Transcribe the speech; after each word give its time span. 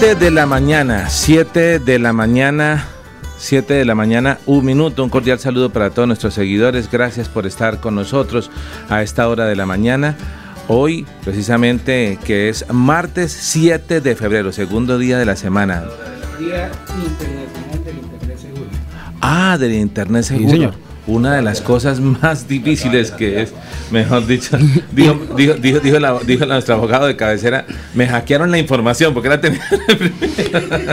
De 0.00 0.30
la 0.30 0.44
mañana, 0.44 1.08
7 1.08 1.78
de 1.78 1.98
la 1.98 2.12
mañana, 2.12 2.86
7 3.38 3.74
de 3.74 3.84
la 3.84 3.94
mañana, 3.94 4.38
un 4.44 4.64
minuto. 4.64 5.02
Un 5.02 5.08
cordial 5.08 5.38
saludo 5.38 5.70
para 5.70 5.90
todos 5.90 6.06
nuestros 6.06 6.34
seguidores. 6.34 6.90
Gracias 6.90 7.28
por 7.28 7.46
estar 7.46 7.80
con 7.80 7.94
nosotros 7.94 8.50
a 8.90 9.02
esta 9.02 9.28
hora 9.28 9.46
de 9.46 9.56
la 9.56 9.66
mañana. 9.66 10.16
Hoy, 10.68 11.06
precisamente, 11.24 12.18
que 12.24 12.48
es 12.50 12.66
martes 12.70 13.32
7 13.32 14.00
de 14.00 14.14
febrero, 14.14 14.52
segundo 14.52 14.98
día 14.98 15.16
de 15.16 15.24
la 15.24 15.36
semana. 15.36 15.84
Día 16.38 16.70
Internacional 17.02 17.84
del 17.84 17.96
Internet 17.96 18.38
Seguro. 18.38 18.70
Ah, 19.20 19.56
del 19.58 19.72
Internet 19.72 20.24
Seguro. 20.24 20.50
Sí, 20.50 20.54
señor 20.54 20.83
una 21.06 21.34
de 21.34 21.42
las 21.42 21.60
cosas 21.60 22.00
más 22.00 22.48
difíciles 22.48 23.10
que 23.10 23.42
es, 23.42 23.52
mejor 23.90 24.26
dicho, 24.26 24.56
dijo, 24.92 25.14
dijo, 25.36 25.54
dijo, 25.54 25.80
dijo, 26.24 26.46
nuestro 26.46 26.74
abogado 26.74 27.06
de 27.06 27.16
cabecera, 27.16 27.66
me 27.94 28.08
hackearon 28.08 28.50
la 28.50 28.58
información 28.58 29.14
porque 29.14 29.28
era 29.28 29.40
tenía 29.40 29.60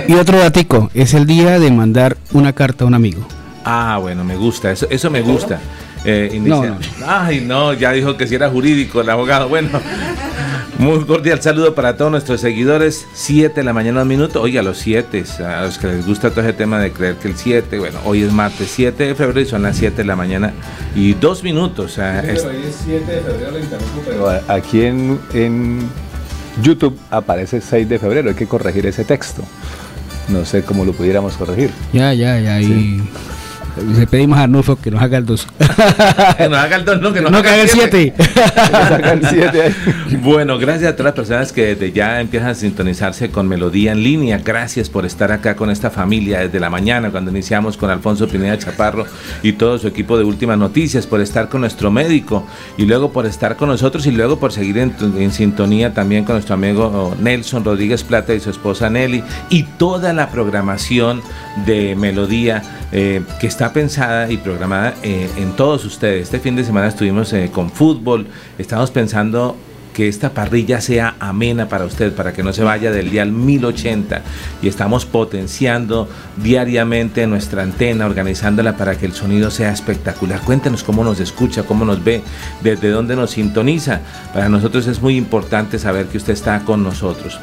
Y 0.07 0.13
otro 0.13 0.39
datico, 0.39 0.89
es 0.93 1.13
el 1.13 1.25
día 1.25 1.59
de 1.59 1.71
mandar 1.71 2.17
una 2.33 2.53
carta 2.53 2.83
a 2.83 2.87
un 2.87 2.93
amigo. 2.93 3.25
Ah, 3.63 3.99
bueno, 4.01 4.23
me 4.23 4.35
gusta, 4.35 4.71
eso, 4.71 4.87
eso 4.89 5.09
me 5.09 5.21
gusta. 5.21 5.59
Eh, 6.03 6.41
Ay, 7.05 7.41
no, 7.41 7.73
ya 7.73 7.91
dijo 7.91 8.17
que 8.17 8.25
si 8.25 8.33
era 8.33 8.49
jurídico 8.49 9.01
el 9.01 9.09
abogado. 9.09 9.47
Bueno, 9.49 9.69
muy 10.79 11.05
cordial 11.05 11.41
saludo 11.41 11.75
para 11.75 11.97
todos 11.97 12.11
nuestros 12.11 12.41
seguidores. 12.41 13.05
7 13.13 13.53
de 13.53 13.63
la 13.63 13.73
mañana, 13.73 14.01
un 14.01 14.07
minuto. 14.07 14.41
Oye, 14.41 14.59
a 14.59 14.63
los 14.63 14.77
7, 14.79 15.23
a 15.45 15.63
los 15.63 15.77
que 15.77 15.87
les 15.87 16.05
gusta 16.05 16.29
todo 16.31 16.41
ese 16.41 16.53
tema 16.53 16.79
de 16.79 16.91
creer 16.91 17.15
que 17.15 17.27
el 17.27 17.37
7, 17.37 17.79
bueno, 17.79 17.99
hoy 18.05 18.23
es 18.23 18.31
martes 18.31 18.71
7 18.71 19.07
de 19.07 19.15
febrero 19.15 19.41
y 19.41 19.45
son 19.45 19.63
las 19.63 19.77
7 19.77 19.97
de 19.97 20.05
la 20.05 20.15
mañana 20.15 20.53
y 20.95 21.13
dos 21.13 21.43
minutos. 21.43 21.97
hoy 21.97 22.03
es 22.33 22.45
7 22.85 23.11
de 23.11 23.21
febrero, 23.21 23.57
pero 24.05 24.29
aquí 24.47 24.81
en, 24.83 25.19
en 25.33 25.89
YouTube 26.61 26.97
aparece 27.09 27.61
6 27.61 27.87
de 27.87 27.99
febrero. 27.99 28.29
Hay 28.29 28.35
que 28.35 28.47
corregir 28.47 28.85
ese 28.85 29.05
texto. 29.05 29.43
No 30.29 30.45
sé 30.45 30.63
cómo 30.63 30.85
lo 30.85 30.93
pudiéramos 30.93 31.35
corregir. 31.35 31.71
Ya, 31.93 32.13
ya, 32.13 32.39
ya. 32.39 32.61
Y... 32.61 33.01
Le 33.77 34.05
pedimos 34.05 34.37
a 34.37 34.43
Arnulfo 34.43 34.75
que 34.75 34.91
nos 34.91 35.01
haga 35.01 35.17
el 35.17 35.25
2. 35.25 35.47
que 36.37 36.49
nos 36.49 36.59
haga 36.59 36.75
el 36.75 36.85
2, 36.85 37.01
no, 37.01 37.13
que 37.13 37.21
nos 37.21 37.31
no, 37.31 37.37
haga 37.37 37.55
el 37.55 37.69
7. 37.69 38.13
bueno, 40.21 40.57
gracias 40.57 40.91
a 40.91 40.95
todas 40.95 41.11
las 41.11 41.15
personas 41.15 41.51
que 41.51 41.75
desde 41.75 41.91
ya 41.91 42.19
empiezan 42.19 42.49
a 42.49 42.55
sintonizarse 42.55 43.31
con 43.31 43.47
Melodía 43.47 43.93
en 43.93 44.03
línea. 44.03 44.41
Gracias 44.43 44.89
por 44.89 45.05
estar 45.05 45.31
acá 45.31 45.55
con 45.55 45.69
esta 45.69 45.89
familia 45.89 46.41
desde 46.41 46.59
la 46.59 46.69
mañana, 46.69 47.11
cuando 47.11 47.31
iniciamos 47.31 47.77
con 47.77 47.89
Alfonso 47.89 48.27
Pineda 48.27 48.57
Chaparro 48.57 49.05
y 49.41 49.53
todo 49.53 49.77
su 49.77 49.87
equipo 49.87 50.17
de 50.17 50.25
Últimas 50.25 50.57
Noticias, 50.57 51.07
por 51.07 51.21
estar 51.21 51.47
con 51.47 51.61
nuestro 51.61 51.91
médico 51.91 52.45
y 52.77 52.85
luego 52.85 53.11
por 53.11 53.25
estar 53.25 53.55
con 53.55 53.69
nosotros 53.69 54.05
y 54.05 54.11
luego 54.11 54.37
por 54.37 54.51
seguir 54.51 54.77
en, 54.79 54.93
en 55.17 55.31
sintonía 55.31 55.93
también 55.93 56.25
con 56.25 56.35
nuestro 56.35 56.55
amigo 56.55 57.15
Nelson 57.21 57.63
Rodríguez 57.63 58.03
Plata 58.03 58.33
y 58.33 58.39
su 58.39 58.49
esposa 58.49 58.89
Nelly 58.89 59.23
y 59.49 59.63
toda 59.63 60.13
la 60.13 60.29
programación 60.29 61.21
de 61.65 61.95
Melodía 61.95 62.61
eh, 62.93 63.21
que 63.39 63.47
está 63.47 63.60
pensada 63.69 64.29
y 64.31 64.37
programada 64.37 64.95
eh, 65.03 65.29
en 65.37 65.55
todos 65.55 65.85
ustedes. 65.85 66.23
Este 66.23 66.39
fin 66.39 66.55
de 66.55 66.63
semana 66.63 66.87
estuvimos 66.87 67.31
eh, 67.33 67.51
con 67.53 67.69
fútbol, 67.69 68.25
estamos 68.57 68.89
pensando 68.89 69.55
que 69.93 70.07
esta 70.07 70.31
parrilla 70.31 70.81
sea 70.81 71.15
amena 71.19 71.67
para 71.67 71.85
usted, 71.85 72.13
para 72.13 72.33
que 72.33 72.43
no 72.43 72.53
se 72.53 72.63
vaya 72.63 72.91
del 72.91 73.09
dial 73.09 73.31
1080 73.31 74.21
y 74.61 74.67
estamos 74.67 75.05
potenciando 75.05 76.07
diariamente 76.37 77.27
nuestra 77.27 77.63
antena, 77.63 78.05
organizándola 78.05 78.77
para 78.77 78.97
que 78.97 79.05
el 79.05 79.13
sonido 79.13 79.51
sea 79.51 79.71
espectacular. 79.71 80.41
Cuéntenos 80.41 80.83
cómo 80.83 81.03
nos 81.03 81.19
escucha, 81.19 81.63
cómo 81.63 81.85
nos 81.85 82.03
ve, 82.03 82.21
desde 82.61 82.89
dónde 82.89 83.15
nos 83.15 83.31
sintoniza. 83.31 84.01
Para 84.33 84.49
nosotros 84.49 84.87
es 84.87 85.01
muy 85.01 85.17
importante 85.17 85.79
saber 85.79 86.07
que 86.07 86.17
usted 86.17 86.33
está 86.33 86.59
con 86.61 86.83
nosotros. 86.83 87.39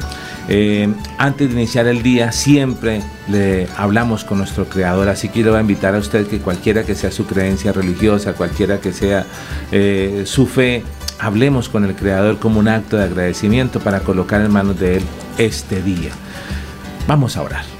Eh, 0.51 0.91
antes 1.19 1.47
de 1.47 1.53
iniciar 1.53 1.85
el 1.85 2.01
día 2.01 2.31
siempre 2.31 3.03
le 3.27 3.67
hablamos 3.77 4.23
con 4.23 4.39
nuestro 4.39 4.65
creador, 4.65 5.07
así 5.07 5.29
que 5.29 5.43
le 5.43 5.55
a 5.55 5.61
invitar 5.61 5.93
a 5.93 5.99
usted 5.99 6.25
que 6.25 6.39
cualquiera 6.39 6.83
que 6.83 6.95
sea 6.95 7.11
su 7.11 7.27
creencia 7.27 7.71
religiosa, 7.71 8.33
cualquiera 8.33 8.79
que 8.79 8.91
sea 8.91 9.25
eh, 9.71 10.23
su 10.25 10.47
fe, 10.47 10.83
hablemos 11.19 11.69
con 11.69 11.85
el 11.85 11.95
creador 11.95 12.39
como 12.39 12.59
un 12.59 12.67
acto 12.67 12.97
de 12.97 13.03
agradecimiento 13.03 13.79
para 13.79 13.99
colocar 13.99 14.41
en 14.41 14.51
manos 14.51 14.79
de 14.79 14.97
él 14.97 15.03
este 15.37 15.81
día. 15.81 16.11
Vamos 17.07 17.37
a 17.37 17.43
orar. 17.43 17.78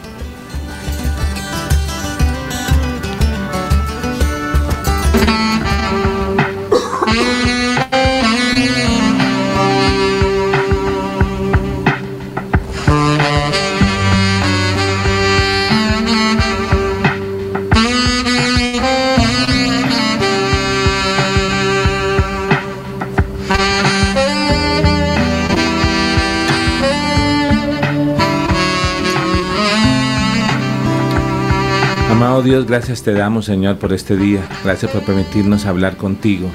Dios, 32.50 32.66
gracias 32.66 33.04
te 33.04 33.14
damos, 33.14 33.46
Señor, 33.46 33.78
por 33.78 33.94
este 33.94 34.18
día. 34.18 34.42
Gracias 34.64 34.90
por 34.90 35.04
permitirnos 35.04 35.68
hablar 35.68 35.98
contigo. 35.98 36.50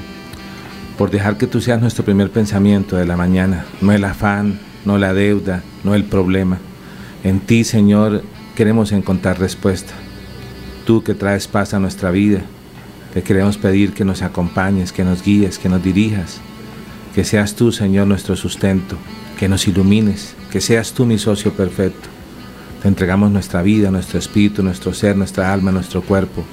Por 0.97 1.09
dejar 1.09 1.37
que 1.37 1.47
tú 1.47 1.61
seas 1.61 1.79
nuestro 1.79 2.03
primer 2.03 2.31
pensamiento 2.31 2.97
de 2.97 3.05
la 3.05 3.15
mañana. 3.15 3.65
No 3.79 3.93
el 3.93 4.03
afán, 4.03 4.59
no 4.83 4.97
la 4.97 5.13
deuda, 5.13 5.63
no 5.85 5.95
el 5.95 6.03
problema. 6.03 6.57
En 7.23 7.39
ti, 7.39 7.63
Señor, 7.63 8.23
queremos 8.57 8.91
encontrar 8.91 9.39
respuesta. 9.39 9.93
Tú 10.85 11.01
que 11.01 11.13
traes 11.13 11.47
paz 11.47 11.73
a 11.73 11.79
nuestra 11.79 12.11
vida. 12.11 12.41
Te 13.13 13.23
queremos 13.23 13.57
pedir 13.57 13.93
que 13.93 14.03
nos 14.03 14.21
acompañes, 14.21 14.91
que 14.91 15.05
nos 15.05 15.23
guíes, 15.23 15.57
que 15.57 15.69
nos 15.69 15.81
dirijas. 15.81 16.41
Que 17.15 17.23
seas 17.23 17.55
tú, 17.55 17.71
Señor, 17.71 18.05
nuestro 18.05 18.35
sustento. 18.35 18.97
Que 19.39 19.47
nos 19.47 19.65
ilumines. 19.65 20.35
Que 20.51 20.59
seas 20.59 20.91
tú 20.91 21.05
mi 21.05 21.17
socio 21.17 21.53
perfecto 21.53 22.14
entregamos 22.85 23.31
nuestra 23.31 23.61
vida, 23.61 23.89
nuestro 23.89 24.19
espíritu, 24.19 24.61
nuestro 24.63 24.93
ser, 24.93 25.17
nuestra 25.17 25.51
alma, 25.51 25.71
nuestro 25.71 26.01
cuerpo. 26.01 26.43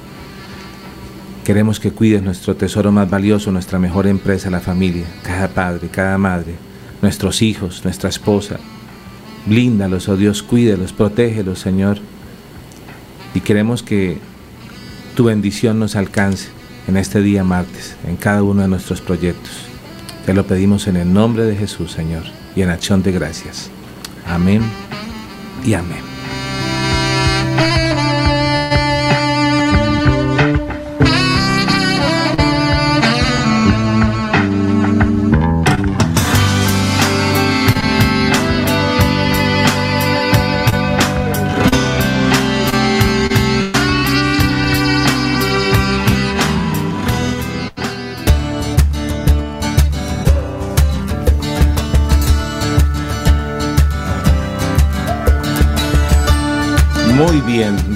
Queremos 1.43 1.79
que 1.79 1.91
cuides 1.91 2.23
nuestro 2.23 2.55
tesoro 2.55 2.91
más 2.91 3.09
valioso, 3.09 3.51
nuestra 3.51 3.77
mejor 3.77 4.07
empresa, 4.07 4.49
la 4.49 4.59
familia, 4.59 5.05
cada 5.23 5.49
padre, 5.49 5.89
cada 5.89 6.17
madre, 6.17 6.55
nuestros 7.01 7.41
hijos, 7.41 7.83
nuestra 7.83 8.09
esposa. 8.09 8.57
Blíndalos, 9.45 10.07
oh 10.09 10.15
Dios, 10.15 10.41
cuídelos, 10.41 10.93
protégelos, 10.93 11.59
Señor. 11.59 11.99
Y 13.35 13.41
queremos 13.41 13.83
que 13.83 14.17
tu 15.15 15.25
bendición 15.25 15.79
nos 15.79 15.95
alcance 15.95 16.49
en 16.87 16.97
este 16.97 17.21
día 17.21 17.43
martes, 17.43 17.95
en 18.07 18.15
cada 18.15 18.41
uno 18.41 18.61
de 18.61 18.67
nuestros 18.69 19.01
proyectos. 19.01 19.67
Te 20.25 20.33
lo 20.33 20.45
pedimos 20.47 20.87
en 20.87 20.95
el 20.95 21.11
nombre 21.11 21.43
de 21.43 21.55
Jesús, 21.55 21.91
Señor, 21.91 22.23
y 22.55 22.61
en 22.61 22.69
acción 22.69 23.03
de 23.03 23.11
gracias. 23.11 23.69
Amén 24.25 24.61
y 25.65 25.73
amén. 25.73 26.12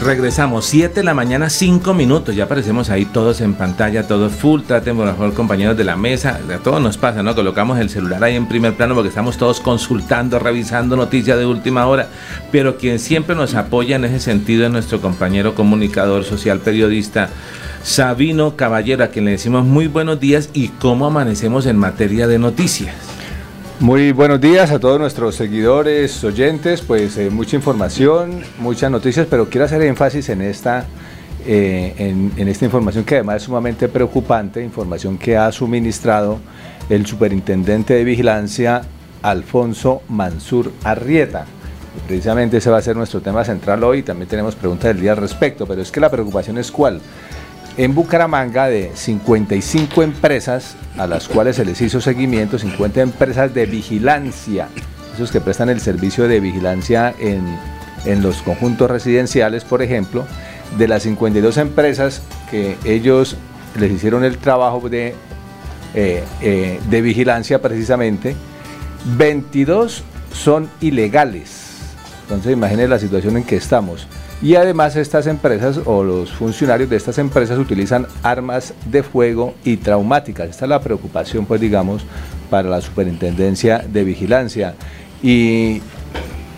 Regresamos. 0.08 0.66
7 0.66 0.96
de 0.96 1.04
la 1.04 1.14
mañana, 1.14 1.50
5 1.50 1.94
minutos. 1.94 2.34
Ya 2.34 2.46
aparecemos 2.46 2.90
ahí 2.90 3.04
todos 3.06 3.42
en 3.42 3.54
pantalla, 3.54 4.08
todos 4.08 4.32
full. 4.32 4.62
Traten 4.62 4.96
por 4.96 5.06
favor, 5.10 5.34
compañeros 5.34 5.76
de 5.76 5.84
la 5.84 5.98
mesa. 5.98 6.40
A 6.50 6.58
todos 6.60 6.82
nos 6.82 6.98
pasa, 6.98 7.22
¿no? 7.22 7.36
Colocamos 7.36 7.78
el 7.78 7.90
celular 7.90 8.24
ahí 8.24 8.36
en 8.38 8.48
primer 8.48 8.74
plano 8.74 8.96
porque 8.96 9.10
estamos 9.10 9.38
todos 9.38 9.60
consultando, 9.60 10.40
revisando 10.40 10.96
noticias 10.96 11.38
de 11.38 11.46
última 11.46 11.88
hora. 11.88 12.08
Pero 12.54 12.78
quien 12.78 13.00
siempre 13.00 13.36
nos 13.36 13.54
apoya 13.54 13.98
en 13.98 14.06
ese 14.06 14.22
sentido 14.22 14.66
es 14.66 14.72
nuestro 14.72 15.02
compañero 15.02 15.54
comunicador 15.54 16.24
social, 16.24 16.60
periodista. 16.60 17.30
Sabino 17.84 18.56
Caballero, 18.56 19.04
a 19.04 19.08
quien 19.08 19.26
le 19.26 19.32
decimos 19.32 19.66
muy 19.66 19.88
buenos 19.88 20.22
días 20.22 20.50
y 20.54 20.70
cómo 20.70 21.06
amanecemos 21.06 21.66
en 21.66 21.78
materia 21.78 22.28
de 22.28 22.40
noticias. 22.40 23.07
Muy 23.80 24.12
buenos 24.12 24.42
días 24.42 24.72
a 24.72 24.80
todos 24.80 25.00
nuestros 25.00 25.36
seguidores, 25.36 26.24
oyentes, 26.24 26.82
pues 26.82 27.16
eh, 27.18 27.30
mucha 27.30 27.56
información, 27.56 28.42
muchas 28.58 28.90
noticias, 28.90 29.28
pero 29.30 29.50
quiero 29.50 29.66
hacer 29.66 29.84
énfasis 29.84 30.30
en 30.30 30.42
esta, 30.42 30.88
eh, 31.46 31.94
en, 32.00 32.48
esta 32.48 32.66
información 32.66 33.04
que 33.04 33.16
además 33.16 33.36
es 33.36 33.44
sumamente 33.44 33.88
preocupante, 33.88 34.64
información 34.64 35.20
que 35.20 35.38
ha 35.38 35.52
suministrado 35.52 36.40
el 36.90 37.06
superintendente 37.06 37.94
de 37.94 38.04
vigilancia 38.04 38.82
Alfonso 39.22 40.02
Mansur 40.10 40.72
Arrieta. 40.84 41.46
precisamente 42.08 42.58
ese 42.58 42.72
va 42.72 42.80
a 42.80 42.82
ser 42.82 42.96
nuestro 42.96 43.22
tema 43.22 43.46
central 43.46 43.84
hoy, 43.84 44.02
también 44.02 44.28
tenemos 44.28 44.56
preguntas 44.56 44.88
del 44.88 45.02
día 45.02 45.12
al 45.12 45.18
respecto, 45.18 45.68
pero 45.68 45.84
es 45.84 45.92
que 45.92 46.00
la 46.00 46.10
preocupación 46.10 46.58
es 46.58 46.72
cuál 46.72 47.00
en 47.78 47.94
Bucaramanga 47.94 48.68
de 48.68 48.92
55 48.96 50.02
empresas 50.02 50.76
a 50.98 51.06
las 51.06 51.28
cuales 51.28 51.56
se 51.56 51.66
les 51.66 51.80
hizo 51.80 52.02
seguimiento, 52.02 52.58
50 52.58 53.02
empresas 53.02 53.54
de 53.54 53.68
vigilancia, 53.68 54.68
esos 55.14 55.32
que 55.32 55.42
prestan 55.42 55.70
el 55.70 55.80
servicio 55.80 56.28
de 56.28 56.40
vigilancia 56.40 57.14
en, 57.20 57.46
los 58.22 58.42
conjuntos 58.42 58.90
residenciales, 58.90 59.66
por 59.66 59.82
ejemplo, 59.82 60.26
de 60.78 60.88
las 60.88 61.04
52 61.04 61.58
empresas 61.58 62.22
que 62.50 62.78
ellos 62.86 63.36
les 63.78 63.92
hicieron 63.92 64.24
el 64.24 64.38
trabajo 64.38 64.88
de, 64.88 65.14
eh, 65.94 66.24
eh, 66.42 66.80
de 66.90 67.02
vigilancia 67.02 67.62
precisamente, 67.62 68.36
22 69.18 70.04
son 70.32 70.70
ilegales. 70.80 71.68
Entonces 72.24 72.54
imaginen 72.54 72.90
la 72.90 73.00
situación 73.00 73.36
en 73.36 73.44
que 73.44 73.58
estamos. 73.58 74.08
Y 74.42 74.56
además 74.56 74.96
estas 74.96 75.26
empresas 75.26 75.80
o 75.86 76.04
los 76.04 76.32
funcionarios 76.32 76.90
de 76.90 76.96
estas 76.96 77.18
empresas 77.18 77.58
utilizan 77.58 78.06
armas 78.22 78.74
de 78.86 79.02
fuego 79.02 79.56
y 79.64 79.78
traumáticas. 79.78 80.50
Esta 80.50 80.66
es 80.66 80.70
la 80.70 80.80
preocupación, 80.80 81.46
pues 81.46 81.60
digamos, 81.60 82.04
para 82.50 82.70
la 82.70 82.80
Superintendencia 82.82 83.80
de 83.80 84.04
Vigilancia. 84.04 84.76
Y 85.24 85.82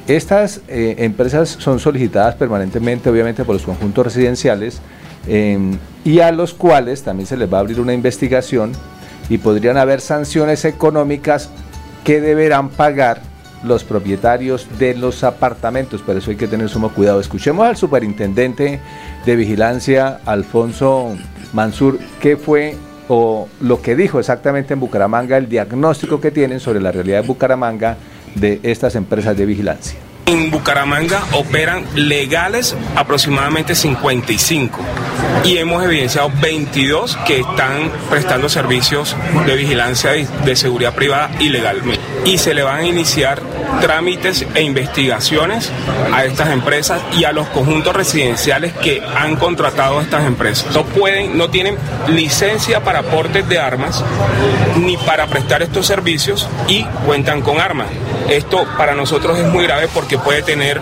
estas 0.08 0.62
eh, 0.68 0.96
empresas 0.98 1.50
son 1.50 1.80
solicitadas 1.80 2.36
permanentemente, 2.36 3.10
obviamente, 3.10 3.46
por 3.46 3.56
los 3.56 3.64
conjuntos 3.64 4.08
residenciales 4.08 4.81
em, 5.28 5.78
y 6.04 6.20
a 6.20 6.31
los 6.34 6.54
cuales 6.54 7.04
también 7.04 7.28
se 7.28 7.38
les 7.38 7.52
va 7.52 7.58
a 7.58 7.62
abrir 7.62 7.80
una 7.80 7.94
investigación 7.94 8.74
y 9.30 9.38
podrían 9.38 9.78
haber 9.78 10.02
sanciones 10.02 10.66
económicas 10.66 11.50
que 12.04 12.20
deberán 12.20 12.70
pagar 12.70 13.22
los 13.64 13.84
propietarios 13.84 14.68
de 14.78 14.96
los 14.96 15.24
apartamentos, 15.24 16.02
pero 16.06 16.20
eso 16.20 16.32
hay 16.32 16.38
que 16.38 16.48
tener 16.48 16.70
sumo 16.70 16.90
cuidado. 16.90 17.20
Escuchemos 17.20 17.68
al 17.68 17.78
superintendente 17.78 18.80
de 19.26 19.36
vigilancia, 19.36 20.20
Alfonso 20.26 21.16
Mansur, 21.54 22.00
qué 22.22 22.38
fue 22.38 22.76
o 23.08 23.48
lo 23.60 23.82
que 23.82 23.96
dijo 23.96 24.20
exactamente 24.20 24.74
en 24.74 24.80
Bucaramanga, 24.80 25.38
el 25.38 25.50
diagnóstico 25.50 26.22
que 26.22 26.32
tienen 26.32 26.60
sobre 26.60 26.80
la 26.80 26.92
realidad 26.92 27.22
de 27.22 27.28
Bucaramanga 27.28 27.98
de 28.36 28.60
estas 28.64 28.96
empresas 28.96 29.36
de 29.36 29.46
vigilancia. 29.46 30.00
En 30.30 30.52
Bucaramanga 30.52 31.24
operan 31.34 31.84
legales 31.96 32.76
aproximadamente 32.96 33.74
55 33.74 34.80
y 35.44 35.58
hemos 35.58 35.84
evidenciado 35.84 36.31
22 36.40 37.18
que 37.26 37.40
están 37.40 37.92
prestando 38.12 38.48
servicios 38.48 39.16
de 39.48 39.56
vigilancia 39.56 40.12
de 40.12 40.56
seguridad 40.56 40.94
privada 40.94 41.31
ilegalmente. 41.40 42.00
Y 42.26 42.38
se 42.38 42.54
le 42.54 42.62
van 42.62 42.81
a 42.81 42.86
iniciar 42.86 43.42
trámites 43.81 44.46
e 44.54 44.62
investigaciones 44.62 45.72
a 46.14 46.26
estas 46.26 46.50
empresas 46.50 47.02
y 47.18 47.24
a 47.24 47.31
los 47.31 47.48
conjuntos 47.48 47.96
residenciales 47.96 48.74
que 48.74 49.02
han 49.18 49.36
contratado 49.36 49.98
a 49.98 50.04
estas 50.04 50.28
empresas. 50.28 50.76
No 50.76 50.84
pueden, 50.86 51.40
no 51.40 51.50
tienen 51.50 51.76
licencia 52.08 52.84
para 52.84 53.00
aportes 53.00 53.50
de 53.50 53.58
armas 53.58 54.06
ni 54.78 54.96
para 54.96 55.26
prestar 55.26 55.64
estos 55.64 55.88
servicios 55.88 56.48
y 56.68 56.84
cuentan 57.08 57.42
con 57.42 57.60
armas. 57.60 57.88
Esto 58.27 58.66
para 58.77 58.94
nosotros 58.94 59.39
es 59.39 59.45
muy 59.48 59.63
grave 59.63 59.88
porque 59.94 60.18
puede 60.18 60.42
tener 60.42 60.81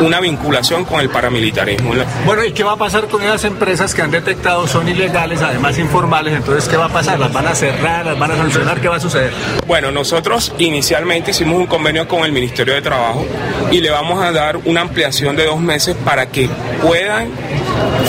una 0.00 0.20
vinculación 0.20 0.84
con 0.84 1.00
el 1.00 1.08
paramilitarismo. 1.10 1.92
Bueno, 2.24 2.44
¿y 2.44 2.52
qué 2.52 2.64
va 2.64 2.72
a 2.72 2.76
pasar 2.76 3.08
con 3.08 3.22
esas 3.22 3.44
empresas 3.44 3.94
que 3.94 4.02
han 4.02 4.10
detectado 4.10 4.66
son 4.66 4.88
ilegales, 4.88 5.42
además 5.42 5.78
informales? 5.78 6.34
Entonces, 6.34 6.68
¿qué 6.68 6.76
va 6.76 6.86
a 6.86 6.90
pasar? 6.90 7.18
¿Las 7.18 7.32
van 7.32 7.46
a 7.46 7.54
cerrar? 7.54 8.06
¿Las 8.06 8.18
van 8.18 8.32
a 8.32 8.36
sancionar? 8.36 8.80
¿Qué 8.80 8.88
va 8.88 8.96
a 8.96 9.00
suceder? 9.00 9.32
Bueno, 9.66 9.90
nosotros 9.90 10.52
inicialmente 10.58 11.30
hicimos 11.32 11.56
un 11.56 11.66
convenio 11.66 12.06
con 12.06 12.24
el 12.24 12.32
Ministerio 12.32 12.74
de 12.74 12.82
Trabajo 12.82 13.26
y 13.70 13.80
le 13.80 13.90
vamos 13.90 14.22
a 14.22 14.32
dar 14.32 14.58
una 14.64 14.82
ampliación 14.82 15.36
de 15.36 15.46
dos 15.46 15.60
meses 15.60 15.96
para 16.04 16.26
que 16.26 16.48
puedan 16.82 17.28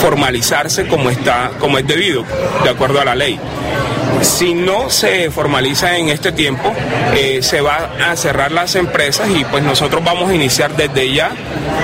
formalizarse 0.00 0.86
como 0.86 1.10
está, 1.10 1.50
como 1.58 1.78
es 1.78 1.86
debido, 1.86 2.24
de 2.64 2.70
acuerdo 2.70 3.00
a 3.00 3.04
la 3.04 3.14
ley. 3.14 3.38
Si 4.22 4.54
no 4.54 4.88
se 4.88 5.30
formaliza 5.30 5.98
en 5.98 6.08
este 6.08 6.30
tiempo, 6.32 6.72
eh, 7.14 7.40
se 7.42 7.60
va 7.60 7.90
a 8.08 8.16
cerrar 8.16 8.52
las 8.52 8.76
empresas 8.76 9.28
y 9.28 9.44
pues 9.44 9.64
nosotros 9.64 10.02
vamos 10.04 10.30
a 10.30 10.34
iniciar 10.34 10.76
desde 10.76 11.12
ya 11.12 11.32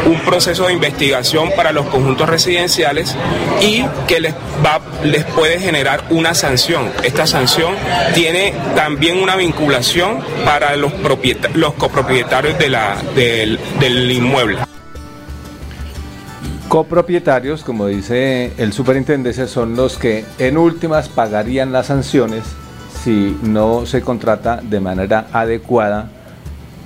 un 0.06 0.20
proceso 0.20 0.66
de 0.66 0.72
investigación 0.72 1.50
para 1.56 1.72
los 1.72 1.86
conjuntos 1.86 2.28
residenciales 2.28 3.16
y 3.60 3.84
que 4.06 4.20
les, 4.20 4.34
va, 4.64 4.80
les 5.02 5.24
puede 5.24 5.58
generar 5.58 6.04
una 6.10 6.34
sanción. 6.34 6.90
Esta 7.02 7.26
sanción 7.26 7.74
tiene 8.14 8.54
también 8.76 9.20
una 9.20 9.34
vinculación 9.34 10.20
para 10.44 10.76
los, 10.76 10.92
los 11.54 11.74
copropietarios 11.74 12.56
del, 12.58 13.58
del 13.80 14.10
inmueble 14.12 14.67
copropietarios, 16.68 17.64
como 17.64 17.86
dice 17.86 18.52
el 18.58 18.72
superintendente, 18.72 19.46
son 19.46 19.74
los 19.74 19.96
que 19.96 20.24
en 20.38 20.58
últimas 20.58 21.08
pagarían 21.08 21.72
las 21.72 21.86
sanciones 21.86 22.44
si 23.02 23.36
no 23.42 23.86
se 23.86 24.02
contrata 24.02 24.60
de 24.62 24.78
manera 24.78 25.28
adecuada 25.32 26.10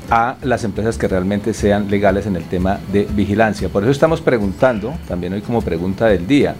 a 0.08 0.36
las 0.42 0.62
empresas 0.64 0.98
que 0.98 1.08
realmente 1.08 1.52
sean 1.52 1.90
legales 1.90 2.26
en 2.26 2.36
el 2.36 2.44
tema 2.44 2.78
de 2.92 3.08
vigilancia. 3.12 3.68
Por 3.70 3.82
eso 3.82 3.90
estamos 3.90 4.20
preguntando, 4.20 4.94
también 5.08 5.32
hoy 5.32 5.40
como 5.40 5.62
pregunta 5.62 6.06
del 6.06 6.26
día, 6.26 6.54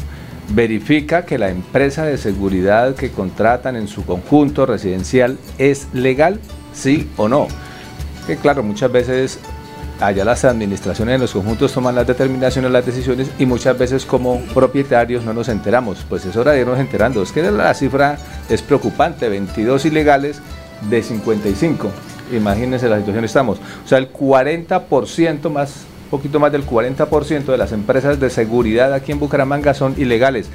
verifica 0.49 1.25
que 1.25 1.39
la 1.39 1.51
empresa 1.51 2.05
de 2.05 2.19
seguridad 2.19 2.97
que 2.97 3.11
contratan 3.11 3.77
en 3.77 3.87
su 3.87 4.05
conjunto 4.05 4.67
residencial 4.67 5.39
es 5.59 5.87
legal, 5.93 6.41
sí 6.73 7.09
o 7.17 7.29
no. 7.29 7.47
Que 8.27 8.37
claro, 8.37 8.63
muchas 8.63 8.91
veces 8.91 9.39
allá 10.01 10.25
las 10.25 10.45
administraciones 10.45 11.15
en 11.15 11.21
los 11.21 11.33
conjuntos 11.33 11.73
toman 11.73 11.95
las 11.95 12.07
determinaciones, 12.07 12.71
las 12.71 12.85
decisiones 12.85 13.29
y 13.39 13.47
muchas 13.47 13.79
veces 13.79 14.05
como 14.05 14.41
propietarios 14.55 15.25
no 15.25 15.33
nos 15.33 15.49
enteramos. 15.49 16.05
Pues 16.09 16.25
es 16.25 16.37
hora 16.37 16.53
de 16.53 16.61
irnos 16.61 16.79
enterando. 16.79 17.23
Es 17.23 17.33
que 17.33 17.43
la 17.43 17.73
cifra 17.75 18.19
es 18.49 18.63
preocupante, 18.63 19.29
22 19.29 19.85
ilegales 19.87 20.41
de 20.89 21.03
55. 21.03 21.91
Imagínense 22.33 22.89
la 22.89 22.99
situación 22.99 23.25
estamos. 23.25 23.59
O 23.85 23.89
sea, 23.89 23.99
el 23.99 24.13
40% 24.13 25.51
más 25.51 25.87
poquito 26.13 26.39
más 26.39 26.53
del 26.53 26.67
40% 26.67 27.47
de 27.47 27.57
las 27.57 27.73
empresas 27.73 28.21
de 28.21 28.29
seguridad 28.29 28.93
aquí 28.93 29.13
en 29.13 29.19
Bucaramanga 29.19 29.73
son 29.73 29.95
ilegales. 29.97 30.51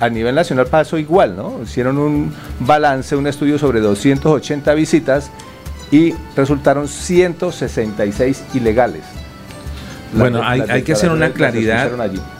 A 0.00 0.08
nivel 0.08 0.34
nacional 0.34 0.66
pasó 0.66 0.98
igual, 0.98 1.36
¿no? 1.36 1.60
Hicieron 1.62 1.98
un 1.98 2.34
balance, 2.58 3.14
un 3.14 3.28
estudio 3.28 3.60
sobre 3.60 3.78
280 3.78 4.74
visitas 4.74 5.30
y 5.90 6.14
resultaron 6.34 6.88
166 6.88 8.44
ilegales. 8.54 9.02
bueno, 10.12 10.40
hay, 10.42 10.82
que 10.82 10.92
hacer 10.92 11.10
una 11.10 11.30
claridad, 11.30 11.90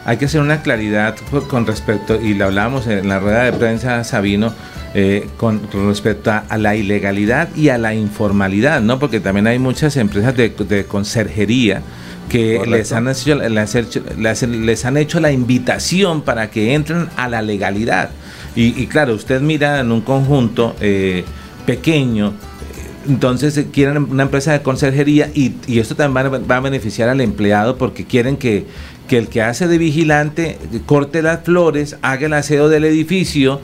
hay 0.05 0.17
que 0.17 0.25
hacer 0.25 0.41
una 0.41 0.61
claridad 0.61 1.15
con 1.47 1.65
respecto, 1.65 2.19
y 2.19 2.33
lo 2.33 2.45
hablábamos 2.45 2.87
en 2.87 3.07
la 3.07 3.19
rueda 3.19 3.43
de 3.43 3.53
prensa, 3.53 4.03
Sabino, 4.03 4.53
eh, 4.93 5.27
con 5.37 5.61
respecto 5.71 6.31
a, 6.31 6.57
la 6.57 6.75
ilegalidad 6.75 7.49
y 7.55 7.69
a 7.69 7.77
la 7.77 7.93
informalidad, 7.93 8.81
¿no? 8.81 8.99
Porque 8.99 9.19
también 9.19 9.45
hay 9.45 9.59
muchas 9.59 9.97
empresas 9.97 10.35
de, 10.35 10.85
conserjería 10.87 11.81
que 12.29 12.61
les 12.65 12.91
han, 12.93 13.07
hecho, 13.07 13.35
les, 13.35 14.85
han 14.85 14.97
hecho 14.97 15.19
la 15.19 15.31
invitación 15.31 16.21
para 16.21 16.49
que 16.49 16.73
entren 16.73 17.09
a 17.15 17.27
la 17.27 17.41
legalidad. 17.41 18.09
Y, 18.55 18.87
claro, 18.87 19.13
usted 19.13 19.39
mira 19.39 19.81
en 19.81 19.91
un 19.91 20.01
conjunto 20.01 20.75
eh, 20.81 21.23
pequeño, 21.67 22.33
entonces 23.07 23.57
eh, 23.57 23.67
quieren 23.71 23.97
una 23.97 24.23
empresa 24.23 24.51
de 24.51 24.61
conserjería 24.61 25.29
y, 25.33 25.55
esto 25.79 25.95
también 25.95 26.43
va, 26.49 26.55
a 26.55 26.59
beneficiar 26.59 27.09
al 27.09 27.21
empleado 27.21 27.77
porque 27.77 28.05
quieren 28.05 28.37
que, 28.37 28.65
que 29.07 29.17
el 29.17 29.27
que 29.29 29.41
hace 29.41 29.67
de 29.67 29.77
vigilante 29.77 30.57
corte 30.85 31.21
las 31.21 31.43
flores, 31.43 31.97
haga 32.01 32.27
el 32.27 32.33
aseo 32.33 32.69
del 32.69 32.85
edificio, 32.85 33.61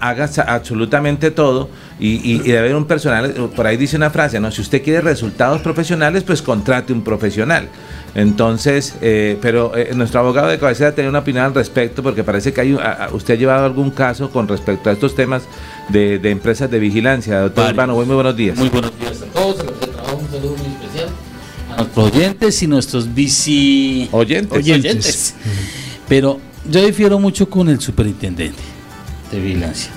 haga 0.00 0.28
absolutamente 0.46 1.30
todo 1.30 1.68
y, 2.00 2.32
y, 2.32 2.38
debe 2.38 2.58
haber 2.58 2.76
un 2.76 2.86
personal, 2.86 3.32
por 3.54 3.66
ahí 3.66 3.76
dice 3.76 3.96
una 3.96 4.10
frase, 4.10 4.40
¿no? 4.40 4.50
Si 4.50 4.60
usted 4.60 4.82
quiere 4.82 5.00
resultados 5.00 5.60
profesionales, 5.62 6.22
pues 6.22 6.42
contrate 6.42 6.92
un 6.92 7.02
profesional. 7.02 7.68
Entonces, 8.14 8.96
eh, 9.00 9.38
pero 9.40 9.76
eh, 9.76 9.90
nuestro 9.94 10.20
abogado 10.20 10.48
de 10.48 10.58
cabecera 10.58 10.92
tiene 10.92 11.10
una 11.10 11.20
opinión 11.20 11.44
al 11.44 11.54
respecto 11.54 12.02
porque 12.02 12.24
parece 12.24 12.52
que 12.52 12.60
hay, 12.60 12.78
usted 13.12 13.34
ha 13.34 13.36
llevado 13.36 13.64
algún 13.64 13.90
caso 13.90 14.30
con 14.30 14.48
respecto 14.48 14.90
a 14.90 14.92
estos 14.92 15.14
temas 15.14 15.42
de, 15.88 16.16
empresas 16.24 16.70
de 16.70 16.78
vigilancia. 16.78 17.40
Doctor 17.40 17.70
Urbano, 17.70 17.94
muy, 17.94 18.04
buenos 18.06 18.36
días. 18.36 18.56
Muy 18.56 18.68
buenos 18.68 18.98
días 18.98 19.22
a 19.22 19.26
todos, 19.26 19.64
nuestros 21.78 22.12
oyentes 22.12 22.62
y 22.62 22.66
nuestros 22.66 23.14
bici 23.14 24.08
oyentes. 24.10 25.34
Pero 26.08 26.40
yo 26.68 26.84
difiero 26.84 27.18
mucho 27.18 27.48
con 27.48 27.68
el 27.68 27.80
superintendente 27.80 28.58
de 29.30 29.40
vigilancia. 29.40 29.90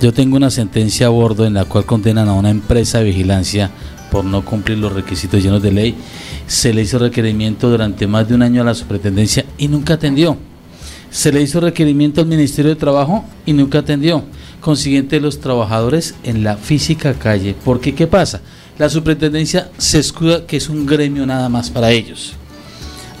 Yo 0.00 0.12
tengo 0.12 0.36
una 0.36 0.50
sentencia 0.50 1.06
a 1.06 1.10
bordo 1.10 1.46
en 1.46 1.54
la 1.54 1.64
cual 1.64 1.84
condenan 1.84 2.28
a 2.28 2.34
una 2.34 2.50
empresa 2.50 2.98
de 2.98 3.04
vigilancia 3.04 3.70
por 4.10 4.24
no 4.24 4.44
cumplir 4.44 4.78
los 4.78 4.92
requisitos 4.92 5.42
llenos 5.42 5.62
de 5.62 5.72
ley. 5.72 5.94
Se 6.46 6.74
le 6.74 6.82
hizo 6.82 6.98
requerimiento 6.98 7.70
durante 7.70 8.06
más 8.06 8.28
de 8.28 8.34
un 8.34 8.42
año 8.42 8.62
a 8.62 8.64
la 8.64 8.74
superintendencia 8.74 9.44
y 9.58 9.68
nunca 9.68 9.94
atendió. 9.94 10.36
Se 11.10 11.30
le 11.30 11.42
hizo 11.42 11.60
requerimiento 11.60 12.20
al 12.20 12.26
Ministerio 12.26 12.70
de 12.70 12.76
Trabajo 12.76 13.24
y 13.46 13.52
nunca 13.52 13.78
atendió. 13.80 14.24
Consiguiente, 14.60 15.20
los 15.20 15.40
trabajadores 15.40 16.14
en 16.24 16.42
la 16.42 16.56
física 16.56 17.14
calle. 17.14 17.54
Porque, 17.64 17.94
¿qué 17.94 18.06
pasa? 18.06 18.40
La 18.78 18.88
superintendencia 18.88 19.70
se 19.78 19.98
escuda 19.98 20.46
que 20.46 20.56
es 20.56 20.68
un 20.68 20.86
gremio 20.86 21.26
nada 21.26 21.48
más 21.48 21.70
para 21.70 21.90
ellos. 21.90 22.34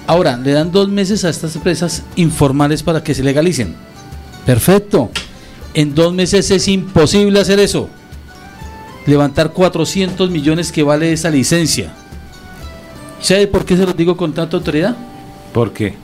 Ahora, 0.06 0.36
le 0.36 0.52
dan 0.52 0.72
dos 0.72 0.88
meses 0.88 1.24
a 1.24 1.30
estas 1.30 1.54
empresas 1.56 2.02
informales 2.16 2.82
para 2.82 3.02
que 3.02 3.14
se 3.14 3.22
legalicen. 3.22 3.76
Perfecto. 4.44 5.10
En 5.74 5.94
dos 5.94 6.12
meses 6.12 6.50
es 6.50 6.68
imposible 6.68 7.40
hacer 7.40 7.60
eso 7.60 7.88
levantar 9.06 9.52
400 9.52 10.30
millones 10.30 10.72
que 10.72 10.82
vale 10.82 11.12
esa 11.12 11.30
licencia. 11.30 11.92
¿Sabe 13.20 13.46
por 13.46 13.64
qué 13.64 13.76
se 13.76 13.86
lo 13.86 13.92
digo 13.92 14.16
con 14.16 14.32
tanta 14.32 14.56
autoridad? 14.56 14.96
¿Por 15.52 15.72
qué? 15.72 15.94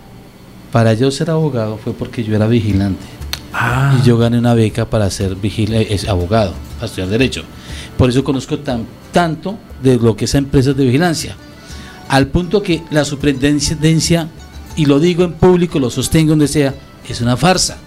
Para 0.73 0.95
yo 0.95 1.11
ser 1.11 1.31
abogado 1.31 1.78
fue 1.78 1.93
porque 1.93 2.23
yo 2.23 2.35
era 2.37 2.47
vigilante. 2.47 3.05
Ah. 3.52 3.99
Y 3.99 4.07
yo 4.07 4.19
gané 4.19 4.38
una 4.38 4.55
beca 4.55 4.85
para 4.85 5.11
ser 5.11 5.35
vigilante, 5.35 5.95
es 5.95 6.09
abogado, 6.09 6.55
para 6.76 6.87
estudiar 6.87 7.09
Derecho. 7.09 7.43
Por 7.97 8.11
eso 8.11 8.23
conozco 8.23 8.59
tan, 8.59 8.85
tanto 9.12 9.59
de 9.83 9.97
lo 9.97 10.17
que 10.17 10.27
es 10.27 10.35
empresas 10.35 10.77
de 10.77 10.85
vigilancia. 10.85 11.37
Al 12.09 12.29
punto 12.29 12.62
que 12.62 12.83
la 12.91 13.05
superintendencia, 13.05 14.29
y 14.77 14.87
lo 14.87 14.99
digo 14.99 15.25
en 15.25 15.35
público, 15.35 15.79
lo 15.79 15.91
sostengo 15.91 16.31
donde 16.31 16.49
sea, 16.49 16.75
es 17.09 17.21
una 17.21 17.37
farsa. 17.37 17.79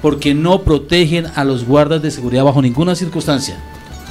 Porque 0.00 0.34
no 0.34 0.62
protegen 0.62 1.26
a 1.36 1.44
los 1.44 1.64
guardas 1.64 2.02
de 2.02 2.10
seguridad 2.10 2.42
bajo 2.42 2.60
ninguna 2.60 2.96
circunstancia. 2.96 3.56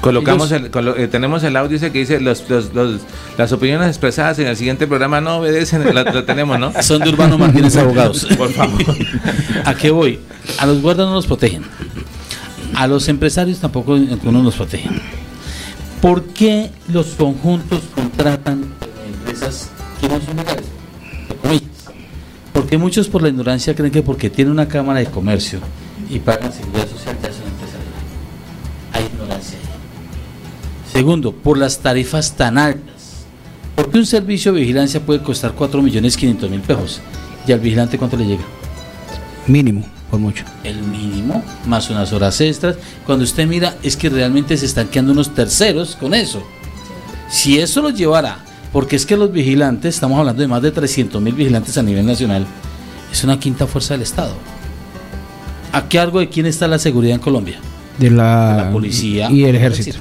Colocamos 0.02 0.52
el, 0.52 0.72
eh, 0.98 1.08
tenemos 1.08 1.44
el 1.44 1.56
audio 1.56 1.78
ese 1.78 1.92
que 1.92 2.00
dice 2.00 2.20
los, 2.20 2.44
las 3.38 3.52
opiniones 3.52 3.88
expresadas 3.88 4.40
en 4.40 4.48
el 4.48 4.58
siguiente 4.58 4.88
programa 4.88 5.22
no 5.22 5.38
obedecen, 5.38 5.84
lo, 5.94 6.24
tenemos, 6.24 6.60
¿no? 6.60 6.74
Son 6.82 7.02
de 7.02 7.10
Urbano 7.10 7.38
Martínez 7.38 7.76
Abogados. 7.78 8.26
Por 8.36 8.52
favor. 8.52 8.82
¿A 9.66 9.76
qué 9.76 9.92
voy? 9.92 10.20
A 10.58 10.66
los 10.66 10.82
guardas 10.82 11.08
no 11.08 11.14
los 11.14 11.28
protegen. 11.28 11.64
A 12.74 12.88
los 12.88 13.08
empresarios 13.10 13.60
tampoco 13.60 13.94
algunos 13.94 14.44
los 14.44 14.56
protegen. 14.56 15.00
¿Por 16.02 16.24
qué 16.26 16.72
los 16.88 17.08
conjuntos 17.10 17.84
contratan 17.94 18.74
empresas 19.08 19.70
que 20.00 20.10
no 20.10 20.20
son 20.20 20.36
legales? 20.38 20.66
Porque 22.54 22.78
muchos 22.78 23.08
por 23.08 23.22
la 23.22 23.30
ignorancia 23.30 23.76
creen 23.76 23.92
que 23.92 24.02
porque 24.02 24.30
tiene 24.30 24.52
una 24.52 24.68
cámara 24.68 25.00
de 25.00 25.06
comercio 25.06 25.60
y 26.10 26.20
pagan 26.20 26.52
seguridad 26.52 26.88
social 26.90 27.16
ya 27.22 27.32
son 27.32 27.48
empresarios. 27.48 27.90
Hay 28.94 29.06
ignorancia 29.06 29.58
Segundo, 30.92 31.32
por 31.32 31.58
las 31.58 31.80
tarifas 31.80 32.36
tan 32.36 32.58
altas. 32.58 33.26
Porque 33.76 33.98
un 33.98 34.06
servicio 34.06 34.52
de 34.52 34.60
vigilancia 34.60 35.06
puede 35.06 35.22
costar 35.22 35.54
4 35.54 35.82
millones 35.82 36.18
500 36.18 36.50
mil 36.50 36.62
pesos. 36.62 37.02
¿Y 37.48 37.52
al 37.54 37.60
vigilante 37.60 37.98
cuánto 37.98 38.18
le 38.18 38.26
llega? 38.26 38.44
Mínimo, 39.48 39.86
por 40.12 40.20
mucho. 40.20 40.44
El 40.64 40.84
mínimo, 40.84 41.44
más 41.66 41.90
unas 41.90 42.14
horas 42.14 42.40
extras. 42.42 42.76
Cuando 43.06 43.24
usted 43.24 43.48
mira, 43.48 43.78
es 43.82 43.96
que 43.98 44.10
realmente 44.10 44.58
se 44.58 44.66
están 44.68 44.90
quedando 44.90 45.14
unos 45.14 45.34
terceros 45.34 45.96
con 45.96 46.14
eso. 46.14 46.44
Si 47.30 47.58
eso 47.58 47.82
lo 47.82 47.90
llevara, 47.90 48.40
porque 48.74 48.98
es 48.98 49.06
que 49.06 49.16
los 49.18 49.32
vigilantes, 49.32 49.96
estamos 49.96 50.20
hablando 50.20 50.42
de 50.42 50.50
más 50.50 50.62
de 50.62 50.72
300 50.72 51.22
mil 51.22 51.34
vigilantes 51.34 51.78
a 51.78 51.84
nivel 51.84 52.06
nacional, 52.06 52.46
es 53.12 53.24
una 53.24 53.40
quinta 53.40 53.66
fuerza 53.66 53.94
del 53.94 54.04
Estado. 54.04 54.36
¿A 55.72 55.88
qué 55.88 55.98
algo 55.98 56.20
de 56.20 56.30
quién 56.30 56.46
está 56.46 56.68
la 56.68 56.78
seguridad 56.78 57.16
en 57.16 57.22
Colombia? 57.22 57.60
De 57.98 58.10
la, 58.10 58.70
policía 58.72 59.32
y 59.32 59.46
el 59.46 59.56
ejército. 59.56 60.00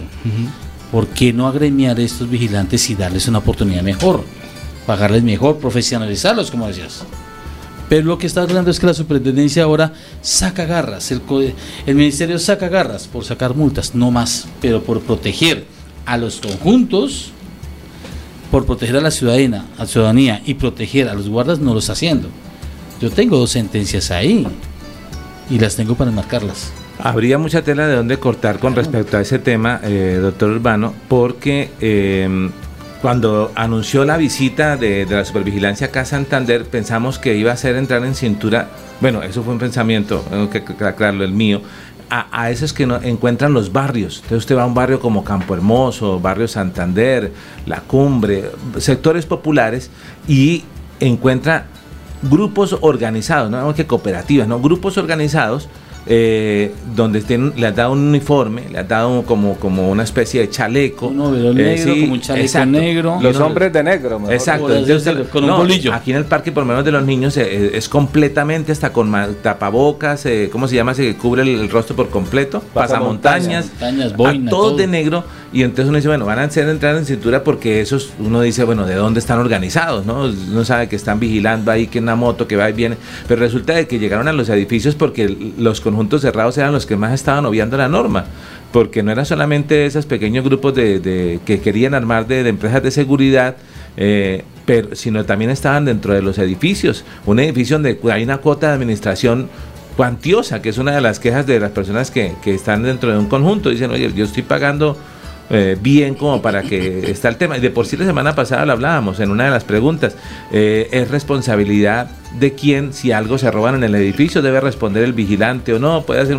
¿por 0.91 1.07
qué 1.07 1.33
no 1.33 1.47
agremiar 1.47 1.99
a 1.99 2.03
estos 2.03 2.29
vigilantes 2.29 2.91
y 2.91 2.97
darles 2.97 3.29
una 3.29 3.39
oportunidad 3.39 3.83
mejor? 3.83 4.25
Pagarles 4.87 5.23
mejor, 5.23 5.59
profesionalizarlos, 5.59 6.51
como 6.51 6.67
decías. 6.67 7.05
Pero 7.91 8.07
lo 8.07 8.19
que 8.19 8.29
está 8.29 8.43
hablando 8.43 8.71
es 8.71 8.79
que 8.79 8.87
la 8.87 8.95
superintendencia 8.95 9.65
ahora 9.65 9.93
saca 10.23 10.65
garras, 10.65 11.11
el, 11.11 11.21
el 11.87 11.95
ministerio 11.97 12.39
saca 12.39 12.69
garras 12.69 13.09
por 13.09 13.25
sacar 13.25 13.57
multas, 13.57 13.97
no 13.97 14.13
más, 14.13 14.47
pero 14.61 14.81
por 14.81 15.01
proteger 15.01 15.65
a 16.07 16.17
los 16.17 16.41
conjuntos, 16.41 17.33
por 18.53 18.65
proteger 18.65 18.97
a 18.97 19.01
la 19.01 19.11
ciudadana, 19.11 19.67
a 19.77 19.81
la 19.81 19.87
ciudadanía 19.87 20.41
y 20.47 20.55
proteger 20.55 21.09
a 21.09 21.15
los 21.15 21.29
guardas, 21.29 21.59
no 21.59 21.73
lo 21.73 21.81
está 21.81 21.95
haciendo. 21.95 22.29
Yo 23.01 23.11
tengo 23.11 23.37
dos 23.37 23.51
sentencias 23.51 24.13
ahí 24.13 24.47
y 25.51 25.59
las 25.59 25.75
tengo 25.75 25.97
para 25.97 26.13
marcarlas. 26.13 26.71
Habría 26.97 27.39
mucha 27.39 27.63
tela 27.63 27.89
de 27.89 27.97
dónde 27.97 28.19
cortar 28.19 28.61
con 28.61 28.77
respecto 28.77 29.17
a 29.17 29.23
ese 29.23 29.41
tema, 29.41 29.81
eh, 29.83 30.21
doctor 30.23 30.51
Urbano, 30.51 30.95
porque 31.09 31.71
em, 31.81 32.53
cuando 33.03 33.51
anunció 33.55 34.05
la 34.05 34.17
visita 34.17 34.77
de, 34.77 35.07
la 35.09 35.25
supervigilancia 35.25 35.89
acá 35.89 36.03
a 36.03 36.05
Santander, 36.05 36.67
pensamos 36.67 37.19
que 37.19 37.37
iba 37.37 37.53
a 37.53 37.57
ser 37.57 37.77
entrar 37.77 38.05
en 38.05 38.15
cintura, 38.15 38.69
bueno, 39.01 39.23
eso 39.23 39.43
fue 39.43 39.55
un 39.55 39.59
pensamiento, 39.59 40.25
tengo 40.29 40.51
que 40.51 40.59
aclararlo, 40.59 41.25
el 41.25 41.33
mío, 41.33 41.63
a, 42.11 42.51
esos 42.51 42.73
que 42.73 42.87
no, 42.87 42.97
encuentran 42.97 43.53
los 43.53 43.73
barrios. 43.73 44.17
Entonces 44.17 44.39
usted 44.39 44.57
va 44.57 44.65
a 44.65 44.67
un 44.67 44.75
barrio 44.75 45.01
como 45.01 45.23
Campo 45.25 45.55
Hermoso, 45.55 46.19
Barrio 46.19 46.49
Santander, 46.49 47.33
La 47.67 47.81
Cumbre, 47.83 48.51
sectores 48.79 49.27
populares 49.27 49.91
y 50.27 50.65
encuentra 50.99 51.67
grupos 52.23 52.77
organizados, 52.81 53.51
no 53.51 53.75
que 53.75 53.87
cooperativas, 53.87 54.49
no 54.49 54.61
grupos 54.61 54.99
organizados 54.99 55.69
eh, 56.07 56.73
donde 56.95 57.23
le 57.57 57.67
ha 57.67 57.73
dado 57.73 57.93
un 57.93 58.01
uniforme, 58.01 58.63
le 58.71 58.79
ha 58.79 58.85
dado 58.85 59.23
como, 59.25 59.57
como 59.57 59.91
una 59.91 60.03
especie 60.03 60.41
de 60.41 60.51
chaleco. 60.51 61.09
Un 61.09 61.37
eh, 61.37 61.55
negro, 61.55 61.95
como 62.01 62.13
un 62.15 62.21
chaleco 62.21 62.67
negro. 62.67 63.19
Los 63.21 63.37
hombres 63.39 63.73
de 63.73 63.83
negro. 63.83 64.21
Exacto. 64.31 64.69
con 65.31 65.45
un 65.45 65.57
bolillo. 65.57 65.93
Aquí 65.93 66.11
en 66.11 66.19
el 66.19 66.25
parque, 66.25 66.53
por 66.53 66.63
lo 66.63 66.69
menos 66.69 66.85
de 66.85 66.93
los 66.93 67.05
niños, 67.05 67.37
eh, 67.37 67.73
es 67.75 67.89
completamente 67.89 68.73
hasta 68.73 68.93
con 68.93 69.13
tapabocas, 69.43 70.27
¿cómo 70.51 70.69
se 70.69 70.77
llama? 70.77 70.95
Se 70.95 71.17
cubre 71.17 71.43
el, 71.43 71.69
rostro 71.69 71.95
por 71.95 72.09
completo, 72.09 72.63
pasamontañas, 72.73 73.67
montañas, 73.67 74.17
boina, 74.17 74.51
todo, 74.51 74.77
de 74.77 74.87
negro. 74.87 75.25
Y 75.53 75.65
entonces 75.65 75.89
uno 75.89 75.97
dice, 75.97 76.07
bueno, 76.07 76.27
van 76.27 76.39
a 76.39 76.49
ser 76.49 76.69
entrar 76.69 76.95
en 76.97 77.05
cintura 77.05 77.43
porque 77.43 77.81
esos, 77.81 78.13
uno 78.21 78.41
dice, 78.41 78.63
bueno, 78.63 78.87
¿de 78.87 78.95
dónde 78.95 79.19
están 79.19 79.41
organizados? 79.41 80.07
¿no? 80.07 80.27
Uno 80.27 80.65
sabe 80.65 80.89
que 80.89 80.95
están 80.95 81.19
vigilando 81.19 81.73
ahí, 81.73 81.89
que 81.89 81.99
una 81.99 82.15
moto 82.15 82.47
que 82.47 82.55
va 82.55 82.71
y 82.71 82.73
viene. 82.73 82.97
Pero 83.27 83.41
resulta 83.41 83.73
de 83.73 83.89
que 83.89 83.99
llegaron 83.99 84.29
a 84.29 84.33
los 84.33 84.49
edificios 84.49 84.95
porque 84.95 85.53
los 85.59 85.81
conjuntos 85.81 86.23
cerrados 86.23 86.57
eran 86.57 86.73
los 86.73 86.87
que 86.87 86.97
más 86.97 87.13
estaban 87.13 87.45
obviando 87.47 87.77
la 87.77 87.89
norma, 87.89 88.27
porque 88.73 89.03
no 89.03 89.11
eran 89.11 89.27
solamente 89.27 89.87
esos 89.87 90.07
pequeños 90.07 90.45
grupos 90.45 90.73
de, 90.75 91.41
que 91.45 91.61
querían 91.61 91.95
armar 91.95 92.29
de, 92.29 92.49
empresas 92.49 92.85
de 92.85 92.93
seguridad, 92.93 93.57
eh, 93.97 94.45
pero, 94.67 94.95
sino 94.95 95.25
también 95.25 95.51
estaban 95.51 95.85
dentro 95.85 96.15
de 96.15 96.23
los 96.23 96.39
edificios, 96.39 97.05
un 97.27 97.41
edificio 97.41 97.75
donde 97.75 97.99
hay 98.13 98.23
una 98.23 98.39
cuota 98.39 98.69
de 98.69 98.75
administración 98.75 99.49
cuantiosa, 99.97 100.63
que 100.63 100.69
es 100.69 100.79
una 100.79 100.93
de 100.93 101.01
las 101.01 101.19
quejas 101.19 101.45
de 101.45 101.59
las 101.59 101.73
personas 101.73 102.13
que, 102.13 102.35
que 102.41 102.55
están 102.55 102.85
dentro 102.85 103.11
de 103.11 103.19
un 103.19 103.27
conjunto, 103.27 103.69
dicen, 103.69 103.91
oye, 103.91 104.13
yo 104.15 104.25
estoy 104.25 104.45
pagando 104.45 104.97
eh, 105.53 105.77
bien 105.81 106.15
como 106.15 106.41
para 106.43 106.63
que 106.63 107.11
está 107.11 107.29
el 107.29 107.37
tema. 107.37 107.59
Y 107.59 107.61
de 107.61 107.71
por 107.71 107.85
sí 107.85 107.97
la 107.97 108.05
semana 108.05 108.37
pasada 108.37 108.65
lo 108.65 108.73
hablábamos 108.73 109.19
en 109.19 109.33
una 109.33 109.45
de 109.45 109.51
las 109.51 109.65
preguntas. 109.65 110.15
Eh, 110.53 110.89
es 110.93 111.11
responsabilidad 111.11 112.09
de 112.39 112.53
quién 112.53 112.93
si 112.93 113.11
algo 113.11 113.37
se 113.37 113.51
roban 113.51 113.75
en 113.75 113.83
el 113.83 113.97
edificio, 113.97 114.43
debe 114.43 114.61
responder 114.61 115.03
el 115.03 115.13
vigilante 115.13 115.75
o 115.75 115.81
no, 115.81 116.03
puede 116.03 116.21
hacer... 116.21 116.37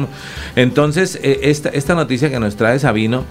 Entonces, 0.56 1.20
eh, 1.22 1.42
esta, 1.44 1.68
esta 1.70 1.94
noticia 1.94 2.30
que 2.30 2.40
nos 2.40 2.56
trae 2.56 2.80
Sabino 2.80 3.26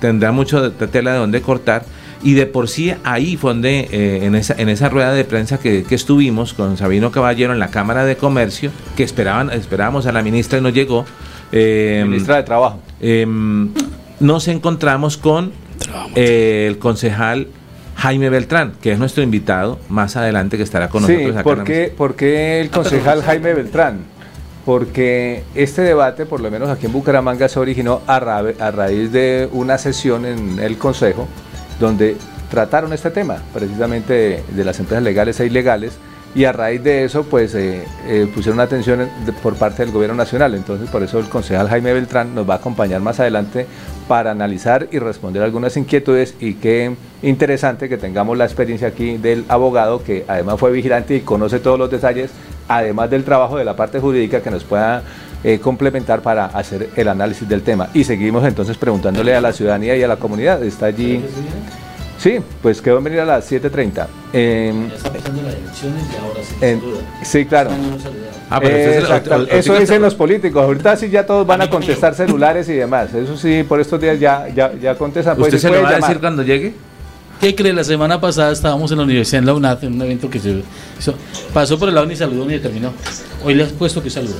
tendrá 0.00 0.32
mucho 0.32 0.70
de, 0.70 0.86
tela 0.86 1.12
de 1.12 1.18
donde 1.18 1.42
cortar. 1.42 1.84
Y 2.24 2.34
de 2.34 2.46
por 2.46 2.68
sí 2.68 2.94
ahí 3.02 3.36
fue 3.36 3.50
donde, 3.50 3.88
en, 4.24 4.36
esa, 4.36 4.54
en 4.56 4.68
esa 4.68 4.88
rueda 4.88 5.12
de 5.12 5.24
prensa 5.24 5.58
que, 5.58 5.82
que, 5.82 5.96
estuvimos 5.96 6.54
con 6.54 6.76
Sabino 6.76 7.10
Caballero 7.10 7.52
en 7.52 7.58
la 7.58 7.68
Cámara 7.68 8.04
de 8.04 8.16
Comercio, 8.16 8.70
que 8.96 9.02
esperaban, 9.02 9.50
esperábamos 9.50 10.06
a 10.06 10.12
la 10.12 10.22
ministra 10.22 10.58
y 10.58 10.62
no 10.62 10.68
llegó. 10.68 11.04
ministra 11.52 12.36
de 12.36 12.42
Trabajo. 12.44 12.80
Em, 13.00 13.70
nos 14.22 14.48
encontramos 14.48 15.16
con 15.16 15.52
eh, 16.14 16.66
el 16.68 16.78
concejal 16.78 17.48
Jaime 17.96 18.30
Beltrán, 18.30 18.72
que 18.80 18.92
es 18.92 18.98
nuestro 18.98 19.22
invitado 19.22 19.78
más 19.88 20.16
adelante 20.16 20.56
que 20.56 20.62
estará 20.62 20.88
con 20.88 21.02
nosotros. 21.02 21.32
Acá 21.32 21.42
¿por, 21.42 21.64
qué, 21.64 21.92
¿Por 21.96 22.16
qué 22.16 22.60
el 22.60 22.70
concejal 22.70 23.22
Jaime 23.22 23.52
Beltrán? 23.52 24.00
Porque 24.64 25.42
este 25.54 25.82
debate, 25.82 26.24
por 26.24 26.40
lo 26.40 26.50
menos 26.50 26.70
aquí 26.70 26.86
en 26.86 26.92
Bucaramanga, 26.92 27.48
se 27.48 27.58
originó 27.58 28.00
a, 28.06 28.16
a 28.16 28.70
raíz 28.70 29.10
de 29.12 29.48
una 29.52 29.76
sesión 29.76 30.24
en 30.24 30.60
el 30.60 30.78
Consejo 30.78 31.26
donde 31.80 32.16
trataron 32.48 32.92
este 32.92 33.10
tema, 33.10 33.38
precisamente 33.52 34.44
de, 34.46 34.64
las 34.64 34.78
empresas 34.78 35.02
legales 35.02 35.40
e 35.40 35.46
ilegales, 35.46 35.94
y 36.34 36.44
a 36.44 36.52
raíz 36.52 36.82
de 36.82 37.04
eso, 37.04 37.24
pues 37.24 37.54
eh, 37.54 37.84
eh, 38.06 38.26
pusieron 38.34 38.60
atención 38.60 39.06
por 39.42 39.54
parte 39.56 39.84
del 39.84 39.92
gobierno 39.92 40.16
nacional. 40.16 40.54
Entonces, 40.54 40.88
por 40.88 41.02
eso 41.02 41.18
el 41.18 41.28
concejal 41.28 41.68
Jaime 41.68 41.92
Beltrán 41.92 42.34
nos 42.34 42.48
va 42.48 42.54
a 42.54 42.56
acompañar 42.56 43.02
más 43.02 43.20
adelante 43.20 43.66
para 44.08 44.30
analizar 44.30 44.88
y 44.90 44.98
responder 44.98 45.42
algunas 45.42 45.76
inquietudes 45.76 46.34
y 46.40 46.54
qué 46.54 46.94
interesante 47.22 47.88
que 47.88 47.98
tengamos 47.98 48.38
la 48.38 48.44
experiencia 48.44 48.88
aquí 48.88 49.18
del 49.18 49.44
abogado 49.48 50.02
que 50.02 50.24
además 50.26 50.58
fue 50.58 50.72
vigilante 50.72 51.16
y 51.16 51.20
conoce 51.20 51.60
todos 51.60 51.78
los 51.78 51.90
detalles, 51.90 52.30
además 52.66 53.10
del 53.10 53.24
trabajo 53.24 53.58
de 53.58 53.64
la 53.64 53.76
parte 53.76 54.00
jurídica 54.00 54.40
que 54.40 54.50
nos 54.50 54.64
pueda 54.64 55.02
eh, 55.44 55.58
complementar 55.58 56.22
para 56.22 56.46
hacer 56.46 56.88
el 56.96 57.08
análisis 57.08 57.46
del 57.46 57.62
tema. 57.62 57.90
Y 57.92 58.04
seguimos 58.04 58.44
entonces 58.44 58.78
preguntándole 58.78 59.34
a 59.34 59.40
la 59.42 59.52
ciudadanía 59.52 59.96
y 59.96 60.02
a 60.02 60.08
la 60.08 60.16
comunidad. 60.16 60.62
Está 60.62 60.86
allí. 60.86 61.22
Sí, 62.22 62.38
pues 62.62 62.80
quedó 62.80 62.98
en 62.98 63.04
venir 63.04 63.18
a 63.18 63.24
las 63.24 63.50
7.30. 63.50 64.06
Eh, 64.32 64.72
ya 64.88 64.94
está 64.94 65.12
pasando 65.12 65.42
las 65.42 65.54
elecciones 65.56 66.04
y 66.04 66.16
ahora 66.16 66.40
sí. 66.40 66.54
En, 66.60 66.82
sí, 67.24 67.44
claro. 67.46 67.70
Ah, 68.48 68.60
pero 68.60 69.42
eso 69.50 69.76
dicen 69.76 70.00
los 70.00 70.14
políticos. 70.14 70.62
Ahorita 70.62 70.94
sí 70.94 71.10
ya 71.10 71.26
todos 71.26 71.44
van 71.44 71.62
a 71.62 71.68
contestar 71.68 72.14
celulares 72.14 72.68
y 72.68 72.74
demás. 72.74 73.12
Eso 73.12 73.36
sí, 73.36 73.64
por 73.64 73.80
estos 73.80 74.00
días 74.00 74.20
ya, 74.20 74.46
ya, 74.54 74.72
ya 74.72 74.94
contestan. 74.94 75.36
¿Usted 75.36 75.50
pues, 75.50 75.62
se 75.62 75.70
lo 75.70 75.82
va 75.82 75.88
a 75.88 75.96
decir 75.96 76.20
cuando 76.20 76.44
llegue? 76.44 76.74
¿Qué 77.40 77.56
cree? 77.56 77.72
La 77.72 77.82
semana 77.82 78.20
pasada 78.20 78.52
estábamos 78.52 78.92
en 78.92 78.98
la 78.98 79.04
universidad 79.04 79.40
en 79.40 79.46
la 79.46 79.54
UNAT, 79.54 79.82
en 79.82 79.94
un 79.94 80.02
evento 80.02 80.30
que 80.30 80.38
se 80.38 80.62
hizo. 80.98 81.14
Pasó 81.52 81.76
por 81.76 81.88
el 81.88 81.96
lado 81.96 82.06
ni 82.06 82.14
saludó 82.14 82.46
ni 82.46 82.56
terminó. 82.60 82.92
Hoy 83.44 83.54
le 83.54 83.64
has 83.64 83.72
puesto 83.72 84.00
que 84.00 84.10
saludó. 84.10 84.36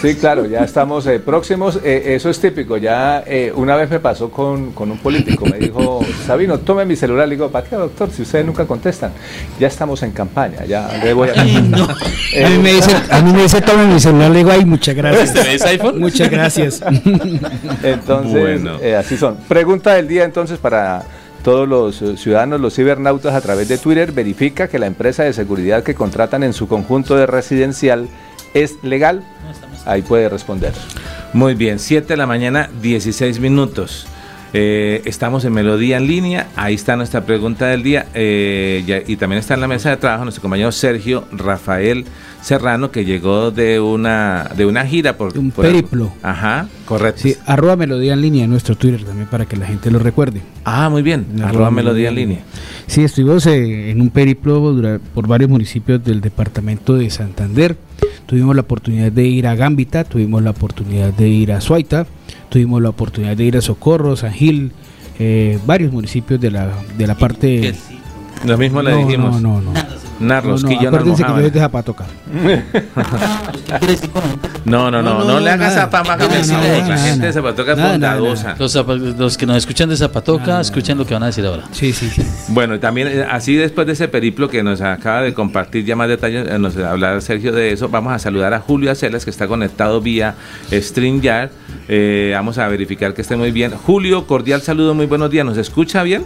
Sí, 0.00 0.14
claro, 0.14 0.46
ya 0.46 0.60
estamos 0.60 1.06
eh, 1.08 1.18
próximos. 1.18 1.80
Eh, 1.82 2.14
eso 2.14 2.30
es 2.30 2.38
típico. 2.38 2.76
Ya 2.76 3.24
eh, 3.26 3.52
una 3.54 3.74
vez 3.74 3.90
me 3.90 3.98
pasó 3.98 4.30
con, 4.30 4.72
un 4.76 4.98
político. 4.98 5.44
Me 5.44 5.58
dijo, 5.58 6.00
Sabino, 6.24 6.58
tome 6.58 6.84
mi 6.84 6.94
celular. 6.94 7.26
Le 7.26 7.34
digo, 7.34 7.50
¿para 7.50 7.66
qué, 7.66 7.74
doctor? 7.74 8.08
Si 8.12 8.22
ustedes 8.22 8.46
nunca 8.46 8.64
contestan. 8.64 9.10
Ya 9.58 9.66
estamos 9.66 10.00
en 10.04 10.12
campaña. 10.12 10.64
Ya 10.66 10.88
le 11.02 11.12
voy 11.12 11.30
a... 11.30 11.32
a, 11.40 11.44
mí 11.44 12.58
me 12.62 12.74
dice, 12.74 12.92
a 13.10 13.20
mí 13.20 13.32
me 13.32 13.42
dice, 13.42 13.60
tome 13.60 13.86
mi 13.86 13.98
celular. 13.98 14.30
Le 14.30 14.38
digo, 14.38 14.50
ay, 14.52 14.64
muchas 14.64 14.94
gracias. 14.94 15.32
¿Te 15.32 15.68
iPhone? 15.68 15.98
Muchas 15.98 16.30
gracias. 16.30 16.80
Entonces, 17.82 18.60
así 18.94 19.16
son. 19.16 19.36
Pregunta 19.48 19.94
del 19.94 20.06
día 20.06 20.24
entonces 20.24 20.58
para 20.58 21.02
todos 21.42 21.68
los 21.68 22.20
ciudadanos, 22.20 22.60
los 22.60 22.74
cibernautas 22.74 23.34
a 23.34 23.40
través 23.40 23.68
de 23.68 23.78
Twitter, 23.78 24.12
verifica 24.12 24.68
que 24.68 24.78
la 24.78 24.86
empresa 24.86 25.24
de 25.24 25.32
seguridad 25.32 25.82
que 25.82 25.94
contratan 25.94 26.42
en 26.42 26.52
su 26.52 26.68
conjunto 26.68 27.16
de 27.16 27.26
residencial 27.26 28.08
es 28.54 28.82
legal. 28.82 29.22
Ahí 29.84 30.02
puede 30.02 30.28
responder. 30.28 30.72
Muy 31.32 31.54
bien, 31.54 31.78
7 31.78 32.06
de 32.08 32.16
la 32.16 32.26
mañana, 32.26 32.70
16 32.82 33.40
minutos. 33.40 34.06
Eh, 34.54 35.02
estamos 35.04 35.44
en 35.44 35.52
Melodía 35.52 35.98
en 35.98 36.06
línea, 36.06 36.48
ahí 36.56 36.74
está 36.74 36.96
nuestra 36.96 37.26
pregunta 37.26 37.66
del 37.66 37.82
día 37.82 38.06
eh, 38.14 39.04
y 39.06 39.16
también 39.16 39.40
está 39.40 39.54
en 39.54 39.60
la 39.60 39.68
mesa 39.68 39.90
de 39.90 39.98
trabajo 39.98 40.24
nuestro 40.24 40.40
compañero 40.40 40.72
Sergio 40.72 41.24
Rafael 41.32 42.06
Serrano 42.40 42.90
que 42.90 43.04
llegó 43.04 43.50
de 43.50 43.78
una 43.78 44.50
de 44.56 44.64
una 44.64 44.86
gira 44.86 45.18
por 45.18 45.36
un 45.36 45.50
periplo. 45.50 46.12
Ajá, 46.22 46.66
correcto. 46.86 47.22
Sí, 47.22 47.36
arroba 47.44 47.76
Melodía 47.76 48.14
en 48.14 48.22
línea 48.22 48.44
en 48.44 48.50
nuestro 48.50 48.74
Twitter 48.74 49.04
también 49.04 49.26
para 49.26 49.44
que 49.44 49.56
la 49.56 49.66
gente 49.66 49.90
lo 49.90 49.98
recuerde. 49.98 50.40
Ah, 50.64 50.88
muy 50.88 51.02
bien, 51.02 51.26
arroba, 51.44 51.70
Melodía, 51.70 52.08
en 52.08 52.14
línea. 52.14 52.38
Sí, 52.86 53.04
estuvimos 53.04 53.44
eh, 53.46 53.90
en 53.90 54.00
un 54.00 54.08
periplo 54.08 54.74
por 55.14 55.26
varios 55.26 55.50
municipios 55.50 56.02
del 56.02 56.22
departamento 56.22 56.94
de 56.94 57.10
Santander. 57.10 57.76
Tuvimos 58.28 58.54
la 58.54 58.60
oportunidad 58.60 59.10
de 59.10 59.26
ir 59.26 59.46
a 59.46 59.54
Gambita, 59.54 60.04
tuvimos 60.04 60.42
la 60.42 60.50
oportunidad 60.50 61.14
de 61.14 61.30
ir 61.30 61.50
a 61.50 61.62
Suaita, 61.62 62.06
tuvimos 62.50 62.82
la 62.82 62.90
oportunidad 62.90 63.34
de 63.34 63.44
ir 63.44 63.56
a 63.56 63.62
Socorro, 63.62 64.16
San 64.16 64.34
Gil, 64.34 64.72
eh, 65.18 65.58
varios 65.66 65.94
municipios 65.94 66.38
de 66.38 66.50
la, 66.50 66.70
de 66.98 67.06
la 67.06 67.14
parte... 67.14 67.72
Lo 68.44 68.58
mismo 68.58 68.82
le 68.82 68.96
dijimos. 68.96 69.40
No, 69.40 69.60
no, 69.60 69.72
no. 69.72 70.08
Narros, 70.20 70.64
no, 70.64 70.68
no, 70.70 70.76
que 70.78 70.84
yo 70.84 70.90
no 70.90 70.98
que 70.98 71.22
yo 71.22 71.38
es 71.38 71.52
de 71.52 71.60
Zapatoca. 71.60 72.06
no, 74.64 74.90
no, 74.90 75.00
no, 75.00 75.24
no, 75.24 75.38
le 75.40 75.50
hagas 75.50 75.74
Zapama 75.74 76.16
La 76.16 76.28
gente 76.98 77.26
de 77.26 77.32
Zapatoca 77.32 77.72
es 77.72 77.78
bondadosa. 77.80 78.56
Los, 78.58 78.74
los, 78.74 79.36
que 79.36 79.46
nos 79.46 79.58
escuchan 79.58 79.88
de 79.88 79.96
Zapatoca, 79.96 80.60
escuchen 80.60 80.98
lo 80.98 81.06
que 81.06 81.14
van 81.14 81.22
a 81.22 81.26
decir 81.26 81.46
ahora. 81.46 81.64
Sí, 81.70 81.92
sí, 81.92 82.10
sí. 82.10 82.22
Bueno, 82.48 82.74
y 82.74 82.78
también 82.80 83.06
eh, 83.08 83.26
así 83.30 83.54
después 83.54 83.86
de 83.86 83.92
ese 83.92 84.08
periplo 84.08 84.48
que 84.48 84.62
nos 84.62 84.80
acaba 84.80 85.22
de 85.22 85.34
compartir 85.34 85.84
ya 85.84 85.94
más 85.94 86.08
detalles, 86.08 86.48
eh, 86.48 86.58
nos 86.58 86.76
va 86.78 86.88
a 86.88 86.90
hablar 86.90 87.22
Sergio 87.22 87.52
de 87.52 87.72
eso, 87.72 87.88
vamos 87.88 88.12
a 88.12 88.18
saludar 88.18 88.54
a 88.54 88.60
Julio 88.60 88.90
Acelas 88.90 89.24
que 89.24 89.30
está 89.30 89.46
conectado 89.46 90.00
vía 90.00 90.34
StreamYard. 90.72 91.50
Eh, 91.88 92.32
vamos 92.34 92.58
a 92.58 92.66
verificar 92.66 93.14
que 93.14 93.22
esté 93.22 93.36
muy 93.36 93.52
bien. 93.52 93.70
Julio, 93.72 94.26
cordial 94.26 94.62
saludo, 94.62 94.94
muy 94.94 95.06
buenos 95.06 95.30
días. 95.30 95.46
¿Nos 95.46 95.58
escucha 95.58 96.02
bien? 96.02 96.24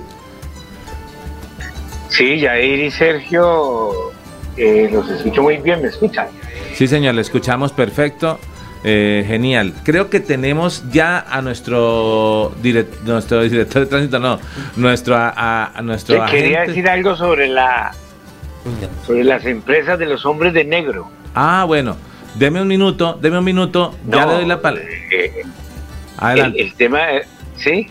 Sí, 2.13 2.41
Jair 2.41 2.79
y 2.79 2.91
Sergio, 2.91 4.13
eh, 4.59 4.89
los 4.93 5.09
escucho 5.09 5.43
muy 5.43 5.57
bien, 5.57 5.81
¿me 5.81 5.89
escuchan? 5.89 6.27
Sí, 6.75 6.87
señor, 6.87 7.15
le 7.15 7.23
escuchamos 7.23 7.73
perfecto. 7.73 8.39
Eh, 8.85 9.25
genial. 9.27 9.73
Creo 9.85 10.11
que 10.11 10.19
tenemos 10.21 10.85
ya 10.91 11.21
a 11.21 11.41
nuestro, 11.41 12.53
nuestro 13.05 13.43
director 13.43 13.83
de 13.83 13.87
tránsito, 13.87 14.19
no, 14.19 14.41
nuestro 14.77 15.15
a, 15.17 15.73
nuestro. 15.83 16.27
quería 16.27 16.63
decir 16.63 16.89
algo 16.89 17.15
sobre 17.15 17.47
la 17.47 17.93
sobre 19.07 19.25
las 19.25 19.45
empresas 19.47 19.99
de 19.99 20.07
los 20.07 20.27
hombres 20.27 20.53
de 20.53 20.65
negro. 20.65 21.11
Ah, 21.35 21.65
bueno. 21.67 21.97
Deme 22.35 22.61
un 22.61 22.69
minuto, 22.69 23.19
deme 23.21 23.39
un 23.39 23.45
minuto, 23.45 23.95
ya 24.09 24.27
le 24.27 24.33
doy 24.33 24.47
la 24.47 24.61
palabra. 24.61 24.89
Eh, 25.11 25.43
Adelante. 26.17 26.61
El, 26.61 26.67
el 26.69 26.75
tema, 26.75 27.01
¿sí? 27.57 27.89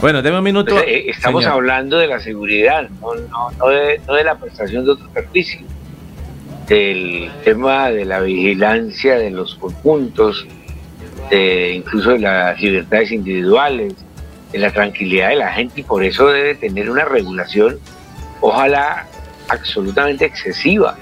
Bueno, 0.00 0.22
deme 0.22 0.38
un 0.38 0.44
minuto. 0.44 0.78
Eh, 0.78 1.10
estamos 1.10 1.44
hablando 1.44 1.98
de 1.98 2.06
la 2.06 2.20
seguridad, 2.20 2.88
no, 3.00 3.16
no, 3.16 3.50
no, 3.58 3.68
de, 3.68 4.00
no, 4.06 4.14
de, 4.14 4.22
la 4.22 4.36
prestación 4.36 4.84
de 4.84 4.92
otro 4.92 5.08
servicio. 5.12 5.60
Del 6.68 7.28
tema 7.42 7.90
de 7.90 8.04
la 8.04 8.20
vigilancia 8.20 9.18
de 9.18 9.30
los 9.30 9.56
conjuntos, 9.56 10.46
de, 11.30 11.72
incluso 11.72 12.10
de 12.10 12.20
las 12.20 12.60
libertades 12.60 13.10
individuales, 13.10 13.94
de 14.52 14.58
la 14.58 14.70
tranquilidad 14.70 15.30
de 15.30 15.36
la 15.36 15.52
gente, 15.52 15.80
y 15.80 15.82
por 15.84 16.04
eso 16.04 16.28
debe 16.28 16.54
tener 16.54 16.90
una 16.90 17.04
regulación, 17.04 17.80
ojalá 18.40 19.04
absolutamente 19.48 20.26
excesiva, 20.26 20.96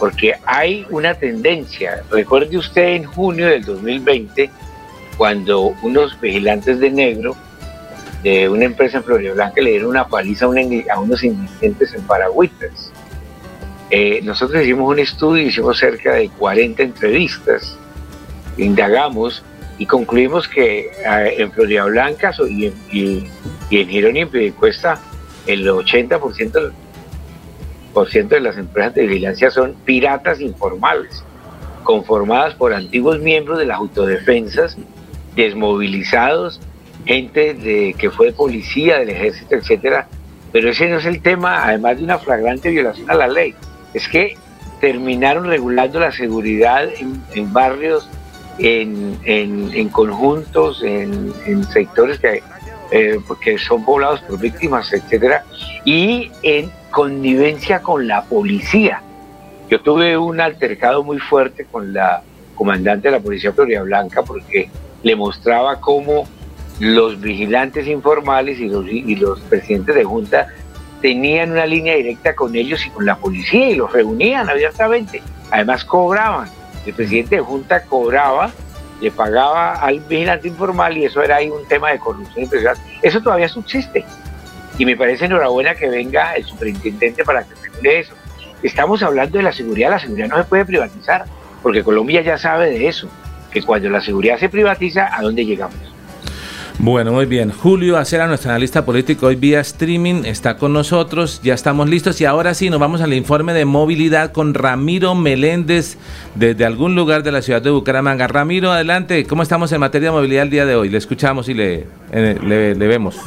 porque 0.00 0.34
hay 0.46 0.84
una 0.90 1.14
tendencia. 1.14 2.02
Recuerde 2.10 2.56
usted 2.56 2.96
en 2.96 3.04
junio 3.04 3.46
del 3.46 3.64
2020, 3.64 4.50
cuando 5.16 5.74
unos 5.82 6.20
vigilantes 6.20 6.80
de 6.80 6.90
negro 6.90 7.36
de 8.22 8.48
una 8.48 8.64
empresa 8.64 8.98
en 8.98 9.04
Florida 9.04 9.32
Blanca 9.32 9.60
le 9.60 9.70
dieron 9.70 9.90
una 9.90 10.06
paliza 10.06 10.46
a, 10.46 11.00
unos 11.00 11.24
indigentes 11.24 11.92
en 11.94 12.02
Paragüitas. 12.02 12.92
Eh, 13.90 14.20
nosotros 14.22 14.62
hicimos 14.62 14.88
un 14.88 14.98
estudio, 14.98 15.46
hicimos 15.46 15.78
cerca 15.78 16.14
de 16.14 16.28
40 16.30 16.82
entrevistas, 16.82 17.76
indagamos 18.56 19.42
y 19.78 19.86
concluimos 19.86 20.48
que 20.48 20.90
eh, 21.04 21.34
en 21.38 21.52
Florida 21.52 21.84
Blanca 21.84 22.32
y 22.48 22.66
en, 22.66 22.74
y, 22.90 23.26
en 23.70 23.88
Girón 23.88 24.16
y 24.16 24.20
en 24.20 24.30
el 25.46 25.68
80% 25.68 26.72
por 27.92 28.08
ciento 28.08 28.34
de 28.34 28.40
las 28.40 28.56
empresas 28.56 28.94
de 28.94 29.06
vigilancia 29.06 29.50
son 29.50 29.74
piratas 29.84 30.40
informales, 30.40 31.22
conformadas 31.82 32.54
por 32.54 32.72
antiguos 32.72 33.18
miembros 33.18 33.58
de 33.58 33.66
las 33.66 33.78
autodefensas, 33.78 34.78
desmovilizados 35.34 36.60
gente 37.04 37.54
de, 37.54 37.94
que 37.98 38.10
fue 38.10 38.32
policía 38.32 38.98
del 38.98 39.10
ejército, 39.10 39.54
etcétera, 39.54 40.08
pero 40.52 40.70
ese 40.70 40.88
no 40.88 40.98
es 40.98 41.06
el 41.06 41.22
tema, 41.22 41.64
además 41.64 41.98
de 41.98 42.04
una 42.04 42.18
flagrante 42.18 42.70
violación 42.70 43.10
a 43.10 43.14
la 43.14 43.28
ley. 43.28 43.54
Es 43.94 44.08
que 44.08 44.36
terminaron 44.80 45.46
regulando 45.46 46.00
la 46.00 46.12
seguridad 46.12 46.88
en, 47.34 47.52
barrios, 47.52 48.08
en, 48.58 49.18
en, 49.24 49.88
conjuntos, 49.88 50.82
en, 50.82 51.64
sectores 51.72 52.18
que, 52.18 52.42
eh, 52.90 53.18
que 53.40 53.58
son 53.58 53.84
poblados 53.84 54.20
por 54.22 54.38
víctimas, 54.38 54.92
etcétera, 54.92 55.44
y 55.84 56.30
en 56.42 56.70
connivencia 56.90 57.80
con 57.80 58.06
la 58.06 58.24
policía. 58.24 59.02
Yo 59.70 59.80
tuve 59.80 60.18
un 60.18 60.40
altercado 60.40 61.02
muy 61.02 61.18
fuerte 61.18 61.64
con 61.64 61.94
la 61.94 62.22
comandante 62.54 63.08
de 63.08 63.12
la 63.12 63.20
Policía 63.20 63.52
Florida 63.52 63.82
Blanca 63.82 64.22
porque 64.22 64.68
le 65.02 65.16
mostraba 65.16 65.80
cómo 65.80 66.26
los 66.82 67.20
vigilantes 67.20 67.86
informales 67.86 68.58
y 68.58 69.14
los, 69.14 69.40
presidentes 69.42 69.94
de 69.94 70.02
junta 70.02 70.48
tenían 71.00 71.52
una 71.52 71.64
línea 71.64 71.94
directa 71.94 72.34
con 72.34 72.56
ellos 72.56 72.84
y 72.84 72.90
con 72.90 73.06
la 73.06 73.14
policía 73.14 73.70
y 73.70 73.76
los 73.76 73.92
reunían 73.92 74.50
abiertamente. 74.50 75.22
Además 75.52 75.84
cobraban. 75.84 76.48
El 76.84 76.92
presidente 76.92 77.36
de 77.36 77.40
junta 77.40 77.84
cobraba, 77.84 78.50
le 79.00 79.12
pagaba 79.12 79.74
al 79.74 80.00
vigilante 80.00 80.48
informal 80.48 80.98
y 80.98 81.04
eso 81.04 81.22
era 81.22 81.36
ahí 81.36 81.50
un 81.50 81.64
tema 81.68 81.92
de 81.92 82.00
corrupción 82.00 82.48
Eso 83.00 83.20
todavía 83.20 83.48
subsiste. 83.48 84.04
Y 84.76 84.84
me 84.84 84.96
parece 84.96 85.26
enhorabuena 85.26 85.76
que 85.76 85.88
venga 85.88 86.34
el 86.34 86.44
superintendente 86.44 87.22
para 87.22 87.44
que 87.44 87.54
regule 87.62 88.00
eso. 88.00 88.14
Estamos 88.60 89.04
hablando 89.04 89.38
de 89.38 89.44
la 89.44 89.52
seguridad, 89.52 89.90
la 89.90 90.00
seguridad 90.00 90.26
no 90.26 90.36
se 90.38 90.44
puede 90.44 90.64
privatizar, 90.64 91.26
porque 91.62 91.84
Colombia 91.84 92.22
ya 92.22 92.38
sabe 92.38 92.70
de 92.70 92.88
eso, 92.88 93.08
que 93.52 93.62
cuando 93.62 93.88
la 93.88 94.00
seguridad 94.00 94.36
se 94.38 94.48
privatiza, 94.48 95.16
¿a 95.16 95.22
dónde 95.22 95.44
llegamos? 95.44 95.91
Bueno, 96.78 97.12
muy 97.12 97.26
bien. 97.26 97.52
Julio 97.52 97.96
Acera, 97.96 98.26
nuestro 98.26 98.50
analista 98.50 98.84
político, 98.84 99.26
hoy 99.26 99.36
vía 99.36 99.60
streaming, 99.60 100.24
está 100.24 100.56
con 100.56 100.72
nosotros. 100.72 101.40
Ya 101.42 101.54
estamos 101.54 101.88
listos 101.88 102.20
y 102.20 102.24
ahora 102.24 102.54
sí 102.54 102.70
nos 102.70 102.80
vamos 102.80 103.00
al 103.02 103.12
informe 103.12 103.52
de 103.52 103.64
movilidad 103.64 104.32
con 104.32 104.54
Ramiro 104.54 105.14
Meléndez 105.14 105.96
desde 106.34 106.64
algún 106.64 106.96
lugar 106.96 107.22
de 107.22 107.30
la 107.30 107.42
ciudad 107.42 107.62
de 107.62 107.70
Bucaramanga. 107.70 108.26
Ramiro, 108.26 108.72
adelante. 108.72 109.24
¿Cómo 109.26 109.42
estamos 109.42 109.70
en 109.72 109.80
materia 109.80 110.10
de 110.10 110.16
movilidad 110.16 110.44
el 110.44 110.50
día 110.50 110.66
de 110.66 110.74
hoy? 110.74 110.88
Le 110.88 110.98
escuchamos 110.98 111.48
y 111.48 111.54
le, 111.54 111.86
eh, 112.10 112.74
vemos. 112.76 113.20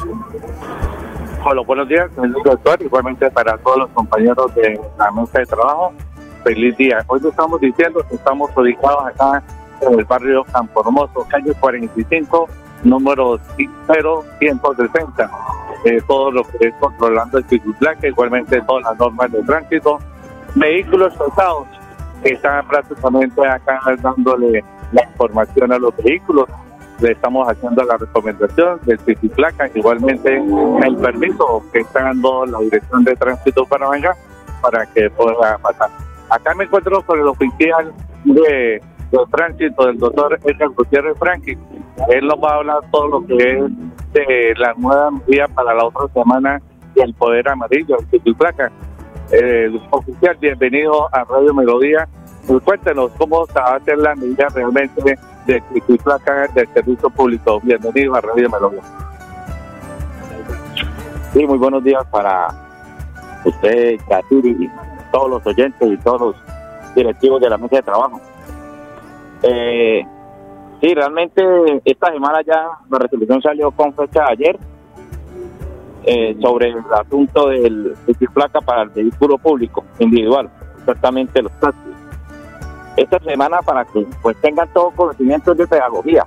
Hola, 1.44 1.62
buenos 1.62 1.88
días, 1.88 2.10
doctor. 2.44 2.82
Igualmente 2.82 3.30
para 3.30 3.56
todos 3.58 3.78
los 3.78 3.90
compañeros 3.90 4.54
de 4.54 4.78
la 4.98 5.10
mesa 5.12 5.38
de 5.38 5.46
trabajo. 5.46 5.92
Feliz 6.44 6.76
día. 6.76 6.98
Hoy 7.06 7.20
lo 7.22 7.30
estamos 7.30 7.60
diciendo 7.60 8.04
que 8.08 8.16
estamos 8.16 8.50
ubicados 8.54 9.06
acá 9.06 9.42
en 9.80 9.98
el 9.98 10.04
barrio 10.04 10.44
Campo 10.52 10.80
Hermoso, 10.80 11.26
calle 11.28 11.52
45 11.54 12.48
número 12.88 13.38
0160. 13.56 15.30
Eh, 15.84 16.00
todo 16.08 16.30
lo 16.30 16.42
que 16.44 16.68
es 16.68 16.74
controlando 16.80 17.38
el 17.38 17.44
placa, 17.78 18.08
igualmente 18.08 18.60
todas 18.62 18.84
las 18.84 18.98
normas 18.98 19.30
de 19.30 19.42
tránsito. 19.42 19.98
Vehículos 20.54 21.14
pesados 21.14 21.66
que 22.22 22.32
están 22.32 22.66
prácticamente 22.66 23.46
acá 23.46 23.80
dándole 24.00 24.64
la 24.92 25.04
información 25.04 25.72
a 25.72 25.78
los 25.78 25.94
vehículos. 25.98 26.46
Le 27.00 27.12
estamos 27.12 27.46
haciendo 27.46 27.82
la 27.84 27.98
recomendación 27.98 28.80
del 28.84 28.98
placa, 29.36 29.68
igualmente 29.74 30.34
el 30.36 30.96
permiso 30.96 31.62
que 31.72 31.80
está 31.80 32.04
dando 32.04 32.46
la 32.46 32.58
Dirección 32.60 33.04
de 33.04 33.14
Tránsito 33.16 33.66
Panamá 33.66 33.98
para 34.62 34.86
que 34.86 35.10
pueda 35.10 35.58
pasar. 35.58 35.90
Acá 36.30 36.54
me 36.54 36.64
encuentro 36.64 37.02
con 37.02 37.20
el 37.20 37.26
oficial 37.26 37.92
de 38.24 38.82
de 39.10 39.18
tránsito 39.30 39.86
del 39.86 39.98
doctor 39.98 40.38
Edgar 40.44 40.68
Gutiérrez 40.70 41.18
Franqui. 41.18 41.56
Él 42.08 42.26
nos 42.26 42.38
va 42.42 42.50
a 42.50 42.56
hablar 42.56 42.78
todo 42.90 43.08
lo 43.08 43.26
que 43.26 43.36
es 43.36 43.64
de 44.12 44.54
la 44.58 44.74
nueva 44.74 45.10
medida 45.10 45.48
para 45.48 45.74
la 45.74 45.84
otra 45.84 46.08
semana 46.12 46.60
del 46.94 47.14
poder 47.14 47.48
amarillo, 47.48 47.96
el 48.10 48.34
placa. 48.34 48.70
Eh, 49.32 49.70
oficial, 49.90 50.36
bienvenido 50.40 51.08
a 51.12 51.24
Radio 51.24 51.52
Melodía. 51.52 52.08
Pues 52.46 52.62
cuéntenos 52.62 53.10
cómo 53.18 53.44
se 53.46 53.54
va 53.54 53.72
a 53.72 53.76
hacer 53.76 53.98
la 53.98 54.14
medida 54.14 54.48
realmente 54.54 55.18
de 55.46 55.62
placa 56.02 56.46
del 56.54 56.68
servicio 56.72 57.10
público. 57.10 57.60
Bienvenido 57.62 58.14
a 58.14 58.20
Radio 58.20 58.48
Melodía. 58.48 58.82
Sí, 61.32 61.46
muy 61.46 61.58
buenos 61.58 61.84
días 61.84 62.04
para 62.10 62.48
usted, 63.44 63.98
y 64.32 64.70
todos 65.12 65.30
los 65.30 65.46
oyentes 65.46 65.88
y 65.88 65.96
todos 65.98 66.20
los 66.20 66.36
directivos 66.94 67.40
de 67.40 67.50
la 67.50 67.58
mesa 67.58 67.76
de 67.76 67.82
trabajo. 67.82 68.20
Eh, 69.42 70.04
sí, 70.80 70.94
realmente 70.94 71.42
esta 71.84 72.12
semana 72.12 72.40
ya 72.42 72.68
la 72.90 72.98
resolución 72.98 73.42
salió 73.42 73.70
con 73.70 73.94
fecha 73.94 74.26
ayer 74.28 74.58
eh, 76.04 76.36
sobre 76.40 76.68
el 76.68 76.84
asunto 76.92 77.48
del 77.48 77.96
placa 78.32 78.60
para 78.60 78.82
el 78.82 78.90
vehículo 78.90 79.38
público 79.38 79.84
individual, 79.98 80.48
exactamente 80.78 81.42
los 81.42 81.52
taxis. 81.58 81.82
Esta 82.96 83.18
semana 83.18 83.60
para 83.60 83.84
que 83.84 84.06
pues 84.22 84.36
tengan 84.40 84.68
todo 84.72 84.90
conocimiento 84.92 85.54
de 85.54 85.66
pedagogía, 85.66 86.24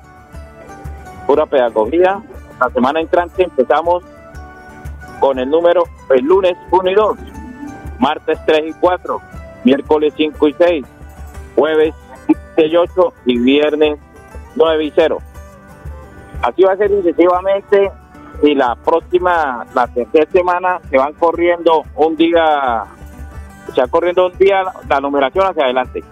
pura 1.26 1.46
pedagogía. 1.46 2.22
La 2.60 2.70
semana 2.72 3.00
entrante 3.00 3.44
empezamos 3.44 4.04
con 5.20 5.40
el 5.40 5.50
número 5.50 5.84
el 6.10 6.26
lunes 6.26 6.58
1 6.72 6.90
y 6.92 6.94
2, 6.94 7.18
martes 8.00 8.38
3 8.46 8.64
y 8.68 8.74
4, 8.74 9.22
miércoles 9.64 10.14
5 10.18 10.48
y 10.48 10.54
6, 10.54 10.86
jueves 11.56 11.96
y 12.68 12.76
8 12.76 13.14
y 13.26 13.40
viernes 13.40 14.00
9 14.56 14.84
y 14.84 14.94
0. 14.96 15.18
Así 16.42 16.64
va 16.64 16.74
a 16.74 16.78
ser 16.78 16.90
sucesivamente 16.90 17.92
y 18.42 18.56
la 18.56 18.76
próxima, 18.76 19.66
la 19.74 19.88
tercera 19.88 20.32
semana 20.32 20.80
se 20.90 20.98
van 20.98 21.14
corriendo 21.14 21.84
un 21.96 22.16
día, 22.16 22.86
se 23.74 23.82
va 23.82 23.88
corriendo 23.88 24.28
un 24.28 24.38
día 24.38 24.64
la 24.88 25.00
numeración 25.02 25.46
hacia 25.46 25.66
adelante. 25.66 26.04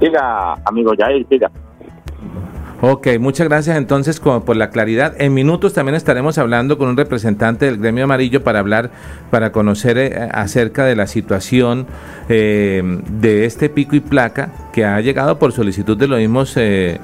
Siga, 0.00 0.54
amigo 0.64 0.92
Jair, 0.96 1.26
siga. 1.28 1.50
Ok, 2.82 3.08
muchas 3.20 3.46
gracias 3.46 3.76
entonces 3.76 4.20
por 4.20 4.56
la 4.56 4.70
claridad. 4.70 5.14
En 5.20 5.34
minutos 5.34 5.74
también 5.74 5.96
estaremos 5.96 6.38
hablando 6.38 6.78
con 6.78 6.88
un 6.88 6.96
representante 6.96 7.66
del 7.66 7.76
gremio 7.76 8.04
amarillo 8.04 8.42
para 8.42 8.60
hablar, 8.60 8.90
para 9.30 9.52
conocer 9.52 9.98
eh, 9.98 10.28
acerca 10.32 10.86
de 10.86 10.96
la 10.96 11.06
situación 11.06 11.86
eh, 12.30 12.82
de 13.20 13.44
este 13.44 13.68
pico 13.68 13.96
y 13.96 14.00
placa 14.00 14.50
que 14.72 14.86
ha 14.86 14.98
llegado 15.02 15.38
por 15.38 15.52
solicitud 15.52 15.94
de 15.94 16.08
los 16.08 16.18
mismos, 16.20 16.54
eh, 16.56 16.98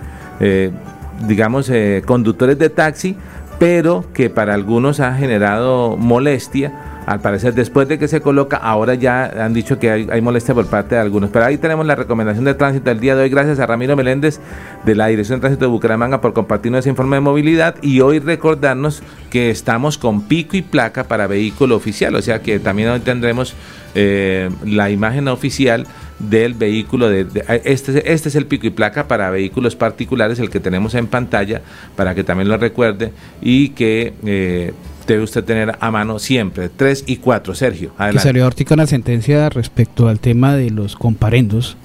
digamos, 1.28 1.70
conductores 2.06 2.58
de 2.58 2.70
taxi, 2.70 3.14
pero 3.58 4.06
que 4.14 4.30
para 4.30 4.54
algunos 4.54 5.00
ha 5.00 5.12
generado 5.12 5.98
molestia 5.98 6.72
al 7.06 7.20
parecer, 7.20 7.54
después 7.54 7.86
de 7.86 8.00
que 8.00 8.08
se 8.08 8.20
coloca, 8.20 8.56
ahora 8.56 8.94
ya 8.94 9.26
han 9.44 9.54
dicho 9.54 9.78
que 9.78 9.90
hay, 9.90 10.20
molestia 10.20 10.54
por 10.54 10.66
parte 10.66 10.96
de 10.96 11.00
algunos. 11.00 11.30
Pero 11.30 11.44
ahí 11.44 11.56
tenemos 11.56 11.86
la 11.86 11.94
recomendación 11.94 12.44
de 12.44 12.54
tránsito 12.54 12.90
del 12.90 12.98
día 12.98 13.14
de 13.14 13.22
hoy. 13.22 13.28
Gracias 13.28 13.60
a 13.60 13.66
Ramiro 13.66 13.94
Meléndez 13.94 14.40
de 14.84 14.94
la 14.96 15.06
Dirección 15.06 15.38
de 15.38 15.42
Tránsito 15.42 15.66
de 15.66 15.70
Bucaramanga 15.70 16.20
por 16.20 16.32
compartirnos 16.32 16.80
ese 16.80 16.90
informe 16.90 17.18
de 17.18 17.20
movilidad 17.20 17.76
y 17.80 18.00
hoy 18.00 18.18
recordarnos 18.18 19.04
que 19.30 19.50
estamos 19.50 19.98
con 19.98 20.22
pico 20.22 20.56
y 20.56 20.62
placa 20.62 21.04
para 21.04 21.28
vehículo 21.28 21.76
oficial. 21.76 22.16
O 22.16 22.22
sea 22.22 22.42
que 22.42 22.58
también 22.58 22.88
hoy 22.88 22.98
tendremos 22.98 23.54
eh, 23.94 24.50
la 24.64 24.90
imagen 24.90 25.28
oficial 25.28 25.86
del 26.18 26.54
vehículo 26.54 27.10
este, 27.10 28.12
este 28.12 28.28
es 28.28 28.34
el 28.34 28.46
pico 28.46 28.66
y 28.66 28.70
placa 28.70 29.06
para 29.06 29.30
vehículos 29.30 29.76
particulares 29.76 30.38
el 30.38 30.48
que 30.48 30.60
tenemos 30.60 30.94
en 30.94 31.06
pantalla 31.08 31.60
para 31.94 32.14
que 32.14 32.24
también 32.24 32.48
lo 32.48 32.56
recuerde 32.56 33.12
y 33.42 33.70
que 33.70 34.14
eh, 34.24 34.72
debe 35.06 35.22
usted 35.22 35.44
tener 35.44 35.76
a 35.80 35.90
mano 35.90 36.18
siempre. 36.18 36.68
3 36.68 37.04
y 37.06 37.16
4, 37.16 37.54
Sergio. 37.54 37.92
Adelante. 37.96 38.18
Que 38.18 38.22
salió 38.22 38.44
ahorita 38.44 38.74
una 38.74 38.86
sentencia 38.86 39.48
respecto 39.48 40.08
al 40.08 40.20
tema 40.20 40.54
de 40.54 40.70
los 40.70 40.96
comparendos. 40.96 41.76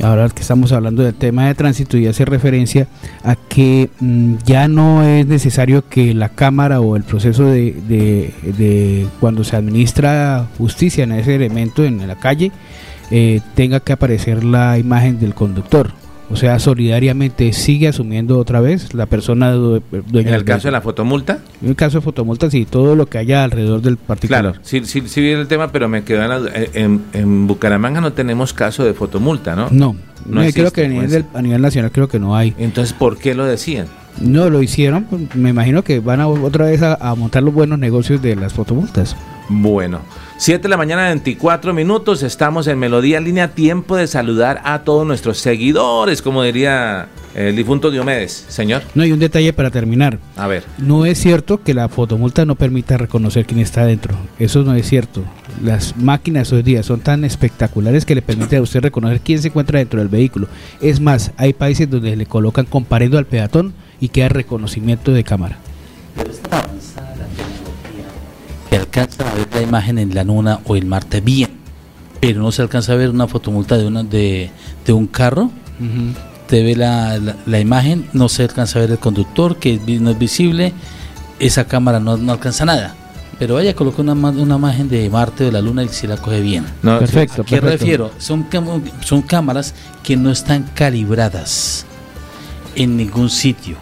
Ahora 0.00 0.28
que 0.28 0.42
estamos 0.42 0.70
hablando 0.70 1.02
del 1.02 1.14
tema 1.14 1.48
de 1.48 1.56
tránsito 1.56 1.96
y 1.96 2.06
hace 2.06 2.24
referencia 2.24 2.86
a 3.24 3.34
que 3.34 3.90
mm, 3.98 4.36
ya 4.44 4.68
no 4.68 5.02
es 5.02 5.26
necesario 5.26 5.88
que 5.88 6.14
la 6.14 6.28
Cámara 6.28 6.80
o 6.80 6.94
el 6.94 7.02
proceso 7.02 7.46
de, 7.46 7.72
de, 7.72 9.08
cuando 9.18 9.42
se 9.42 9.56
administra 9.56 10.46
justicia 10.56 11.02
en 11.02 11.12
ese 11.12 11.34
elemento 11.34 11.84
en 11.84 12.06
la 12.06 12.14
calle 12.14 12.52
eh, 13.10 13.40
tenga 13.56 13.80
que 13.80 13.92
aparecer 13.92 14.44
la 14.44 14.78
imagen 14.78 15.18
del 15.18 15.34
conductor 15.34 15.90
o 16.30 16.36
sea, 16.36 16.58
solidariamente 16.58 17.52
sigue 17.52 17.88
asumiendo 17.88 18.38
otra 18.38 18.60
vez 18.60 18.92
la 18.94 19.06
persona 19.06 19.52
dueña. 19.52 20.28
¿En 20.28 20.34
el 20.34 20.44
caso 20.44 20.68
de 20.68 20.72
la 20.72 20.80
fotomulta? 20.80 21.38
En 21.62 21.70
el 21.70 21.76
caso 21.76 21.98
de 21.98 22.02
fotomulta, 22.02 22.50
sí, 22.50 22.66
todo 22.66 22.94
lo 22.94 23.06
que 23.06 23.18
haya 23.18 23.44
alrededor 23.44 23.80
del 23.80 23.96
particular. 23.96 24.42
Claro, 24.42 24.58
sí, 24.62 24.82
sí, 24.84 25.02
sí 25.06 25.20
viene 25.20 25.40
el 25.40 25.48
tema, 25.48 25.72
pero 25.72 25.88
me 25.88 26.04
quedó 26.04 26.22
en, 26.74 27.02
en, 27.12 27.46
Bucaramanga 27.46 28.00
no 28.00 28.12
tenemos 28.12 28.52
caso 28.52 28.84
de 28.84 28.92
fotomulta, 28.92 29.56
¿no? 29.56 29.68
No, 29.70 29.96
no, 30.26 30.42
creo 30.52 30.70
que 30.70 30.84
a 30.84 30.88
nivel, 30.88 31.24
a 31.32 31.42
nivel 31.42 31.62
nacional 31.62 31.90
creo 31.92 32.08
que 32.08 32.18
no 32.18 32.36
hay. 32.36 32.54
Entonces, 32.58 32.92
¿por 32.92 33.18
qué 33.18 33.34
lo 33.34 33.44
decían? 33.44 33.86
No 34.20 34.50
lo 34.50 34.62
hicieron, 34.62 35.06
me 35.34 35.50
imagino 35.50 35.84
que 35.84 36.00
van 36.00 36.20
a 36.20 36.28
otra 36.28 36.66
vez 36.66 36.82
a, 36.82 36.94
a 36.94 37.14
montar 37.14 37.42
los 37.42 37.54
buenos 37.54 37.78
negocios 37.78 38.20
de 38.20 38.36
las 38.36 38.52
fotomultas. 38.52 39.16
Bueno, 39.48 40.00
7 40.36 40.62
de 40.62 40.68
la 40.68 40.76
mañana, 40.76 41.06
24 41.06 41.72
minutos. 41.72 42.22
Estamos 42.22 42.66
en 42.66 42.78
Melodía 42.78 43.18
Línea. 43.18 43.54
Tiempo 43.54 43.96
de 43.96 44.06
saludar 44.06 44.60
a 44.64 44.84
todos 44.84 45.06
nuestros 45.06 45.38
seguidores, 45.38 46.20
como 46.20 46.42
diría 46.42 47.08
el 47.34 47.56
difunto 47.56 47.90
Diomedes. 47.90 48.44
Señor. 48.48 48.82
No, 48.94 49.02
hay 49.02 49.12
un 49.12 49.18
detalle 49.18 49.52
para 49.52 49.70
terminar. 49.70 50.18
A 50.36 50.46
ver. 50.46 50.64
No 50.76 51.06
es 51.06 51.18
cierto 51.18 51.62
que 51.62 51.72
la 51.72 51.88
fotomulta 51.88 52.44
no 52.44 52.56
permita 52.56 52.98
reconocer 52.98 53.46
quién 53.46 53.60
está 53.60 53.86
dentro. 53.86 54.14
Eso 54.38 54.62
no 54.64 54.74
es 54.74 54.86
cierto. 54.86 55.24
Las 55.64 55.96
máquinas 55.96 56.52
hoy 56.52 56.62
día 56.62 56.82
son 56.82 57.00
tan 57.00 57.24
espectaculares 57.24 58.04
que 58.04 58.14
le 58.14 58.22
permiten 58.22 58.58
a 58.58 58.62
usted 58.62 58.80
reconocer 58.80 59.20
quién 59.20 59.40
se 59.40 59.48
encuentra 59.48 59.78
dentro 59.78 59.98
del 59.98 60.08
vehículo. 60.08 60.46
Es 60.80 61.00
más, 61.00 61.32
hay 61.36 61.52
países 61.52 61.88
donde 61.88 62.14
le 62.16 62.26
colocan 62.26 62.66
comparendo 62.66 63.16
al 63.18 63.26
peatón 63.26 63.72
y 64.00 64.08
queda 64.08 64.28
reconocimiento 64.28 65.12
de 65.12 65.24
cámara 65.24 65.58
que 68.68 68.76
alcanza 68.76 69.28
a 69.28 69.34
ver 69.34 69.48
la 69.52 69.62
imagen 69.62 69.98
en 69.98 70.14
la 70.14 70.24
luna 70.24 70.60
o 70.64 70.76
el 70.76 70.86
Marte 70.86 71.20
bien, 71.20 71.50
pero 72.20 72.42
no 72.42 72.52
se 72.52 72.62
alcanza 72.62 72.92
a 72.92 72.96
ver 72.96 73.10
una 73.10 73.26
fotomulta 73.26 73.76
de, 73.78 73.86
una, 73.86 74.02
de, 74.02 74.50
de 74.84 74.92
un 74.92 75.06
carro. 75.06 75.50
Te 76.48 76.62
ve 76.62 76.74
la, 76.74 77.18
la, 77.46 77.60
imagen, 77.60 78.08
no 78.12 78.28
se 78.28 78.42
alcanza 78.42 78.78
a 78.78 78.82
ver 78.82 78.90
el 78.92 78.98
conductor, 78.98 79.56
que 79.56 79.78
no 80.00 80.10
es 80.10 80.18
visible, 80.18 80.72
esa 81.38 81.66
cámara 81.66 82.00
no, 82.00 82.16
no 82.16 82.32
alcanza 82.32 82.64
nada. 82.64 82.94
Pero 83.38 83.54
vaya, 83.54 83.74
coloca 83.74 84.02
una, 84.02 84.14
una 84.14 84.56
imagen 84.56 84.88
de 84.88 85.08
Marte 85.08 85.44
o 85.44 85.46
de 85.46 85.52
la 85.52 85.60
Luna 85.60 85.84
y 85.84 85.88
si 85.88 86.06
la 86.06 86.16
coge 86.16 86.40
bien. 86.40 86.64
perfecto. 86.82 87.42
¿A 87.42 87.44
qué 87.44 87.60
refiero? 87.60 88.10
Son, 88.18 88.46
son 89.00 89.22
cámaras 89.22 89.74
que 90.02 90.16
no 90.16 90.32
están 90.32 90.64
calibradas 90.74 91.86
en 92.74 92.96
ningún 92.96 93.30
sitio 93.30 93.76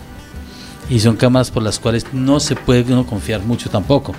Y 0.89 1.01
son 1.01 1.17
cámaras 1.17 1.51
por 1.51 1.63
las 1.63 1.79
cuales 1.79 2.07
no 2.13 2.41
se 2.41 2.55
puede 2.55 2.93
uno 2.93 3.07
confiar 3.07 3.43
mucho 3.43 3.71
tampoco. 3.71 4.15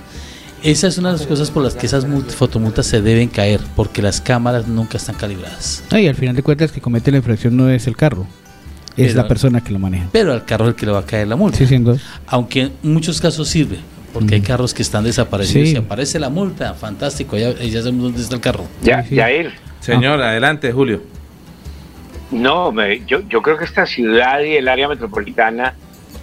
Esa 0.63 0.87
es 0.87 0.97
una 0.97 1.11
de 1.11 1.19
las 1.19 1.27
cosas 1.27 1.51
por 1.51 1.63
las 1.63 1.75
que 1.75 1.85
esas 1.85 2.05
fotomultas 2.35 2.87
se 2.87 3.01
deben 3.01 3.29
caer, 3.29 3.61
porque 3.75 4.01
las 4.01 4.19
cámaras 4.21 4.67
nunca 4.67 4.97
están 4.97 5.15
calibradas. 5.15 5.83
y 5.91 6.07
al 6.07 6.15
final 6.15 6.35
de 6.35 6.43
cuentas 6.43 6.71
que 6.71 6.81
comete 6.81 7.11
la 7.11 7.17
infracción 7.17 7.55
no 7.55 7.69
es 7.69 7.85
el 7.87 7.95
carro, 7.95 8.25
es 8.97 9.15
la 9.15 9.27
persona 9.27 9.63
que 9.63 9.71
lo 9.71 9.79
maneja. 9.79 10.07
Pero 10.11 10.33
al 10.33 10.45
carro 10.45 10.65
es 10.65 10.69
el 10.69 10.75
que 10.75 10.85
le 10.87 10.91
va 10.91 10.99
a 10.99 11.05
caer 11.05 11.27
la 11.27 11.35
multa. 11.35 11.59
Sí. 11.59 11.83
Aunque 12.25 12.61
en 12.61 12.73
muchos 12.81 13.21
casos 13.21 13.47
sirve, 13.47 13.77
porque 14.13 14.35
hay 14.35 14.41
carros 14.41 14.73
que 14.73 14.81
están 14.81 15.03
desaparecidos. 15.03 15.69
Si 15.69 15.75
aparece 15.75 16.19
la 16.19 16.29
multa, 16.29 16.73
fantástico, 16.73 17.37
ya, 17.37 17.53
ya 17.53 17.81
sabemos 17.81 18.03
dónde 18.05 18.21
está 18.21 18.35
el 18.35 18.41
carro. 18.41 18.65
Ya, 18.81 19.05
ya 19.07 19.31
ir. 19.31 19.53
Señor, 19.79 20.21
adelante, 20.21 20.71
Julio. 20.71 21.01
No, 22.31 22.73
yo, 23.05 23.21
yo 23.29 23.41
creo 23.41 23.57
que 23.57 23.63
esta 23.63 23.85
ciudad 23.85 24.41
y 24.41 24.55
el 24.55 24.67
área 24.67 24.87
metropolitana 24.89 25.75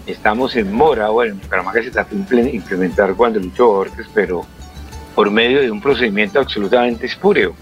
estamos 0.06 0.54
en 0.56 0.72
mora, 0.72 1.08
bueno, 1.08 1.34
en 1.34 1.72
que 1.72 1.82
se 1.82 1.90
trató 1.90 2.14
de 2.16 2.50
implementar 2.50 3.14
cuando 3.14 3.40
luchó 3.40 3.66
Borges, 3.68 4.06
pero 4.14 4.44
por 5.14 5.30
medio 5.30 5.60
de 5.60 5.70
un 5.70 5.80
procedimiento 5.80 6.40
absolutamente 6.40 7.06
espúreo. 7.06 7.54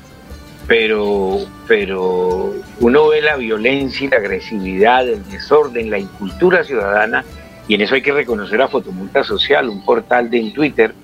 Pero, 0.66 1.40
pero 1.66 2.54
uno 2.80 3.08
ve 3.08 3.20
la 3.20 3.36
violencia 3.36 4.06
y 4.06 4.10
la 4.10 4.18
agresividad, 4.18 5.08
el 5.08 5.28
desorden, 5.28 5.90
la 5.90 5.98
incultura 5.98 6.62
ciudadana, 6.62 7.24
y 7.66 7.74
en 7.74 7.80
eso 7.80 7.94
hay 7.94 8.02
que 8.02 8.12
reconocer 8.12 8.62
a 8.62 8.68
Fotomulta 8.68 9.24
Social, 9.24 9.68
un 9.68 9.84
portal 9.84 10.30
de 10.30 10.50
Twitter 10.54 10.94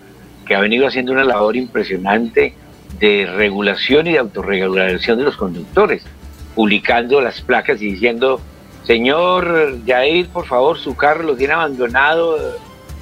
que 0.47 0.55
ha 0.55 0.61
venido 0.61 0.87
haciendo 0.87 1.13
una 1.13 1.25
labor 1.25 1.57
impresionante 1.57 2.55
de 2.99 3.27
regulación 3.27 4.07
y 4.07 4.13
de 4.13 4.19
autorregulación 4.19 5.19
de 5.19 5.25
los 5.25 5.37
conductores, 5.37 6.05
publicando 6.55 7.21
las 7.21 7.41
placas 7.43 7.83
y 7.83 7.93
diciendo 7.93 8.41
Señor 8.89 9.85
Yair, 9.85 10.31
por 10.31 10.47
favor, 10.47 10.79
su 10.79 10.97
carro 10.97 11.23
lo 11.23 11.37
tiene 11.37 11.53
abandonado 11.53 12.39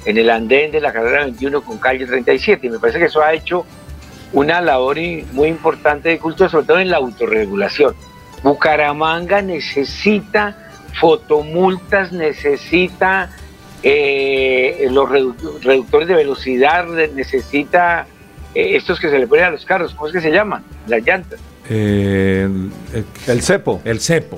en 0.03 0.17
el 0.17 0.29
andén 0.29 0.69
de 0.69 0.81
la 0.81 0.91
carrera 0.91 1.23
21 1.23 1.61
con 1.61 1.77
calle 1.77 2.05
37. 2.05 2.67
Y 2.67 2.69
me 2.69 2.77
parece 2.77 2.99
que 2.99 3.05
eso 3.05 3.21
ha 3.21 3.31
hecho 3.33 3.65
una 4.33 4.59
labor 4.59 4.97
muy 5.31 5.47
importante 5.47 6.09
de 6.09 6.19
cultura, 6.19 6.49
sobre 6.49 6.65
todo 6.65 6.79
en 6.81 6.91
la 6.91 6.97
autorregulación. 6.97 7.95
Bucaramanga 8.43 9.41
necesita 9.41 10.57
fotomultas, 10.99 12.11
necesita 12.11 13.29
eh, 13.81 14.89
los 14.91 15.09
reductores 15.09 16.09
de 16.09 16.15
velocidad, 16.15 16.85
necesita 17.15 18.07
eh, 18.53 18.75
estos 18.75 18.99
que 18.99 19.09
se 19.09 19.17
le 19.17 19.25
ponen 19.25 19.45
a 19.45 19.51
los 19.51 19.63
carros, 19.63 19.93
¿cómo 19.93 20.07
es 20.07 20.13
que 20.13 20.19
se 20.19 20.31
llaman? 20.31 20.65
Las 20.85 21.01
llantas. 21.01 21.39
Eh, 21.69 22.45
el 23.27 23.41
cepo. 23.41 23.79
El 23.85 24.01
cepo 24.01 24.37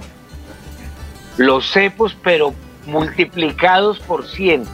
los 1.40 1.72
cepos, 1.72 2.18
pero 2.22 2.54
multiplicados 2.86 4.00
por 4.00 4.28
100. 4.28 4.66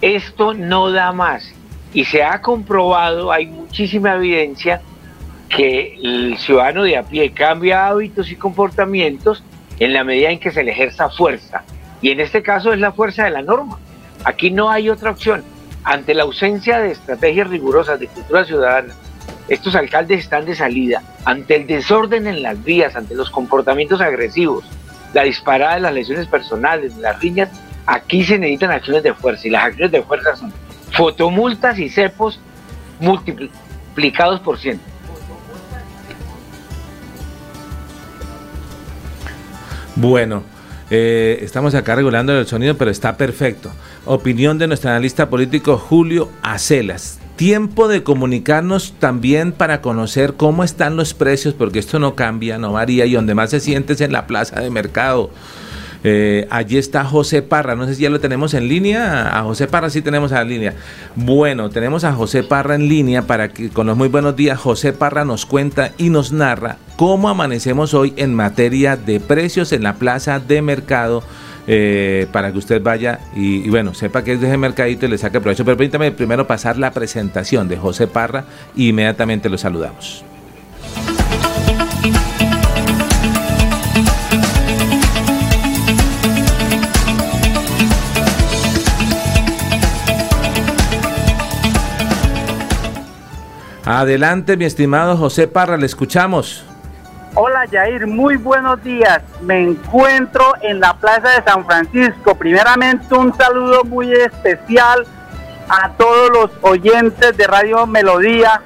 Esto 0.00 0.54
no 0.54 0.90
da 0.90 1.12
más. 1.12 1.52
Y 1.92 2.06
se 2.06 2.24
ha 2.24 2.40
comprobado, 2.40 3.30
hay 3.30 3.46
muchísima 3.46 4.14
evidencia, 4.14 4.80
que 5.50 5.96
el 6.02 6.38
ciudadano 6.38 6.82
de 6.84 6.96
a 6.96 7.02
pie 7.02 7.32
cambia 7.32 7.88
hábitos 7.88 8.30
y 8.30 8.36
comportamientos 8.36 9.42
en 9.78 9.92
la 9.92 10.02
medida 10.02 10.30
en 10.30 10.38
que 10.38 10.50
se 10.50 10.62
le 10.62 10.70
ejerza 10.70 11.10
fuerza. 11.10 11.62
Y 12.00 12.10
en 12.10 12.20
este 12.20 12.42
caso 12.42 12.72
es 12.72 12.80
la 12.80 12.92
fuerza 12.92 13.24
de 13.24 13.30
la 13.30 13.42
norma. 13.42 13.78
Aquí 14.24 14.50
no 14.50 14.70
hay 14.70 14.88
otra 14.88 15.10
opción. 15.10 15.44
Ante 15.84 16.14
la 16.14 16.22
ausencia 16.22 16.78
de 16.78 16.92
estrategias 16.92 17.50
rigurosas 17.50 18.00
de 18.00 18.06
cultura 18.06 18.46
ciudadana, 18.46 18.94
estos 19.48 19.74
alcaldes 19.74 20.20
están 20.20 20.46
de 20.46 20.54
salida. 20.54 21.02
Ante 21.26 21.56
el 21.56 21.66
desorden 21.66 22.26
en 22.28 22.42
las 22.42 22.64
vías, 22.64 22.96
ante 22.96 23.14
los 23.14 23.28
comportamientos 23.30 24.00
agresivos, 24.00 24.64
la 25.12 25.22
disparada 25.22 25.74
de 25.74 25.80
las 25.80 25.94
lesiones 25.94 26.26
personales, 26.26 26.96
las 26.96 27.18
riñas, 27.20 27.48
aquí 27.86 28.24
se 28.24 28.38
necesitan 28.38 28.70
acciones 28.70 29.02
de 29.02 29.14
fuerza 29.14 29.46
y 29.46 29.50
las 29.50 29.64
acciones 29.64 29.92
de 29.92 30.02
fuerza 30.02 30.36
son 30.36 30.52
fotomultas 30.92 31.78
y 31.78 31.88
cepos 31.88 32.40
multiplicados 32.98 34.40
por 34.40 34.58
ciento. 34.58 34.84
Bueno, 39.96 40.44
eh, 40.90 41.38
estamos 41.42 41.74
acá 41.74 41.94
regulando 41.94 42.38
el 42.38 42.46
sonido, 42.46 42.76
pero 42.76 42.90
está 42.90 43.16
perfecto. 43.16 43.70
Opinión 44.06 44.58
de 44.58 44.66
nuestro 44.66 44.90
analista 44.90 45.28
político 45.28 45.76
Julio 45.76 46.30
Acelas 46.42 47.19
tiempo 47.40 47.88
de 47.88 48.02
comunicarnos 48.02 48.92
también 48.98 49.52
para 49.52 49.80
conocer 49.80 50.34
cómo 50.34 50.62
están 50.62 50.96
los 50.96 51.14
precios, 51.14 51.54
porque 51.54 51.78
esto 51.78 51.98
no 51.98 52.14
cambia, 52.14 52.58
no 52.58 52.74
varía, 52.74 53.06
y 53.06 53.14
donde 53.14 53.34
más 53.34 53.48
se 53.48 53.60
siente 53.60 53.94
es 53.94 54.02
en 54.02 54.12
la 54.12 54.26
plaza 54.26 54.60
de 54.60 54.68
mercado. 54.68 55.30
Eh, 56.04 56.46
allí 56.50 56.76
está 56.76 57.02
José 57.02 57.40
Parra, 57.40 57.76
no 57.76 57.86
sé 57.86 57.94
si 57.94 58.02
ya 58.02 58.10
lo 58.10 58.20
tenemos 58.20 58.52
en 58.52 58.68
línea, 58.68 59.38
a 59.38 59.42
José 59.44 59.68
Parra 59.68 59.88
sí 59.88 60.02
tenemos 60.02 60.32
en 60.32 60.48
línea. 60.50 60.74
Bueno, 61.16 61.70
tenemos 61.70 62.04
a 62.04 62.12
José 62.12 62.42
Parra 62.42 62.74
en 62.74 62.90
línea 62.90 63.22
para 63.22 63.48
que 63.48 63.70
con 63.70 63.86
los 63.86 63.96
muy 63.96 64.08
buenos 64.08 64.36
días 64.36 64.58
José 64.58 64.92
Parra 64.92 65.24
nos 65.24 65.46
cuenta 65.46 65.92
y 65.96 66.10
nos 66.10 66.32
narra 66.32 66.76
cómo 66.96 67.30
amanecemos 67.30 67.94
hoy 67.94 68.12
en 68.18 68.34
materia 68.34 68.98
de 68.98 69.18
precios 69.18 69.72
en 69.72 69.82
la 69.82 69.94
plaza 69.94 70.40
de 70.40 70.60
mercado 70.60 71.22
eh, 71.72 72.26
para 72.32 72.50
que 72.50 72.58
usted 72.58 72.82
vaya 72.82 73.20
y, 73.32 73.70
bueno, 73.70 73.94
sepa 73.94 74.24
que 74.24 74.32
es 74.32 74.40
de 74.40 74.48
ese 74.48 74.56
mercadito 74.56 75.06
y 75.06 75.08
le 75.08 75.18
saque 75.18 75.40
provecho. 75.40 75.64
Pero 75.64 75.76
permítame 75.76 76.10
primero 76.10 76.44
pasar 76.44 76.76
la 76.76 76.90
presentación 76.90 77.68
de 77.68 77.76
José 77.76 78.08
Parra 78.08 78.44
y 78.74 78.88
inmediatamente 78.88 79.48
lo 79.48 79.56
saludamos. 79.56 80.24
Adelante, 93.84 94.56
mi 94.56 94.64
estimado 94.64 95.16
José 95.16 95.46
Parra, 95.46 95.76
le 95.76 95.86
escuchamos. 95.86 96.64
Hola 97.34 97.64
Jair, 97.70 98.08
muy 98.08 98.36
buenos 98.36 98.82
días. 98.82 99.22
Me 99.42 99.62
encuentro 99.62 100.52
en 100.62 100.80
la 100.80 100.94
Plaza 100.94 101.28
de 101.28 101.44
San 101.44 101.64
Francisco. 101.64 102.34
Primeramente 102.34 103.14
un 103.14 103.32
saludo 103.36 103.84
muy 103.84 104.12
especial 104.12 105.06
a 105.68 105.90
todos 105.90 106.30
los 106.30 106.50
oyentes 106.62 107.36
de 107.36 107.46
Radio 107.46 107.86
Melodía, 107.86 108.60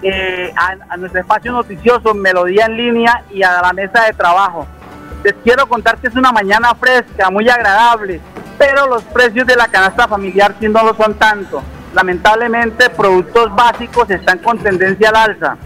eh, 0.00 0.54
a, 0.56 0.96
nuestro 0.96 1.20
espacio 1.20 1.52
noticioso 1.52 2.14
Melodía 2.14 2.64
en 2.64 2.78
línea 2.78 3.24
y 3.30 3.42
a 3.42 3.60
la 3.60 3.74
mesa 3.74 4.04
de 4.04 4.14
trabajo. 4.14 4.66
Les 5.22 5.34
quiero 5.44 5.66
contar 5.68 5.98
que 5.98 6.08
es 6.08 6.14
una 6.16 6.32
mañana 6.32 6.74
fresca, 6.76 7.28
muy 7.30 7.46
agradable, 7.50 8.22
pero 8.56 8.86
los 8.86 9.02
precios 9.02 9.46
de 9.46 9.54
la 9.54 9.68
canasta 9.68 10.08
familiar 10.08 10.54
sí 10.58 10.66
no 10.66 10.82
lo 10.82 10.94
son 10.94 11.12
tanto. 11.18 11.62
Lamentablemente 11.92 12.88
productos 12.88 13.54
básicos 13.54 14.08
están 14.08 14.38
con 14.38 14.58
tendencia 14.58 15.10
al 15.10 15.16
alza 15.16 15.58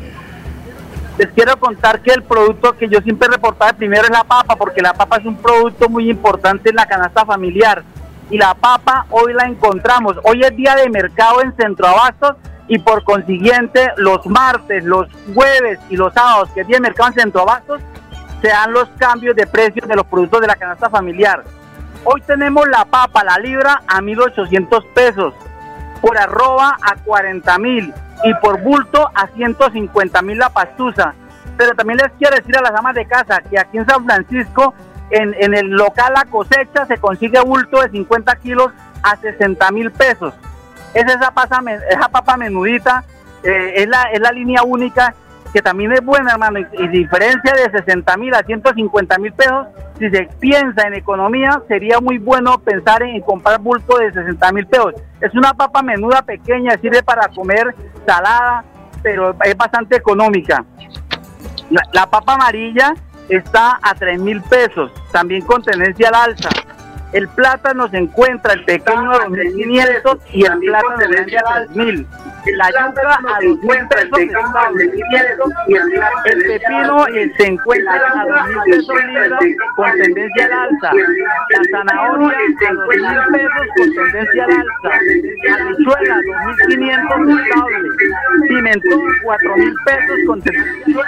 les 1.19 1.29
quiero 1.29 1.59
contar 1.59 2.01
que 2.01 2.13
el 2.13 2.23
producto 2.23 2.73
que 2.77 2.89
yo 2.89 3.01
siempre 3.01 3.29
reportaba 3.29 3.73
primero 3.75 4.05
es 4.05 4.11
la 4.11 4.25
papa, 4.25 4.57
porque 4.57 4.81
la 4.81 4.95
papa 4.95 5.19
es 5.19 5.27
un 5.27 5.37
producto 5.37 5.89
muy 5.89 6.11
importante 6.11 6.71
en 6.71 6.77
la 6.77 6.87
canasta 6.87 7.25
familiar. 7.25 7.83
Y 8.31 8.39
la 8.39 8.55
papa 8.55 9.07
hoy 9.11 9.35
la 9.35 9.45
encontramos. 9.45 10.17
Hoy 10.25 10.43
es 10.43 10.57
día 10.57 10.75
de 10.75 10.89
mercado 10.89 11.43
en 11.43 11.55
Centro 11.55 11.87
Abastos 11.87 12.37
y 12.67 12.79
por 12.79 13.05
consiguiente 13.05 13.91
los 13.97 14.25
martes, 14.27 14.85
los 14.85 15.07
jueves 15.35 15.79
y 15.91 15.97
los 15.97 16.15
sábados, 16.15 16.49
que 16.55 16.63
es 16.63 16.67
día 16.67 16.77
de 16.77 16.83
mercado 16.83 17.11
en 17.11 17.15
Centro 17.15 17.43
Abastos, 17.43 17.83
se 18.41 18.49
dan 18.49 18.73
los 18.73 18.89
cambios 18.99 19.37
de 19.37 19.47
precios 19.47 19.87
de 19.87 19.95
los 19.95 20.07
productos 20.07 20.41
de 20.41 20.47
la 20.47 20.57
canasta 20.57 20.89
familiar. 20.89 21.45
Hoy 22.05 22.21
tenemos 22.23 22.67
la 22.69 22.85
papa, 22.85 23.23
la 23.23 23.39
libra, 23.39 23.83
a 23.87 24.01
1.800 24.01 24.87
pesos, 24.95 25.35
por 26.03 26.19
arroba 26.19 26.77
a 26.83 26.97
40 26.97 27.59
mil 27.59 27.95
y 28.25 28.35
por 28.35 28.61
bulto 28.61 29.09
a 29.15 29.29
150 29.29 30.21
mil 30.21 30.37
la 30.37 30.51
pastusa. 30.51 31.15
Pero 31.57 31.75
también 31.75 31.99
les 31.99 32.13
quiero 32.19 32.37
decir 32.37 32.57
a 32.59 32.61
las 32.61 32.73
amas 32.73 32.95
de 32.95 33.07
casa 33.07 33.41
que 33.49 33.59
aquí 33.59 33.79
en 33.79 33.87
San 33.87 34.05
Francisco, 34.05 34.75
en, 35.11 35.35
en 35.39 35.55
el 35.55 35.69
local 35.69 36.13
La 36.15 36.25
Cosecha, 36.25 36.87
se 36.87 36.99
consigue 36.99 37.41
bulto 37.41 37.81
de 37.81 37.91
50 37.91 38.37
kilos 38.37 38.73
a 39.03 39.17
60 39.17 39.71
mil 39.71 39.91
pesos. 39.93 40.35
Es 40.93 41.05
esa, 41.05 41.31
pasa, 41.31 41.63
esa 41.89 42.09
papa 42.09 42.37
menudita, 42.37 43.05
eh, 43.43 43.75
es, 43.77 43.89
la, 43.89 44.03
es 44.13 44.21
la 44.21 44.33
línea 44.33 44.63
única 44.63 45.15
que 45.53 45.61
también 45.61 45.93
es 45.93 46.03
buena, 46.03 46.33
hermano, 46.33 46.61
y, 46.61 46.89
diferencia 46.89 47.53
de 47.53 47.71
60 47.71 48.17
mil 48.17 48.35
a 48.35 48.43
150 48.43 49.19
mil 49.19 49.33
pesos, 49.33 49.67
si 49.99 50.11
se 50.11 50.29
piensa 50.41 50.87
en 50.87 50.95
economía, 50.95 51.61
sería 51.69 52.01
muy 52.01 52.19
bueno 52.19 52.59
pensar 52.59 53.03
en, 53.03 53.21
comprar 53.21 53.61
bulto 53.61 53.99
de 53.99 54.13
60 54.13 54.53
mil 54.53 54.67
pesos. 54.67 54.95
Es 55.21 55.35
una 55.35 55.53
papa 55.53 55.83
menuda 55.83 56.23
pequeña, 56.23 56.77
sirve 56.79 57.03
para 57.03 57.29
comer 57.29 57.75
salada, 58.07 58.65
pero 59.03 59.37
es 59.45 59.57
bastante 59.57 59.97
económica. 59.97 60.65
La, 61.93 62.07
papa 62.07 62.35
amarilla 62.35 62.95
está 63.29 63.79
a 63.83 63.95
3 63.95 64.21
mil 64.21 64.41
pesos, 64.43 64.91
también 65.11 65.43
con 65.43 65.63
tendencia 65.63 66.09
al 66.09 66.31
alza. 66.31 66.49
El 67.13 67.29
plátano 67.29 67.89
se 67.89 67.99
encuentra 67.99 68.55
el 68.55 68.65
pequeño 68.65 69.13
a 69.13 69.27
2.500 69.27 70.19
y 70.33 70.45
el 70.47 70.59
plátano 70.61 70.97
de 70.97 71.27
3.000. 71.27 72.07
la 72.57 72.71
yuca 72.71 73.19
a 73.23 73.39
2 73.43 73.59
mil 73.63 73.89
pesos 73.89 74.19
el 76.25 76.43
pepino 76.43 77.07
eh, 77.09 77.33
se 77.37 77.47
encuentra 77.47 77.95
a 77.95 78.27
2 78.27 78.49
mil 78.49 78.59
pesos 78.65 79.05
libra 79.05 79.39
con 79.77 79.93
tendencia 79.93 80.45
al 80.47 80.53
alza, 80.53 80.91
la 81.51 81.63
zanahoria 81.71 82.39
a 82.69 82.73
2 82.73 82.89
mil 82.89 83.21
pesos 83.33 83.67
con 83.77 83.89
tendencia 83.95 84.45
al 84.45 84.51
alza, 84.53 84.91
la 85.45 85.57
lechuela 85.71 86.17
2.500 86.69 87.41
estable, 87.45 87.89
pimentón 88.49 89.03
4 89.23 89.57
mil 89.57 89.75
pesos 89.85 90.19
con 90.27 90.43
tendencia 90.43 91.05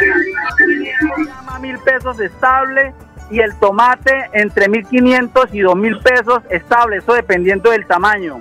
a 1.49 1.59
mil 1.59 1.79
pesos 1.79 2.21
estable 2.21 2.95
y 3.31 3.41
el 3.41 3.55
tomate 3.57 4.29
entre 4.33 4.67
1.500 4.69 5.49
y 5.53 5.61
2.000 5.61 6.03
pesos 6.03 6.43
estable, 6.51 6.99
eso 6.99 7.15
dependiendo 7.15 7.71
del 7.71 7.87
tamaño. 7.87 8.41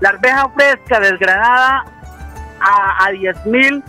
La 0.00 0.10
arveja 0.10 0.48
fresca 0.50 1.00
desgranada 1.00 1.84
a, 2.60 3.06
a 3.06 3.10
10 3.10 3.46
mil 3.46 3.82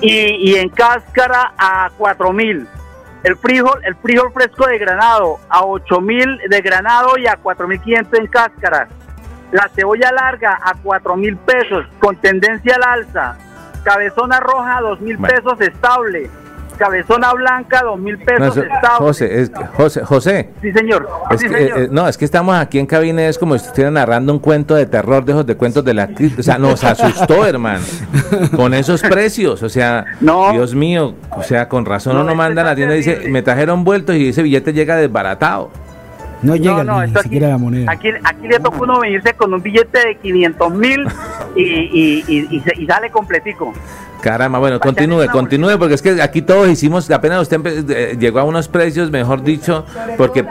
y, 0.00 0.50
y, 0.50 0.56
en 0.56 0.68
cáscara 0.68 1.52
a 1.58 1.90
4 1.96 2.32
mil. 2.32 2.66
El 3.24 3.36
frijol, 3.36 3.80
el 3.84 3.96
frijol 3.96 4.32
fresco 4.32 4.66
de 4.66 4.78
granado 4.78 5.38
a 5.48 5.64
8 5.64 6.00
mil 6.00 6.38
de 6.48 6.60
granado 6.60 7.18
y 7.18 7.26
a 7.26 7.36
4 7.36 7.68
mil 7.68 7.80
500 7.80 8.18
en 8.18 8.26
cáscaras. 8.28 8.88
La 9.50 9.68
cebolla 9.74 10.12
larga 10.12 10.58
a 10.62 10.74
4 10.82 11.16
mil 11.16 11.36
pesos 11.36 11.86
con 11.98 12.16
tendencia 12.16 12.76
al 12.76 12.82
alza. 12.82 13.36
Cabezona 13.82 14.40
roja 14.40 14.78
a 14.78 14.80
2 14.82 15.00
mil 15.00 15.18
pesos 15.18 15.60
estable 15.60 16.30
cabezona 16.78 17.32
blanca, 17.34 17.82
dos 17.82 17.98
mil 17.98 18.16
pesos. 18.18 18.56
No, 18.56 18.88
José, 18.98 19.42
es, 19.42 19.52
José, 19.74 20.04
José. 20.04 20.50
Sí, 20.62 20.72
señor. 20.72 21.08
Es 21.30 21.40
sí, 21.40 21.48
que, 21.48 21.54
señor. 21.54 21.78
Eh, 21.78 21.88
no, 21.90 22.08
es 22.08 22.16
que 22.16 22.24
estamos 22.24 22.56
aquí 22.56 22.78
en 22.78 22.86
cabina, 22.86 23.26
es 23.26 23.38
como 23.38 23.58
si 23.58 23.66
estuvieran 23.66 23.94
narrando 23.94 24.32
un 24.32 24.38
cuento 24.38 24.74
de 24.74 24.86
terror 24.86 25.24
de 25.24 25.32
esos 25.32 25.46
de 25.46 25.56
cuentos 25.56 25.84
de 25.84 25.94
la... 25.94 26.08
O 26.38 26.42
sea, 26.42 26.58
nos 26.58 26.82
asustó, 26.84 27.44
hermano, 27.46 27.84
con 28.56 28.72
esos 28.72 29.02
precios. 29.02 29.62
O 29.62 29.68
sea, 29.68 30.04
no, 30.20 30.52
Dios 30.52 30.74
mío, 30.74 31.14
o 31.36 31.42
sea, 31.42 31.68
con 31.68 31.84
razón 31.84 32.14
no, 32.14 32.22
uno 32.22 32.34
manda 32.34 32.62
a 32.62 32.66
la 32.66 32.74
tienda 32.76 32.94
y 32.94 32.98
dice, 32.98 33.28
me 33.28 33.42
trajeron 33.42 33.84
vueltos 33.84 34.16
y 34.16 34.28
ese 34.28 34.42
billete 34.42 34.72
llega 34.72 34.96
desbaratado. 34.96 35.70
No 36.42 36.54
llega 36.54 36.84
no, 36.84 37.00
no, 37.00 37.06
ni 37.06 37.14
siquiera 37.20 37.48
aquí, 37.48 37.52
la 37.52 37.58
moneda. 37.58 37.92
Aquí, 37.92 38.08
aquí 38.22 38.48
le 38.48 38.60
toca 38.60 38.78
uno 38.80 39.00
venirse 39.00 39.34
con 39.34 39.52
un 39.52 39.60
billete 39.60 39.98
de 40.06 40.14
500 40.16 40.72
mil 40.72 41.06
y, 41.56 41.62
y, 41.62 42.24
y, 42.28 42.62
y, 42.78 42.86
sale 42.86 43.10
completico. 43.10 43.72
Caramba, 44.20 44.58
bueno, 44.58 44.80
continúe, 44.80 45.26
continúe, 45.30 45.78
porque 45.78 45.94
es 45.94 46.02
que 46.02 46.20
aquí 46.20 46.42
todos 46.42 46.68
hicimos, 46.68 47.10
apenas 47.10 47.42
usted 47.42 47.90
eh, 47.90 48.16
llegó 48.18 48.40
a 48.40 48.44
unos 48.44 48.68
precios, 48.68 49.10
mejor 49.10 49.42
dicho, 49.42 49.84
porque 50.16 50.44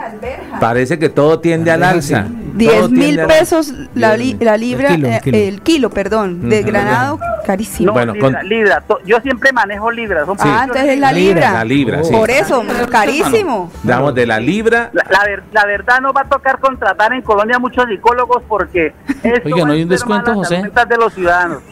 parece 0.60 0.98
que 0.98 1.08
todo 1.08 1.40
tiende 1.40 1.70
al 1.70 1.82
alza. 1.82 2.26
10 2.54 2.90
mil 2.90 3.20
pesos 3.26 3.72
la, 3.94 4.16
li, 4.16 4.36
la, 4.40 4.56
libra, 4.56 4.88
el 4.88 4.96
kilo, 4.96 5.08
el 5.08 5.20
kilo. 5.20 5.36
Eh, 5.36 5.48
el 5.48 5.62
kilo 5.62 5.90
perdón, 5.90 6.48
de 6.48 6.62
granado, 6.62 7.20
carísimo. 7.46 7.88
No, 7.88 7.92
bueno, 7.92 8.14
libra, 8.14 8.40
con... 8.40 8.48
libra, 8.48 8.82
yo 9.04 9.20
siempre 9.20 9.52
manejo 9.52 9.90
libras. 9.90 10.26
Son 10.26 10.36
ah, 10.40 10.62
entonces 10.64 10.94
es 10.94 10.98
la 10.98 11.12
libra. 11.12 11.52
La 11.52 11.64
libra, 11.64 12.02
sí. 12.02 12.12
Por 12.12 12.30
eso, 12.30 12.64
carísimo. 12.90 13.70
Damos 13.82 14.14
de 14.14 14.26
la 14.26 14.40
libra. 14.40 14.90
La, 14.92 15.04
la, 15.08 15.24
ver, 15.24 15.42
la, 15.52 15.66
verdad 15.66 16.00
no 16.00 16.12
va 16.12 16.22
a 16.22 16.28
tocar 16.28 16.58
contratar 16.58 17.12
en 17.12 17.22
Colombia 17.22 17.58
muchos 17.58 17.86
psicólogos 17.86 18.42
porque 18.48 18.92
esto 19.22 19.40
Oiga, 19.44 19.64
¿no 19.64 19.72
hay 19.72 19.82
un 19.82 19.88
descuento, 19.88 20.34
José? 20.34 20.62
de 20.88 20.96
los 20.96 21.12
ciudadanos. 21.14 21.62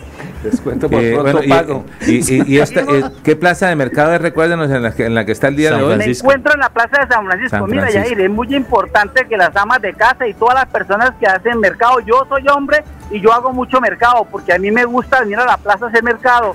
Descuento 0.51 0.89
por 0.89 1.01
eh, 1.03 1.13
pronto 1.15 1.39
bueno, 1.39 1.55
pago. 1.55 1.85
Y, 2.07 2.35
y, 2.35 2.55
y 2.55 2.59
esta, 2.59 2.81
eh, 2.81 3.05
¿Qué 3.25 3.37
plaza 3.37 3.69
de 3.69 3.77
mercado 3.77 4.15
es? 4.15 4.21
Recuérdenos 4.21 4.71
en 4.71 4.83
la, 4.83 4.93
que, 4.95 5.07
en 5.07 5.15
la 5.15 5.25
que 5.25 5.33
está 5.33 5.49
el 5.49 5.57
día 5.57 5.71
San 5.71 5.79
de 5.81 5.85
hoy. 5.85 5.97
Me 5.99 6.05
encuentro 6.07 6.55
en 6.55 6.61
la 6.61 6.69
plaza 6.71 7.01
de 7.05 7.07
San 7.13 7.27
Francisco. 7.27 7.57
San 7.59 7.71
Mira. 7.71 7.91
Yair, 7.91 8.21
es 8.21 8.31
muy 8.31 8.55
importante 8.55 9.27
que 9.27 9.37
las 9.37 9.55
amas 9.57 9.81
de 9.83 9.93
casa 9.95 10.27
y 10.27 10.35
todas 10.35 10.55
las 10.55 10.67
personas 10.67 11.13
que 11.21 11.27
hacen 11.27 11.59
mercado, 11.61 12.01
yo 12.01 12.25
soy 12.29 12.47
hombre 12.49 12.85
y 13.11 13.21
yo 13.21 13.33
hago 13.33 13.53
mucho 13.53 13.81
mercado 13.81 14.27
porque 14.31 14.53
a 14.53 14.59
mí 14.59 14.71
me 14.71 14.85
gusta 14.85 15.21
venir 15.21 15.39
a 15.39 15.45
la 15.47 15.57
plaza 15.57 15.87
a 15.87 15.89
hacer 15.89 16.03
mercado. 16.03 16.55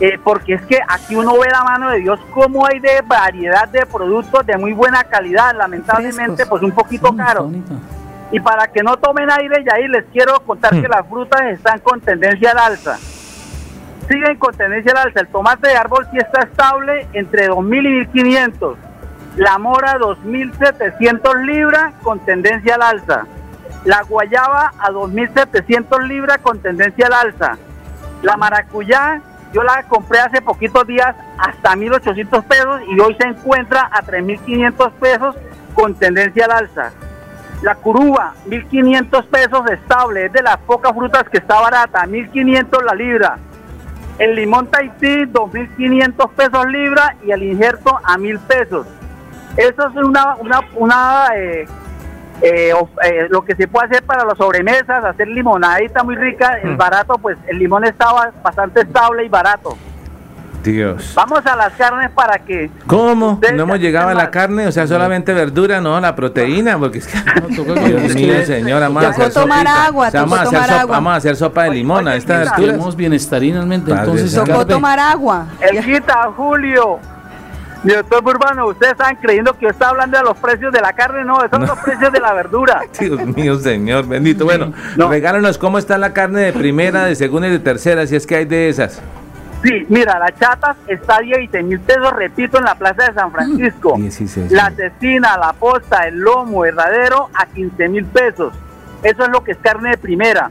Eh, 0.00 0.18
porque 0.24 0.54
es 0.54 0.62
que 0.62 0.78
aquí 0.88 1.14
uno 1.14 1.38
ve 1.38 1.48
la 1.52 1.62
mano 1.62 1.88
de 1.90 2.00
Dios 2.00 2.18
cómo 2.32 2.66
hay 2.66 2.80
de 2.80 3.00
variedad 3.06 3.68
de 3.68 3.86
productos 3.86 4.44
de 4.44 4.56
muy 4.56 4.72
buena 4.72 5.04
calidad, 5.04 5.54
lamentablemente 5.56 6.34
Frescos. 6.36 6.48
pues 6.48 6.62
un 6.62 6.72
poquito 6.72 7.08
Sí, 7.10 7.16
caro. 7.16 7.44
bonito. 7.44 7.74
Y 8.32 8.40
para 8.40 8.66
que 8.66 8.82
no 8.82 8.96
tomen 8.96 9.30
aire, 9.30 9.62
Yair, 9.64 9.88
les 9.90 10.04
quiero 10.12 10.40
contar 10.40 10.74
Hmm. 10.74 10.82
que 10.82 10.88
las 10.88 11.06
frutas 11.08 11.42
están 11.42 11.78
con 11.78 12.00
tendencia 12.00 12.50
al 12.50 12.58
alza. 12.58 12.98
Siguen 14.08 14.36
con 14.36 14.54
tendencia 14.54 14.92
al 14.92 15.08
alza. 15.08 15.20
El 15.20 15.28
tomate 15.28 15.68
de 15.68 15.76
árbol 15.76 16.06
sí 16.10 16.18
está 16.18 16.42
estable 16.42 17.06
entre 17.12 17.48
2.000 17.48 18.10
y 18.12 18.20
1.500. 18.20 18.76
La 19.36 19.58
mora 19.58 19.98
2.700 19.98 21.44
libras 21.44 21.94
con 22.02 22.20
tendencia 22.20 22.76
al 22.76 22.82
alza. 22.82 23.26
La 23.84 24.02
guayaba 24.02 24.72
a 24.78 24.90
2.700 24.90 26.06
libras 26.06 26.38
con 26.38 26.60
tendencia 26.60 27.06
al 27.06 27.12
alza. 27.14 27.58
La 28.22 28.36
maracuyá 28.36 29.20
yo 29.54 29.62
la 29.62 29.84
compré 29.84 30.18
hace 30.18 30.42
poquitos 30.42 30.84
días 30.86 31.14
hasta 31.38 31.74
1.800 31.74 32.44
pesos 32.44 32.80
y 32.88 32.98
hoy 32.98 33.16
se 33.20 33.28
encuentra 33.28 33.88
a 33.92 34.02
3.500 34.02 34.92
pesos 34.92 35.36
con 35.74 35.94
tendencia 35.94 36.46
al 36.46 36.50
alza. 36.50 36.90
La 37.62 37.76
curuba, 37.76 38.34
1.500 38.48 39.26
pesos 39.26 39.70
estable, 39.70 40.26
es 40.26 40.32
de 40.32 40.42
las 40.42 40.56
pocas 40.58 40.92
frutas 40.92 41.24
que 41.30 41.38
está 41.38 41.60
barata, 41.60 42.04
1.500 42.04 42.82
la 42.84 42.94
libra. 42.94 43.38
El 44.18 44.36
limón 44.36 44.68
Tahití, 44.68 45.24
2.500 45.26 46.30
pesos 46.30 46.66
libra 46.66 47.16
y 47.26 47.32
el 47.32 47.42
injerto 47.42 47.98
a 48.04 48.16
1.000 48.16 48.38
pesos. 48.40 48.86
Eso 49.56 49.88
es 49.88 49.96
una, 49.96 50.36
una, 50.36 50.60
una 50.76 51.26
eh, 51.36 51.66
eh, 52.42 52.72
eh, 53.04 53.26
lo 53.30 53.44
que 53.44 53.54
se 53.56 53.66
puede 53.68 53.86
hacer 53.86 54.02
para 54.04 54.24
las 54.24 54.36
sobremesas, 54.38 55.04
hacer 55.04 55.28
limonadita 55.28 56.02
muy 56.04 56.16
rica, 56.16 56.58
el 56.62 56.74
Mm. 56.74 56.76
barato, 56.76 57.14
pues 57.18 57.38
el 57.46 57.58
limón 57.58 57.84
estaba 57.84 58.32
bastante 58.42 58.80
estable 58.82 59.24
y 59.24 59.28
barato. 59.28 59.76
Dios. 60.64 61.12
Vamos 61.14 61.44
a 61.46 61.54
las 61.56 61.72
carnes 61.74 62.10
para 62.10 62.38
que... 62.38 62.70
¿Cómo? 62.86 63.40
¿No 63.54 63.62
hemos 63.62 63.78
llegado 63.78 64.08
a 64.08 64.14
la 64.14 64.30
carne? 64.30 64.66
O 64.66 64.72
sea, 64.72 64.86
solamente 64.86 65.32
verdura, 65.34 65.80
no, 65.80 66.00
la 66.00 66.16
proteína, 66.16 66.78
porque 66.78 66.98
es 66.98 67.06
que... 67.06 67.18
Dios 67.50 68.14
mío, 68.14 68.44
señor, 68.46 68.80
vamos 68.80 69.04
a 69.04 69.08
hacer 69.10 69.32
tomar 69.32 69.66
agua, 69.66 70.10
vamos, 70.12 70.38
a 70.38 70.44
tocó 70.44 70.48
hacer 70.48 70.50
tomar 70.50 70.68
sopa, 70.68 70.80
agua. 70.80 70.96
vamos 70.96 71.12
a 71.12 71.16
hacer 71.16 71.36
sopa 71.36 71.62
de 71.64 71.70
limón 71.70 72.08
a 72.08 72.16
estas 72.16 72.48
alturas. 72.48 72.72
Queremos 72.72 72.96
bienestarinamente, 72.96 73.90
entonces. 73.92 74.34
Tocó 74.34 74.66
tomar 74.66 74.98
agua. 74.98 75.46
El 75.60 75.84
quita, 75.84 76.30
Julio. 76.36 76.98
Director 77.82 78.24
Urbano, 78.26 78.68
ustedes 78.68 78.92
están 78.92 79.14
creyendo 79.16 79.52
que 79.52 79.64
yo 79.66 79.68
estaba 79.68 79.90
hablando 79.90 80.16
de 80.16 80.24
los 80.24 80.38
precios 80.38 80.72
de 80.72 80.80
la 80.80 80.94
carne, 80.94 81.22
no, 81.22 81.36
esos 81.44 81.50
son 81.50 81.66
los 81.66 81.78
precios 81.80 82.10
de 82.10 82.18
la 82.18 82.32
verdura. 82.32 82.80
Dios 82.98 83.20
mío, 83.26 83.58
señor, 83.58 84.06
bendito. 84.06 84.46
Bueno, 84.46 84.72
No. 84.96 85.10
regálanos 85.10 85.58
cómo 85.58 85.76
está 85.76 85.98
la 85.98 86.14
carne 86.14 86.40
de 86.40 86.52
primera, 86.54 87.04
de 87.04 87.14
segunda 87.14 87.46
y 87.48 87.50
de 87.50 87.58
tercera, 87.58 88.06
si 88.06 88.16
es 88.16 88.26
que 88.26 88.36
hay 88.36 88.44
de 88.46 88.70
esas. 88.70 89.02
Sí, 89.64 89.86
mira, 89.88 90.18
la 90.18 90.30
chatas 90.30 90.76
está 90.86 91.16
a 91.16 91.20
16 91.20 91.64
mil 91.64 91.80
pesos, 91.80 92.12
repito, 92.12 92.58
en 92.58 92.64
la 92.64 92.74
plaza 92.74 93.06
de 93.06 93.14
San 93.14 93.32
Francisco. 93.32 93.94
16 93.96 94.52
La 94.52 94.70
cecina, 94.70 95.38
la 95.38 95.54
posta, 95.54 96.06
el 96.06 96.18
lomo, 96.18 96.66
el 96.66 96.76
radero 96.76 97.30
a 97.32 97.46
15 97.46 97.88
mil 97.88 98.04
pesos. 98.04 98.52
Eso 99.02 99.22
es 99.22 99.28
lo 99.30 99.42
que 99.42 99.52
es 99.52 99.58
carne 99.58 99.90
de 99.90 99.96
primera. 99.96 100.50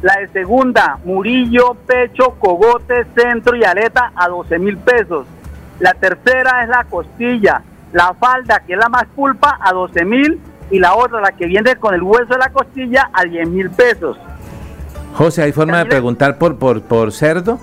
La 0.00 0.14
de 0.20 0.28
segunda, 0.28 0.98
murillo, 1.04 1.74
pecho, 1.86 2.36
cogote, 2.38 3.04
centro 3.14 3.56
y 3.56 3.64
aleta 3.64 4.12
a 4.16 4.26
12 4.28 4.58
mil 4.58 4.78
pesos. 4.78 5.26
La 5.78 5.92
tercera 5.92 6.62
es 6.62 6.70
la 6.70 6.84
costilla, 6.84 7.62
la 7.92 8.14
falda, 8.14 8.62
que 8.66 8.72
es 8.72 8.78
la 8.78 8.88
más 8.88 9.04
pulpa, 9.14 9.58
a 9.60 9.72
12 9.72 10.04
mil. 10.06 10.40
Y 10.70 10.78
la 10.78 10.94
otra, 10.94 11.20
la 11.20 11.32
que 11.32 11.46
viene 11.46 11.76
con 11.76 11.94
el 11.94 12.02
hueso 12.02 12.32
de 12.32 12.38
la 12.38 12.48
costilla, 12.48 13.10
a 13.12 13.24
10 13.24 13.48
mil 13.50 13.70
pesos. 13.70 14.16
José, 15.14 15.42
¿hay 15.42 15.52
forma 15.52 15.78
de 15.78 15.86
preguntar 15.86 16.38
por, 16.38 16.58
por, 16.58 16.82
por 16.82 17.12
cerdo? 17.12 17.60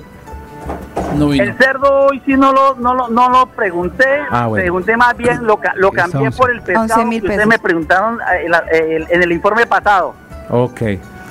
No 1.16 1.28
vino. 1.30 1.44
El 1.44 1.58
cerdo 1.58 2.08
hoy 2.08 2.22
sí 2.26 2.34
no 2.34 2.52
lo, 2.54 2.76
no 2.76 2.94
lo, 2.94 3.08
no 3.10 3.30
lo 3.30 3.46
pregunté, 3.48 4.06
Ah, 4.30 4.48
bueno. 4.48 4.64
pregunté 4.64 4.98
más 4.98 5.16
bien, 5.18 5.46
lo, 5.46 5.58
ca- 5.58 5.74
lo 5.76 5.92
cambié 5.92 6.32
por 6.32 6.52
el 6.52 6.62
pescado 6.62 6.84
11 6.84 7.06
mil 7.06 7.22
que 7.22 7.28
ustedes 7.28 7.38
pesos. 7.48 7.50
me 7.50 7.60
preguntaron 7.60 8.20
eh, 8.72 9.06
en 9.10 9.22
el 9.24 9.32
informe 9.32 9.66
pasado. 9.66 10.16
Ok, 10.50 10.82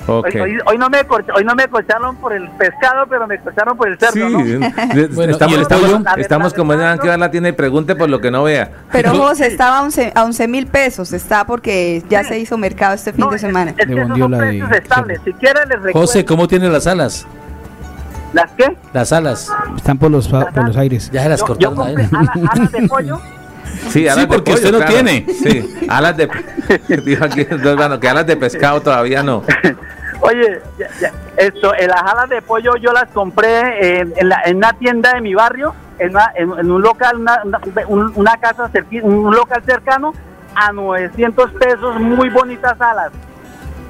ok. 0.07 0.25
Hoy, 0.33 0.39
hoy- 0.41 0.57
hoy 0.65 0.77
no 0.77 0.89
me 0.89 0.99
hoy 1.35 1.43
no 1.45 1.55
me 1.55 1.67
corcharon 1.67 2.15
por 2.17 2.33
el 2.33 2.49
pescado, 2.51 3.05
pero 3.07 3.25
me 3.27 3.39
corcharon 3.39 3.77
por 3.77 3.87
el 3.87 3.97
cerdo, 3.99 4.13
Sí, 4.13 4.19
¿no? 4.19 4.39
Bueno, 5.13 5.33
estamos, 6.17 6.53
como 6.53 6.73
en 6.73 6.99
que 6.99 7.17
la 7.17 7.31
tienda 7.31 7.49
y 7.49 7.53
pregunte 7.53 7.95
por 7.95 8.09
lo 8.09 8.19
que 8.19 8.31
no 8.31 8.43
vea. 8.43 8.69
Pero 8.91 9.11
José 9.15 9.47
estaba 9.47 9.77
a 9.79 9.81
11 9.83 10.11
a 10.15 10.23
11 10.23 10.47
mil 10.47 10.67
pesos, 10.67 11.13
está 11.13 11.45
porque 11.45 12.03
ya 12.09 12.23
se 12.23 12.39
hizo 12.39 12.57
mercado 12.57 12.95
este 12.95 13.13
fin 13.13 13.21
No, 13.25 13.29
de 13.29 13.35
es- 13.37 13.41
semana. 13.41 13.71
Es, 13.71 13.77
que 13.77 13.85
Le 13.85 13.93
esos 13.93 14.07
vendió 14.09 14.25
son 14.25 14.31
la 14.31 14.37
de 14.39 14.43
precios 14.47 14.71
estables. 14.71 15.21
Si 15.23 15.33
quieren 15.33 15.69
les 15.69 15.77
recuerdo. 15.77 15.99
José, 15.99 16.25
¿cómo 16.25 16.47
tiene 16.47 16.69
las 16.69 16.87
alas? 16.87 17.25
¿Las 18.33 18.51
qué? 18.53 18.75
Las 18.93 19.13
alas. 19.13 19.51
Están 19.77 19.97
por 19.97 20.11
los, 20.11 20.27
por 20.27 20.67
los 20.67 20.75
aires. 20.77 21.09
Ya 21.11 21.23
se 21.23 21.29
las 21.29 21.39
Yo, 21.41 21.55
yo 21.57 21.73
cortaron 21.75 22.07
compré 22.09 22.47
alas 22.51 22.71
de 22.71 22.87
pollo. 22.89 23.19
Sí, 23.89 24.07
alas 24.07 24.25
porque 24.27 24.51
pollo, 24.51 24.55
usted 24.55 24.71
no 24.71 24.77
claro. 24.79 24.93
tiene. 24.93 25.25
Sí, 25.33 25.87
alas 25.89 26.17
de... 26.17 26.29
Dijo 27.05 27.25
aquí, 27.25 27.43
bueno, 27.75 27.99
que 27.99 28.09
alas 28.09 28.25
de 28.27 28.35
pescado 28.37 28.81
todavía 28.81 29.23
no. 29.23 29.43
Oye, 30.21 30.61
ya- 30.79 30.87
ya, 31.01 31.11
esto, 31.37 31.73
eh, 31.75 31.87
las 31.87 32.01
alas 32.01 32.29
de 32.29 32.41
pollo 32.41 32.75
yo 32.77 32.93
las 32.93 33.09
compré 33.11 33.99
en, 33.99 34.13
en 34.15 34.29
la- 34.29 34.41
en 34.45 34.57
una 34.57 34.71
tienda 34.73 35.13
de 35.13 35.21
mi 35.21 35.33
barrio, 35.35 35.73
en, 35.99 36.11
una- 36.11 36.31
en- 36.35 36.57
en 36.59 36.71
un 36.71 36.81
local, 36.81 37.17
una, 37.17 37.41
una- 37.43 37.59
un- 37.87 38.11
una 38.15 38.37
casa 38.37 38.69
cerqui- 38.71 39.01
un 39.03 39.35
local 39.35 39.61
cercano, 39.65 40.13
a 40.55 40.71
900 40.71 41.51
pesos, 41.51 41.99
muy 41.99 42.29
bonitas 42.29 42.79
alas. 42.79 43.11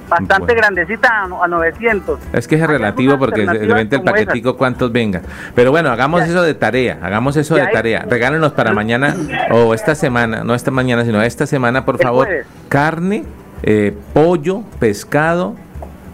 Bastante 0.09 0.53
grandecita 0.53 1.23
a, 1.23 1.47
900. 1.47 2.19
Es 2.33 2.47
que 2.47 2.55
es 2.55 2.67
relativo 2.67 3.17
porque 3.17 3.45
de 3.45 3.65
repente 3.65 3.97
el 3.97 4.03
paquetico 4.03 4.57
cuántos 4.57 4.91
venga. 4.91 5.21
Pero 5.55 5.71
bueno, 5.71 5.89
hagamos 5.89 6.23
eso 6.23 6.41
de 6.41 6.53
tarea, 6.53 6.99
hagamos 7.01 7.35
eso 7.37 7.55
de 7.55 7.67
tarea. 7.67 8.05
Regálenos 8.09 8.53
para 8.53 8.73
mañana 8.73 9.15
o 9.51 9.73
esta 9.73 9.95
semana, 9.95 10.43
no 10.43 10.55
esta 10.55 10.71
mañana, 10.71 11.05
sino 11.05 11.21
esta 11.21 11.45
semana, 11.45 11.85
por 11.85 12.01
favor, 12.01 12.27
carne, 12.69 13.23
eh, 13.63 13.95
pollo, 14.13 14.63
pescado 14.79 15.55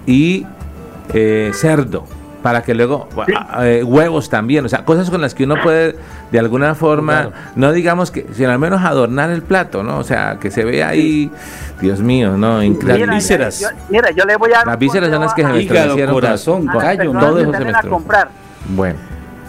y 0.06 0.46
eh, 1.14 1.52
cerdo 1.54 2.06
para 2.42 2.62
que 2.62 2.74
luego 2.74 3.10
eh, 3.62 3.84
huevos 3.84 4.30
también, 4.30 4.66
o 4.66 4.70
sea, 4.70 4.86
cosas 4.86 5.10
con 5.10 5.22
las 5.22 5.36
que 5.36 5.44
uno 5.44 5.56
puede 5.62 5.96
de 6.32 6.40
alguna 6.40 6.76
forma, 6.76 7.32
no 7.56 7.72
digamos 7.72 8.12
que, 8.12 8.28
sino 8.34 8.52
al 8.52 8.60
menos 8.60 8.82
adornar 8.84 9.30
el 9.30 9.42
plato, 9.42 9.84
¿no? 9.84 9.98
O 9.98 10.04
sea, 10.04 10.38
que 10.40 10.52
se 10.52 10.64
vea 10.64 10.90
ahí, 10.90 11.32
Dios 11.82 12.02
mío, 12.02 12.38
¿no? 12.38 12.62
Increíble. 12.62 13.08
Las 13.08 13.16
vísceras. 13.16 13.74
mira, 13.90 14.12
yo 14.12 14.26
le 14.26 14.36
voy 14.38 14.52
a 14.54 14.66
Las 14.66 14.78
vísceras 14.78 15.10
son 15.10 15.22
las 15.22 15.34
que 15.34 15.44
se 15.44 15.48
me 15.48 15.62
estremecieron. 15.62 16.14
corazón, 16.14 16.68
callo, 16.68 17.12
todo 17.12 17.40
eso 17.40 17.54
se 17.54 17.66
me 17.66 17.74
comprar. 17.90 18.30
Bueno. 18.70 19.00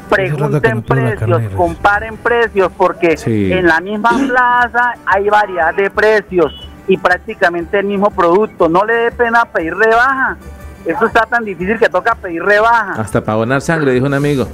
Pregunten 0.09 0.83
precios, 0.83 1.41
comparen 1.55 2.16
precios, 2.16 2.72
porque 2.76 3.16
en 3.24 3.64
la 3.66 3.81
misma 3.81 4.11
plaza 4.26 4.95
hay 5.07 5.28
variedad 5.28 5.72
de 5.72 5.89
precios 5.89 6.53
y 6.89 6.97
prácticamente 6.97 7.78
el 7.78 7.87
mismo 7.87 8.11
producto. 8.11 8.68
No 8.68 8.85
le 8.85 8.95
dé 8.95 9.12
pena 9.12 9.45
pedir 9.45 9.76
rebaja 9.76 10.37
eso 10.85 11.07
está 11.07 11.26
tan 11.26 11.45
difícil 11.45 11.78
que 11.78 11.89
toca 11.89 12.14
pedir 12.14 12.43
rebaja. 12.43 12.93
Hasta 12.93 13.22
para 13.22 13.39
donar 13.39 13.61
sangre, 13.61 13.93
dijo 13.93 14.07
un 14.07 14.14
amigo. 14.14 14.49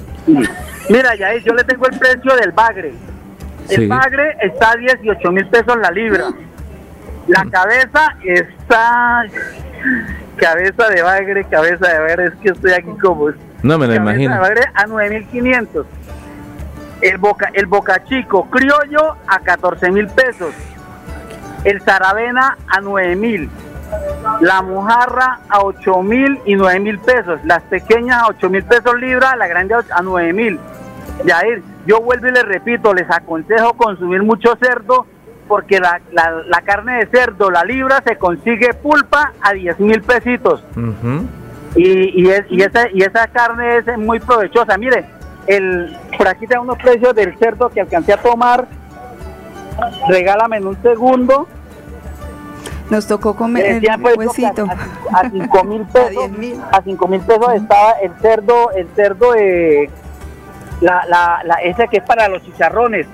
Mira, 0.89 1.15
ya 1.15 1.35
yo 1.37 1.53
le 1.53 1.63
tengo 1.63 1.87
el 1.87 1.97
precio 1.97 2.35
del 2.35 2.51
bagre. 2.51 2.93
El 3.69 3.87
bagre 3.87 4.37
está 4.41 4.71
a 4.71 4.75
18 4.75 5.31
mil 5.31 5.47
pesos 5.47 5.77
la 5.77 5.91
libra. 5.91 6.25
La 7.27 7.45
cabeza 7.45 8.15
está... 8.23 9.25
Cabeza 10.37 10.87
de 10.89 11.01
bagre, 11.01 11.43
cabeza 11.45 11.87
de 11.87 11.99
bagre, 11.99 12.25
es 12.25 12.35
que 12.35 12.49
estoy 12.49 12.71
aquí 12.71 12.91
como... 13.01 13.29
No 13.63 13.77
me 13.77 13.87
lo 13.87 13.95
imagino. 13.95 14.33
de 14.33 14.39
bagre 14.39 14.61
a 14.73 14.85
9.500. 14.85 15.85
El 17.01 17.17
boca, 17.17 17.49
el 17.53 17.65
boca 17.65 18.03
chico 18.05 18.49
criollo 18.49 19.17
a 19.27 19.39
14 19.39 19.91
mil 19.91 20.07
pesos. 20.07 20.53
El 21.63 21.81
zaravena 21.81 22.57
a 22.67 22.79
9 22.81 23.15
mil 23.15 23.49
la 24.41 24.61
mojarra 24.61 25.39
a 25.49 25.61
8 25.61 26.03
mil 26.03 26.39
y 26.45 26.55
9 26.55 26.79
mil 26.79 26.99
pesos, 26.99 27.39
las 27.43 27.63
pequeñas 27.63 28.23
a 28.23 28.27
8 28.27 28.49
mil 28.49 28.63
pesos 28.63 28.99
libra, 28.99 29.35
la 29.35 29.47
grande 29.47 29.75
a 29.75 30.01
9 30.01 30.33
mil. 30.33 30.59
Yair, 31.25 31.63
yo 31.85 32.01
vuelvo 32.01 32.27
y 32.27 32.31
les 32.31 32.43
repito, 32.43 32.93
les 32.93 33.09
aconsejo 33.09 33.73
consumir 33.73 34.23
mucho 34.23 34.55
cerdo 34.61 35.05
porque 35.47 35.79
la, 35.79 36.01
la, 36.11 36.61
carne 36.61 36.97
de 36.97 37.05
cerdo, 37.07 37.49
la 37.49 37.63
libra, 37.63 38.03
se 38.05 38.17
consigue 38.17 38.73
pulpa 38.73 39.33
a 39.41 39.53
10 39.53 39.79
mil 39.79 40.01
pesitos. 40.01 40.63
y, 41.75 42.21
y, 42.21 42.29
es, 42.29 42.43
y, 42.49 42.61
esa, 42.61 42.89
y 42.93 43.01
esa 43.01 43.27
carne 43.27 43.77
es 43.77 43.97
muy 43.97 44.19
provechosa. 44.19 44.77
Mire, 44.77 45.05
el, 45.47 45.95
por 46.17 46.27
aquí 46.27 46.45
tengo 46.47 46.63
unos 46.63 46.77
precios 46.77 47.15
del 47.15 47.37
cerdo 47.37 47.69
que 47.69 47.81
alcancé 47.81 48.13
a 48.13 48.17
tomar. 48.17 48.67
Regálame 50.09 50.57
en 50.57 50.67
un 50.67 50.81
segundo. 50.81 51.47
Nos 52.89 53.05
tocó 53.07 53.35
comer 53.35 53.65
el 53.65 54.01
pues, 54.01 54.17
huesito. 54.17 54.65
A, 55.13 55.29
5 55.29 55.63
mil 55.63 55.81
pesos. 55.93 56.23
a 56.71 56.81
5 56.81 57.07
mil 57.07 57.21
pesos 57.21 57.53
estaba 57.53 57.91
el 58.01 58.11
cerdo, 58.21 58.71
el 58.71 58.87
cerdo 58.95 59.33
de 59.33 59.89
la, 60.81 61.03
la, 61.07 61.41
la, 61.43 61.55
ese 61.55 61.87
que 61.87 61.97
es 61.97 62.03
para 62.03 62.27
los 62.27 62.43
chicharrones. 62.43 63.07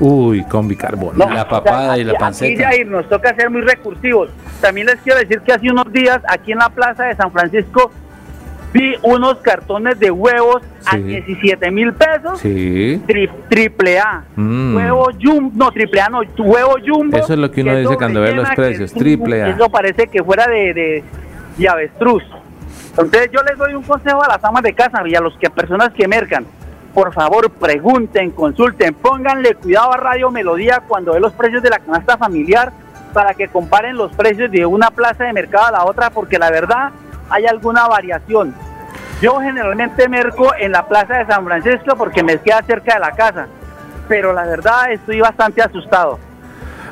Uy, 0.00 0.44
con 0.44 0.68
bicarbonato. 0.68 1.32
la 1.32 1.48
papada 1.48 1.98
y 1.98 2.04
la 2.04 2.14
panceta. 2.14 2.68
Aquí, 2.68 2.84
nos 2.84 3.08
toca 3.08 3.34
ser 3.34 3.50
muy 3.50 3.62
recursivos. 3.62 4.30
También 4.60 4.86
les 4.86 4.96
quiero 5.00 5.18
decir 5.18 5.40
que 5.40 5.52
hace 5.52 5.70
unos 5.70 5.92
días 5.92 6.20
aquí 6.28 6.52
en 6.52 6.58
la 6.58 6.68
plaza 6.68 7.04
de 7.04 7.16
San 7.16 7.32
Francisco 7.32 7.90
vi 8.72 8.94
unos 9.02 9.38
cartones 9.38 9.98
de 9.98 10.10
huevos 10.10 10.62
a 10.84 10.96
17 10.96 11.70
mil 11.70 11.92
pesos. 11.94 12.40
Sí. 12.40 13.02
triple 13.48 13.98
A. 13.98 14.24
Mm. 14.36 14.76
Huevo 14.76 15.08
jumbo, 15.20 15.52
no, 15.54 15.72
triple 15.72 16.00
A 16.00 16.08
no, 16.08 16.20
huevo 16.38 16.76
jumbo. 16.86 17.16
Eso 17.16 17.32
es 17.32 17.38
lo 17.38 17.50
que 17.50 17.62
uno 17.62 17.76
dice 17.76 17.96
cuando 17.96 18.20
ve 18.20 18.34
los 18.34 18.48
precios, 18.50 18.92
triple 18.92 19.42
A. 19.42 19.48
Eso 19.48 19.68
parece 19.68 20.08
que 20.08 20.22
fuera 20.22 20.46
de, 20.46 21.02
de, 21.56 21.68
avestruz. 21.68 22.22
Entonces 22.90 23.30
yo 23.32 23.40
les 23.42 23.56
doy 23.56 23.74
un 23.74 23.82
consejo 23.82 24.22
a 24.22 24.28
las 24.28 24.44
amas 24.44 24.62
de 24.62 24.72
casa 24.72 25.02
y 25.06 25.14
a 25.14 25.20
los 25.20 25.36
que 25.38 25.50
personas 25.50 25.90
que 25.90 26.06
mercan. 26.06 26.46
Por 26.98 27.14
favor, 27.14 27.48
pregunten, 27.48 28.32
consulten, 28.32 28.92
pónganle 28.92 29.54
cuidado 29.54 29.92
a 29.92 29.96
Radio 29.98 30.32
Melodía 30.32 30.82
cuando 30.88 31.12
ve 31.12 31.20
los 31.20 31.32
precios 31.32 31.62
de 31.62 31.70
la 31.70 31.78
canasta 31.78 32.16
familiar 32.16 32.72
para 33.12 33.34
que 33.34 33.46
comparen 33.46 33.96
los 33.96 34.12
precios 34.16 34.50
de 34.50 34.66
una 34.66 34.90
plaza 34.90 35.22
de 35.22 35.32
mercado 35.32 35.66
a 35.66 35.70
la 35.70 35.84
otra, 35.84 36.10
porque 36.10 36.40
la 36.40 36.50
verdad 36.50 36.90
hay 37.30 37.46
alguna 37.46 37.86
variación. 37.86 38.52
Yo 39.22 39.38
generalmente 39.38 40.08
merco 40.08 40.52
en 40.58 40.72
la 40.72 40.88
plaza 40.88 41.18
de 41.18 41.26
San 41.26 41.44
Francisco 41.44 41.94
porque 41.96 42.24
me 42.24 42.36
queda 42.38 42.62
cerca 42.62 42.94
de 42.94 43.00
la 43.00 43.12
casa, 43.12 43.46
pero 44.08 44.32
la 44.32 44.42
verdad 44.42 44.90
estoy 44.90 45.20
bastante 45.20 45.62
asustado. 45.62 46.18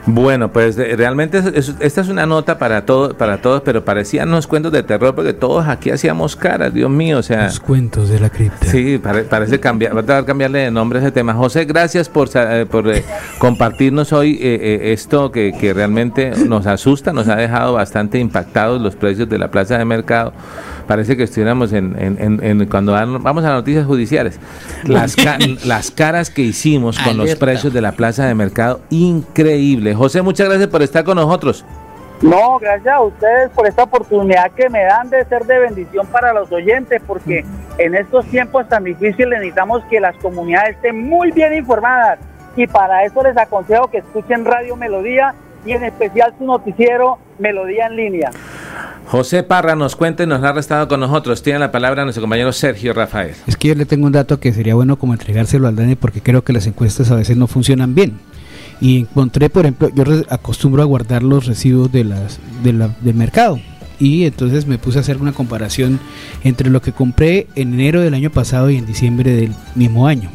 Bueno, 0.06 0.52
pues 0.52 0.78
eh, 0.78 0.94
realmente 0.96 1.42
esta 1.80 2.00
es 2.00 2.08
una 2.08 2.26
nota 2.26 2.58
para 2.58 2.86
todos, 2.86 3.14
para 3.14 3.42
todos, 3.42 3.62
pero 3.62 3.84
parecían 3.84 4.28
unos 4.28 4.46
cuentos 4.46 4.70
de 4.70 4.84
terror 4.84 5.16
porque 5.16 5.32
todos 5.32 5.66
aquí 5.66 5.90
hacíamos 5.90 6.36
caras, 6.36 6.72
Dios 6.72 6.88
mío, 6.88 7.18
o 7.18 7.22
sea. 7.22 7.46
Los 7.46 7.58
cuentos 7.58 8.08
de 8.08 8.20
la 8.20 8.30
cripta. 8.30 8.66
Sí, 8.66 8.98
parece 8.98 9.58
cambiar, 9.58 9.96
va 9.96 10.18
a 10.18 10.24
cambiarle 10.24 10.60
de 10.60 10.70
nombre 10.70 11.00
a 11.00 11.02
ese 11.02 11.10
tema. 11.10 11.34
José, 11.34 11.64
gracias 11.64 12.08
por, 12.08 12.28
eh, 12.34 12.66
por 12.66 12.88
eh, 12.88 13.04
compartirnos 13.38 14.12
hoy 14.12 14.38
esto 14.40 15.32
que, 15.32 15.52
que 15.58 15.74
realmente 15.74 16.32
nos 16.46 16.66
asusta, 16.66 17.12
nos 17.12 17.26
ha 17.28 17.34
dejado 17.36 17.72
bastante 17.72 18.20
impactados 18.20 18.80
los 18.80 18.94
precios 18.94 19.28
de 19.28 19.38
la 19.38 19.50
plaza 19.50 19.76
de 19.76 19.84
mercado 19.84 20.32
parece 20.86 21.16
que 21.16 21.24
estuviéramos 21.24 21.72
en, 21.72 22.66
cuando 22.70 22.92
vamos 22.92 23.44
a 23.44 23.48
las 23.48 23.56
noticias 23.58 23.86
judiciales. 23.86 24.38
Las, 24.84 25.16
las 25.64 25.90
caras 25.90 26.30
que 26.30 26.42
hicimos 26.42 26.98
con 26.98 27.16
los 27.16 27.34
precios 27.36 27.72
de 27.72 27.80
la 27.80 27.92
plaza 27.92 28.26
de 28.26 28.34
mercado, 28.34 28.80
increíble. 28.90 29.94
José, 29.94 30.22
muchas 30.22 30.48
gracias 30.48 30.68
por 30.68 30.82
estar 30.82 31.04
con 31.04 31.16
nosotros. 31.16 31.64
No, 32.22 32.58
gracias 32.58 32.94
a 32.94 33.02
ustedes 33.02 33.50
por 33.50 33.66
esta 33.66 33.82
oportunidad 33.82 34.50
que 34.52 34.70
me 34.70 34.84
dan 34.84 35.10
de 35.10 35.24
ser 35.26 35.44
de 35.44 35.58
bendición 35.58 36.06
para 36.06 36.32
los 36.32 36.50
oyentes, 36.50 37.02
porque 37.06 37.44
en 37.76 37.94
estos 37.94 38.24
tiempos 38.26 38.66
tan 38.68 38.84
difíciles 38.84 39.38
necesitamos 39.38 39.84
que 39.90 40.00
las 40.00 40.16
comunidades 40.16 40.76
estén 40.76 41.06
muy 41.08 41.30
bien 41.32 41.52
informadas 41.54 42.18
y 42.56 42.66
para 42.66 43.04
eso 43.04 43.22
les 43.22 43.36
aconsejo 43.36 43.90
que 43.90 43.98
escuchen 43.98 44.46
Radio 44.46 44.76
Melodía 44.76 45.34
y 45.66 45.72
en 45.72 45.84
especial 45.84 46.34
su 46.38 46.46
noticiero 46.46 47.18
Melodía 47.38 47.86
en 47.86 47.96
línea. 47.96 48.30
José 49.06 49.44
Parra 49.44 49.76
nos 49.76 49.94
cuenta 49.94 50.24
y 50.24 50.26
nos 50.26 50.42
ha 50.42 50.52
restado 50.52 50.88
con 50.88 50.98
nosotros. 50.98 51.40
Tiene 51.42 51.60
la 51.60 51.70
palabra 51.70 52.02
nuestro 52.02 52.22
compañero 52.22 52.52
Sergio 52.52 52.92
Rafael. 52.92 53.34
Es 53.46 53.56
que 53.56 53.68
yo 53.68 53.74
le 53.76 53.86
tengo 53.86 54.06
un 54.06 54.12
dato 54.12 54.40
que 54.40 54.52
sería 54.52 54.74
bueno 54.74 54.96
como 54.96 55.12
entregárselo 55.12 55.68
al 55.68 55.76
Dani 55.76 55.94
porque 55.94 56.20
creo 56.20 56.42
que 56.42 56.52
las 56.52 56.66
encuestas 56.66 57.10
a 57.12 57.14
veces 57.14 57.36
no 57.36 57.46
funcionan 57.46 57.94
bien. 57.94 58.18
Y 58.80 58.98
encontré, 59.00 59.48
por 59.48 59.64
ejemplo, 59.64 59.90
yo 59.94 60.04
acostumbro 60.28 60.82
a 60.82 60.86
guardar 60.86 61.22
los 61.22 61.46
residuos 61.46 61.90
del 61.92 63.14
mercado. 63.14 63.60
Y 63.98 64.24
entonces 64.24 64.66
me 64.66 64.76
puse 64.76 64.98
a 64.98 65.00
hacer 65.02 65.18
una 65.18 65.32
comparación 65.32 66.00
entre 66.42 66.68
lo 66.68 66.82
que 66.82 66.92
compré 66.92 67.46
en 67.54 67.74
enero 67.74 68.00
del 68.00 68.12
año 68.12 68.30
pasado 68.30 68.70
y 68.70 68.76
en 68.76 68.86
diciembre 68.86 69.34
del 69.34 69.54
mismo 69.76 70.08
año. 70.08 70.30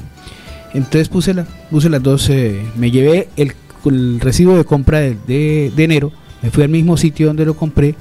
Entonces 0.74 1.10
puse, 1.10 1.34
la, 1.34 1.46
puse 1.70 1.90
las 1.90 2.02
dos, 2.02 2.30
eh, 2.30 2.64
me 2.78 2.90
llevé 2.90 3.28
el, 3.36 3.54
residuo 4.20 4.58
de 4.58 4.64
compra 4.64 5.00
de, 5.00 5.18
de 5.76 5.84
enero, 5.84 6.12
me 6.42 6.50
fui 6.50 6.64
al 6.64 6.70
mismo 6.70 6.98
sitio 6.98 7.28
donde 7.28 7.46
lo 7.46 7.56
compré 7.56 7.96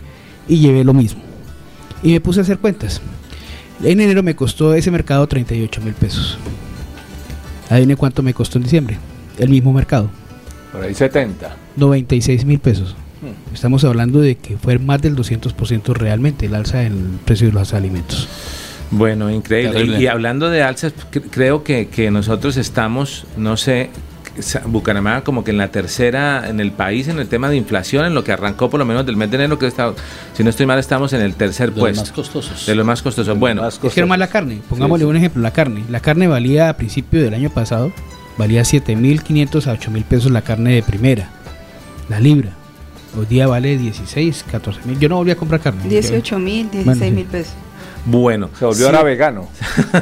y 0.50 0.58
llevé 0.58 0.82
lo 0.84 0.92
mismo. 0.92 1.22
Y 2.02 2.12
me 2.12 2.20
puse 2.20 2.40
a 2.40 2.42
hacer 2.42 2.58
cuentas. 2.58 3.00
En 3.82 4.00
enero 4.00 4.22
me 4.22 4.34
costó 4.34 4.74
ese 4.74 4.90
mercado 4.90 5.26
38 5.26 5.80
mil 5.80 5.94
pesos. 5.94 6.36
Adivine 7.70 7.96
cuánto 7.96 8.22
me 8.22 8.34
costó 8.34 8.58
en 8.58 8.64
diciembre. 8.64 8.98
El 9.38 9.48
mismo 9.48 9.72
mercado. 9.72 10.10
Por 10.72 10.82
ahí 10.82 10.92
70. 10.92 11.56
96 11.76 12.44
mil 12.44 12.58
pesos. 12.58 12.96
Hmm. 13.22 13.54
Estamos 13.54 13.84
hablando 13.84 14.20
de 14.20 14.34
que 14.34 14.58
fue 14.58 14.78
más 14.78 15.00
del 15.00 15.14
200% 15.14 15.94
realmente 15.94 16.46
el 16.46 16.54
alza 16.54 16.78
del 16.78 16.94
precio 17.24 17.46
de 17.46 17.52
los 17.52 17.72
alimentos. 17.72 18.28
Bueno, 18.90 19.30
increíble. 19.30 20.00
Y, 20.00 20.08
hablando 20.08 20.50
de 20.50 20.64
alzas, 20.64 20.92
creo 21.30 21.62
que, 21.62 21.86
que 21.86 22.10
nosotros 22.10 22.56
estamos, 22.56 23.24
no 23.36 23.56
sé, 23.56 23.90
Bucaramanga 24.66 25.22
como 25.22 25.44
que 25.44 25.50
en 25.50 25.58
la 25.58 25.68
tercera 25.68 26.48
en 26.48 26.60
el 26.60 26.72
país 26.72 27.08
en 27.08 27.18
el 27.18 27.28
tema 27.28 27.48
de 27.50 27.56
inflación, 27.56 28.04
en 28.06 28.14
lo 28.14 28.24
que 28.24 28.32
arrancó 28.32 28.70
por 28.70 28.78
lo 28.78 28.86
menos 28.86 29.04
del 29.04 29.16
mes 29.16 29.30
de 29.30 29.36
enero, 29.36 29.58
que 29.58 29.66
está, 29.66 29.92
si 30.34 30.44
no 30.44 30.50
estoy 30.50 30.66
mal, 30.66 30.78
estamos 30.78 31.12
en 31.12 31.20
el 31.20 31.34
tercer 31.34 31.72
puesto. 31.72 31.86
De 31.86 31.96
los 31.96 31.98
más 31.98 32.12
costosos. 32.12 32.66
De 32.66 32.74
los 32.74 32.86
más 32.86 33.02
costosos. 33.02 33.38
Bueno, 33.38 33.62
más 33.62 33.80
es 33.82 33.92
que 33.92 34.04
más 34.04 34.18
la 34.18 34.28
carne. 34.28 34.60
Pongámosle 34.68 35.04
un 35.04 35.16
ejemplo, 35.16 35.42
la 35.42 35.52
carne. 35.52 35.84
La 35.88 36.00
carne 36.00 36.26
valía 36.28 36.68
a 36.68 36.76
principio 36.76 37.22
del 37.22 37.34
año 37.34 37.50
pasado, 37.50 37.92
valía 38.38 38.62
7.500 38.62 39.66
a 39.66 39.78
8.000 39.78 40.04
pesos 40.04 40.30
la 40.30 40.42
carne 40.42 40.74
de 40.74 40.82
primera, 40.82 41.28
la 42.08 42.20
libra. 42.20 42.52
Hoy 43.18 43.26
día 43.26 43.48
vale 43.48 43.76
16, 43.76 44.44
14 44.50 44.82
mil. 44.84 44.98
Yo 44.98 45.08
no 45.08 45.16
volví 45.16 45.32
a 45.32 45.36
comprar 45.36 45.60
carne. 45.60 45.82
18 45.88 46.38
mil, 46.38 46.70
16 46.70 47.12
mil 47.12 47.26
pesos. 47.26 47.54
Bueno. 48.04 48.50
Se 48.58 48.64
volvió 48.64 48.86
ahora 48.86 49.02
vegano. 49.02 49.48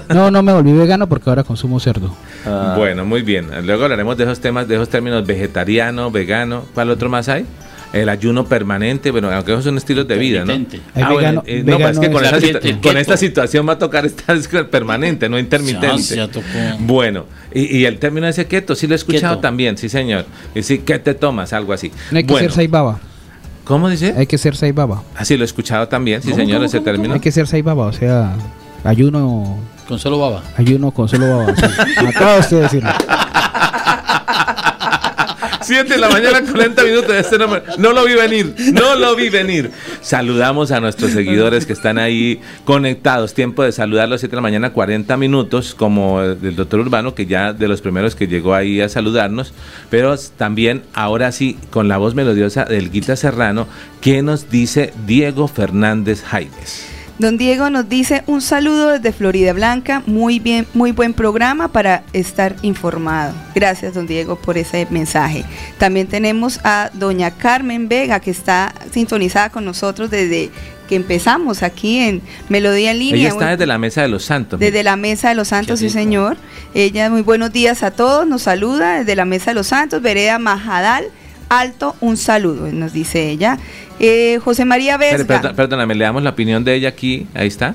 No, 0.08 0.30
no 0.30 0.42
me 0.42 0.52
volví 0.52 0.72
vegano 0.72 1.08
porque 1.08 1.28
ahora 1.28 1.44
consumo 1.44 1.80
cerdo. 1.80 2.14
Ah. 2.46 2.74
Bueno, 2.76 3.04
muy 3.04 3.22
bien. 3.22 3.48
Luego 3.64 3.84
hablaremos 3.84 4.16
de 4.16 4.24
esos 4.24 4.40
temas, 4.40 4.66
de 4.66 4.76
esos 4.76 4.88
términos 4.88 5.26
vegetariano, 5.26 6.10
vegano. 6.10 6.64
¿Cuál 6.74 6.90
otro 6.90 7.08
más 7.08 7.28
hay? 7.28 7.46
el 7.92 8.08
ayuno 8.08 8.46
permanente, 8.46 9.10
bueno, 9.10 9.30
aunque 9.30 9.52
esos 9.52 9.64
son 9.64 9.76
estilos 9.76 10.06
de 10.06 10.18
vida, 10.18 10.44
¿no? 10.44 10.52
Ah, 10.94 11.12
bueno, 11.12 11.42
eh, 11.46 11.62
no, 11.64 11.78
pues 11.78 11.92
es 11.92 11.98
que 11.98 12.10
con, 12.10 12.24
esa, 12.24 12.60
con 12.82 12.96
esta 12.98 13.16
situación 13.16 13.66
va 13.68 13.74
a 13.74 13.78
tocar 13.78 14.04
estar 14.04 14.38
permanente, 14.70 15.28
no 15.28 15.38
intermitente. 15.38 16.28
bueno, 16.80 17.26
y, 17.52 17.84
el 17.84 17.98
término 17.98 18.28
ese 18.28 18.46
keto, 18.46 18.74
sí 18.74 18.86
lo 18.86 18.94
he 18.94 18.96
escuchado 18.96 19.38
también, 19.38 19.78
sí 19.78 19.88
señor. 19.88 20.26
Y 20.54 20.62
sí, 20.62 20.78
¿qué 20.78 20.98
te 20.98 21.14
tomas? 21.14 21.52
Algo 21.52 21.72
así. 21.72 21.90
No 22.10 22.18
hay 22.18 22.24
que 22.24 22.34
ser 22.38 22.52
saibaba. 22.52 23.00
¿Cómo 23.68 23.90
dice? 23.90 24.14
Hay 24.16 24.26
que 24.26 24.38
ser 24.38 24.56
saibaba. 24.56 25.02
Así 25.14 25.36
lo 25.36 25.44
he 25.44 25.44
escuchado 25.44 25.86
también, 25.88 26.22
sí 26.22 26.32
señor, 26.32 26.64
ese 26.64 26.80
término. 26.80 27.12
Hay 27.12 27.20
que 27.20 27.30
ser 27.30 27.46
saibaba, 27.46 27.84
o 27.84 27.92
sea, 27.92 28.34
ayuno... 28.82 29.58
Con 29.86 29.98
solo 29.98 30.18
baba. 30.18 30.42
Ayuno 30.56 30.90
con 30.90 31.06
solo 31.06 31.28
baba. 31.28 31.54
Acaba 32.08 32.38
usted 32.38 32.56
de 32.56 32.62
decirlo. 32.62 32.90
7 35.68 35.86
de 35.86 35.98
la 35.98 36.08
mañana, 36.08 36.40
40 36.40 36.82
minutos. 36.82 37.14
Este 37.14 37.36
no, 37.36 37.46
no, 37.76 37.92
lo 37.92 38.06
vi 38.06 38.14
venir, 38.14 38.54
no 38.72 38.96
lo 38.96 39.14
vi 39.14 39.28
venir. 39.28 39.70
Saludamos 40.00 40.70
a 40.72 40.80
nuestros 40.80 41.10
seguidores 41.10 41.66
que 41.66 41.74
están 41.74 41.98
ahí 41.98 42.40
conectados. 42.64 43.34
Tiempo 43.34 43.62
de 43.62 43.72
saludarlos, 43.72 44.20
7 44.20 44.30
de 44.30 44.36
la 44.36 44.40
mañana, 44.40 44.72
40 44.72 45.14
minutos, 45.18 45.74
como 45.74 46.22
el 46.22 46.56
doctor 46.56 46.80
Urbano, 46.80 47.14
que 47.14 47.26
ya 47.26 47.52
de 47.52 47.68
los 47.68 47.82
primeros 47.82 48.14
que 48.14 48.26
llegó 48.26 48.54
ahí 48.54 48.80
a 48.80 48.88
saludarnos. 48.88 49.52
Pero 49.90 50.16
también, 50.38 50.84
ahora 50.94 51.32
sí, 51.32 51.58
con 51.68 51.86
la 51.86 51.98
voz 51.98 52.14
melodiosa 52.14 52.64
del 52.64 52.90
Guita 52.90 53.14
Serrano, 53.16 53.68
¿qué 54.00 54.22
nos 54.22 54.48
dice 54.48 54.94
Diego 55.06 55.48
Fernández 55.48 56.22
Jaimes? 56.22 56.97
Don 57.18 57.36
Diego 57.36 57.68
nos 57.68 57.88
dice 57.88 58.22
un 58.26 58.40
saludo 58.40 58.90
desde 58.92 59.10
Florida 59.10 59.52
Blanca, 59.52 60.04
muy 60.06 60.38
bien, 60.38 60.68
muy 60.72 60.92
buen 60.92 61.14
programa 61.14 61.66
para 61.66 62.04
estar 62.12 62.54
informado. 62.62 63.34
Gracias, 63.56 63.94
don 63.94 64.06
Diego, 64.06 64.36
por 64.36 64.56
ese 64.56 64.86
mensaje. 64.90 65.44
También 65.78 66.06
tenemos 66.06 66.60
a 66.62 66.90
doña 66.94 67.32
Carmen 67.32 67.88
Vega, 67.88 68.20
que 68.20 68.30
está 68.30 68.72
sintonizada 68.92 69.50
con 69.50 69.64
nosotros 69.64 70.10
desde 70.10 70.50
que 70.88 70.94
empezamos 70.94 71.64
aquí 71.64 71.98
en 71.98 72.22
Melodía 72.48 72.92
en 72.92 73.00
Línea. 73.00 73.20
Ella 73.20 73.28
está 73.30 73.50
desde 73.50 73.66
la 73.66 73.78
Mesa 73.78 74.02
de 74.02 74.08
los 74.08 74.24
Santos. 74.24 74.60
Desde 74.60 74.84
la 74.84 74.94
Mesa 74.94 75.30
de 75.30 75.34
los 75.34 75.48
Santos, 75.48 75.80
sí, 75.80 75.90
señor. 75.90 76.36
Ella, 76.72 77.10
muy 77.10 77.22
buenos 77.22 77.52
días 77.52 77.82
a 77.82 77.90
todos, 77.90 78.28
nos 78.28 78.42
saluda 78.42 78.98
desde 79.00 79.16
la 79.16 79.24
Mesa 79.24 79.50
de 79.50 79.56
los 79.56 79.66
Santos, 79.66 80.00
Vereda 80.02 80.38
Majadal. 80.38 81.06
Alto, 81.48 81.96
un 82.00 82.16
saludo, 82.16 82.70
nos 82.72 82.92
dice 82.92 83.30
ella. 83.30 83.58
Eh, 84.00 84.38
José 84.44 84.64
María 84.64 84.96
Vesga. 84.96 85.54
perdóname, 85.54 85.94
le 85.94 86.04
damos 86.04 86.22
la 86.22 86.30
opinión 86.30 86.64
de 86.64 86.74
ella 86.74 86.88
aquí. 86.88 87.26
Ahí 87.34 87.48
está. 87.48 87.74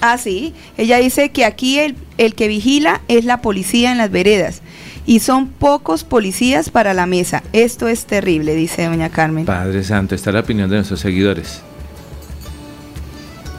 Ah, 0.00 0.18
sí. 0.18 0.54
Ella 0.76 0.98
dice 0.98 1.30
que 1.30 1.44
aquí 1.44 1.78
el, 1.78 1.96
el 2.18 2.34
que 2.34 2.48
vigila 2.48 3.00
es 3.08 3.24
la 3.24 3.40
policía 3.40 3.92
en 3.92 3.98
las 3.98 4.10
veredas 4.10 4.62
y 5.06 5.20
son 5.20 5.48
pocos 5.48 6.04
policías 6.04 6.70
para 6.70 6.92
la 6.94 7.06
mesa. 7.06 7.42
Esto 7.52 7.88
es 7.88 8.04
terrible, 8.06 8.54
dice 8.54 8.84
doña 8.86 9.08
Carmen. 9.08 9.46
Padre 9.46 9.82
Santo, 9.84 10.14
está 10.14 10.32
la 10.32 10.40
opinión 10.40 10.68
de 10.68 10.76
nuestros 10.76 11.00
seguidores. 11.00 11.62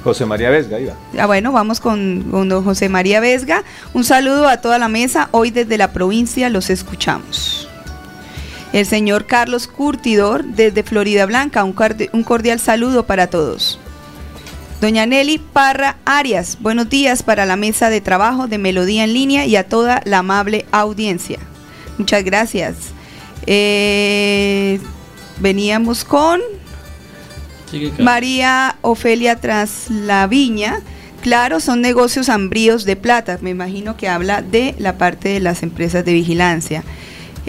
José 0.03 0.25
María 0.25 0.49
Vesga, 0.49 0.79
iba. 0.79 0.93
Ah, 1.17 1.25
bueno, 1.25 1.51
vamos 1.51 1.79
con, 1.81 2.23
con, 2.31 2.47
don 2.47 2.63
José 2.63 2.87
María 2.87 3.19
Vesga. 3.19 3.63
Un 3.93 4.03
saludo 4.03 4.47
a 4.47 4.61
toda 4.61 4.77
la 4.77 4.87
mesa. 4.87 5.27
Hoy 5.31 5.51
desde 5.51 5.77
la 5.77 5.91
provincia 5.91 6.49
los 6.49 6.69
escuchamos 6.69 7.66
el 8.77 8.85
señor 8.85 9.25
Carlos 9.25 9.67
Curtidor 9.67 10.43
desde 10.43 10.83
Florida 10.83 11.25
Blanca. 11.25 11.63
Un, 11.63 11.73
cordial 12.23 12.59
saludo 12.59 13.07
para 13.07 13.27
todos. 13.27 13.79
Doña 14.79 15.07
Nelly 15.07 15.39
Parra 15.39 15.97
Arias, 16.05 16.59
buenos 16.61 16.87
días 16.87 17.23
para 17.23 17.47
la 17.47 17.55
mesa 17.55 17.89
de 17.89 18.01
trabajo 18.01 18.47
de 18.47 18.59
Melodía 18.59 19.03
en 19.03 19.13
línea 19.13 19.47
y 19.47 19.55
a 19.55 19.67
toda 19.67 20.01
la 20.05 20.19
amable 20.19 20.67
audiencia. 20.71 21.39
Muchas 21.97 22.23
gracias. 22.23 22.75
Eh, 23.47 24.79
veníamos 25.39 26.05
con 26.05 26.39
María 27.97 28.75
Ofelia 28.81 29.37
Traslaviña. 29.37 30.81
Claro, 31.23 31.59
son 31.59 31.81
negocios 31.81 32.29
hambríos 32.29 32.85
de 32.85 32.95
plata. 32.95 33.39
Me 33.41 33.49
imagino 33.49 33.97
que 33.97 34.07
habla 34.07 34.43
de 34.43 34.75
la 34.77 34.99
parte 34.99 35.29
de 35.29 35.39
las 35.39 35.63
empresas 35.63 36.05
de 36.05 36.13
vigilancia. 36.13 36.83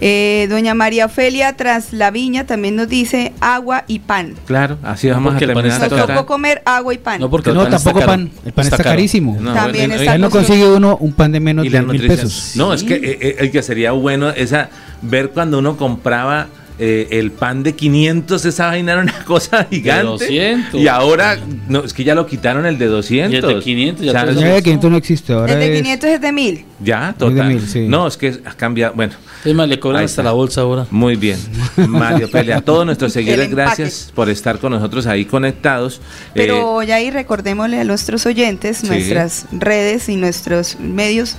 Eh, 0.00 0.46
doña 0.48 0.74
María 0.74 1.06
Ofelia 1.06 1.54
tras 1.54 1.92
la 1.92 2.10
viña 2.10 2.46
también 2.46 2.76
nos 2.76 2.88
dice 2.88 3.32
agua 3.40 3.84
y 3.88 3.98
pan. 3.98 4.34
Claro, 4.46 4.78
así 4.82 5.10
vamos 5.10 5.34
a 5.34 5.38
terminar. 5.38 5.90
Nos 5.90 6.06
tocó 6.06 6.26
comer 6.26 6.62
agua 6.64 6.94
y 6.94 6.98
pan. 6.98 7.20
No, 7.20 7.28
porque 7.28 7.52
no, 7.52 7.66
tampoco 7.68 8.00
pan. 8.00 8.30
El 8.44 8.52
pan 8.52 8.66
está, 8.66 8.82
carísimo. 8.82 9.36
también 9.52 9.90
está 9.92 10.16
no 10.18 10.30
consigue 10.30 10.68
uno 10.68 10.96
un 11.00 11.12
pan 11.12 11.32
de 11.32 11.40
menos 11.40 11.70
de 11.70 11.82
mil 11.82 12.06
pesos. 12.06 12.52
No, 12.54 12.72
es 12.72 12.84
que, 12.84 12.94
eh, 12.94 13.36
eh, 13.40 13.50
que 13.50 13.62
sería 13.62 13.92
bueno 13.92 14.30
esa 14.30 14.70
ver 15.02 15.30
cuando 15.30 15.58
uno 15.58 15.76
compraba 15.76 16.46
eh, 16.78 17.08
el 17.10 17.32
pan 17.32 17.62
de 17.62 17.74
500, 17.74 18.44
esa 18.44 18.66
vaina 18.68 18.92
era 18.92 19.02
una 19.02 19.18
cosa 19.24 19.66
gigante. 19.68 20.56
Y 20.72 20.86
ahora, 20.86 21.38
no, 21.68 21.84
es 21.84 21.92
que 21.92 22.04
ya 22.04 22.14
lo 22.14 22.26
quitaron 22.26 22.66
el 22.66 22.78
de 22.78 22.86
200. 22.86 23.32
Y 23.32 23.36
el 23.36 23.46
de 23.46 23.60
500 23.60 24.04
ya 24.04 24.10
o 24.10 24.12
sea, 24.12 24.24
de 24.54 24.62
500 24.62 24.90
no 24.90 24.96
existe. 24.96 25.32
Ahora 25.32 25.54
el 25.54 25.60
de 25.60 25.76
500 25.82 26.10
es 26.10 26.20
de 26.20 26.32
1000. 26.32 26.64
Ya, 26.80 27.14
total. 27.18 27.60
No, 27.88 28.06
es 28.06 28.16
que 28.16 28.40
ha 28.44 28.54
cambiado. 28.54 28.94
Bueno. 28.94 29.14
Es 29.44 29.54
más, 29.54 29.68
le 29.68 29.78
cobran 29.78 30.04
hasta 30.04 30.22
la 30.22 30.32
bolsa 30.32 30.60
ahora. 30.60 30.86
Muy 30.90 31.16
bien. 31.16 31.38
Mario 31.88 32.30
Pelea, 32.30 32.58
a 32.58 32.60
todos 32.60 32.84
nuestros 32.86 33.12
seguidores, 33.12 33.50
gracias 33.50 34.12
por 34.14 34.28
estar 34.28 34.58
con 34.58 34.72
nosotros 34.72 35.06
ahí 35.06 35.24
conectados. 35.24 36.00
Pero 36.34 36.82
ya 36.82 36.96
ahí 36.96 37.10
recordémosle 37.10 37.80
a 37.80 37.84
nuestros 37.84 38.26
oyentes 38.26 38.84
nuestras 38.84 39.46
redes 39.52 40.08
y 40.08 40.16
nuestros 40.16 40.78
medios 40.80 41.36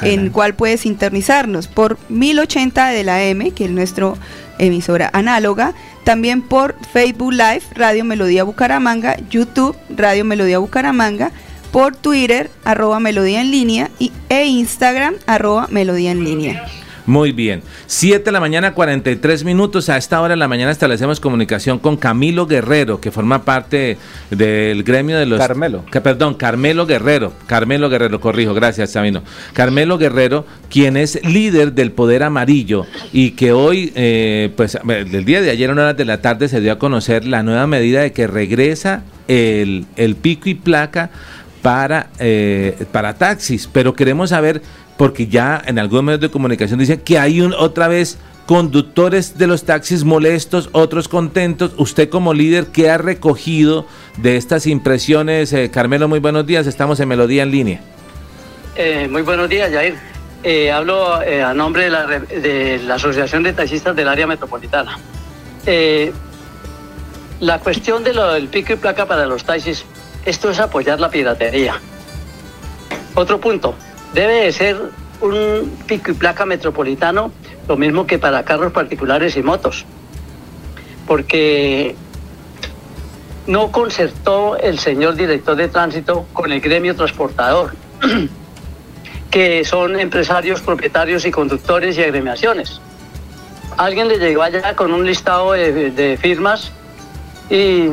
en 0.00 0.30
cuál 0.30 0.54
puedes 0.54 0.86
internizarnos 0.86 1.68
por 1.68 1.98
1080 2.08 2.88
de 2.88 3.04
la 3.04 3.22
M, 3.24 3.50
que 3.52 3.66
es 3.66 3.70
nuestro 3.70 4.16
emisora 4.58 5.10
análoga, 5.12 5.74
también 6.04 6.42
por 6.42 6.76
Facebook 6.92 7.32
Live, 7.32 7.62
Radio 7.74 8.04
Melodía 8.04 8.44
Bucaramanga, 8.44 9.16
YouTube, 9.30 9.76
Radio 9.90 10.24
Melodía 10.24 10.58
Bucaramanga, 10.58 11.30
por 11.70 11.96
Twitter, 11.96 12.50
arroba 12.64 13.00
Melodía 13.00 13.40
en 13.40 13.50
línea, 13.50 13.90
y, 13.98 14.12
e 14.28 14.44
Instagram, 14.44 15.14
arroba 15.26 15.68
Melodía 15.70 16.10
en 16.10 16.24
línea. 16.24 16.66
Muy 17.06 17.32
bien. 17.32 17.62
7 17.86 18.24
de 18.24 18.32
la 18.32 18.40
mañana, 18.40 18.74
43 18.74 19.44
minutos. 19.44 19.88
A 19.88 19.96
esta 19.96 20.20
hora 20.20 20.30
de 20.30 20.36
la 20.36 20.48
mañana 20.48 20.70
establecemos 20.70 21.18
comunicación 21.18 21.78
con 21.78 21.96
Camilo 21.96 22.46
Guerrero, 22.46 23.00
que 23.00 23.10
forma 23.10 23.44
parte 23.44 23.98
del 24.30 24.84
gremio 24.84 25.18
de 25.18 25.26
los. 25.26 25.38
Carmelo. 25.38 25.84
Que, 25.90 26.00
perdón, 26.00 26.34
Carmelo 26.34 26.86
Guerrero. 26.86 27.32
Carmelo 27.46 27.88
Guerrero, 27.88 28.20
corrijo, 28.20 28.54
gracias, 28.54 28.92
Sabino. 28.92 29.22
Carmelo 29.52 29.98
Guerrero, 29.98 30.46
quien 30.70 30.96
es 30.96 31.24
líder 31.24 31.72
del 31.72 31.90
Poder 31.90 32.22
Amarillo 32.22 32.86
y 33.12 33.32
que 33.32 33.52
hoy, 33.52 33.92
eh, 33.96 34.52
pues, 34.56 34.78
el 34.86 35.24
día 35.24 35.40
de 35.40 35.50
ayer, 35.50 35.70
a 35.70 35.72
una 35.72 35.82
hora 35.82 35.94
de 35.94 36.04
la 36.04 36.20
tarde, 36.20 36.48
se 36.48 36.60
dio 36.60 36.72
a 36.72 36.78
conocer 36.78 37.26
la 37.26 37.42
nueva 37.42 37.66
medida 37.66 38.02
de 38.02 38.12
que 38.12 38.26
regresa 38.26 39.02
el, 39.26 39.86
el 39.96 40.14
pico 40.14 40.48
y 40.48 40.54
placa 40.54 41.10
para, 41.62 42.08
eh, 42.18 42.84
para 42.92 43.14
taxis. 43.14 43.68
Pero 43.72 43.94
queremos 43.94 44.30
saber 44.30 44.62
porque 44.96 45.26
ya 45.26 45.62
en 45.64 45.78
algunos 45.78 46.04
medios 46.04 46.20
de 46.20 46.30
comunicación 46.30 46.78
dicen 46.78 47.00
que 47.00 47.18
hay 47.18 47.40
un, 47.40 47.54
otra 47.54 47.88
vez 47.88 48.18
conductores 48.46 49.38
de 49.38 49.46
los 49.46 49.64
taxis 49.64 50.04
molestos, 50.04 50.68
otros 50.72 51.08
contentos. 51.08 51.72
Usted 51.76 52.08
como 52.08 52.34
líder, 52.34 52.66
¿qué 52.66 52.90
ha 52.90 52.98
recogido 52.98 53.86
de 54.18 54.36
estas 54.36 54.66
impresiones? 54.66 55.52
Eh, 55.52 55.70
Carmelo, 55.70 56.08
muy 56.08 56.18
buenos 56.18 56.46
días, 56.46 56.66
estamos 56.66 57.00
en 57.00 57.08
Melodía 57.08 57.44
en 57.44 57.50
línea. 57.50 57.80
Eh, 58.76 59.08
muy 59.10 59.22
buenos 59.22 59.48
días, 59.48 59.70
Jair. 59.72 59.94
Eh, 60.42 60.72
hablo 60.72 61.14
a 61.14 61.54
nombre 61.54 61.84
de 61.84 61.90
la, 61.90 62.06
de 62.06 62.80
la, 62.84 62.94
Asociación 62.94 63.44
de 63.44 63.52
Taxistas 63.52 63.94
del 63.94 64.08
Área 64.08 64.26
Metropolitana. 64.26 64.98
la 67.40 67.58
cuestión 67.60 68.02
de 68.02 68.12
lo 68.12 68.32
del 68.32 68.48
pico 68.48 68.72
y 68.72 68.76
placa 68.76 69.06
para 69.06 69.26
los 69.26 69.44
taxis, 69.44 69.84
esto 70.24 70.50
es 70.50 70.58
apoyar 70.58 70.98
la 70.98 71.10
piratería. 71.10 71.80
Otro 73.14 73.40
punto, 73.40 73.74
debe 74.14 74.44
de 74.44 74.52
ser 74.52 74.76
un 75.20 75.78
pico 75.86 76.10
y 76.10 76.14
placa 76.14 76.44
metropolitano, 76.44 77.32
lo 77.68 77.76
mismo 77.76 78.06
que 78.06 78.18
para 78.18 78.44
carros 78.44 78.72
particulares 78.72 79.36
y 79.36 79.42
motos, 79.42 79.84
porque 81.06 81.94
no 83.46 83.70
concertó 83.70 84.56
el 84.56 84.78
señor 84.78 85.14
director 85.14 85.56
de 85.56 85.68
tránsito 85.68 86.26
con 86.32 86.52
el 86.52 86.60
gremio 86.60 86.94
transportador, 86.94 87.74
que 89.30 89.64
son 89.64 89.98
empresarios, 89.98 90.60
propietarios 90.60 91.24
y 91.24 91.30
conductores 91.30 91.96
y 91.96 92.02
agremiaciones. 92.02 92.80
Alguien 93.78 94.08
le 94.08 94.18
llegó 94.18 94.42
allá 94.42 94.76
con 94.76 94.92
un 94.92 95.06
listado 95.06 95.52
de, 95.52 95.90
de 95.90 96.16
firmas 96.18 96.72
y 97.48 97.88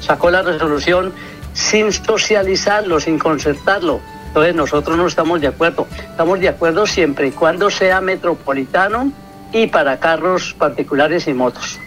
sacó 0.00 0.30
la 0.30 0.42
resolución 0.42 1.12
sin 1.54 1.92
socializarlo, 1.92 3.00
sin 3.00 3.18
concertarlo 3.18 4.00
entonces 4.30 4.54
nosotros 4.54 4.96
no 4.96 5.08
estamos 5.08 5.40
de 5.40 5.48
acuerdo. 5.48 5.88
Estamos 5.92 6.38
de 6.38 6.48
acuerdo 6.48 6.86
siempre 6.86 7.26
y 7.26 7.30
cuando 7.32 7.68
sea 7.68 8.00
metropolitano 8.00 9.10
y 9.52 9.66
para 9.66 9.98
carros 9.98 10.54
particulares 10.56 11.26
y 11.26 11.34
motos. 11.34 11.80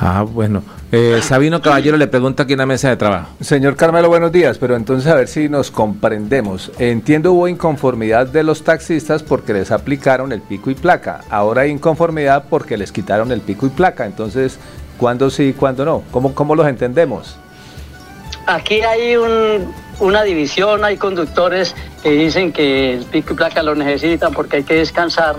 Ah, 0.00 0.22
bueno. 0.22 0.62
Eh, 0.90 1.20
Sabino 1.22 1.60
Caballero 1.60 1.98
le 1.98 2.06
pregunta 2.06 2.44
aquí 2.44 2.54
en 2.54 2.60
la 2.60 2.66
mesa 2.66 2.88
de 2.88 2.96
trabajo. 2.96 3.28
Señor 3.42 3.76
Carmelo, 3.76 4.08
buenos 4.08 4.32
días, 4.32 4.56
pero 4.56 4.76
entonces 4.76 5.12
a 5.12 5.14
ver 5.14 5.28
si 5.28 5.50
nos 5.50 5.70
comprendemos. 5.70 6.72
Entiendo 6.78 7.32
hubo 7.32 7.48
inconformidad 7.48 8.26
de 8.26 8.42
los 8.44 8.64
taxistas 8.64 9.22
porque 9.22 9.52
les 9.52 9.70
aplicaron 9.70 10.32
el 10.32 10.40
pico 10.40 10.70
y 10.70 10.74
placa. 10.74 11.20
Ahora 11.28 11.62
hay 11.62 11.70
inconformidad 11.70 12.44
porque 12.48 12.78
les 12.78 12.92
quitaron 12.92 13.30
el 13.30 13.42
pico 13.42 13.66
y 13.66 13.70
placa. 13.70 14.06
Entonces, 14.06 14.58
¿cuándo 14.96 15.28
sí 15.28 15.48
y 15.48 15.52
cuándo 15.52 15.84
no? 15.84 16.02
¿Cómo, 16.10 16.34
cómo 16.34 16.54
los 16.54 16.66
entendemos? 16.66 17.36
Aquí 18.46 18.80
hay 18.80 19.16
una 19.98 20.22
división, 20.22 20.84
hay 20.84 20.96
conductores 20.96 21.74
que 22.02 22.10
dicen 22.10 22.52
que 22.52 22.94
el 22.94 23.04
pico 23.04 23.34
y 23.34 23.36
placa 23.36 23.62
lo 23.62 23.74
necesitan 23.74 24.32
porque 24.32 24.58
hay 24.58 24.64
que 24.64 24.74
descansar, 24.74 25.36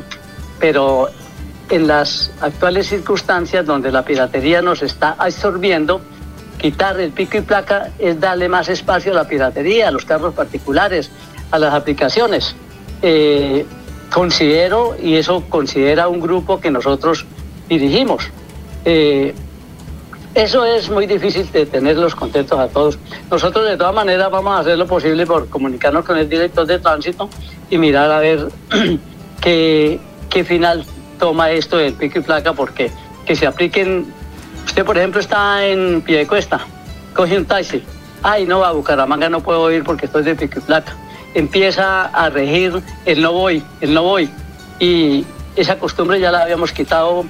pero 0.59 1.09
en 1.69 1.87
las 1.87 2.31
actuales 2.41 2.87
circunstancias 2.87 3.65
donde 3.65 3.91
la 3.91 4.03
piratería 4.03 4.61
nos 4.61 4.81
está 4.81 5.15
absorbiendo, 5.17 6.01
quitar 6.57 6.99
el 6.99 7.11
pico 7.11 7.37
y 7.37 7.41
placa 7.41 7.91
es 7.99 8.19
darle 8.19 8.47
más 8.47 8.69
espacio 8.69 9.11
a 9.11 9.15
la 9.15 9.27
piratería, 9.27 9.89
a 9.89 9.91
los 9.91 10.05
carros 10.05 10.33
particulares, 10.33 11.09
a 11.51 11.59
las 11.59 11.73
aplicaciones. 11.73 12.55
Eh, 13.01 13.65
considero, 14.13 14.95
y 15.01 15.15
eso 15.15 15.43
considera 15.49 16.07
un 16.07 16.21
grupo 16.21 16.61
que 16.61 16.69
nosotros 16.69 17.25
dirigimos, 17.67 18.29
eh, 18.85 19.33
eso 20.35 20.65
es 20.65 20.89
muy 20.89 21.05
difícil 21.05 21.49
de 21.51 21.65
tenerlos 21.65 22.15
contentos 22.15 22.59
a 22.59 22.67
todos. 22.67 22.97
Nosotros 23.29 23.67
de 23.67 23.77
todas 23.77 23.93
maneras 23.93 24.31
vamos 24.31 24.55
a 24.55 24.59
hacer 24.59 24.77
lo 24.77 24.87
posible 24.87 25.25
por 25.25 25.47
comunicarnos 25.47 26.03
con 26.03 26.17
el 26.17 26.27
director 26.27 26.65
de 26.65 26.79
tránsito 26.79 27.29
y 27.69 27.77
mirar 27.77 28.11
a 28.11 28.19
ver 28.19 28.47
qué, 29.41 29.99
qué 30.29 30.43
final 30.43 30.85
toma 31.19 31.51
esto 31.51 31.77
del 31.77 31.93
pico 31.93 32.19
y 32.19 32.21
placa 32.23 32.53
porque 32.53 32.91
que 33.25 33.35
se 33.35 33.45
apliquen. 33.45 34.05
Usted, 34.65 34.83
por 34.83 34.97
ejemplo, 34.97 35.19
está 35.19 35.65
en 35.65 36.01
pie 36.01 36.19
de 36.19 36.27
cuesta, 36.27 36.65
coge 37.13 37.37
un 37.37 37.45
taxi. 37.45 37.83
Ay, 38.23 38.45
no, 38.45 38.63
a 38.63 38.71
Bucaramanga 38.71 39.29
no 39.29 39.41
puedo 39.41 39.71
ir 39.71 39.83
porque 39.83 40.07
estoy 40.07 40.23
de 40.23 40.35
pico 40.35 40.59
y 40.59 40.61
placa. 40.61 40.95
Empieza 41.35 42.05
a 42.05 42.29
regir 42.29 42.81
el 43.05 43.21
no 43.21 43.33
voy, 43.33 43.63
el 43.81 43.93
no 43.93 44.03
voy. 44.03 44.29
Y 44.79 45.25
esa 45.55 45.77
costumbre 45.77 46.19
ya 46.19 46.31
la 46.31 46.41
habíamos 46.41 46.71
quitado 46.71 47.25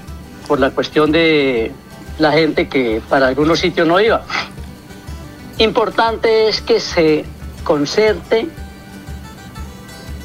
por 0.48 0.60
la 0.60 0.72
cuestión 0.72 1.12
de 1.12 1.72
la 2.20 2.32
gente 2.32 2.68
que 2.68 3.02
para 3.10 3.28
algunos 3.28 3.60
sitios 3.60 3.88
no 3.88 4.00
iba. 4.00 4.24
Importante 5.58 6.48
es 6.48 6.62
que 6.62 6.80
se 6.80 7.26
concerte, 7.64 8.48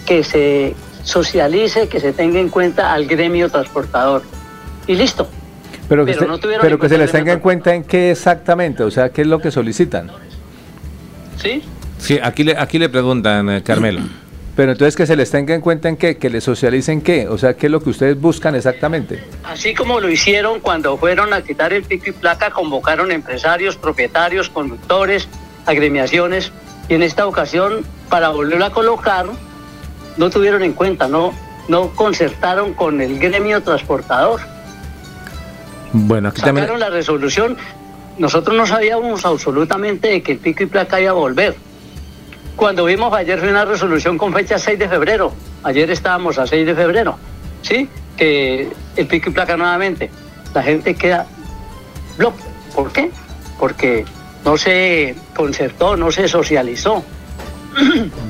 que 0.06 0.24
se 0.24 0.74
socialice, 1.02 1.88
que 1.88 2.00
se 2.00 2.12
tenga 2.12 2.40
en 2.40 2.48
cuenta 2.48 2.92
al 2.92 3.06
gremio 3.06 3.50
transportador. 3.50 4.22
Y 4.86 4.94
listo. 4.96 5.28
Pero 5.88 6.04
que, 6.04 6.14
pero 6.60 6.78
que 6.78 6.88
se 6.88 6.98
les 6.98 7.10
tenga 7.10 7.32
en 7.32 7.40
cuenta 7.40 7.74
en 7.74 7.82
qué 7.82 8.10
exactamente, 8.10 8.82
o 8.82 8.90
sea, 8.90 9.08
qué 9.08 9.22
es 9.22 9.26
lo 9.26 9.38
que 9.40 9.50
solicitan. 9.50 10.10
¿Sí? 11.40 11.62
Sí, 11.98 12.18
aquí 12.22 12.44
le, 12.44 12.56
aquí 12.58 12.78
le 12.78 12.88
preguntan, 12.88 13.48
eh, 13.48 13.62
Carmelo. 13.62 14.00
Pero 14.58 14.72
entonces 14.72 14.96
que 14.96 15.06
se 15.06 15.14
les 15.14 15.30
tenga 15.30 15.54
en 15.54 15.60
cuenta 15.60 15.88
en 15.88 15.96
qué, 15.96 16.16
que 16.16 16.28
les 16.30 16.42
socialicen 16.42 17.00
qué, 17.00 17.28
o 17.28 17.38
sea, 17.38 17.54
qué 17.54 17.66
es 17.66 17.70
lo 17.70 17.80
que 17.80 17.90
ustedes 17.90 18.20
buscan 18.20 18.56
exactamente. 18.56 19.22
Así 19.44 19.72
como 19.72 20.00
lo 20.00 20.08
hicieron 20.08 20.58
cuando 20.58 20.96
fueron 20.96 21.32
a 21.32 21.42
quitar 21.42 21.72
el 21.72 21.84
pico 21.84 22.06
y 22.08 22.10
placa, 22.10 22.50
convocaron 22.50 23.12
empresarios, 23.12 23.76
propietarios, 23.76 24.50
conductores, 24.50 25.28
agremiaciones, 25.64 26.50
y 26.88 26.94
en 26.94 27.04
esta 27.04 27.28
ocasión, 27.28 27.84
para 28.08 28.30
volverlo 28.30 28.64
a 28.64 28.72
colocar, 28.72 29.26
no 30.16 30.28
tuvieron 30.28 30.64
en 30.64 30.72
cuenta, 30.72 31.06
no, 31.06 31.32
no 31.68 31.90
concertaron 31.94 32.74
con 32.74 33.00
el 33.00 33.20
gremio 33.20 33.62
transportador. 33.62 34.40
Bueno, 35.92 36.30
aquí 36.30 36.40
Sacaron 36.40 36.80
la 36.80 36.90
resolución. 36.90 37.56
Nosotros 38.18 38.56
no 38.56 38.66
sabíamos 38.66 39.24
absolutamente 39.24 40.08
de 40.08 40.20
que 40.20 40.32
el 40.32 40.38
pico 40.38 40.64
y 40.64 40.66
placa 40.66 41.00
iba 41.00 41.10
a 41.10 41.14
volver. 41.14 41.67
Cuando 42.58 42.86
vimos 42.86 43.14
ayer 43.14 43.40
una 43.40 43.64
resolución 43.64 44.18
con 44.18 44.32
fecha 44.32 44.58
6 44.58 44.80
de 44.80 44.88
febrero. 44.88 45.32
Ayer 45.62 45.88
estábamos 45.92 46.40
a 46.40 46.46
6 46.46 46.66
de 46.66 46.74
febrero. 46.74 47.16
¿Sí? 47.62 47.88
Que 48.16 48.68
el 48.96 49.06
pico 49.06 49.30
y 49.30 49.32
placa 49.32 49.56
nuevamente. 49.56 50.10
La 50.52 50.64
gente 50.64 50.96
queda 50.96 51.24
block. 52.16 52.34
¿Por 52.74 52.90
qué? 52.90 53.12
Porque 53.60 54.04
no 54.44 54.56
se 54.56 55.14
concertó, 55.36 55.96
no 55.96 56.10
se 56.10 56.26
socializó. 56.26 57.04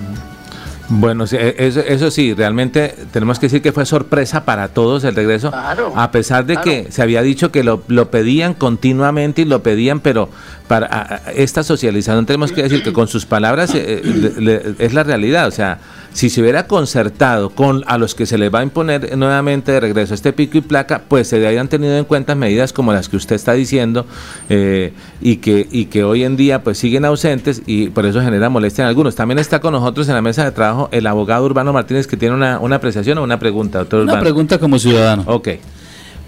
Bueno, 0.91 1.27
e, 1.31 1.55
eso, 1.59 2.11
sí, 2.11 2.33
realmente 2.33 2.95
tenemos 3.13 3.39
que 3.39 3.47
decir 3.47 3.61
que 3.61 3.73
fue 3.73 3.85
sorpresa 3.85 4.47
para 4.47 4.69
todos 4.69 5.05
el 5.05 5.15
regreso, 5.15 5.53
a 5.53 6.11
pesar 6.11 6.47
de 6.47 6.57
que 6.57 6.91
se 6.91 7.03
había 7.03 7.21
dicho 7.21 7.53
que 7.53 7.63
lo, 7.63 7.83
lo, 7.89 8.11
pedían 8.11 8.55
continuamente 8.55 9.43
y 9.43 9.45
lo 9.45 9.63
pedían, 9.63 10.01
pero 10.01 10.31
para 10.69 11.23
esta 11.35 11.63
socialización 11.63 12.27
tenemos 12.27 12.53
que 12.53 12.63
decir 12.63 12.83
que 12.83 12.93
con 12.93 13.09
sus 13.09 13.27
palabras 13.27 13.75
eh, 13.75 14.03
eh, 14.05 14.75
es 14.79 14.95
la 14.95 15.03
realidad, 15.03 15.49
o 15.49 15.51
sea, 15.51 15.79
si 16.13 16.31
se 16.31 16.41
hubiera 16.41 16.67
concertado 16.67 17.51
con 17.51 17.85
a 17.87 17.97
los 17.99 18.15
que 18.15 18.27
se 18.27 18.39
les 18.39 18.53
va 18.53 18.61
a 18.61 18.63
imponer 18.63 19.17
nuevamente 19.17 19.73
de 19.73 19.81
regreso 19.81 20.15
este 20.15 20.33
pico 20.33 20.59
y 20.59 20.61
placa, 20.61 21.03
pues 21.09 21.29
se 21.29 21.47
habían 21.47 21.69
tenido 21.69 21.97
en 21.97 22.05
cuenta 22.05 22.35
medidas 22.35 22.73
como 22.73 22.93
las 22.93 23.09
que 23.09 23.17
usted 23.17 23.37
está 23.37 23.55
diciendo 23.55 24.07
eh, 24.49 24.93
y 25.21 25.37
que 25.37 25.67
y 25.71 25.87
que 25.87 26.05
hoy 26.05 26.25
en 26.25 26.37
día 26.37 26.63
pues 26.63 26.79
siguen 26.79 27.05
ausentes 27.05 27.63
y 27.67 27.89
por 27.89 28.05
eso 28.07 28.21
genera 28.21 28.49
molestia 28.49 28.83
en 28.83 28.89
algunos. 28.89 29.15
También 29.15 29.39
está 29.39 29.61
con 29.61 29.73
nosotros 29.73 30.09
en 30.09 30.15
la 30.15 30.23
mesa 30.23 30.45
de 30.45 30.53
trabajo 30.53 30.89
el 30.93 31.07
abogado 31.07 31.45
Urbano 31.45 31.73
Martínez 31.73 32.07
que 32.07 32.17
tiene 32.17 32.35
una, 32.35 32.59
una 32.59 32.77
apreciación 32.77 33.19
o 33.19 33.23
una 33.23 33.39
pregunta, 33.39 33.79
doctor 33.79 34.03
Una 34.03 34.21
pregunta 34.21 34.59
como 34.59 34.79
ciudadano. 34.79 35.25
Ok. 35.27 35.49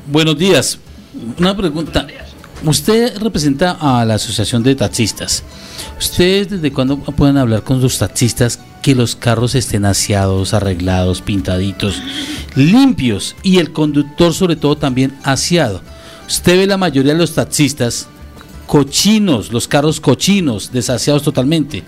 Buenos 0.06 0.38
días. 0.38 0.78
Una 1.38 1.56
pregunta. 1.56 2.06
Usted 2.64 3.16
representa 3.18 3.78
a 3.80 4.04
la 4.04 4.14
Asociación 4.14 4.62
de 4.62 4.74
Taxistas. 4.74 5.42
¿Ustedes 5.98 6.50
desde 6.50 6.72
cuándo 6.72 6.98
pueden 6.98 7.38
hablar 7.38 7.62
con 7.62 7.80
los 7.80 7.98
taxistas 7.98 8.60
que 8.82 8.94
los 8.94 9.16
carros 9.16 9.54
estén 9.54 9.86
aseados, 9.86 10.52
arreglados, 10.52 11.22
pintaditos, 11.22 12.02
limpios 12.54 13.34
y 13.42 13.58
el 13.58 13.72
conductor 13.72 14.34
sobre 14.34 14.56
todo 14.56 14.76
también 14.76 15.16
aseado? 15.22 15.80
Usted 16.28 16.58
ve 16.58 16.66
la 16.66 16.76
mayoría 16.76 17.14
de 17.14 17.18
los 17.18 17.34
taxistas 17.34 18.08
cochinos, 18.66 19.52
los 19.52 19.66
carros 19.66 19.98
cochinos, 19.98 20.70
desaseados 20.70 21.22
totalmente. 21.22 21.82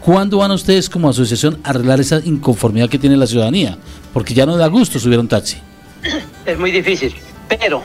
¿Cuándo 0.00 0.38
van 0.38 0.50
ustedes 0.50 0.90
como 0.90 1.08
asociación 1.08 1.58
a 1.62 1.70
arreglar 1.70 2.00
esa 2.00 2.20
inconformidad 2.24 2.88
que 2.88 2.98
tiene 2.98 3.16
la 3.16 3.26
ciudadanía? 3.28 3.78
Porque 4.12 4.34
ya 4.34 4.44
no 4.44 4.56
da 4.56 4.66
gusto 4.66 4.98
subir 4.98 5.20
un 5.20 5.28
taxi. 5.28 5.56
Es 6.44 6.58
muy 6.58 6.72
difícil, 6.72 7.14
pero 7.48 7.82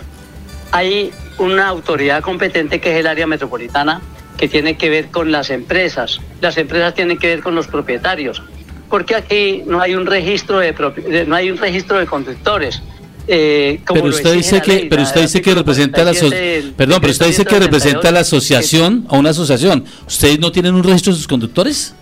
hay 0.71 1.11
una 1.41 1.67
autoridad 1.67 2.21
competente 2.21 2.79
que 2.79 2.93
es 2.93 2.99
el 2.99 3.07
área 3.07 3.25
metropolitana 3.25 3.99
que 4.37 4.47
tiene 4.47 4.77
que 4.77 4.89
ver 4.89 5.07
con 5.07 5.31
las 5.31 5.49
empresas. 5.49 6.19
Las 6.39 6.57
empresas 6.57 6.93
tienen 6.93 7.17
que 7.17 7.27
ver 7.27 7.41
con 7.41 7.55
los 7.55 7.67
propietarios, 7.67 8.41
porque 8.89 9.15
aquí 9.15 9.63
no 9.65 9.81
hay 9.81 9.95
un 9.95 10.05
registro 10.05 10.59
de, 10.59 11.25
no 11.27 11.35
hay 11.35 11.51
un 11.51 11.57
registro 11.57 11.97
de 11.99 12.05
conductores. 12.05 12.81
Eh, 13.27 13.81
pero 13.85 14.05
usted 14.05 14.33
dice 14.33 14.61
que 14.61 14.87
pero 14.89 15.03
usted 15.03 15.21
dice 15.21 15.41
que 15.43 15.53
representa 15.53 16.03
la 16.03 16.11
perdón 16.11 16.99
pero 17.01 17.11
usted 17.11 17.27
dice 17.27 17.45
que 17.45 17.59
representa 17.59 18.11
la 18.11 18.21
asociación 18.21 19.05
a 19.09 19.15
una 19.19 19.29
asociación 19.29 19.85
ustedes 20.07 20.39
no 20.39 20.51
tienen 20.51 20.73
un 20.73 20.83
registro 20.83 21.13
de 21.13 21.17
sus 21.17 21.27
conductores 21.27 21.93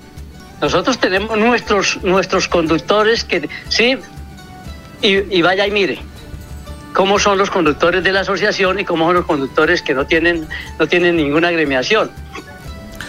nosotros 0.62 0.98
tenemos 0.98 1.38
nuestros 1.38 2.02
nuestros 2.04 2.48
conductores 2.48 3.26
que 3.26 3.50
sí 3.68 3.98
y, 5.02 5.38
y 5.38 5.42
vaya 5.42 5.68
y 5.68 5.72
mire 5.72 6.00
cómo 6.94 7.20
son 7.20 7.38
los 7.38 7.50
conductores 7.50 8.04
de 8.04 8.12
la 8.12 8.22
asociación 8.22 8.80
y 8.80 8.86
cómo 8.86 9.06
son 9.06 9.16
los 9.16 9.26
conductores 9.26 9.82
que 9.82 9.94
no 9.94 10.06
tienen, 10.06 10.48
no 10.80 10.88
tienen 10.88 11.16
ninguna 11.16 11.50
agremiación. 11.50 12.12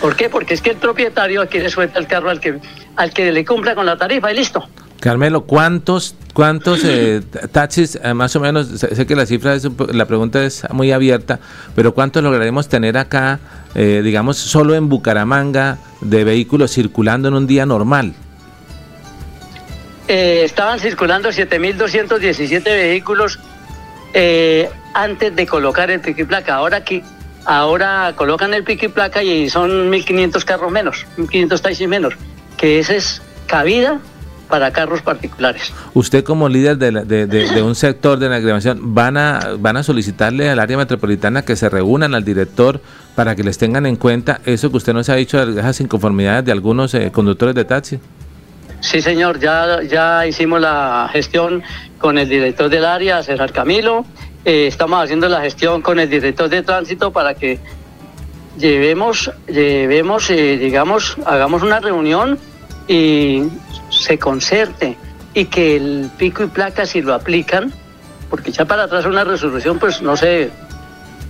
¿Por 0.00 0.16
qué? 0.16 0.28
Porque 0.28 0.54
es 0.54 0.62
que 0.62 0.70
el 0.70 0.76
propietario 0.76 1.42
aquí 1.42 1.58
le 1.58 1.70
suelta 1.70 1.98
el 1.98 2.06
carro 2.06 2.30
al 2.30 2.40
que, 2.40 2.58
al 2.96 3.12
que 3.12 3.30
le 3.32 3.44
cumpla 3.44 3.74
con 3.74 3.86
la 3.86 3.96
tarifa 3.96 4.32
y 4.32 4.36
listo. 4.36 4.66
Carmelo, 5.00 5.42
¿cuántos, 5.42 6.14
cuántos 6.34 6.82
eh, 6.84 7.22
taxis, 7.52 7.98
eh, 8.02 8.12
más 8.12 8.36
o 8.36 8.40
menos, 8.40 8.68
sé, 8.68 9.06
que 9.06 9.16
la 9.16 9.24
cifra, 9.24 9.54
es, 9.54 9.66
la 9.92 10.04
pregunta 10.04 10.44
es 10.44 10.62
muy 10.70 10.92
abierta, 10.92 11.40
pero 11.74 11.94
¿cuántos 11.94 12.22
lograremos 12.22 12.68
tener 12.68 12.98
acá, 12.98 13.40
eh, 13.74 14.02
digamos, 14.04 14.36
solo 14.36 14.74
en 14.74 14.90
Bucaramanga, 14.90 15.78
de 16.02 16.24
vehículos 16.24 16.72
circulando 16.72 17.28
en 17.28 17.34
un 17.34 17.46
día 17.46 17.66
normal? 17.66 18.14
estaban 20.08 20.80
circulando 20.80 21.28
7.217 21.28 22.64
vehículos 22.64 23.38
eh, 24.14 24.68
antes 24.94 25.34
de 25.34 25.46
colocar 25.46 25.90
el 25.90 26.00
pico 26.00 26.22
y 26.22 26.24
placa. 26.24 26.54
Ahora 26.56 26.84
que 26.84 27.02
ahora 27.44 28.12
colocan 28.16 28.54
el 28.54 28.64
pico 28.64 28.86
y 28.86 28.88
placa 28.88 29.22
y 29.22 29.48
son 29.48 29.90
1.500 29.90 30.44
carros 30.44 30.70
menos, 30.70 31.06
1.500 31.16 31.60
taxis 31.60 31.88
menos, 31.88 32.14
que 32.56 32.78
esa 32.78 32.94
es 32.94 33.22
cabida 33.46 34.00
para 34.50 34.72
carros 34.72 35.00
particulares. 35.00 35.72
Usted 35.94 36.24
como 36.24 36.48
líder 36.48 36.76
de, 36.76 37.62
un 37.62 37.74
sector 37.74 38.18
de 38.18 38.28
la 38.28 38.36
agremiación, 38.36 38.94
¿van 38.94 39.16
a, 39.16 39.54
¿van 39.58 39.76
a 39.76 39.82
solicitarle 39.82 40.50
al 40.50 40.58
área 40.58 40.76
metropolitana 40.76 41.42
que 41.42 41.56
se 41.56 41.68
reúnan 41.68 42.14
al 42.14 42.24
director 42.24 42.80
para 43.14 43.36
que 43.36 43.44
les 43.44 43.56
tengan 43.58 43.86
en 43.86 43.96
cuenta 43.96 44.40
eso 44.44 44.70
que 44.70 44.76
usted 44.76 44.92
nos 44.92 45.08
ha 45.08 45.14
dicho 45.14 45.44
de 45.46 45.60
esas 45.60 45.80
inconformidades 45.80 46.44
de 46.44 46.52
algunos 46.52 46.92
eh, 46.94 47.10
conductores 47.12 47.54
de 47.54 47.64
taxi? 47.64 48.00
Sí, 48.80 49.02
señor, 49.02 49.38
ya, 49.38 49.82
ya 49.82 50.26
hicimos 50.26 50.60
la 50.60 51.08
gestión 51.12 51.62
con 51.98 52.16
el 52.16 52.28
director 52.28 52.70
del 52.70 52.84
área, 52.84 53.22
César 53.22 53.52
Camilo. 53.52 54.06
Eh, 54.44 54.66
estamos 54.66 55.04
haciendo 55.04 55.28
la 55.28 55.42
gestión 55.42 55.82
con 55.82 56.00
el 56.00 56.08
director 56.08 56.48
de 56.48 56.62
tránsito 56.62 57.12
para 57.12 57.34
que 57.34 57.58
llevemos, 58.56 59.30
llevemos, 59.46 60.30
eh, 60.30 60.56
digamos, 60.56 61.16
hagamos 61.26 61.62
una 61.62 61.80
reunión 61.80 62.38
y 62.88 63.42
se 63.90 64.18
concerte 64.18 64.96
y 65.34 65.44
que 65.44 65.76
el 65.76 66.10
pico 66.16 66.42
y 66.42 66.46
placa 66.46 66.86
si 66.86 67.02
lo 67.02 67.14
aplican, 67.14 67.72
porque 68.30 68.50
ya 68.50 68.64
para 68.64 68.84
atrás 68.84 69.04
una 69.04 69.24
resolución, 69.24 69.78
pues 69.78 70.00
no 70.00 70.16
sé, 70.16 70.50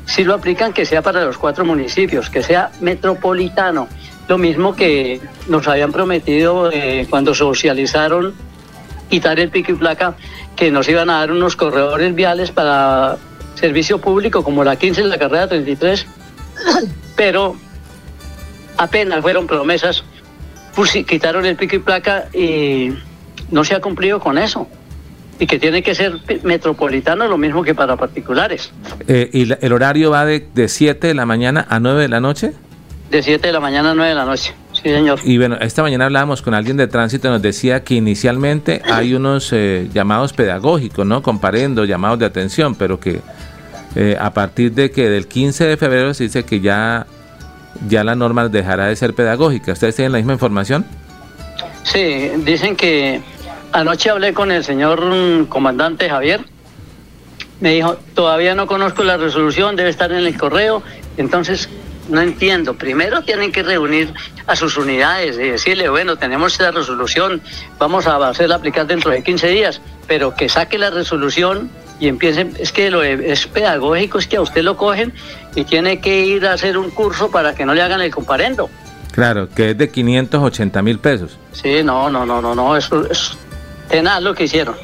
si 0.06 0.24
lo 0.24 0.34
aplican 0.34 0.72
que 0.72 0.86
sea 0.86 1.02
para 1.02 1.24
los 1.24 1.36
cuatro 1.36 1.64
municipios, 1.64 2.30
que 2.30 2.42
sea 2.42 2.70
metropolitano. 2.80 3.88
Lo 4.30 4.38
mismo 4.38 4.76
que 4.76 5.20
nos 5.48 5.66
habían 5.66 5.90
prometido 5.90 6.70
eh, 6.70 7.04
cuando 7.10 7.34
socializaron 7.34 8.32
quitar 9.08 9.40
el 9.40 9.50
pico 9.50 9.72
y 9.72 9.74
placa, 9.74 10.14
que 10.54 10.70
nos 10.70 10.88
iban 10.88 11.10
a 11.10 11.14
dar 11.14 11.32
unos 11.32 11.56
corredores 11.56 12.14
viales 12.14 12.52
para 12.52 13.16
servicio 13.56 14.00
público 14.00 14.44
como 14.44 14.62
la 14.62 14.76
15 14.76 15.00
y 15.00 15.04
la 15.06 15.18
carrera 15.18 15.48
33, 15.48 16.06
pero 17.16 17.56
apenas 18.76 19.20
fueron 19.20 19.48
promesas, 19.48 20.04
pues 20.76 20.92
quitaron 20.92 21.44
el 21.44 21.56
pico 21.56 21.74
y 21.74 21.80
placa 21.80 22.28
y 22.32 22.90
no 23.50 23.64
se 23.64 23.74
ha 23.74 23.80
cumplido 23.80 24.20
con 24.20 24.38
eso. 24.38 24.68
Y 25.40 25.48
que 25.48 25.58
tiene 25.58 25.82
que 25.82 25.96
ser 25.96 26.20
metropolitano 26.44 27.26
lo 27.26 27.36
mismo 27.36 27.64
que 27.64 27.74
para 27.74 27.96
particulares. 27.96 28.70
Eh, 29.08 29.28
¿Y 29.32 29.52
el 29.60 29.72
horario 29.72 30.12
va 30.12 30.24
de, 30.24 30.46
de 30.54 30.68
7 30.68 31.08
de 31.08 31.14
la 31.14 31.26
mañana 31.26 31.66
a 31.68 31.80
9 31.80 32.02
de 32.02 32.08
la 32.08 32.20
noche? 32.20 32.52
De 33.10 33.22
7 33.22 33.44
de 33.48 33.52
la 33.52 33.60
mañana 33.60 33.90
a 33.90 33.94
9 33.94 34.08
de 34.08 34.14
la 34.14 34.24
noche. 34.24 34.54
Sí, 34.72 34.82
señor. 34.82 35.18
Y 35.24 35.36
bueno, 35.36 35.56
esta 35.60 35.82
mañana 35.82 36.06
hablábamos 36.06 36.42
con 36.42 36.54
alguien 36.54 36.76
de 36.76 36.86
tránsito 36.86 37.26
y 37.26 37.30
nos 37.32 37.42
decía 37.42 37.82
que 37.82 37.94
inicialmente 37.94 38.82
hay 38.84 39.14
unos 39.14 39.52
eh, 39.52 39.88
llamados 39.92 40.32
pedagógicos, 40.32 41.04
¿no? 41.04 41.20
Comparendo, 41.20 41.84
llamados 41.84 42.20
de 42.20 42.26
atención, 42.26 42.76
pero 42.76 43.00
que 43.00 43.20
eh, 43.96 44.16
a 44.20 44.32
partir 44.32 44.72
de 44.72 44.92
que 44.92 45.08
del 45.08 45.26
15 45.26 45.64
de 45.64 45.76
febrero 45.76 46.14
se 46.14 46.24
dice 46.24 46.44
que 46.44 46.60
ya, 46.60 47.06
ya 47.88 48.04
la 48.04 48.14
norma 48.14 48.48
dejará 48.48 48.86
de 48.86 48.94
ser 48.94 49.14
pedagógica. 49.14 49.72
¿Ustedes 49.72 49.96
tienen 49.96 50.12
la 50.12 50.18
misma 50.18 50.34
información? 50.34 50.86
Sí, 51.82 52.30
dicen 52.44 52.76
que 52.76 53.20
anoche 53.72 54.10
hablé 54.10 54.32
con 54.32 54.52
el 54.52 54.62
señor 54.62 55.04
mm, 55.04 55.46
comandante 55.46 56.08
Javier. 56.08 56.44
Me 57.60 57.74
dijo, 57.74 57.96
todavía 58.14 58.54
no 58.54 58.66
conozco 58.66 59.02
la 59.02 59.16
resolución, 59.16 59.74
debe 59.74 59.90
estar 59.90 60.12
en 60.12 60.18
el 60.18 60.38
correo. 60.38 60.82
Entonces, 61.16 61.68
no 62.10 62.20
entiendo. 62.20 62.74
Primero 62.74 63.22
tienen 63.22 63.52
que 63.52 63.62
reunir 63.62 64.12
a 64.46 64.56
sus 64.56 64.76
unidades 64.76 65.36
y 65.36 65.50
decirle, 65.50 65.88
bueno, 65.88 66.16
tenemos 66.16 66.52
esta 66.52 66.70
resolución, 66.70 67.40
vamos 67.78 68.06
a 68.06 68.16
hacerla 68.28 68.56
aplicar 68.56 68.86
dentro 68.86 69.10
de 69.10 69.22
15 69.22 69.48
días, 69.48 69.80
pero 70.06 70.34
que 70.34 70.48
saque 70.48 70.78
la 70.78 70.90
resolución 70.90 71.70
y 71.98 72.08
empiecen, 72.08 72.56
es 72.58 72.72
que 72.72 72.90
lo 72.90 73.02
es 73.02 73.46
pedagógico, 73.46 74.18
es 74.18 74.26
que 74.26 74.38
a 74.38 74.40
usted 74.40 74.62
lo 74.62 74.76
cogen 74.76 75.12
y 75.54 75.64
tiene 75.64 76.00
que 76.00 76.24
ir 76.24 76.46
a 76.46 76.54
hacer 76.54 76.78
un 76.78 76.90
curso 76.90 77.30
para 77.30 77.54
que 77.54 77.64
no 77.64 77.74
le 77.74 77.82
hagan 77.82 78.00
el 78.00 78.10
comparendo. 78.10 78.70
Claro, 79.12 79.48
que 79.48 79.70
es 79.70 79.78
de 79.78 79.90
580 79.90 80.82
mil 80.82 80.98
pesos. 80.98 81.38
Sí, 81.52 81.82
no, 81.82 82.08
no, 82.10 82.24
no, 82.24 82.40
no, 82.40 82.54
no, 82.54 82.76
eso 82.76 83.08
es 83.10 83.36
tenaz 83.88 84.22
lo 84.22 84.34
que 84.34 84.44
hicieron. 84.44 84.76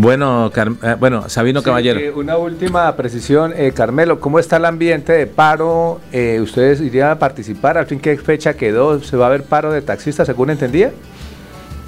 Bueno, 0.00 0.52
eh, 0.54 0.94
bueno, 0.96 1.28
Sabino 1.28 1.60
Caballero. 1.60 1.98
Eh, 1.98 2.12
una 2.12 2.36
última 2.36 2.94
precisión, 2.94 3.52
eh, 3.56 3.72
Carmelo, 3.74 4.20
¿cómo 4.20 4.38
está 4.38 4.58
el 4.58 4.64
ambiente 4.64 5.12
de 5.12 5.26
paro? 5.26 6.00
¿Ustedes 6.40 6.80
irían 6.80 7.10
a 7.10 7.18
participar? 7.18 7.76
¿Al 7.76 7.86
fin 7.86 7.98
qué 7.98 8.16
fecha 8.16 8.54
quedó? 8.54 9.02
¿Se 9.02 9.16
va 9.16 9.24
a 9.24 9.28
haber 9.30 9.42
paro 9.42 9.72
de 9.72 9.82
taxistas, 9.82 10.28
según 10.28 10.50
entendía? 10.50 10.92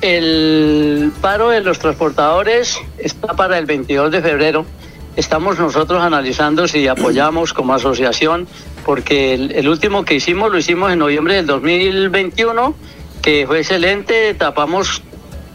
El 0.01 1.13
paro 1.21 1.51
de 1.51 1.61
los 1.61 1.79
transportadores 1.79 2.81
está 2.99 3.35
para 3.35 3.59
el 3.59 3.67
22 3.67 4.11
de 4.11 4.21
febrero. 4.21 4.67
Estamos 5.15 5.61
nosotros 5.61 6.03
analizando 6.03 6.67
si 6.67 6.89
apoyamos 6.89 7.53
como 7.53 7.75
asociación, 7.75 8.49
porque 8.85 9.35
el, 9.35 9.69
último 9.69 10.05
que 10.05 10.17
hicimos 10.17 10.51
lo 10.51 10.59
hicimos 10.59 10.91
en 10.91 10.99
noviembre 10.99 11.35
del 11.35 11.47
2021, 11.47 12.75
que 13.23 13.47
fue 13.47 13.61
excelente, 13.61 14.35
tapamos 14.35 15.01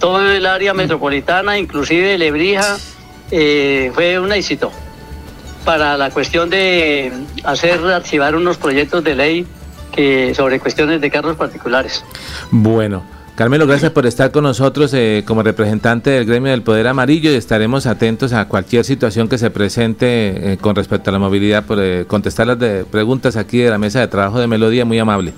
todo 0.05 0.31
el 0.31 0.45
área 0.45 0.71
metropolitana, 0.75 1.57
inclusive 1.57 2.15
Lebrija, 2.19 2.77
eh, 3.31 3.89
fue 3.95 4.19
un 4.19 4.31
éxito 4.31 4.71
para 5.65 5.97
la 5.97 6.11
cuestión 6.11 6.47
de 6.47 7.11
hacer 7.43 7.79
archivar 7.87 8.35
unos 8.35 8.57
proyectos 8.57 9.03
de 9.03 9.15
ley 9.15 9.47
que 9.91 10.35
sobre 10.35 10.59
cuestiones 10.59 11.01
de 11.01 11.09
carros 11.09 11.35
particulares. 11.37 12.05
Bueno, 12.51 13.03
Carmelo, 13.35 13.67
gracias 13.67 13.91
por 13.91 14.05
estar 14.05 14.31
con 14.31 14.43
nosotros 14.43 14.93
eh, 14.93 15.23
como 15.27 15.43
representante 15.43 16.09
del 16.09 16.25
gremio 16.25 16.51
del 16.51 16.61
Poder 16.61 16.87
Amarillo 16.87 17.29
y 17.31 17.33
estaremos 17.33 17.85
atentos 17.85 18.31
a 18.31 18.47
cualquier 18.47 18.85
situación 18.85 19.27
que 19.27 19.37
se 19.37 19.49
presente 19.49 20.53
eh, 20.53 20.57
con 20.57 20.73
respecto 20.73 21.09
a 21.09 21.13
la 21.13 21.19
movilidad, 21.19 21.65
por 21.65 21.79
eh, 21.81 22.05
contestar 22.07 22.47
las 22.47 22.59
de 22.59 22.85
preguntas 22.85 23.35
aquí 23.35 23.57
de 23.57 23.71
la 23.71 23.77
mesa 23.77 23.99
de 23.99 24.07
trabajo 24.07 24.39
de 24.39 24.47
Melodía, 24.47 24.85
muy 24.85 24.99
amable. 24.99 25.33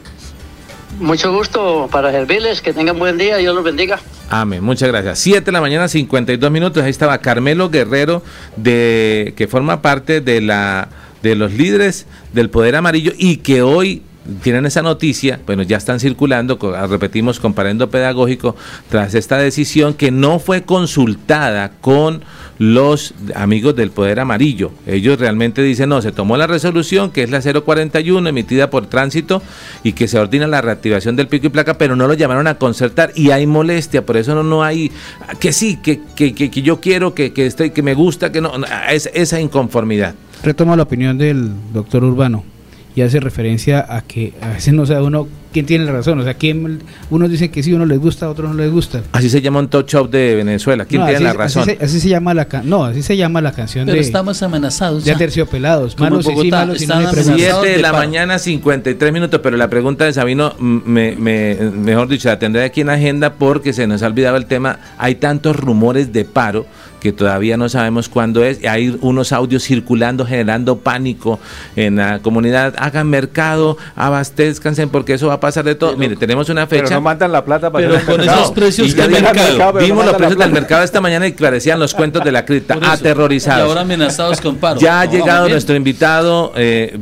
Mucho 0.99 1.31
gusto 1.31 1.87
para 1.91 2.11
servirles, 2.11 2.61
que 2.61 2.73
tengan 2.73 2.97
buen 2.97 3.17
día, 3.17 3.37
Dios 3.37 3.53
los 3.53 3.63
bendiga. 3.63 3.99
Amén, 4.29 4.63
muchas 4.63 4.89
gracias. 4.89 5.19
Siete 5.19 5.45
de 5.45 5.51
la 5.51 5.61
mañana, 5.61 5.87
52 5.87 6.51
minutos, 6.51 6.83
ahí 6.83 6.89
estaba 6.89 7.17
Carmelo 7.19 7.69
Guerrero, 7.69 8.23
de, 8.55 9.33
que 9.37 9.47
forma 9.47 9.81
parte 9.81 10.21
de, 10.21 10.41
la, 10.41 10.89
de 11.21 11.35
los 11.35 11.53
líderes 11.53 12.07
del 12.33 12.49
Poder 12.49 12.75
Amarillo 12.75 13.11
y 13.17 13.37
que 13.37 13.61
hoy 13.61 14.01
tienen 14.41 14.65
esa 14.65 14.81
noticia, 14.81 15.39
bueno, 15.45 15.63
ya 15.63 15.77
están 15.77 15.99
circulando, 15.99 16.59
ah, 16.75 16.87
repetimos, 16.87 17.39
comparando 17.39 17.89
pedagógico, 17.89 18.55
tras 18.89 19.15
esta 19.15 19.37
decisión 19.37 19.93
que 19.93 20.11
no 20.11 20.39
fue 20.39 20.63
consultada 20.63 21.71
con 21.81 22.21
los 22.59 23.13
amigos 23.35 23.75
del 23.75 23.91
Poder 23.91 24.19
Amarillo. 24.19 24.71
Ellos 24.85 25.19
realmente 25.19 25.61
dicen, 25.61 25.89
no, 25.89 26.01
se 26.01 26.11
tomó 26.11 26.37
la 26.37 26.47
resolución, 26.47 27.11
que 27.11 27.23
es 27.23 27.29
la 27.29 27.41
041, 27.41 28.27
emitida 28.27 28.69
por 28.69 28.87
tránsito, 28.87 29.41
y 29.83 29.93
que 29.93 30.07
se 30.07 30.19
ordena 30.19 30.47
la 30.47 30.61
reactivación 30.61 31.15
del 31.15 31.27
pico 31.27 31.47
y 31.47 31.49
placa, 31.49 31.77
pero 31.77 31.95
no 31.95 32.07
lo 32.07 32.13
llamaron 32.13 32.47
a 32.47 32.55
concertar, 32.55 33.11
y 33.15 33.31
hay 33.31 33.45
molestia, 33.45 34.05
por 34.05 34.17
eso 34.17 34.35
no, 34.35 34.43
no 34.43 34.63
hay, 34.63 34.91
que 35.39 35.53
sí, 35.53 35.77
que, 35.77 36.01
que, 36.15 36.33
que, 36.33 36.49
yo 36.61 36.81
quiero, 36.81 37.13
que, 37.13 37.31
que, 37.31 37.45
estoy, 37.45 37.69
que 37.69 37.83
me 37.83 37.93
gusta, 37.93 38.31
que 38.31 38.41
no, 38.41 38.51
es 38.89 39.09
esa 39.13 39.39
inconformidad. 39.39 40.15
Retomo 40.43 40.75
la 40.75 40.83
opinión 40.83 41.17
del 41.17 41.51
doctor 41.73 42.03
Urbano 42.03 42.56
y 42.97 43.03
hace 43.03 43.19
referencia 43.19 43.85
a 43.87 44.01
que 44.01 44.33
a 44.41 44.49
veces 44.49 44.73
no 44.73 44.83
sabe 44.83 45.03
uno 45.03 45.27
quién 45.53 45.67
tiene 45.67 45.85
la 45.85 45.91
razón. 45.91 46.19
O 46.19 46.23
sea, 46.23 46.33
quién, 46.33 46.79
unos 47.11 47.29
dicen 47.29 47.51
que 47.51 47.61
sí, 47.61 47.71
uno 47.71 47.85
les 47.85 47.99
gusta, 47.99 48.27
otros 48.27 48.49
no 48.49 48.55
les 48.59 48.71
gusta. 48.71 49.03
Así 49.11 49.29
se 49.29 49.39
llama 49.39 49.59
un 49.59 49.67
talk 49.67 49.87
show 49.87 50.07
de 50.07 50.33
Venezuela. 50.33 50.83
¿Quién 50.83 51.05
tiene 51.05 51.19
la 51.19 51.33
razón? 51.33 51.69
Así 51.79 51.99
se, 51.99 52.09
llama 52.09 52.33
la 52.33 52.47
no, 52.63 52.85
así 52.85 53.03
se 53.03 53.15
llama 53.15 53.39
la 53.39 53.51
canción 53.51 53.85
Pero 53.85 54.01
estamos 54.01 54.41
amenazados. 54.41 55.05
Ya 55.05 55.15
terciopelados. 55.15 55.95
Malos 55.99 56.25
y 56.25 56.41
sí, 56.41 56.49
malos 56.49 56.81
y 56.81 56.87
no 56.87 57.13
7 57.13 57.67
de 57.67 57.77
la 57.77 57.93
mañana, 57.93 58.39
53 58.39 59.13
minutos. 59.13 59.41
Pero 59.43 59.57
la 59.57 59.69
pregunta 59.69 60.05
de 60.05 60.13
Sabino, 60.13 60.55
me, 60.57 61.15
me, 61.15 61.53
mejor 61.53 62.07
dicho, 62.07 62.29
la 62.29 62.39
tendré 62.39 62.63
aquí 62.63 62.81
en 62.81 62.89
agenda 62.89 63.33
porque 63.33 63.73
se 63.73 63.85
nos 63.85 64.01
ha 64.01 64.07
olvidado 64.07 64.37
el 64.37 64.47
tema. 64.47 64.79
Hay 64.97 65.13
tantos 65.13 65.55
rumores 65.55 66.11
de 66.13 66.25
paro 66.25 66.65
que 66.99 67.11
todavía 67.11 67.57
no 67.57 67.69
sabemos 67.69 68.09
cuándo 68.09 68.43
es. 68.43 68.63
Hay 68.65 68.97
unos 69.01 69.31
audios 69.31 69.63
circulando 69.63 70.25
generando 70.25 70.77
pánico 70.77 71.39
en 71.75 71.97
la 71.97 72.19
comunidad. 72.19 72.75
Hagan 72.77 73.09
mercado, 73.09 73.77
abastezcanse 73.95 74.87
porque 74.87 75.13
eso 75.13 75.27
va 75.27 75.33
a 75.33 75.39
pasar 75.39 75.65
de 75.65 75.75
todo. 75.75 75.97
Mire, 75.97 76.15
tenemos 76.15 76.49
una 76.49 76.67
fecha. 76.67 76.83
Pero 76.83 76.95
no 76.95 77.01
mandan 77.01 77.31
la 77.31 77.43
plata 77.43 77.71
para 77.71 77.87
pero 77.87 78.05
con 78.05 78.21
esos 78.21 78.51
precios 78.51 78.95
del 78.95 79.11
mercado. 79.11 79.73
Vimos 79.79 80.05
los 80.05 80.15
precios 80.15 80.39
del 80.39 80.51
mercado 80.51 80.83
esta 80.83 81.01
mañana 81.01 81.27
y 81.27 81.31
parecían 81.31 81.79
los 81.79 81.93
cuentos 81.93 82.23
de 82.23 82.31
la 82.31 82.45
cripta, 82.45 82.77
aterrorizados. 82.81 83.65
Y 83.65 83.69
ahora 83.69 83.81
amenazados 83.81 84.41
con 84.41 84.57
paro. 84.57 84.79
Ya 84.79 85.01
ha 85.01 85.05
llegado 85.05 85.49
nuestro 85.49 85.75
invitado. 85.75 86.53
Eh, 86.55 86.97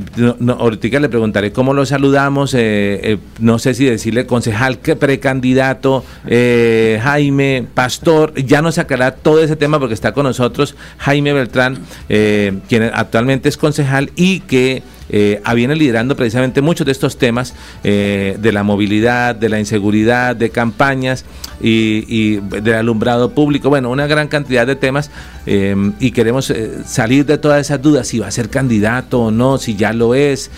ahorita 0.48 1.00
le 1.00 1.10
preguntaré 1.10 1.52
cómo 1.52 1.74
lo 1.74 1.86
saludamos. 1.86 2.54
Eh, 2.54 3.00
eh, 3.04 3.18
no 3.40 3.60
sé 3.60 3.74
si 3.74 3.86
decirle 3.86 4.26
concejal, 4.26 4.78
precandidato, 4.78 6.04
eh, 6.28 7.00
Jaime, 7.04 7.66
pastor. 7.74 8.34
Ya 8.36 8.62
nos 8.62 8.76
sacará 8.76 9.12
todo 9.12 9.42
ese 9.42 9.56
tema 9.56 9.80
porque 9.86 9.94
está 9.94 10.14
con 10.14 10.24
nosotros 10.24 10.74
Jaime 10.98 11.32
Beltrán, 11.32 11.78
eh, 12.10 12.58
quien 12.68 12.90
actualmente 12.92 13.50
es 13.50 13.56
concejal 13.56 14.10
y 14.16 14.40
que 14.40 14.82
eh, 15.10 15.40
viene 15.54 15.76
liderando 15.76 16.16
precisamente 16.16 16.60
muchos 16.62 16.88
de 16.88 16.92
estos 16.92 17.20
temas 17.20 17.54
eh, 17.84 18.36
de 18.40 18.52
la 18.52 18.64
movilidad, 18.64 19.36
de 19.36 19.48
la 19.48 19.60
inseguridad, 19.60 20.36
de 20.36 20.50
campañas 20.50 21.24
y, 21.62 22.38
del 22.38 22.74
alumbrado 22.74 23.30
público, 23.30 23.70
bueno, 23.70 23.92
una 23.92 24.08
gran 24.08 24.28
cantidad 24.28 24.66
de 24.66 24.76
temas 24.76 25.12
y 25.46 26.12
queremos 26.12 26.52
salir 26.84 27.28
de 27.28 27.38
todas 27.38 27.62
esas 27.62 27.80
dudas, 27.80 28.08
si 28.08 28.18
va 28.18 28.26
a 28.26 28.32
ser 28.32 28.50
candidato 28.50 29.22
o 29.22 29.32
no, 29.32 29.60
si 29.60 29.76
ya 29.76 29.94
lo 29.94 30.16
es 30.16 30.50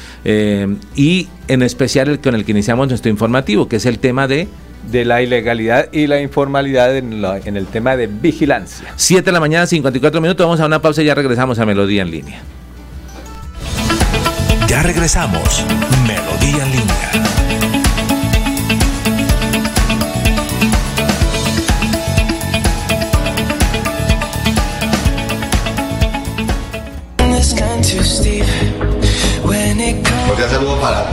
y 0.96 1.28
en 1.50 1.64
especial 1.64 2.08
el 2.08 2.20
con 2.22 2.34
el 2.34 2.46
que 2.46 2.52
iniciamos 2.54 2.88
nuestro 2.88 3.12
informativo, 3.12 3.68
que 3.68 3.76
es 3.76 3.86
el 3.86 4.00
tema 4.00 4.26
de 4.30 4.48
de 4.92 5.06
la 5.06 5.22
ilegalidad 5.22 5.90
y 5.92 6.08
la 6.08 6.22
informalidad 6.22 6.96
en, 6.96 7.24
en, 7.24 7.58
el 7.58 7.68
tema 7.68 7.96
de 7.96 8.08
vigilancia. 8.08 8.94
7 8.96 9.24
de 9.24 9.32
la 9.32 9.40
mañana, 9.40 9.66
54 9.66 10.22
minutos. 10.22 10.46
Vamos 10.46 10.60
a 10.60 10.66
una 10.66 10.82
pausa 10.82 11.02
y 11.02 11.06
ya 11.06 11.16
regresamos 11.16 11.60
a 11.60 11.66
Melodía 11.66 12.02
en 12.02 12.12
línea. 12.12 12.42
Ya 14.68 14.84
regresamos. 14.84 15.64
Melodía 16.06 16.64
en 16.66 16.72
línea. 16.72 17.47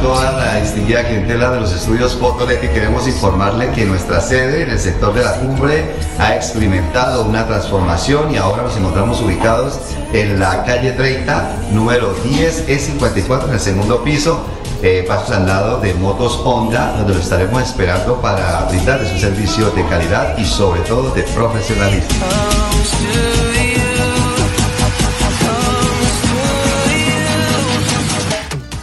Para 0.04 0.30
todas 0.30 0.62
distinguida 0.62 1.02
clientela 1.04 1.50
de 1.50 1.60
los 1.60 1.72
estudios 1.72 2.14
Fotoleti, 2.14 2.68
queremos 2.68 3.08
informarle 3.08 3.70
que 3.70 3.86
nuestra 3.86 4.20
sede 4.20 4.64
en 4.64 4.70
el 4.70 4.78
sector 4.78 5.14
de 5.14 5.24
la 5.24 5.32
cumbre 5.36 5.94
ha 6.18 6.36
experimentado 6.36 7.24
una 7.24 7.46
transformación 7.46 8.30
y 8.30 8.36
ahora 8.36 8.64
nos 8.64 8.76
encontramos 8.76 9.22
ubicados 9.22 9.80
en 10.12 10.38
la 10.38 10.62
calle 10.64 10.92
30, 10.92 11.56
número 11.72 12.12
10 12.22 12.68
E54, 12.68 13.48
en 13.48 13.54
el 13.54 13.60
segundo 13.60 14.04
piso, 14.04 14.44
eh, 14.82 15.06
pasos 15.08 15.30
al 15.30 15.46
lado 15.46 15.80
de 15.80 15.94
Motos 15.94 16.38
Honda, 16.44 16.92
donde 16.98 17.14
lo 17.14 17.20
estaremos 17.20 17.62
esperando 17.62 18.20
para 18.20 18.66
brindarles 18.68 19.10
un 19.10 19.18
servicio 19.18 19.70
de 19.70 19.86
calidad 19.86 20.36
y 20.36 20.44
sobre 20.44 20.82
todo 20.82 21.14
de 21.14 21.22
profesionalismo. 21.22 22.26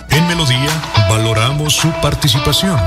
En 0.10 0.28
Melodía 0.28 0.91
valoramos 1.12 1.76
su 1.76 1.92
participación. 2.02 2.80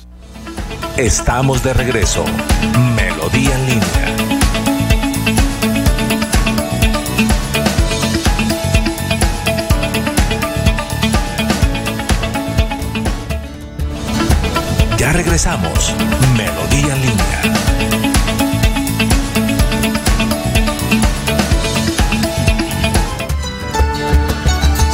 Estamos 0.97 1.63
de 1.63 1.73
regreso. 1.73 2.23
Melodía 2.95 3.55
en 3.55 3.65
línea. 3.67 4.15
'Ya 14.97 15.11
regresamos. 15.13 15.93
Melodía 16.37 16.93
en 16.93 17.01
línea. 17.01 17.40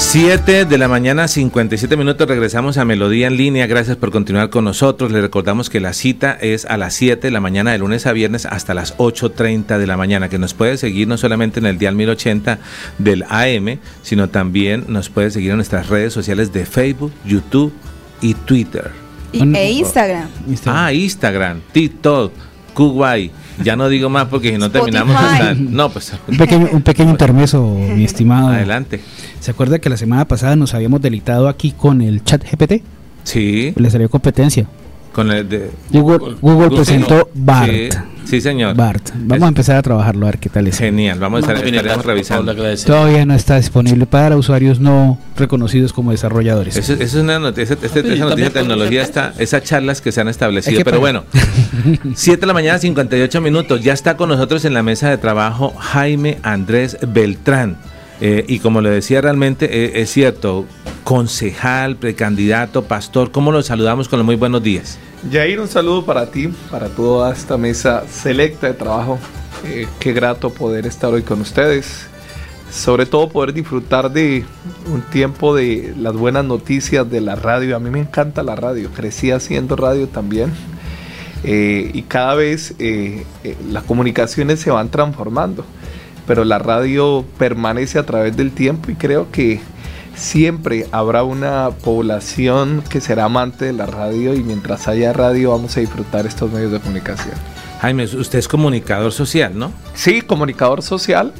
Siete 0.09 0.63
de 0.63 0.77
la 0.77 0.87
mañana, 0.87 1.27
57 1.27 1.97
minutos, 1.97 2.29
regresamos 2.29 2.77
a 2.77 2.85
Melodía 2.85 3.27
en 3.27 3.35
línea. 3.35 3.67
Gracias 3.67 3.97
por 3.97 4.09
continuar 4.09 4.49
con 4.49 4.63
nosotros. 4.63 5.11
Le 5.11 5.19
recordamos 5.19 5.69
que 5.69 5.81
la 5.81 5.91
cita 5.91 6.31
es 6.31 6.63
a 6.63 6.77
las 6.77 6.93
7 6.93 7.27
de 7.27 7.31
la 7.31 7.41
mañana 7.41 7.73
de 7.73 7.77
lunes 7.77 8.07
a 8.07 8.13
viernes 8.13 8.45
hasta 8.45 8.73
las 8.73 8.95
8.30 8.99 9.77
de 9.77 9.85
la 9.85 9.97
mañana, 9.97 10.29
que 10.29 10.37
nos 10.37 10.53
puede 10.53 10.77
seguir 10.77 11.09
no 11.09 11.17
solamente 11.17 11.59
en 11.59 11.65
el 11.65 11.77
dial 11.77 11.95
1080 11.95 12.57
del 12.99 13.23
AM, 13.23 13.79
sino 14.01 14.29
también 14.29 14.85
nos 14.87 15.09
puede 15.09 15.29
seguir 15.29 15.49
en 15.51 15.57
nuestras 15.57 15.89
redes 15.89 16.13
sociales 16.13 16.53
de 16.53 16.65
Facebook, 16.65 17.11
YouTube 17.25 17.73
y 18.21 18.33
Twitter. 18.33 18.91
Y, 19.33 19.57
e 19.57 19.71
Instagram. 19.71 20.29
Ah, 20.67 20.93
Instagram, 20.93 21.59
TikTok, 21.73 22.31
Kuwait. 22.73 23.33
Ya 23.63 23.75
no 23.75 23.89
digo 23.89 24.09
más 24.09 24.25
porque 24.25 24.51
si 24.51 24.57
no 24.57 24.69
terminamos. 24.71 25.15
hasta- 25.15 25.53
No, 25.55 25.89
pues. 25.89 26.13
Un 26.27 26.37
pequeño, 26.37 26.69
un 26.71 26.81
pequeño 26.81 27.09
intermeso, 27.17 27.63
mi 27.95 28.03
estimado. 28.03 28.49
Adelante. 28.49 29.01
¿Se 29.39 29.51
acuerda 29.51 29.79
que 29.79 29.89
la 29.89 29.97
semana 29.97 30.25
pasada 30.27 30.55
nos 30.55 30.73
habíamos 30.73 31.01
delitado 31.01 31.47
aquí 31.47 31.71
con 31.71 32.01
el 32.01 32.23
chat 32.23 32.43
GPT? 32.43 32.81
Sí. 33.23 33.73
Le 33.75 33.89
salió 33.89 34.09
competencia. 34.09 34.67
Con 35.13 35.31
el 35.31 35.47
de. 35.49 35.71
Google, 35.91 36.35
Google 36.41 36.75
presentó 36.75 37.29
BART. 37.33 37.69
Sí, 37.71 37.89
sí, 38.29 38.41
señor. 38.41 38.75
BART. 38.75 39.09
Vamos 39.15 39.43
a 39.45 39.47
empezar 39.47 39.75
a 39.77 39.81
trabajarlo 39.81 40.25
a 40.25 40.31
ver 40.31 40.39
qué 40.39 40.49
tal 40.49 40.67
es. 40.67 40.77
Genial, 40.77 41.19
vamos 41.19 41.37
a 41.37 41.53
estar 41.53 41.65
estaremos 41.65 42.05
revisando. 42.05 42.55
Todavía 42.85 43.25
no 43.25 43.33
está 43.33 43.57
disponible 43.57 44.05
para 44.05 44.35
usuarios 44.37 44.79
no 44.79 45.17
reconocidos 45.37 45.93
como 45.93 46.11
desarrolladores. 46.11 46.75
Eso, 46.77 46.93
eso 46.93 47.03
es 47.03 47.13
una 47.15 47.39
noticia, 47.39 47.75
esa, 47.75 47.85
esa- 47.85 47.99
esa 47.99 48.25
noticia 48.25 48.45
de 48.45 48.49
tecnología 48.51 49.01
está, 49.01 49.33
esas 49.37 49.63
charlas 49.63 50.01
que 50.01 50.11
se 50.11 50.21
han 50.21 50.27
establecido. 50.27 50.77
Que 50.77 50.85
Pero 50.85 50.99
bueno, 50.99 51.23
7 52.15 52.41
de 52.41 52.47
la 52.47 52.53
mañana, 52.53 52.79
58 52.79 53.41
minutos. 53.41 53.81
Ya 53.81 53.93
está 53.93 54.17
con 54.17 54.29
nosotros 54.29 54.65
en 54.65 54.73
la 54.73 54.83
mesa 54.83 55.09
de 55.09 55.17
trabajo 55.17 55.73
Jaime 55.77 56.37
Andrés 56.43 56.97
Beltrán. 57.07 57.77
Eh, 58.19 58.45
y 58.47 58.59
como 58.59 58.81
le 58.81 58.89
decía, 58.89 59.21
realmente 59.21 59.65
eh, 59.71 60.01
es 60.01 60.09
cierto, 60.11 60.65
concejal, 61.03 61.95
precandidato, 61.97 62.83
pastor, 62.83 63.31
¿cómo 63.31 63.51
lo 63.51 63.61
saludamos 63.61 64.09
con 64.09 64.17
los 64.19 64.25
muy 64.25 64.35
buenos 64.35 64.61
días? 64.63 64.97
Jair, 65.31 65.59
un 65.59 65.67
saludo 65.67 66.05
para 66.05 66.27
ti, 66.27 66.47
para 66.69 66.89
toda 66.89 67.33
esta 67.33 67.57
mesa 67.57 68.03
selecta 68.07 68.67
de 68.67 68.73
trabajo. 68.73 69.17
Eh, 69.65 69.87
qué 69.99 70.13
grato 70.13 70.51
poder 70.51 70.85
estar 70.85 71.11
hoy 71.11 71.23
con 71.23 71.41
ustedes. 71.41 72.05
Sobre 72.71 73.07
todo 73.07 73.27
poder 73.27 73.51
disfrutar 73.51 74.11
de 74.11 74.45
un 74.93 75.01
tiempo 75.01 75.55
de 75.55 75.93
las 75.97 76.13
buenas 76.13 76.45
noticias 76.45 77.09
de 77.09 77.21
la 77.21 77.35
radio. 77.35 77.75
A 77.75 77.79
mí 77.79 77.89
me 77.89 77.99
encanta 77.99 78.43
la 78.43 78.55
radio, 78.55 78.91
crecí 78.91 79.31
haciendo 79.31 79.75
radio 79.75 80.07
también. 80.07 80.53
Eh, 81.43 81.89
y 81.93 82.03
cada 82.03 82.35
vez 82.35 82.75
eh, 82.77 83.25
las 83.71 83.83
comunicaciones 83.83 84.59
se 84.59 84.69
van 84.69 84.89
transformando, 84.89 85.65
pero 86.27 86.45
la 86.45 86.59
radio 86.59 87.25
permanece 87.39 87.97
a 87.97 88.05
través 88.05 88.37
del 88.37 88.51
tiempo 88.51 88.91
y 88.91 88.95
creo 88.95 89.31
que 89.31 89.61
siempre 90.17 90.87
habrá 90.91 91.23
una 91.23 91.69
población 91.83 92.83
que 92.89 92.99
será 92.99 93.25
amante 93.25 93.65
de 93.65 93.73
la 93.73 93.85
radio 93.85 94.33
y 94.33 94.43
mientras 94.43 94.87
haya 94.87 95.13
radio 95.13 95.51
vamos 95.51 95.77
a 95.77 95.79
disfrutar 95.79 96.25
estos 96.25 96.51
medios 96.51 96.71
de 96.71 96.79
comunicación. 96.79 97.35
Jaime, 97.81 98.05
usted 98.05 98.39
es 98.39 98.47
comunicador 98.47 99.11
social, 99.11 99.57
¿no? 99.57 99.71
Sí, 99.93 100.21
comunicador 100.21 100.81
social, 100.81 101.31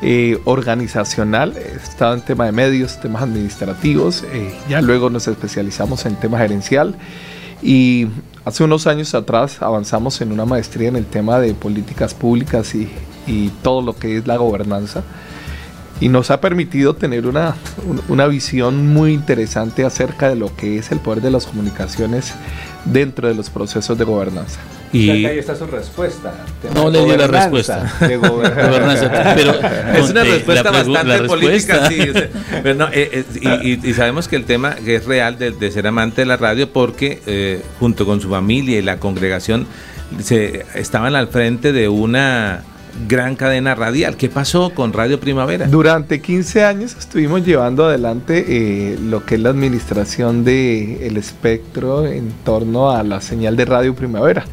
eh, 0.00 0.38
organizacional, 0.44 1.54
he 1.56 1.76
estado 1.76 2.14
en 2.14 2.22
tema 2.22 2.46
de 2.46 2.52
medios, 2.52 2.98
temas 3.00 3.22
administrativos, 3.22 4.24
eh, 4.32 4.54
ya 4.68 4.80
luego 4.80 5.10
nos 5.10 5.28
especializamos 5.28 6.06
en 6.06 6.16
tema 6.16 6.38
gerencial 6.38 6.96
y 7.62 8.08
hace 8.46 8.64
unos 8.64 8.86
años 8.86 9.14
atrás 9.14 9.60
avanzamos 9.60 10.22
en 10.22 10.32
una 10.32 10.46
maestría 10.46 10.88
en 10.88 10.96
el 10.96 11.06
tema 11.06 11.38
de 11.38 11.52
políticas 11.52 12.14
públicas 12.14 12.74
y, 12.74 12.90
y 13.26 13.50
todo 13.62 13.82
lo 13.82 13.94
que 13.94 14.16
es 14.16 14.26
la 14.26 14.36
gobernanza. 14.38 15.02
Y 16.00 16.08
nos 16.08 16.30
ha 16.30 16.40
permitido 16.40 16.94
tener 16.94 17.26
una, 17.26 17.54
una 18.08 18.26
visión 18.26 18.86
muy 18.88 19.12
interesante 19.12 19.84
acerca 19.84 20.28
de 20.28 20.36
lo 20.36 20.54
que 20.54 20.78
es 20.78 20.92
el 20.92 20.98
poder 20.98 21.22
de 21.22 21.30
las 21.30 21.46
comunicaciones 21.46 22.34
dentro 22.84 23.28
de 23.28 23.34
los 23.34 23.50
procesos 23.50 23.96
de 23.96 24.04
gobernanza. 24.04 24.60
Y 24.92 25.10
ahí 25.10 25.38
está 25.38 25.56
su 25.56 25.66
respuesta. 25.66 26.32
No 26.74 26.90
le 26.90 27.04
dio 27.04 27.16
la 27.16 27.26
respuesta. 27.26 27.92
De 28.00 28.16
gobernanza. 28.16 29.34
pero 29.34 29.54
es 29.94 30.10
una 30.10 30.24
respuesta 30.24 30.70
bastante 30.70 31.22
política, 31.24 31.88
sí. 31.88 31.98
pero 32.62 32.88
eh, 32.92 33.24
eh, 33.42 33.78
y, 33.82 33.94
sabemos 33.94 34.28
que 34.28 34.36
el 34.36 34.44
tema 34.44 34.76
es 34.86 35.04
real 35.04 35.38
de, 35.38 35.70
ser 35.70 35.86
amante 35.86 36.22
de 36.22 36.26
la 36.26 36.36
radio 36.36 36.72
porque 36.72 37.20
eh, 37.26 37.62
junto 37.80 38.06
con 38.06 38.20
su 38.20 38.30
familia 38.30 38.78
y 38.78 38.82
la 38.82 38.98
congregación 38.98 39.66
se 40.22 40.64
estaban 40.74 41.16
al 41.16 41.28
frente 41.28 41.72
de 41.72 41.88
una 41.88 42.62
gran 43.08 43.36
cadena 43.36 43.74
radial. 43.74 44.16
¿Qué 44.16 44.28
pasó 44.28 44.70
con 44.70 44.92
Radio 44.92 45.20
Primavera? 45.20 45.66
Durante 45.66 46.20
15 46.20 46.64
años 46.64 46.96
estuvimos 46.98 47.44
llevando 47.44 47.84
adelante 47.86 48.44
eh, 48.48 48.98
lo 49.00 49.24
que 49.24 49.36
es 49.36 49.40
la 49.40 49.50
administración 49.50 50.44
del 50.44 50.98
el 51.02 51.16
espectro 51.16 52.06
en 52.06 52.32
torno 52.44 52.90
a 52.90 53.02
la 53.02 53.20
señal 53.20 53.56
de 53.56 53.64
Radio 53.64 53.94
Primavera. 53.94 54.44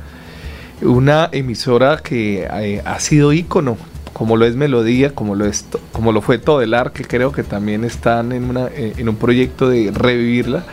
Una 0.82 1.30
emisora 1.32 1.98
que 1.98 2.48
eh, 2.52 2.82
ha 2.84 3.00
sido 3.00 3.32
ícono, 3.32 3.78
como 4.12 4.36
lo 4.36 4.46
es 4.46 4.56
Melodía, 4.56 5.16
como 5.16 5.36
lo, 5.36 5.46
es, 5.46 5.66
como 5.92 6.12
lo 6.12 6.22
fue 6.22 6.38
Todelar, 6.38 6.92
que 6.92 7.06
creo 7.06 7.32
que 7.32 7.44
también 7.44 7.84
están 7.84 8.32
en, 8.32 8.44
una, 8.44 8.68
eh, 8.68 8.94
en 8.98 9.10
un 9.10 9.16
proyecto 9.16 9.70
de 9.70 9.92
revivirla. 9.92 10.64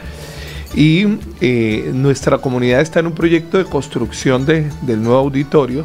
Y 0.73 1.05
nuestra 1.93 2.39
comunidad 2.39 2.81
está 2.81 3.01
en 3.01 3.09
un 3.09 3.12
proyecto 3.12 3.59
de 3.59 3.64
construcción 3.64 4.47
de, 4.47 4.71
del 4.83 5.03
nuevo 5.03 5.18
auditorio 5.18 5.85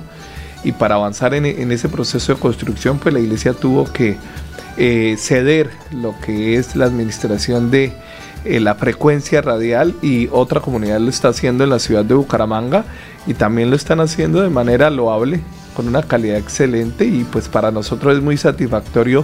y 0.65 0.71
para 0.71 0.95
avanzar 0.95 1.35
en, 1.35 1.71
ese 1.71 1.87
proceso 1.87 2.33
de 2.33 2.39
construcción, 2.39 2.97
pues 2.97 3.13
la 3.13 3.19
iglesia 3.19 3.53
tuvo 3.53 3.85
que 3.85 4.17
eh, 4.77 5.15
ceder 5.17 5.69
lo 5.91 6.19
que 6.19 6.55
es 6.55 6.75
la 6.75 6.85
administración 6.85 7.69
de 7.69 7.93
eh, 8.43 8.59
la 8.59 8.73
frecuencia 8.73 9.41
radial 9.41 9.93
y 10.01 10.27
otra 10.31 10.61
comunidad 10.61 10.99
lo 10.99 11.09
está 11.09 11.29
haciendo 11.29 11.63
en 11.63 11.69
la 11.69 11.77
ciudad 11.77 12.03
de 12.03 12.15
Bucaramanga 12.15 12.83
y 13.27 13.35
también 13.35 13.69
lo 13.69 13.75
están 13.75 13.99
haciendo 13.99 14.41
de 14.41 14.49
manera 14.49 14.89
loable, 14.89 15.39
con 15.75 15.87
una 15.87 16.01
calidad 16.01 16.37
excelente 16.37 17.05
y 17.05 17.23
pues 17.25 17.47
para 17.47 17.69
nosotros 17.69 18.17
es 18.17 18.23
muy 18.23 18.35
satisfactorio 18.35 19.23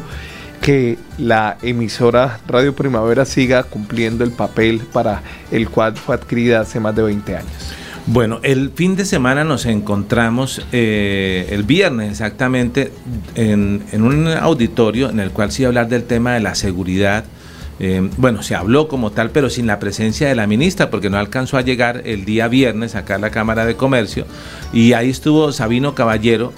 que 0.62 1.00
la 1.18 1.58
emisora 1.64 2.40
Radio 2.48 2.76
Primavera 2.76 3.26
siga 3.26 3.64
cumpliendo 3.64 4.24
el 4.24 4.32
papel 4.32 4.82
para 4.94 5.24
el 5.50 5.70
cual 5.70 5.98
fue 5.98 6.14
adquirida 6.14 6.60
hace 6.60 6.80
más 6.80 6.96
de 6.96 7.02
20 7.02 7.36
años. 7.36 7.71
Bueno, 8.14 8.42
el 8.44 8.72
fin 8.72 8.98
de 8.98 9.06
semana 9.06 9.46
nos 9.46 9.66
encontramos 9.66 10.62
eh, 10.74 11.48
el 11.50 11.64
viernes 11.64 12.12
exactamente 12.12 12.92
en, 13.36 13.86
un 13.94 14.28
auditorio 14.28 15.10
en 15.10 15.22
el 15.22 15.32
cual 15.32 15.50
a 15.58 15.68
hablar 15.68 15.88
del 15.88 16.04
tema 16.04 16.34
de 16.34 16.42
la 16.42 16.54
seguridad. 16.54 17.24
Eh, 17.80 18.10
bueno, 18.18 18.44
se 18.44 18.54
habló 18.54 18.90
como 18.90 19.12
tal, 19.12 19.30
pero 19.30 19.50
sin 19.50 19.66
la 19.66 19.80
presencia 19.80 20.28
de 20.28 20.36
la 20.36 20.46
ministra, 20.46 20.90
porque 20.90 21.10
no 21.10 21.18
alcanzó 21.18 21.56
a 21.56 21.62
llegar 21.62 22.02
el 22.04 22.26
día 22.26 22.50
viernes 22.50 22.96
acá 22.96 23.16
a 23.16 23.18
la 23.18 23.30
Cámara 23.30 23.66
de 23.66 23.78
Comercio. 23.78 24.26
Y 24.74 24.92
ahí 24.92 25.10
estuvo 25.10 25.54
Sabino 25.54 25.96
Caballero. 25.96 26.52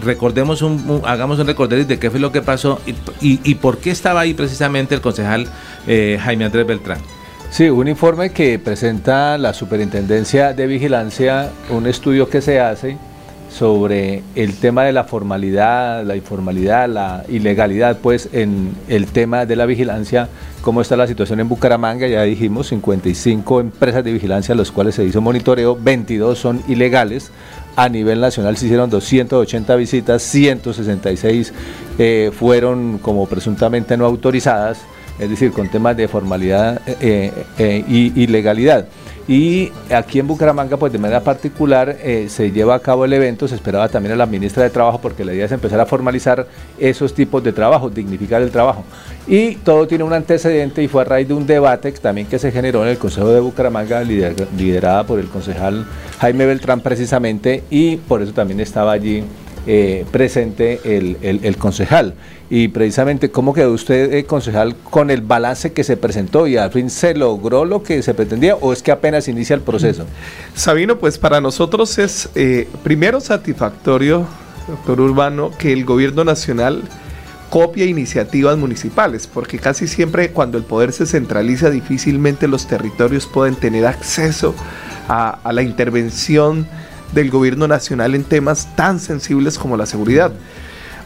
recordemos 0.00 0.62
un, 0.62 1.02
hagamos 1.06 1.40
un 1.40 1.48
recorderis 1.48 1.88
de 1.88 1.98
qué 1.98 2.08
fue 2.08 2.20
lo 2.20 2.30
que 2.30 2.40
pasó 2.40 2.80
y, 3.20 3.54
por 3.56 3.78
qué 3.78 3.90
estaba 3.90 4.20
ahí 4.20 4.32
precisamente 4.32 4.94
el 4.94 5.00
concejal 5.00 5.48
eh, 5.88 6.20
Jaime 6.22 6.44
Andrés 6.44 6.64
Beltrán. 6.68 7.00
Sí, 7.50 7.70
un 7.70 7.86
informe 7.86 8.30
que 8.30 8.58
presenta 8.58 9.38
la 9.38 9.54
Superintendencia 9.54 10.52
de 10.52 10.66
Vigilancia, 10.66 11.50
un 11.70 11.86
estudio 11.86 12.28
que 12.28 12.40
se 12.40 12.58
hace 12.60 12.96
sobre 13.54 14.24
el 14.34 14.56
tema 14.56 14.82
de 14.82 14.92
la 14.92 15.04
formalidad, 15.04 16.04
la 16.04 16.16
informalidad, 16.16 16.88
la 16.88 17.24
ilegalidad, 17.28 17.98
pues 17.98 18.28
en 18.32 18.74
el 18.88 19.06
tema 19.06 19.46
de 19.46 19.54
la 19.54 19.64
vigilancia, 19.64 20.28
cómo 20.60 20.80
está 20.80 20.96
la 20.96 21.06
situación 21.06 21.38
en 21.38 21.48
Bucaramanga, 21.48 22.08
ya 22.08 22.22
dijimos, 22.22 22.68
55 22.68 23.60
empresas 23.60 24.02
de 24.02 24.12
vigilancia 24.12 24.54
a 24.54 24.56
las 24.56 24.72
cuales 24.72 24.96
se 24.96 25.04
hizo 25.04 25.20
monitoreo, 25.20 25.78
22 25.80 26.36
son 26.36 26.62
ilegales, 26.66 27.30
a 27.76 27.88
nivel 27.88 28.20
nacional 28.20 28.56
se 28.56 28.66
hicieron 28.66 28.90
280 28.90 29.76
visitas, 29.76 30.22
166 30.22 31.52
eh, 31.98 32.32
fueron 32.36 32.98
como 32.98 33.26
presuntamente 33.26 33.96
no 33.96 34.04
autorizadas, 34.04 34.78
es 35.18 35.30
decir, 35.30 35.52
con 35.52 35.68
temas 35.68 35.96
de 35.96 36.08
formalidad 36.08 36.80
eh, 37.00 37.32
eh, 37.58 37.84
y, 37.86 38.26
legalidad. 38.26 38.86
Y 39.26 39.72
aquí 39.90 40.18
en 40.18 40.26
Bucaramanga, 40.26 40.76
pues 40.76 40.92
de 40.92 40.98
manera 40.98 41.20
particular, 41.20 41.96
eh, 42.02 42.26
se 42.28 42.50
lleva 42.50 42.74
a 42.74 42.80
cabo 42.80 43.06
el 43.06 43.12
evento, 43.12 43.48
se 43.48 43.54
esperaba 43.54 43.88
también 43.88 44.12
a 44.12 44.16
la 44.16 44.26
ministra 44.26 44.64
de 44.64 44.70
Trabajo, 44.70 45.00
porque 45.00 45.24
la 45.24 45.32
idea 45.32 45.46
es 45.46 45.52
empezar 45.52 45.80
a 45.80 45.86
formalizar 45.86 46.46
esos 46.78 47.14
tipos 47.14 47.42
de 47.42 47.52
trabajo, 47.52 47.88
dignificar 47.88 48.42
el 48.42 48.50
trabajo. 48.50 48.84
Y 49.26 49.54
todo 49.56 49.86
tiene 49.86 50.04
un 50.04 50.12
antecedente 50.12 50.82
y 50.82 50.88
fue 50.88 51.02
a 51.02 51.04
raíz 51.04 51.28
de 51.28 51.34
un 51.34 51.46
debate 51.46 51.90
también 51.92 52.26
que 52.26 52.38
se 52.38 52.52
generó 52.52 52.82
en 52.82 52.90
el 52.90 52.98
Consejo 52.98 53.30
de 53.30 53.40
Bucaramanga, 53.40 54.02
liderada 54.02 55.04
por 55.04 55.18
el 55.18 55.28
concejal 55.28 55.86
Jaime 56.18 56.44
Beltrán 56.44 56.80
precisamente, 56.80 57.62
y 57.70 57.96
por 57.96 58.20
eso 58.20 58.32
también 58.32 58.60
estaba 58.60 58.92
allí 58.92 59.24
eh, 59.66 60.04
presente 60.10 60.80
el, 60.84 61.56
concejal. 61.56 62.14
Y 62.50 62.68
precisamente, 62.68 63.30
¿cómo 63.30 63.54
quedó 63.54 63.72
usted, 63.72 64.12
eh, 64.12 64.24
concejal, 64.24 64.76
con 64.76 65.10
el 65.10 65.22
balance 65.22 65.72
que 65.72 65.84
se 65.84 65.96
presentó 65.96 66.46
y 66.46 66.58
al 66.58 66.70
fin 66.70 66.90
se 66.90 67.14
logró 67.14 67.64
lo 67.64 67.82
que 67.82 68.02
se 68.02 68.12
pretendía 68.12 68.56
o 68.56 68.74
es 68.74 68.82
que 68.82 68.92
apenas 68.92 69.26
inicia 69.26 69.54
el 69.54 69.62
proceso? 69.62 70.04
Sabino, 70.54 70.98
pues 70.98 71.16
para 71.16 71.40
nosotros 71.40 71.98
es 71.98 72.28
eh, 72.34 72.68
primero 72.82 73.20
satisfactorio, 73.20 74.26
doctor 74.68 75.00
Urbano, 75.00 75.50
que 75.58 75.72
el 75.72 75.86
gobierno 75.86 76.24
nacional 76.24 76.82
copia 77.48 77.86
iniciativas 77.86 78.58
municipales, 78.58 79.26
porque 79.26 79.58
casi 79.58 79.86
siempre 79.88 80.30
cuando 80.30 80.58
el 80.58 80.64
poder 80.64 80.92
se 80.92 81.06
centraliza 81.06 81.70
difícilmente 81.70 82.48
los 82.48 82.66
territorios 82.66 83.26
pueden 83.26 83.54
tener 83.54 83.86
acceso 83.86 84.54
a, 85.08 85.38
a 85.42 85.52
la 85.54 85.62
intervención 85.62 86.66
del 87.14 87.30
gobierno 87.30 87.68
nacional 87.68 88.14
en 88.14 88.24
temas 88.24 88.74
tan 88.76 89.00
sensibles 89.00 89.58
como 89.58 89.76
la 89.76 89.86
seguridad. 89.86 90.32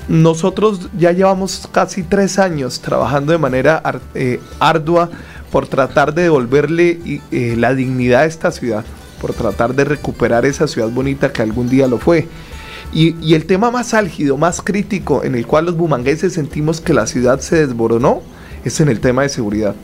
Nosotros 0.09 0.89
ya 0.99 1.13
llevamos 1.13 1.69
casi 1.71 2.03
tres 2.03 2.39
años 2.39 2.81
trabajando 2.81 3.33
de 3.33 3.39
manera 3.39 3.83
eh, 4.15 4.41
ardua 4.59 5.11
por 5.53 5.67
tratar 5.67 6.15
de 6.15 6.23
devolverle 6.23 7.21
eh, 7.31 7.55
la 7.57 7.75
dignidad 7.75 8.23
a 8.23 8.27
esta 8.27 8.51
ciudad, 8.51 8.85
por 9.21 9.35
tratar 9.35 9.75
de 9.75 9.85
recuperar 9.85 10.47
esa 10.47 10.67
ciudad 10.67 10.89
bonita 10.89 11.33
que 11.33 11.43
algún 11.43 11.69
día 11.69 11.87
lo 11.87 11.99
fue. 11.99 12.27
Y, 12.91 13.17
y, 13.21 13.35
el 13.35 13.45
tema 13.45 13.71
más 13.71 13.93
álgido, 13.93 14.39
más 14.39 14.63
crítico, 14.63 15.23
en 15.23 15.35
el 15.35 15.47
cual 15.47 15.67
los 15.67 15.77
bumangueses 15.77 16.33
sentimos 16.33 16.81
que 16.81 16.95
la 16.95 17.07
ciudad 17.07 17.39
se 17.41 17.67
desboronó, 17.67 18.23
es 18.65 18.81
en 18.81 18.89
el 18.89 19.01
tema 19.01 19.23
de 19.23 19.29
seguridad 19.29 19.75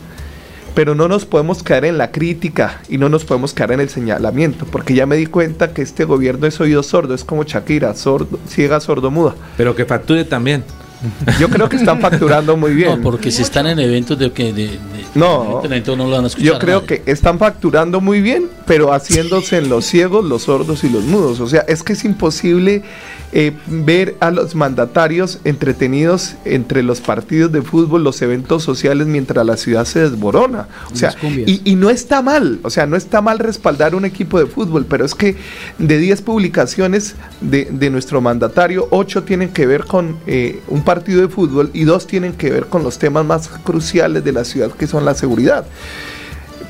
pero 0.75 0.93
no 0.93 1.07
nos 1.07 1.25
podemos 1.25 1.63
caer 1.63 1.85
en 1.85 1.97
la 1.97 2.11
crítica 2.11 2.81
y 2.89 2.97
no 2.97 3.09
nos 3.09 3.23
podemos 3.23 3.53
caer 3.53 3.71
en 3.71 3.79
el 3.79 3.89
señalamiento, 3.89 4.65
porque 4.65 4.93
ya 4.93 5.05
me 5.05 5.15
di 5.15 5.25
cuenta 5.25 5.73
que 5.73 5.81
este 5.81 6.03
gobierno 6.03 6.45
es 6.45 6.59
oído 6.59 6.83
sordo, 6.83 7.15
es 7.15 7.23
como 7.23 7.43
Shakira, 7.43 7.95
sordo, 7.95 8.37
ciega, 8.47 8.79
sordo, 8.79 9.09
muda. 9.09 9.35
Pero 9.57 9.75
que 9.75 9.85
facture 9.85 10.25
también. 10.25 10.63
Yo 11.39 11.49
creo 11.49 11.69
que 11.69 11.77
están 11.77 11.99
facturando 11.99 12.57
muy 12.57 12.73
bien. 12.73 12.97
No, 12.97 13.01
porque 13.01 13.31
si 13.31 13.41
están 13.41 13.67
en 13.67 13.79
eventos 13.79 14.17
de 14.17 14.31
que 14.31 14.53
de, 14.53 14.79
no, 15.15 15.61
no 15.63 15.95
lo 15.95 16.09
van 16.09 16.25
a 16.25 16.27
escuchar. 16.27 16.53
Yo 16.53 16.59
creo 16.59 16.85
que 16.85 17.01
están 17.05 17.39
facturando 17.39 18.01
muy 18.01 18.21
bien, 18.21 18.49
pero 18.65 18.93
haciéndose 18.93 19.57
en 19.57 19.69
los 19.69 19.85
ciegos, 19.85 20.25
los 20.25 20.43
sordos 20.43 20.83
y 20.83 20.89
los 20.89 21.03
mudos. 21.03 21.39
O 21.39 21.47
sea, 21.47 21.61
es 21.67 21.83
que 21.83 21.93
es 21.93 22.03
imposible 22.03 22.83
eh, 23.31 23.53
ver 23.67 24.15
a 24.19 24.31
los 24.31 24.55
mandatarios 24.55 25.39
entretenidos 25.43 26.35
entre 26.45 26.83
los 26.83 27.01
partidos 27.01 27.51
de 27.51 27.61
fútbol, 27.61 28.03
los 28.03 28.21
eventos 28.21 28.63
sociales, 28.63 29.07
mientras 29.07 29.45
la 29.45 29.57
ciudad 29.57 29.85
se 29.85 29.99
desborona. 29.99 30.67
O 30.91 30.95
sea, 30.95 31.13
y, 31.45 31.75
no 31.75 31.89
está 31.89 32.21
mal, 32.21 32.59
o 32.63 32.69
sea, 32.69 32.85
no 32.85 32.95
está 32.95 33.21
mal 33.21 33.39
respaldar 33.39 33.93
un 33.95 34.05
equipo 34.05 34.39
de 34.39 34.45
fútbol, 34.45 34.85
pero 34.89 35.03
es 35.05 35.15
que 35.15 35.35
de 35.77 35.97
10 35.97 36.21
publicaciones 36.21 37.15
de, 37.41 37.89
nuestro 37.89 38.19
mandatario, 38.21 38.87
8 38.89 39.23
tienen 39.23 39.49
que 39.49 39.65
ver 39.65 39.85
con 39.85 40.17
eh, 40.27 40.61
un 40.67 40.83
partido 40.83 40.94
de 41.03 41.27
fútbol 41.27 41.69
y 41.73 41.83
2 41.83 42.07
tienen 42.07 42.33
que 42.33 42.49
ver 42.49 42.67
con 42.67 42.83
los 42.83 42.97
temas 42.97 43.25
más 43.25 43.47
cruciales 43.47 44.23
de 44.23 44.31
la 44.31 44.45
ciudad, 44.45 44.71
que 44.71 44.87
son 44.87 45.05
la 45.05 45.13
seguridad. 45.13 45.65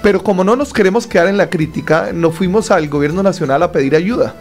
Pero 0.02 0.24
como 0.24 0.44
no 0.44 0.56
nos 0.56 0.74
queremos 0.74 1.08
quedar 1.08 1.28
en 1.28 1.38
la 1.38 1.50
crítica, 1.50 2.12
no 2.14 2.32
fuimos 2.32 2.72
al 2.72 2.88
gobierno 2.90 3.24
nacional 3.24 3.64
a 3.64 3.72
pedir 3.72 3.96
ayuda. 3.96 4.36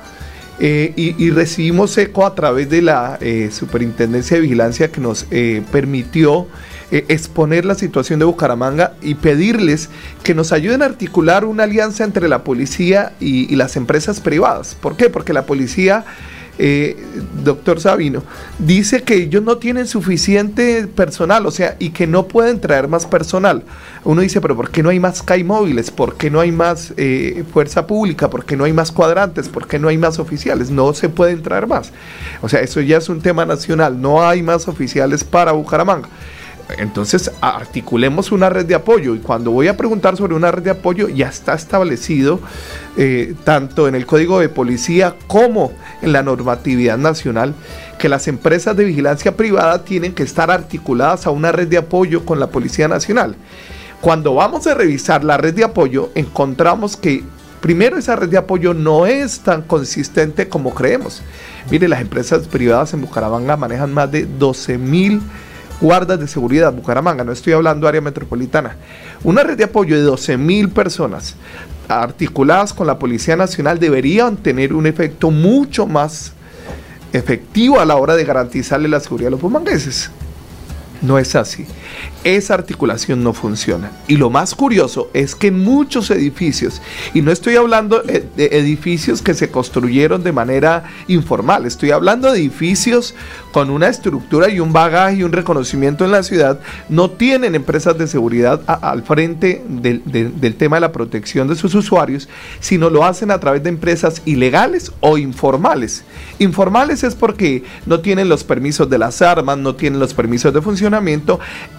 Eh, 0.60 0.92
y, 0.94 1.30
recibimos 1.30 1.98
eco 1.98 2.24
a 2.24 2.36
través 2.36 2.70
de 2.70 2.80
la 2.80 3.18
eh, 3.20 3.50
Superintendencia 3.52 4.36
de 4.36 4.42
Vigilancia 4.42 4.92
que 4.92 5.00
nos 5.00 5.26
eh, 5.32 5.62
permitió 5.72 6.46
exponer 6.92 7.64
la 7.64 7.74
situación 7.74 8.20
de 8.20 8.24
Bucaramanga 8.24 8.92
y 9.02 9.16
pedirles 9.16 9.88
que 10.22 10.32
nos 10.32 10.52
ayuden 10.52 10.82
a 10.82 10.84
articular 10.84 11.44
una 11.44 11.64
alianza 11.64 12.04
entre 12.04 12.28
la 12.28 12.44
policía 12.44 13.14
y, 13.18 13.52
y 13.52 13.56
las 13.56 13.74
empresas 13.74 14.20
privadas. 14.20 14.76
¿Por 14.80 14.96
qué? 14.96 15.10
Porque 15.10 15.32
la 15.32 15.44
policía 15.44 16.04
eh, 16.58 16.96
doctor 17.42 17.80
Sabino, 17.80 18.22
dice 18.58 19.02
que 19.02 19.14
ellos 19.14 19.42
no 19.42 19.58
tienen 19.58 19.86
suficiente 19.86 20.86
personal, 20.86 21.46
o 21.46 21.50
sea, 21.50 21.76
y 21.78 21.90
que 21.90 22.06
no 22.06 22.28
pueden 22.28 22.60
traer 22.60 22.88
más 22.88 23.06
personal. 23.06 23.64
Uno 24.04 24.20
dice, 24.20 24.40
pero 24.40 24.54
¿por 24.54 24.70
qué 24.70 24.82
no 24.82 24.90
hay 24.90 25.00
más 25.00 25.22
CAI 25.22 25.44
móviles? 25.44 25.90
¿Por 25.90 26.16
qué 26.16 26.30
no 26.30 26.40
hay 26.40 26.52
más 26.52 26.94
eh, 26.96 27.44
fuerza 27.52 27.86
pública? 27.86 28.30
¿Por 28.30 28.44
qué 28.44 28.56
no 28.56 28.64
hay 28.64 28.72
más 28.72 28.92
cuadrantes? 28.92 29.48
¿Por 29.48 29.66
qué 29.66 29.78
no 29.78 29.88
hay 29.88 29.98
más 29.98 30.18
oficiales? 30.18 30.70
No 30.70 30.94
se 30.94 31.08
pueden 31.08 31.42
traer 31.42 31.66
más. 31.66 31.92
O 32.42 32.48
sea, 32.48 32.60
eso 32.60 32.80
ya 32.80 32.98
es 32.98 33.08
un 33.08 33.20
tema 33.20 33.44
nacional, 33.44 34.00
no 34.00 34.26
hay 34.26 34.42
más 34.42 34.68
oficiales 34.68 35.24
para 35.24 35.52
Bucaramanga. 35.52 36.08
Entonces 36.78 37.30
articulemos 37.40 38.32
una 38.32 38.48
red 38.48 38.64
de 38.64 38.74
apoyo 38.74 39.14
y 39.14 39.18
cuando 39.18 39.50
voy 39.50 39.68
a 39.68 39.76
preguntar 39.76 40.16
sobre 40.16 40.34
una 40.34 40.50
red 40.50 40.62
de 40.62 40.70
apoyo 40.70 41.08
ya 41.08 41.28
está 41.28 41.54
establecido 41.54 42.40
eh, 42.96 43.34
tanto 43.44 43.86
en 43.86 43.94
el 43.94 44.06
Código 44.06 44.40
de 44.40 44.48
Policía 44.48 45.14
como 45.26 45.72
en 46.00 46.12
la 46.12 46.22
normatividad 46.22 46.96
nacional 46.96 47.54
que 47.98 48.08
las 48.08 48.28
empresas 48.28 48.76
de 48.76 48.84
vigilancia 48.84 49.36
privada 49.36 49.84
tienen 49.84 50.14
que 50.14 50.22
estar 50.22 50.50
articuladas 50.50 51.26
a 51.26 51.30
una 51.30 51.52
red 51.52 51.68
de 51.68 51.78
apoyo 51.78 52.24
con 52.24 52.40
la 52.40 52.48
Policía 52.48 52.88
Nacional. 52.88 53.36
Cuando 54.00 54.34
vamos 54.34 54.66
a 54.66 54.74
revisar 54.74 55.22
la 55.22 55.36
red 55.36 55.54
de 55.54 55.64
apoyo 55.64 56.10
encontramos 56.14 56.96
que 56.96 57.24
primero 57.60 57.98
esa 57.98 58.16
red 58.16 58.28
de 58.28 58.38
apoyo 58.38 58.74
no 58.74 59.06
es 59.06 59.40
tan 59.40 59.62
consistente 59.62 60.48
como 60.48 60.74
creemos. 60.74 61.22
Mire, 61.70 61.88
las 61.88 62.00
empresas 62.00 62.46
privadas 62.46 62.92
en 62.92 63.00
Bucaramanga 63.00 63.56
manejan 63.56 63.92
más 63.92 64.10
de 64.10 64.26
12 64.26 64.78
mil 64.78 65.22
guardas 65.80 66.20
de 66.20 66.28
seguridad, 66.28 66.72
Bucaramanga, 66.72 67.24
no 67.24 67.32
estoy 67.32 67.52
hablando 67.52 67.88
área 67.88 68.00
metropolitana. 68.00 68.76
Una 69.22 69.42
red 69.42 69.56
de 69.56 69.64
apoyo 69.64 69.96
de 69.96 70.02
12 70.02 70.36
mil 70.36 70.68
personas 70.70 71.36
articuladas 71.88 72.72
con 72.72 72.86
la 72.86 72.98
Policía 72.98 73.36
Nacional 73.36 73.78
deberían 73.78 74.36
tener 74.36 74.72
un 74.72 74.86
efecto 74.86 75.30
mucho 75.30 75.86
más 75.86 76.32
efectivo 77.12 77.80
a 77.80 77.84
la 77.84 77.96
hora 77.96 78.16
de 78.16 78.24
garantizarle 78.24 78.88
la 78.88 79.00
seguridad 79.00 79.28
a 79.28 79.30
los 79.32 79.40
bumangueses. 79.40 80.10
No 81.04 81.18
es 81.18 81.34
así 81.34 81.66
esa 82.24 82.54
articulación 82.54 83.22
no 83.22 83.34
funciona. 83.34 83.92
Y 84.08 84.16
lo 84.16 84.30
más 84.30 84.54
curioso 84.54 85.10
es 85.12 85.34
que 85.34 85.50
muchos 85.50 86.10
edificios, 86.10 86.80
y 87.12 87.20
no 87.20 87.30
estoy 87.30 87.56
hablando 87.56 88.00
de 88.00 88.26
edificios 88.36 89.20
que 89.20 89.34
se 89.34 89.50
construyeron 89.50 90.22
de 90.24 90.32
manera 90.32 90.84
informal, 91.06 91.66
estoy 91.66 91.90
hablando 91.90 92.32
de 92.32 92.38
edificios 92.38 93.14
con 93.52 93.70
una 93.70 93.88
estructura 93.88 94.48
y 94.48 94.58
un 94.58 94.72
bagaje 94.72 95.16
y 95.16 95.22
un 95.22 95.32
reconocimiento 95.32 96.04
en 96.04 96.12
la 96.12 96.22
ciudad, 96.22 96.58
no 96.88 97.10
tienen 97.10 97.54
empresas 97.54 97.96
de 97.98 98.06
seguridad 98.06 98.62
al 98.66 99.02
frente 99.02 99.62
del, 99.68 100.02
del 100.04 100.54
tema 100.56 100.76
de 100.76 100.80
la 100.80 100.92
protección 100.92 101.46
de 101.46 101.56
sus 101.56 101.74
usuarios, 101.74 102.28
sino 102.58 102.88
lo 102.88 103.04
hacen 103.04 103.30
a 103.30 103.38
través 103.38 103.62
de 103.62 103.68
empresas 103.68 104.22
ilegales 104.24 104.92
o 105.00 105.18
informales. 105.18 106.04
Informales 106.38 107.04
es 107.04 107.14
porque 107.14 107.64
no 107.84 108.00
tienen 108.00 108.30
los 108.30 108.44
permisos 108.44 108.88
de 108.88 108.98
las 108.98 109.20
armas, 109.20 109.58
no 109.58 109.74
tienen 109.74 110.00
los 110.00 110.14
permisos 110.14 110.54
de 110.54 110.62
funcionamiento 110.62 110.93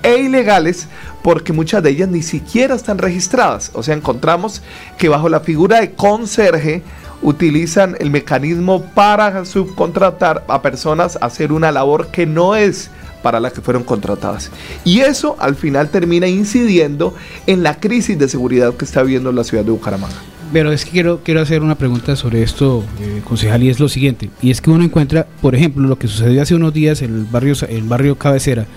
e 0.03 0.17
ilegales 0.17 0.87
porque 1.23 1.53
muchas 1.53 1.81
de 1.83 1.91
ellas 1.91 2.09
ni 2.09 2.21
siquiera 2.21 2.75
están 2.75 2.97
registradas. 2.97 3.71
O 3.73 3.83
sea, 3.83 3.95
encontramos 3.95 4.61
que 4.97 5.09
bajo 5.09 5.29
la 5.29 5.39
figura 5.39 5.81
de 5.81 5.91
conserje 5.91 6.83
utilizan 7.21 7.95
el 7.99 8.11
mecanismo 8.11 8.83
para 8.93 9.45
subcontratar 9.45 10.43
a 10.47 10.61
personas 10.61 11.17
a 11.19 11.25
hacer 11.25 11.51
una 11.51 11.71
labor 11.71 12.07
que 12.07 12.25
no 12.25 12.55
es 12.55 12.91
para 13.23 13.39
la 13.39 13.49
que 13.49 13.61
fueron 13.61 13.83
contratadas. 13.83 14.51
Y 14.83 14.99
eso 14.99 15.35
al 15.39 15.55
final 15.55 15.89
termina 15.89 16.27
incidiendo 16.27 17.15
en 17.47 17.63
la 17.63 17.79
crisis 17.79 18.19
de 18.19 18.29
seguridad 18.29 18.75
que 18.75 18.85
está 18.85 19.01
viviendo 19.01 19.31
la 19.31 19.43
ciudad 19.43 19.65
de 19.65 19.71
Bucaramanga. 19.71 20.15
Pero 20.53 20.71
es 20.71 20.85
que 20.85 20.91
quiero, 20.91 21.21
quiero 21.23 21.41
hacer 21.41 21.63
una 21.63 21.75
pregunta 21.75 22.15
sobre 22.15 22.43
esto, 22.43 22.83
eh, 23.01 23.21
concejal, 23.27 23.63
y 23.63 23.69
es 23.69 23.79
lo 23.79 23.89
siguiente. 23.89 24.29
Y 24.43 24.51
es 24.51 24.61
que 24.61 24.69
uno 24.69 24.83
encuentra, 24.83 25.25
por 25.41 25.55
ejemplo, 25.55 25.87
lo 25.87 25.97
que 25.97 26.07
sucedió 26.07 26.41
hace 26.41 26.53
unos 26.53 26.71
días 26.71 27.01
en 27.01 27.15
el 27.15 27.25
barrio, 27.25 27.55
el 27.67 27.83
barrio 27.83 28.15
Cabecera, 28.19 28.67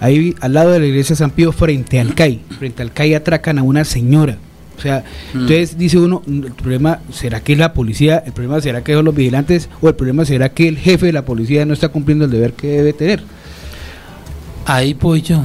ahí 0.00 0.34
al 0.40 0.54
lado 0.54 0.72
de 0.72 0.80
la 0.80 0.86
iglesia 0.86 1.14
San 1.14 1.30
Pío, 1.30 1.52
frente 1.52 2.00
al 2.00 2.14
CAI. 2.14 2.40
Frente 2.58 2.82
al 2.82 2.92
CAI 2.92 3.14
atracan 3.14 3.58
a 3.58 3.62
una 3.62 3.84
señora. 3.84 4.38
O 4.76 4.82
sea, 4.82 5.04
mm. 5.34 5.40
entonces 5.40 5.76
dice 5.76 5.98
uno, 5.98 6.22
el 6.26 6.52
problema 6.52 7.00
será 7.12 7.40
que 7.42 7.52
es 7.52 7.58
la 7.58 7.74
policía, 7.74 8.22
el 8.24 8.32
problema 8.32 8.60
será 8.62 8.82
que 8.82 8.94
son 8.94 9.04
los 9.04 9.14
vigilantes, 9.14 9.68
o 9.82 9.88
el 9.88 9.94
problema 9.94 10.24
será 10.24 10.48
que 10.48 10.68
el 10.68 10.78
jefe 10.78 11.06
de 11.06 11.12
la 11.12 11.24
policía 11.24 11.66
no 11.66 11.74
está 11.74 11.90
cumpliendo 11.90 12.24
el 12.24 12.30
deber 12.30 12.54
que 12.54 12.68
debe 12.68 12.94
tener. 12.94 13.22
Ahí 14.64 14.94
voy 14.94 15.20
yo, 15.20 15.44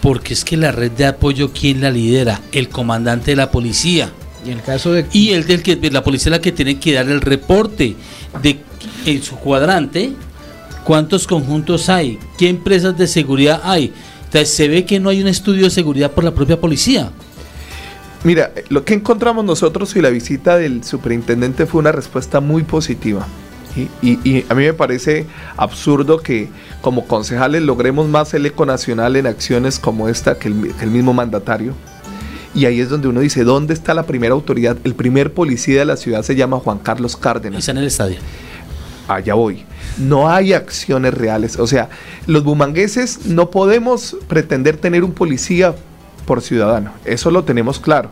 porque 0.00 0.32
es 0.32 0.44
que 0.44 0.56
la 0.56 0.72
red 0.72 0.90
de 0.92 1.04
apoyo, 1.04 1.52
¿quién 1.52 1.82
la 1.82 1.90
lidera? 1.90 2.40
El 2.50 2.70
comandante 2.70 3.32
de 3.32 3.36
la 3.36 3.50
policía. 3.50 4.10
Y 4.46 4.50
el 4.50 4.62
caso 4.62 4.92
de... 4.92 5.06
Y 5.12 5.30
el 5.30 5.46
del 5.46 5.62
que 5.62 5.76
la 5.90 6.02
policía 6.02 6.30
es 6.30 6.38
la 6.38 6.40
que 6.40 6.50
tiene 6.50 6.80
que 6.80 6.94
dar 6.94 7.08
el 7.08 7.20
reporte 7.20 7.94
de 8.42 8.58
en 9.06 9.22
su 9.22 9.36
cuadrante 9.36 10.12
¿Cuántos 10.84 11.26
conjuntos 11.26 11.88
hay? 11.88 12.18
¿Qué 12.38 12.48
empresas 12.48 12.96
de 12.96 13.06
seguridad 13.06 13.60
hay? 13.64 13.92
Entonces 14.24 14.54
se 14.54 14.68
ve 14.68 14.84
que 14.84 14.98
no 14.98 15.10
hay 15.10 15.20
un 15.20 15.28
estudio 15.28 15.64
de 15.64 15.70
seguridad 15.70 16.10
por 16.10 16.24
la 16.24 16.32
propia 16.32 16.60
policía. 16.60 17.12
Mira, 18.24 18.52
lo 18.68 18.84
que 18.84 18.94
encontramos 18.94 19.44
nosotros 19.44 19.94
y 19.96 20.00
la 20.00 20.10
visita 20.10 20.56
del 20.56 20.84
superintendente 20.84 21.66
fue 21.66 21.80
una 21.80 21.92
respuesta 21.92 22.40
muy 22.40 22.62
positiva. 22.62 23.26
Y, 24.02 24.44
a 24.48 24.54
mí 24.54 24.64
me 24.64 24.74
parece 24.74 25.26
absurdo 25.56 26.18
que 26.18 26.48
como 26.82 27.06
concejales 27.06 27.62
logremos 27.62 28.06
más 28.06 28.34
el 28.34 28.44
eco 28.44 28.66
nacional 28.66 29.16
en 29.16 29.26
acciones 29.26 29.78
como 29.78 30.08
esta 30.08 30.38
que 30.38 30.48
el, 30.48 30.74
que 30.74 30.84
el 30.84 30.90
mismo 30.90 31.14
mandatario. 31.14 31.74
Y 32.54 32.66
ahí 32.66 32.80
es 32.80 32.90
donde 32.90 33.08
uno 33.08 33.20
dice, 33.20 33.44
¿dónde 33.44 33.72
está 33.72 33.94
la 33.94 34.04
primera 34.04 34.34
autoridad? 34.34 34.76
El 34.84 34.94
primer 34.94 35.32
policía 35.32 35.78
de 35.80 35.84
la 35.86 35.96
ciudad 35.96 36.22
se 36.22 36.36
llama 36.36 36.58
Juan 36.58 36.78
Carlos 36.78 37.16
Cárdenas. 37.16 37.60
Está 37.60 37.72
en 37.72 37.78
el 37.78 37.86
estadio. 37.86 38.18
Allá 39.08 39.34
voy 39.34 39.64
no 39.98 40.30
hay 40.30 40.52
acciones 40.52 41.14
reales. 41.14 41.58
O 41.58 41.66
sea, 41.66 41.88
los 42.26 42.44
bumangueses 42.44 43.26
no 43.26 43.50
podemos 43.50 44.16
pretender 44.28 44.76
tener 44.76 45.04
un 45.04 45.12
policía 45.12 45.74
por 46.26 46.40
ciudadano. 46.40 46.92
Eso 47.04 47.30
lo 47.30 47.44
tenemos 47.44 47.78
claro. 47.78 48.10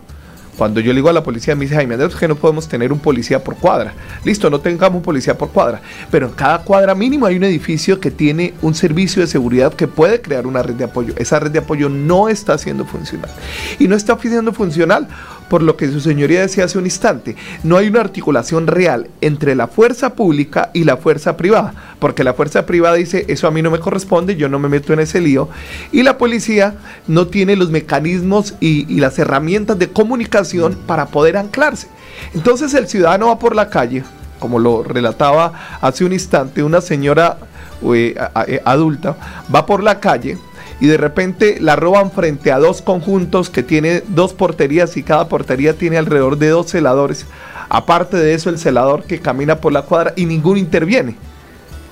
Cuando 0.59 0.80
yo 0.80 0.93
le 0.93 0.97
digo 0.97 1.09
a 1.09 1.14
la 1.14 1.22
policía, 1.22 1.55
me 1.55 1.62
dice 1.62 1.76
Jaime 1.76 1.95
Andrés 1.95 2.14
que 2.16 2.28
no 2.28 2.34
podemos 2.34 2.68
tener 2.68 2.93
un 2.93 2.99
policía 2.99 3.43
por 3.43 3.57
cuadra. 3.57 3.95
Listo, 4.24 4.51
no 4.51 4.61
tengamos 4.61 4.99
un 4.99 5.03
policía 5.03 5.38
por 5.38 5.49
cuadra. 5.51 5.80
Pero 6.11 6.26
en 6.26 6.32
cada 6.34 6.59
cuadra 6.64 6.95
mínimo 6.95 7.24
hay 7.24 7.36
un 7.36 7.45
edificio 7.45 7.99
que 7.99 8.11
tiene 8.11 8.53
un 8.61 8.74
servicio 8.74 9.22
de 9.22 9.28
seguridad 9.28 9.72
que 9.72 9.88
puede 9.88 10.20
crear 10.20 10.47
una 10.47 10.62
red 10.62 10.74
de 10.74 10.84
apoyo. 10.84 11.14
Esa 11.16 11.41
red 11.41 11.51
de 11.51 11.61
apoyo 11.61 11.88
no 11.88 12.28
está 12.28 12.59
siendo 12.59 12.84
funcional. 12.84 13.30
Y 13.78 13.88
no 13.88 13.97
está 13.97 14.18
siendo 14.20 14.53
funcional 14.53 15.09
por 15.51 15.62
lo 15.62 15.76
que 15.76 15.90
su 15.90 16.01
señoría 16.01 16.42
decía 16.42 16.64
hace 16.64 16.78
un 16.78 16.84
instante, 16.84 17.34
no 17.64 17.76
hay 17.76 17.88
una 17.88 18.01
articulación 18.01 18.68
real 18.68 19.11
entre 19.20 19.57
la 19.57 19.66
fuerza 19.66 20.14
pública 20.14 20.70
y 20.72 20.84
la 20.84 20.96
fuerza 20.96 21.36
privada, 21.36 21.74
porque 21.98 22.22
la 22.22 22.34
fuerza 22.34 22.66
privada 22.66 22.94
dice, 22.94 23.26
eso 23.28 23.48
a 23.48 23.51
mí 23.51 23.61
no 23.61 23.72
me 23.72 23.80
corresponde, 23.80 24.36
yo 24.36 24.48
no 24.48 24.61
me 24.61 24.68
meto 24.68 24.92
en 24.92 25.01
ese 25.01 25.20
lío, 25.20 25.48
y 25.90 26.05
la 26.05 26.18
policía 26.18 26.76
no 27.09 27.26
tiene 27.26 27.57
los 27.57 27.70
mecanismos 27.70 28.55
y, 28.61 29.01
las 29.01 29.18
herramientas 29.18 29.78
de 29.78 29.88
comunicación 29.88 30.76
para 30.86 31.07
poder 31.07 31.38
anclarse. 31.38 31.88
Entonces 32.34 32.72
el 32.74 32.86
ciudadano 32.86 33.28
va 33.28 33.38
por 33.38 33.57
la 33.57 33.70
calle, 33.70 34.05
como 34.38 34.59
lo 34.59 34.84
relataba 34.84 35.78
hace 35.80 36.05
un 36.05 36.12
instante, 36.12 36.62
una 36.62 36.80
señora 36.80 37.38
eh, 37.82 38.14
eh, 38.46 38.61
adulta 38.64 39.16
va 39.53 39.66
por 39.66 39.82
la 39.82 39.98
calle, 39.98 40.38
y 40.81 40.87
de 40.87 40.97
repente 40.97 41.59
la 41.61 41.76
roban 41.76 42.11
frente 42.11 42.51
a 42.51 42.59
dos 42.59 42.81
conjuntos 42.81 43.51
que 43.51 43.62
tiene 43.62 44.03
dos 44.09 44.33
porterías 44.33 44.97
y 44.97 45.03
cada 45.03 45.28
portería 45.28 45.74
tiene 45.74 45.99
alrededor 45.99 46.39
de 46.39 46.49
dos 46.49 46.70
celadores. 46.70 47.26
Aparte 47.68 48.16
de 48.16 48.35
eso, 48.35 48.51
el 48.51 48.59
celador 48.59 49.05
que 49.05 49.20
camina 49.20 49.57
por 49.57 49.72
la 49.72 49.83
cuadra 49.83 50.14
y 50.16 50.26
ninguno 50.26 50.59
interviene. 50.59 51.16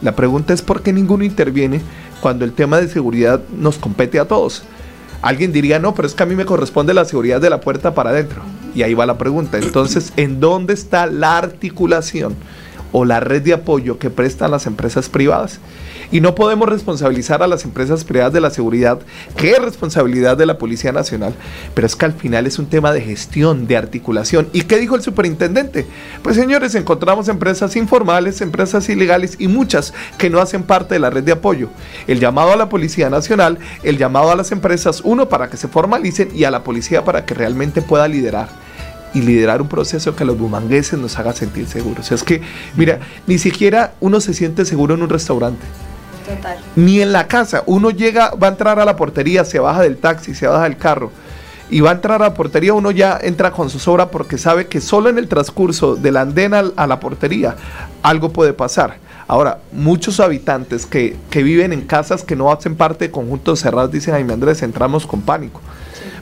La 0.01 0.17
pregunta 0.17 0.55
es 0.55 0.63
por 0.63 0.83
qué 0.83 0.93
ninguno 0.93 1.23
interviene 1.23 1.81
cuando 2.21 2.45
el 2.45 2.53
tema 2.53 2.81
de 2.81 2.89
seguridad 2.89 3.43
nos 3.57 3.77
compete 3.77 4.19
a 4.19 4.27
todos. 4.27 4.63
Alguien 5.21 5.53
diría, 5.53 5.79
no, 5.79 5.95
pero 5.95 6.07
es 6.07 6.15
que 6.15 6.23
a 6.23 6.27
mí 6.27 6.35
me 6.35 6.45
corresponde 6.45 6.95
la 6.95 7.05
seguridad 7.05 7.41
de 7.41 7.51
la 7.51 7.61
puerta 7.61 7.95
para 7.95 8.11
adentro. 8.11 8.43
Y 8.75 8.83
ahí 8.83 8.95
va 8.95 9.07
la 9.07 9.19
pregunta. 9.19 9.59
Entonces, 9.59 10.13
¿en 10.17 10.41
dónde 10.41 10.75
está 10.75 11.07
la 11.07 11.37
articulación 11.37 12.37
o 12.93 13.05
la 13.05 13.21
red 13.21 13.43
de 13.43 13.55
apoyo 13.55 13.99
que 13.99 14.11
prestan 14.11 14.53
las 14.53 14.67
empresas 14.67 15.09
privadas? 15.09 15.59
Y 16.11 16.21
no 16.21 16.35
podemos 16.35 16.69
responsabilizar 16.69 17.43
a 17.43 17.47
las 17.47 17.65
empresas 17.65 18.05
privadas 18.05 18.33
de 18.33 18.41
la 18.41 18.51
seguridad, 18.51 19.01
que 19.37 19.53
es 19.53 19.59
responsabilidad 19.59 20.37
de 20.37 20.47
la 20.47 20.59
Policía 20.59 20.93
Nacional, 20.93 21.35
pero 21.75 21.87
es 21.87 21.97
que 21.97 22.07
al 22.07 22.15
final 22.15 22.47
es 22.47 22.59
un 22.59 22.67
tema 22.67 22.93
de 22.93 23.03
gestión, 23.03 23.67
de 23.67 23.77
articulación. 23.77 24.49
¿Y 24.53 24.63
qué 24.63 24.79
dijo 24.79 24.95
el 24.95 25.03
superintendente? 25.03 25.87
Pues 26.23 26.37
señores, 26.37 26.75
encontramos 26.75 27.29
empresas 27.29 27.77
informales, 27.77 28.41
empresas 28.41 28.89
ilegales 28.89 29.37
y 29.39 29.49
muchas 29.49 29.93
que 30.17 30.31
no 30.31 30.41
hacen 30.41 30.63
parte 30.63 30.95
de 30.95 31.01
la 31.01 31.11
red 31.11 31.25
de 31.25 31.33
apoyo. 31.33 31.69
El 32.07 32.21
llamado 32.21 32.53
a 32.53 32.57
la 32.57 32.69
Policía 32.69 33.11
Nacional, 33.11 33.59
el 33.83 33.99
llamado 33.99 34.31
a 34.31 34.37
las 34.37 34.51
empresas, 34.51 35.03
uno, 35.05 35.29
para 35.29 35.51
que 35.51 35.57
se 35.57 35.69
formalicen 35.69 36.31
y 36.35 36.45
a 36.45 36.51
la 36.51 36.65
policía 36.65 37.05
para 37.05 37.25
que 37.25 37.35
realmente 37.35 37.83
pueda 37.83 38.09
liderar 38.09 38.49
y 39.15 39.23
liderar 39.23 39.63
un 39.63 39.69
proceso 39.69 40.15
que 40.15 40.23
a 40.23 40.27
los 40.27 40.39
bumangueses 40.39 40.99
nos 40.99 41.19
haga 41.19 41.33
sentir 41.33 41.67
seguros. 41.67 42.13
Es 42.13 42.23
que, 42.23 42.41
mira, 42.77 43.01
ni 43.27 43.39
siquiera 43.39 43.95
uno 44.01 44.21
se 44.21 44.35
siente 44.35 44.65
seguro 44.65 44.95
en 44.95 45.03
un 45.03 45.09
restaurante. 45.09 45.67
Ni 46.77 47.01
en 47.01 47.13
la 47.13 47.27
casa. 47.27 47.63
Uno 47.67 47.91
llega, 47.91 48.31
va 48.31 48.49
a 48.49 48.51
entrar 48.51 48.79
a 48.79 48.85
la 48.85 48.97
portería, 48.97 49.45
se 49.45 49.59
baja 49.59 49.83
del 49.83 49.97
taxi, 49.97 50.35
se 50.35 50.47
baja 50.47 50.65
del 50.65 50.77
carro 50.77 51.11
y 51.71 51.81
va 51.81 51.91
a 51.91 51.95
entrar 51.95 52.23
a 52.23 52.27
la 52.27 52.35
portería, 52.35 52.73
uno 52.73 52.91
ya 52.91 53.19
entra 53.21 53.51
con 53.51 53.69
su 53.69 53.79
sobra 53.79 54.11
porque 54.11 54.39
sabe 54.39 54.67
que 54.69 54.81
solo 54.81 55.11
en 55.11 55.19
el 55.19 55.29
transcurso 55.29 55.97
de 55.97 56.13
la 56.13 56.23
andena 56.23 56.65
a 56.77 56.87
la 56.87 57.01
portería 57.01 57.57
algo 58.03 58.31
puede 58.31 58.53
pasar. 58.53 58.97
Ahora, 59.27 59.59
muchos 59.73 60.21
habitantes 60.21 60.87
que, 60.87 61.17
que 61.29 61.43
viven 61.43 61.75
en 61.75 61.83
casas 61.83 62.25
que 62.25 62.35
no 62.35 62.51
hacen 62.51 62.77
parte 62.77 63.07
de 63.07 63.11
conjuntos 63.11 63.61
cerrados, 63.61 63.93
dicen 63.93 64.15
Jaime 64.15 64.33
Andrés, 64.33 64.63
entramos 64.63 65.07
con 65.07 65.21
pánico. 65.21 65.61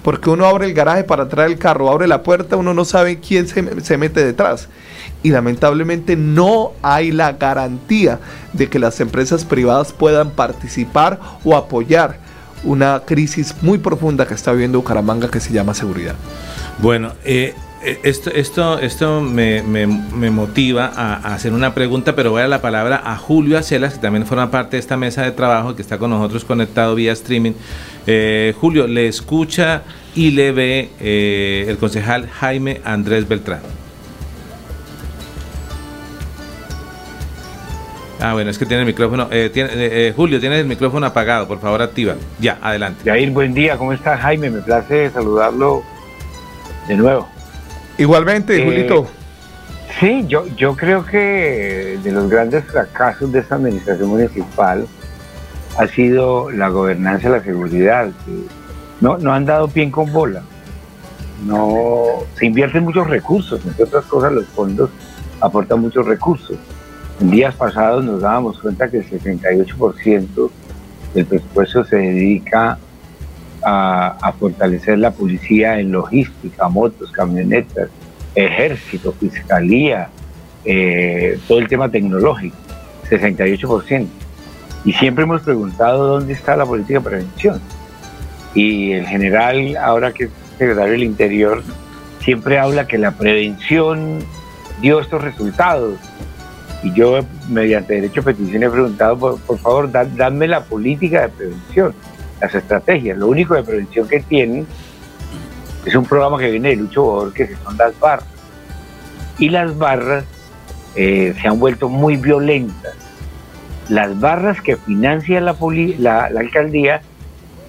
Porque 0.02 0.28
uno 0.28 0.46
abre 0.46 0.66
el 0.66 0.74
garaje 0.74 1.04
para 1.04 1.28
traer 1.28 1.50
el 1.50 1.58
carro, 1.58 1.88
abre 1.88 2.08
la 2.08 2.24
puerta, 2.24 2.56
uno 2.56 2.74
no 2.74 2.84
sabe 2.84 3.20
quién 3.20 3.46
se, 3.46 3.80
se 3.80 3.96
mete 3.96 4.24
detrás 4.24 4.68
y 5.26 5.30
lamentablemente 5.30 6.14
no 6.14 6.70
hay 6.82 7.10
la 7.10 7.32
garantía 7.32 8.20
de 8.52 8.68
que 8.68 8.78
las 8.78 9.00
empresas 9.00 9.44
privadas 9.44 9.92
puedan 9.92 10.30
participar 10.30 11.18
o 11.42 11.56
apoyar 11.56 12.18
una 12.62 13.02
crisis 13.04 13.52
muy 13.60 13.78
profunda 13.78 14.24
que 14.28 14.34
está 14.34 14.52
viviendo 14.52 14.78
Bucaramanga 14.78 15.28
que 15.28 15.40
se 15.40 15.52
llama 15.52 15.74
seguridad. 15.74 16.14
Bueno, 16.78 17.12
eh, 17.24 17.54
eh, 17.82 17.98
esto, 18.04 18.30
esto, 18.30 18.78
esto 18.78 19.20
me, 19.20 19.64
me, 19.64 20.30
motiva 20.30 20.92
a, 20.94 21.34
hacer 21.34 21.52
una 21.52 21.74
pregunta, 21.74 22.14
pero 22.14 22.30
voy 22.30 22.42
a 22.42 22.46
la 22.46 22.62
palabra 22.62 23.02
a 23.04 23.16
Julio 23.16 23.58
Acelas, 23.58 23.94
que 23.94 23.98
también 23.98 24.26
forma 24.26 24.52
parte 24.52 24.76
de 24.76 24.80
esta 24.80 24.96
mesa 24.96 25.22
de 25.22 25.32
trabajo, 25.32 25.74
que 25.74 25.82
está 25.82 25.98
con 25.98 26.10
nosotros 26.10 26.44
conectado 26.44 26.94
vía 26.94 27.12
streaming. 27.12 27.54
Eh, 28.06 28.54
Julio, 28.60 28.86
le 28.86 29.08
escucha 29.08 29.82
y 30.14 30.30
le 30.30 30.52
ve 30.52 31.66
el 31.68 31.78
concejal 31.78 32.28
Jaime 32.28 32.80
Andrés 32.84 33.26
Beltrán. 33.26 33.85
Ah, 38.20 38.32
bueno, 38.32 38.50
es 38.50 38.58
que 38.58 38.64
tiene 38.64 38.82
el 38.82 38.86
micrófono. 38.86 39.28
Eh, 39.30 39.50
tiene, 39.52 39.70
eh, 39.74 40.08
eh, 40.08 40.12
Julio, 40.16 40.40
tiene 40.40 40.60
el 40.60 40.66
micrófono 40.66 41.06
apagado, 41.06 41.46
por 41.46 41.60
favor, 41.60 41.82
activa. 41.82 42.14
Ya, 42.40 42.58
adelante. 42.62 43.02
Jair, 43.04 43.30
buen 43.30 43.52
día, 43.52 43.76
¿cómo 43.76 43.92
está 43.92 44.16
Jaime? 44.16 44.50
Me 44.50 44.62
place 44.62 45.10
saludarlo 45.10 45.82
de 46.88 46.96
nuevo. 46.96 47.28
Igualmente, 47.98 48.64
Julito. 48.64 49.06
Sí, 50.00 50.24
yo, 50.28 50.46
yo 50.56 50.76
creo 50.76 51.04
que 51.04 51.98
de 52.02 52.12
los 52.12 52.28
grandes 52.28 52.64
fracasos 52.64 53.32
de 53.32 53.40
esta 53.40 53.54
administración 53.56 54.08
municipal 54.08 54.86
ha 55.78 55.86
sido 55.86 56.50
la 56.50 56.68
gobernanza 56.68 57.28
y 57.28 57.32
la 57.32 57.42
seguridad. 57.42 58.08
No, 59.00 59.18
no 59.18 59.32
han 59.32 59.44
dado 59.44 59.68
pie 59.68 59.90
con 59.90 60.12
bola. 60.12 60.42
No, 61.44 62.06
se 62.38 62.46
invierten 62.46 62.84
muchos 62.84 63.08
recursos, 63.08 63.60
entre 63.66 63.84
otras 63.84 64.06
cosas 64.06 64.32
los 64.32 64.46
fondos 64.46 64.88
aportan 65.40 65.80
muchos 65.80 66.06
recursos 66.06 66.56
días 67.20 67.54
pasados 67.54 68.04
nos 68.04 68.20
dábamos 68.20 68.58
cuenta 68.60 68.88
que 68.88 68.98
el 68.98 69.08
78% 69.08 70.50
del 71.14 71.26
presupuesto 71.26 71.84
se 71.84 71.96
dedica 71.96 72.78
a, 73.62 74.32
fortalecer 74.38 74.98
la 74.98 75.10
policía 75.10 75.80
en 75.80 75.90
logística, 75.90 76.68
motos, 76.68 77.10
camionetas, 77.10 77.88
ejército, 78.34 79.12
fiscalía, 79.12 80.08
eh, 80.64 81.38
todo 81.48 81.58
el 81.58 81.66
tema 81.66 81.88
tecnológico, 81.88 82.56
68%. 83.10 84.06
Y 84.84 84.92
siempre 84.92 85.24
hemos 85.24 85.42
preguntado 85.42 86.06
dónde 86.06 86.34
está 86.34 86.56
la 86.56 86.64
política 86.64 87.00
de 87.00 87.04
prevención. 87.04 87.60
Y 88.54 88.92
el 88.92 89.06
general, 89.06 89.76
ahora 89.76 90.12
que 90.12 90.24
es 90.24 90.30
secretario 90.58 90.92
del 90.92 91.02
Interior, 91.02 91.62
siempre 92.20 92.58
habla 92.58 92.86
que 92.86 92.98
la 92.98 93.10
prevención 93.10 94.20
dio 94.80 95.00
estos 95.00 95.22
resultados 95.22 95.98
y 96.82 96.92
yo, 96.92 97.20
mediante 97.48 97.94
derecho 97.94 98.20
a 98.20 98.24
petición, 98.24 98.62
he 98.62 98.70
preguntado, 98.70 99.38
por, 99.38 99.58
favor, 99.58 99.90
dadme 99.90 100.46
la 100.46 100.62
política 100.64 101.22
de 101.22 101.28
prevención, 101.28 101.94
las 102.40 102.54
estrategias. 102.54 103.16
Lo 103.18 103.28
único 103.28 103.54
de 103.54 103.62
prevención 103.62 104.06
que 104.08 104.20
tienen 104.20 104.66
es 105.84 105.94
un 105.94 106.04
programa 106.04 106.38
que 106.38 106.50
viene 106.50 106.70
de 106.70 106.76
Lucho 106.76 107.02
Borges, 107.02 107.48
que 107.48 107.56
son 107.56 107.76
las 107.76 107.98
barras. 107.98 108.28
Y 109.38 109.48
las 109.48 109.76
barras 109.76 110.24
eh, 110.94 111.34
se 111.40 111.48
han 111.48 111.58
vuelto 111.58 111.88
muy 111.88 112.16
violentas. 112.16 112.94
Las 113.88 114.18
barras 114.18 114.60
que 114.60 114.76
financia 114.76 115.40
la, 115.40 115.56
la, 115.98 116.30
la 116.30 116.40
alcaldía 116.40 117.02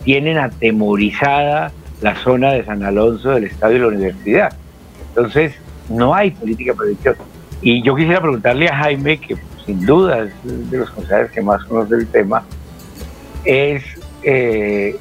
tienen 0.04 0.38
atemorizada 0.38 1.72
la 2.02 2.16
zona 2.16 2.54
de 2.54 2.66
San 2.66 2.84
Alonso 2.84 3.32
del 3.32 3.46
estadio 3.46 3.76
de 3.76 3.82
la 3.82 3.88
universidad. 3.88 4.54
Entonces, 5.10 5.54
no 5.90 6.14
hay 6.14 6.32
política 6.32 6.74
prevención 6.74 7.16
y 7.62 7.82
yo 7.82 7.96
quisiera 7.96 8.22
preguntarle 8.22 8.68
a 8.68 8.76
Jaime, 8.76 9.20
que 9.20 9.36
sin 9.66 9.86
duda 9.86 10.20
es 10.24 10.72
de 10.72 10.78
los 10.78 10.90
consejos 10.92 11.32
que 11.32 11.42
más 11.42 11.64
conoce 11.66 11.96
el 11.96 12.08
tema, 12.08 12.44
es 13.44 13.84
eh, 14.24 14.98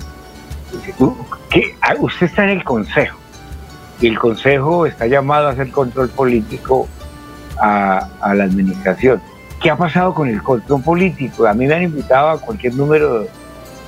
que 1.50 1.74
ah, 1.82 1.94
usted 1.98 2.26
está 2.26 2.44
en 2.44 2.50
el 2.50 2.64
Consejo 2.64 3.16
y 4.00 4.08
el 4.08 4.18
Consejo 4.18 4.86
está 4.86 5.06
llamado 5.06 5.48
a 5.48 5.52
hacer 5.52 5.70
control 5.70 6.08
político 6.10 6.88
a, 7.58 8.08
la 8.34 8.44
administración. 8.44 9.20
¿Qué 9.62 9.70
ha 9.70 9.76
pasado 9.76 10.12
con 10.12 10.28
el 10.28 10.42
control 10.42 10.82
político? 10.82 11.46
A 11.46 11.54
mí 11.54 11.66
me 11.66 11.74
han 11.74 11.82
invitado 11.82 12.28
a 12.28 12.40
cualquier 12.40 12.74
número 12.74 13.26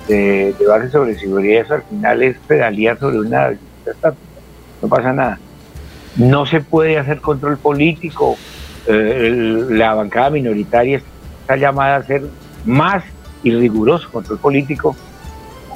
de 0.08 0.54
debate 0.58 0.88
sobre 0.90 1.18
seguridad, 1.18 1.62
eso 1.62 1.74
al 1.74 1.82
final 1.82 2.22
es 2.22 2.38
pedalear 2.46 2.98
sobre 2.98 3.20
una... 3.20 3.50
No 4.80 4.88
pasa 4.88 5.12
nada. 5.12 5.38
No 6.16 6.46
se 6.46 6.60
puede 6.60 6.98
hacer 6.98 7.20
control 7.20 7.58
político 7.58 8.36
eh, 8.88 9.66
la 9.68 9.94
bancada 9.94 10.30
minoritaria 10.30 11.02
está 11.42 11.56
llamada 11.56 11.96
a 11.96 12.02
ser 12.02 12.22
más 12.64 13.04
y 13.42 13.50
riguroso 13.50 14.10
control 14.10 14.38
político, 14.38 14.96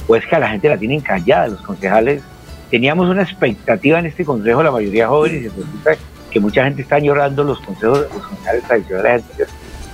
pues 0.07 0.27
que 0.27 0.35
a 0.35 0.39
la 0.39 0.49
gente 0.49 0.69
la 0.69 0.79
tienen 0.79 1.01
callada, 1.01 1.49
los 1.49 1.61
concejales. 1.61 2.23
Teníamos 2.71 3.09
una 3.09 3.23
expectativa 3.23 3.99
en 3.99 4.07
este 4.07 4.25
consejo, 4.25 4.63
la 4.63 4.71
mayoría 4.71 5.09
jóvenes, 5.09 5.43
y 5.43 5.49
resulta 5.49 5.93
que 6.31 6.41
mucha 6.41 6.65
gente 6.65 6.81
está 6.81 6.99
llorando 6.99 7.45
los 7.45 7.61
consejos, 7.61 8.07
los 8.15 8.27
concejales 8.27 8.65
tradicionales. 8.65 9.25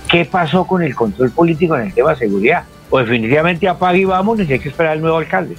¿Qué 0.09 0.23
pasó 0.23 0.65
con 0.65 0.81
el 0.81 0.95
control 0.95 1.29
político 1.31 1.75
en 1.75 1.87
el 1.87 1.93
tema 1.93 2.11
de 2.11 2.15
seguridad? 2.15 2.63
O 2.89 2.99
definitivamente 2.99 3.67
apague 3.67 3.99
y 3.99 4.05
vamos, 4.05 4.39
y 4.39 4.53
hay 4.53 4.59
que 4.59 4.69
esperar 4.69 4.93
al 4.93 5.01
nuevo 5.01 5.17
alcalde. 5.17 5.55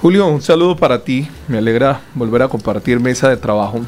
Julio, 0.00 0.26
un 0.28 0.40
saludo 0.40 0.76
para 0.76 1.04
ti. 1.04 1.28
Me 1.46 1.58
alegra 1.58 2.00
volver 2.14 2.42
a 2.42 2.48
compartir 2.48 2.98
mesa 3.00 3.28
de 3.28 3.36
trabajo 3.36 3.80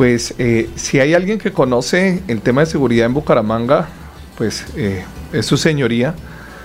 pues 0.00 0.32
eh, 0.38 0.70
si 0.76 0.98
hay 0.98 1.12
alguien 1.12 1.38
que 1.38 1.52
conoce 1.52 2.22
el 2.26 2.40
tema 2.40 2.62
de 2.62 2.66
seguridad 2.68 3.04
en 3.04 3.12
Bucaramanga, 3.12 3.86
pues 4.38 4.64
eh, 4.74 5.04
es 5.34 5.44
su 5.44 5.58
señoría. 5.58 6.14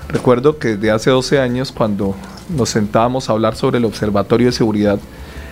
Recuerdo 0.07 0.57
que 0.57 0.77
desde 0.77 0.91
hace 0.91 1.09
12 1.09 1.41
años, 1.41 1.73
cuando 1.73 2.15
nos 2.47 2.69
sentábamos 2.69 3.27
a 3.27 3.33
hablar 3.33 3.57
sobre 3.57 3.79
el 3.79 3.83
Observatorio 3.83 4.45
de 4.47 4.53
Seguridad, 4.53 4.99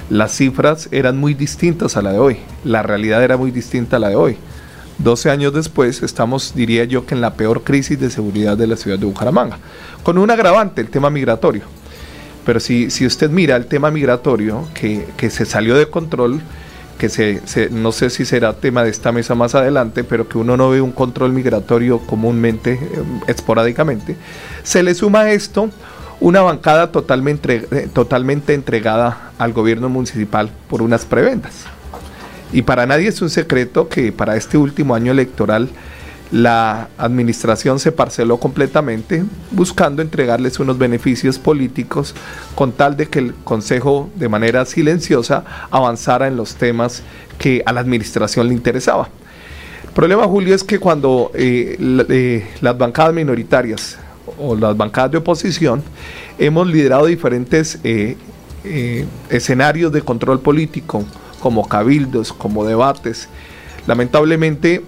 las 0.10 0.32
cifras 0.32 0.88
eran 0.94 1.18
muy 1.18 1.34
distintas 1.34 1.98
a 1.98 2.02
la 2.02 2.14
de 2.14 2.20
hoy. 2.20 2.38
La 2.64 2.84
realidad 2.84 3.22
era 3.22 3.36
muy 3.36 3.52
distinta 3.52 3.98
a 3.98 4.00
la 4.00 4.08
de 4.08 4.16
hoy. 4.16 4.38
12 5.00 5.30
años 5.30 5.54
después 5.54 6.04
estamos, 6.04 6.54
diría 6.56 6.86
yo, 6.86 7.06
que 7.06 7.16
en 7.16 7.20
la 7.20 7.34
peor 7.34 7.64
crisis 7.64 8.00
de 8.00 8.10
seguridad 8.10 8.56
de 8.56 8.68
la 8.68 8.78
ciudad 8.78 8.98
de 8.98 9.08
Bucaramanga, 9.08 9.60
con 10.04 10.18
un 10.18 10.32
agravante, 10.32 10.80
el 10.80 10.88
tema 10.88 11.10
migratorio. 11.10 11.64
Pero 12.46 12.62
si, 12.62 12.90
si 12.90 13.06
usted 13.06 13.30
mira 13.30 13.58
el 13.58 13.66
tema 13.66 13.92
migratorio, 13.92 14.70
que, 14.74 15.06
que 15.18 15.30
se 15.30 15.44
salió 15.44 15.76
de 15.76 15.90
control, 15.90 16.40
que 16.98 17.10
se, 17.10 17.42
no 17.72 17.92
sé 17.92 18.10
si 18.10 18.26
será 18.26 18.54
tema 18.54 18.84
de 18.84 18.90
esta 18.90 19.12
mesa 19.12 19.36
más 19.36 19.56
adelante, 19.56 20.04
pero 20.04 20.28
que 20.28 20.38
uno 20.38 20.58
no 20.58 20.70
ve 20.70 20.82
un 20.82 20.92
control 20.92 21.34
migratorio 21.34 22.00
comúnmente, 22.00 22.74
eh, 22.74 23.04
esporádicamente, 23.28 24.16
se 24.64 24.84
le 24.84 24.96
suma 24.96 25.22
a 25.22 25.32
esto 25.32 25.70
una 26.20 26.42
bancada 26.42 26.92
totalmente, 26.92 27.68
eh, 27.72 27.90
totalmente 27.92 28.54
entregada 28.54 29.32
al 29.38 29.54
gobierno 29.54 29.90
municipal 29.90 30.50
por 30.70 30.82
unas 30.82 31.06
prebendas. 31.06 31.66
Y 32.54 32.62
para 32.62 32.86
nadie 32.86 33.10
es 33.10 33.22
un 33.22 33.30
secreto 33.30 33.90
que 33.90 34.12
para 34.12 34.38
este 34.38 34.58
último 34.58 34.96
año 34.96 35.12
electoral 35.12 35.70
la 36.34 36.90
administración 36.98 37.78
se 37.78 37.92
parceló 37.92 38.38
completamente 38.38 39.24
buscando 39.52 40.02
entregarles 40.02 40.60
unos 40.60 40.80
beneficios 40.80 41.38
políticos 41.38 42.16
con 42.56 42.72
tal 42.72 42.98
de 42.98 43.06
que 43.06 43.20
el 43.20 43.36
Consejo 43.36 44.10
de 44.16 44.30
manera 44.30 44.66
silenciosa 44.66 45.46
avanzara 45.70 46.26
en 46.28 46.36
los 46.36 46.56
temas 46.56 47.04
que 47.38 47.62
a 47.68 47.72
la 47.72 47.82
administración 47.82 48.48
le 48.48 48.56
interesaba. 48.56 49.10
El 49.84 49.92
problema, 49.92 50.24
Julio, 50.24 50.56
es 50.56 50.64
que 50.64 50.80
cuando 50.80 51.30
eh, 51.36 51.78
eh, 52.10 52.48
las 52.62 52.76
bancadas 52.80 53.14
minoritarias 53.14 54.00
o 54.40 54.56
las 54.56 54.76
bancadas 54.76 55.12
de 55.12 55.18
oposición 55.20 55.84
hemos 56.40 56.66
liderado 56.66 57.06
diferentes 57.06 57.78
eh, 57.84 58.18
escenarios 59.30 59.92
de 59.92 60.02
control 60.02 60.40
político, 60.40 61.06
como 61.40 61.68
cabildos, 61.68 62.34
como 62.34 62.66
debates, 62.66 63.30
lamentablemente 63.86 64.82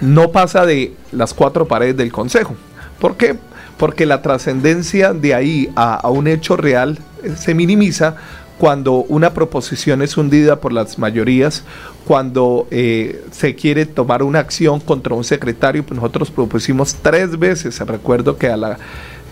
no 0.00 0.30
pasa 0.32 0.66
de 0.66 0.94
las 1.12 1.34
cuatro 1.34 1.66
paredes 1.66 1.96
del 1.96 2.12
Consejo. 2.12 2.54
¿Por 3.00 3.16
qué? 3.16 3.36
Porque 3.76 4.06
la 4.06 4.22
trascendencia 4.22 5.12
de 5.12 5.34
ahí 5.34 5.70
a, 5.76 6.08
un 6.08 6.26
hecho 6.26 6.56
real 6.56 6.98
eh, 7.22 7.34
se 7.36 7.54
minimiza 7.54 8.16
cuando 8.58 8.94
una 9.08 9.34
proposición 9.34 10.00
es 10.02 10.16
hundida 10.16 10.60
por 10.60 10.72
las 10.72 10.98
mayorías, 10.98 11.64
cuando 12.06 12.68
eh, 12.70 13.24
se 13.32 13.56
quiere 13.56 13.84
tomar 13.84 14.22
una 14.22 14.38
acción 14.38 14.78
contra 14.78 15.14
un 15.14 15.24
secretario, 15.24 15.84
pues 15.84 15.96
nosotros 15.96 16.30
propusimos 16.30 16.94
tres 16.94 17.36
veces, 17.38 17.80
recuerdo 17.80 18.38
que 18.38 18.48
a 18.48 18.56
la 18.56 18.78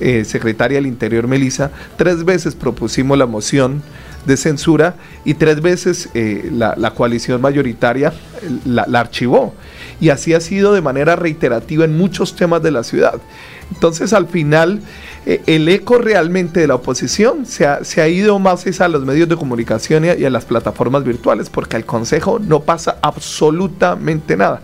eh, 0.01 0.25
secretaria 0.25 0.79
del 0.79 0.87
Interior, 0.87 1.29
Melisa, 1.29 1.71
tres 1.97 2.25
veces 2.25 2.57
propusimos 2.57 3.17
la 3.17 3.27
moción 3.27 3.83
de 4.27 4.37
censura 4.37 4.95
y 5.25 5.35
tres 5.35 5.61
veces 5.61 6.09
eh, 6.15 6.51
la, 6.53 6.91
coalición 6.95 7.41
mayoritaria 7.41 8.13
la, 8.65 8.83
archivó. 8.99 9.55
Y 10.01 10.11
así 10.11 10.35
ha 10.35 10.41
sido 10.41 10.73
de 10.73 10.81
manera 10.81 11.17
reiterativa 11.17 11.85
en 11.85 11.97
muchos 11.97 12.35
temas 12.37 12.63
de 12.63 12.71
la 12.71 12.83
ciudad. 12.83 13.21
Entonces 13.73 14.13
al 14.13 14.27
final 14.27 14.81
eh, 15.27 15.43
el 15.47 15.69
eco 15.69 15.99
realmente 15.99 16.61
de 16.61 16.67
la 16.67 16.75
oposición 16.75 17.47
se 17.47 17.67
ha, 17.67 17.85
se 17.85 18.01
ha 18.01 18.09
ido 18.09 18.39
más 18.39 18.81
a 18.81 18.89
los 18.89 19.05
medios 19.05 19.29
de 19.29 19.37
comunicación 19.37 20.05
y 20.05 20.09
a, 20.09 20.31
las 20.31 20.45
plataformas 20.45 21.05
virtuales 21.05 21.51
porque 21.51 21.77
al 21.77 21.85
Consejo 21.85 22.39
no 22.39 22.61
pasa 22.61 22.99
absolutamente 23.03 24.37
nada. 24.37 24.61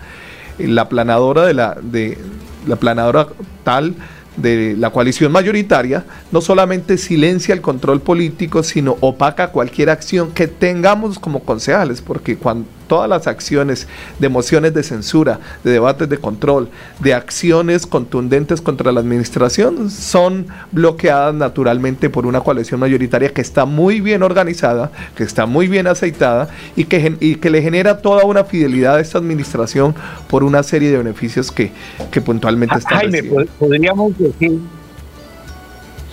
La 0.59 0.89
planadora 0.89 1.47
de 1.47 1.55
la, 1.55 1.79
de, 1.81 2.19
la 2.67 2.77
planadora 2.77 3.29
tal 3.65 3.95
de 4.41 4.77
la 4.79 4.91
coalición 4.91 5.33
mayoritaria 5.33 6.05
no 6.33 6.41
solamente 6.41 6.99
silencia 6.99 7.55
el 7.55 7.61
control 7.61 8.01
político, 8.01 8.63
sino 8.63 8.97
opaca 9.01 9.51
cualquier 9.51 9.91
acción 9.91 10.33
que 10.33 10.49
tengamos 10.49 11.19
como 11.19 11.41
concejales, 11.41 12.01
porque 12.01 12.37
cuando 12.37 12.67
todas 12.89 13.09
las 13.09 13.27
acciones 13.27 13.87
de 14.19 14.29
mociones 14.29 14.75
de 14.75 14.83
censura, 14.83 15.39
de 15.63 15.71
debates 15.73 16.09
de 16.09 16.19
control, 16.19 16.69
de 16.99 17.15
acciones 17.15 17.87
contundentes 17.87 18.61
contra 18.61 18.91
la 18.91 19.01
administración 19.01 19.91
son 19.91 20.47
bloqueadas 20.73 21.35
naturalmente 21.35 22.11
por 22.11 22.27
una 22.27 22.41
coalición 22.41 22.81
mayoritaria 22.81 23.33
que 23.33 23.41
está 23.41 23.65
muy 23.65 24.01
bien 24.01 24.23
organizada, 24.23 24.91
que 25.15 25.23
está 25.23 25.47
muy 25.47 25.69
bien 25.69 25.87
aceitada 25.87 26.49
y 26.75 26.85
que, 26.85 27.17
y 27.21 27.37
que 27.37 27.51
le 27.51 27.63
genera 27.63 27.99
toda 27.99 28.25
una 28.25 28.45
fidelidad 28.45 28.97
a 28.97 29.01
esta 29.01 29.19
administración 29.19 29.95
por 30.29 30.43
una 30.43 30.63
serie 30.63 30.91
de 30.91 30.99
beneficios 30.99 31.53
que, 31.53 31.71
que 32.11 32.21
puntualmente 32.21 32.77
están 32.79 32.99
Jaime, 32.99 33.23
podríamos 33.59 34.17
decir 34.19 34.59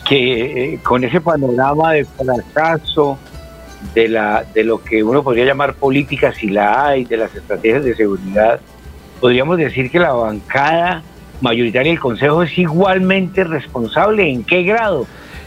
que 0.07 0.73
eh, 0.73 0.79
con 0.83 1.03
ese 1.03 1.19
panorama 1.19 1.93
de 1.93 2.05
fracaso, 2.05 3.17
de, 3.93 4.07
la, 4.07 4.45
de 4.53 4.63
lo 4.63 4.83
que 4.83 5.03
uno 5.03 5.23
podría 5.23 5.45
llamar 5.45 5.75
política, 5.75 6.33
si 6.33 6.49
la 6.49 6.87
hay, 6.87 7.05
de 7.05 7.17
las 7.17 7.35
estrategias 7.35 7.83
de 7.83 7.95
seguridad, 7.95 8.59
podríamos 9.19 9.57
decir 9.57 9.91
que 9.91 9.99
la 9.99 10.13
bancada 10.13 11.03
mayoritaria 11.41 11.91
del 11.91 11.99
Consejo 11.99 12.43
es 12.43 12.57
igualmente 12.57 13.43
responsable. 13.43 14.29
¿En 14.29 14.43
qué 14.43 14.63
grado? 14.63 15.05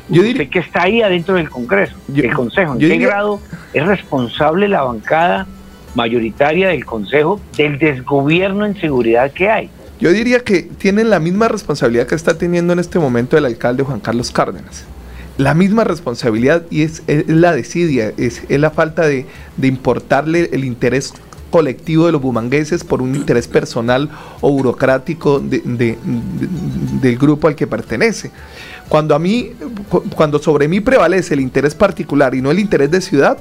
Yo 0.09 0.23
diría 0.23 0.49
que 0.49 0.61
está 0.61 0.85
ahí 0.85 1.03
adentro 1.03 1.35
del 1.35 1.51
Congreso, 1.51 1.95
del 2.07 2.33
Consejo. 2.33 2.75
¿En 2.75 2.79
qué 2.79 2.97
grado 2.97 3.41
es 3.75 3.87
responsable 3.87 4.67
la 4.69 4.83
bancada 4.83 5.47
mayoritaria 5.95 6.69
del 6.69 6.85
Consejo 6.85 7.41
del 7.57 7.79
desgobierno 7.79 8.65
en 8.65 8.81
seguridad 8.81 9.31
que 9.33 9.51
hay? 9.51 9.71
Yo 10.01 10.11
diría 10.13 10.41
que 10.41 10.63
tienen 10.63 11.11
la 11.11 11.19
misma 11.19 11.49
responsabilidad 11.49 12.07
que 12.07 12.15
está 12.15 12.39
teniendo 12.39 12.73
en 12.73 12.79
este 12.79 12.99
momento 12.99 13.37
el 13.37 13.45
alcalde 13.45 13.83
Juan 13.83 14.01
Carlos 14.01 14.31
Cárdenas 14.31 14.87
la 15.39 15.55
misma 15.55 15.85
responsabilidad 15.85 16.65
y 16.69 16.83
es, 16.83 17.03
la 17.07 17.53
desidia, 17.53 18.13
es, 18.19 18.43
la 18.51 18.71
falta 18.71 19.07
de, 19.07 19.25
importarle 19.63 20.51
el 20.53 20.65
interés 20.65 21.15
colectivo 21.51 22.05
de 22.07 22.13
los 22.13 22.21
bumangueses 22.21 22.85
por 22.85 23.01
un 23.01 23.15
interés 23.15 23.49
personal 23.49 24.11
o 24.43 24.51
burocrático 24.51 25.41
del 25.41 25.97
grupo 27.19 27.49
al 27.49 27.55
que 27.55 27.67
pertenece. 27.67 28.31
Cuando 28.89 29.15
a 29.15 29.19
mí, 29.19 29.53
cuando 30.15 30.39
sobre 30.39 30.69
mí 30.69 30.81
prevalece 30.81 31.35
el 31.35 31.41
interés 31.41 31.75
particular 31.75 32.35
y 32.35 32.43
no 32.43 32.51
el 32.51 32.59
interés 32.59 32.91
de 32.91 33.01
ciudad, 33.01 33.39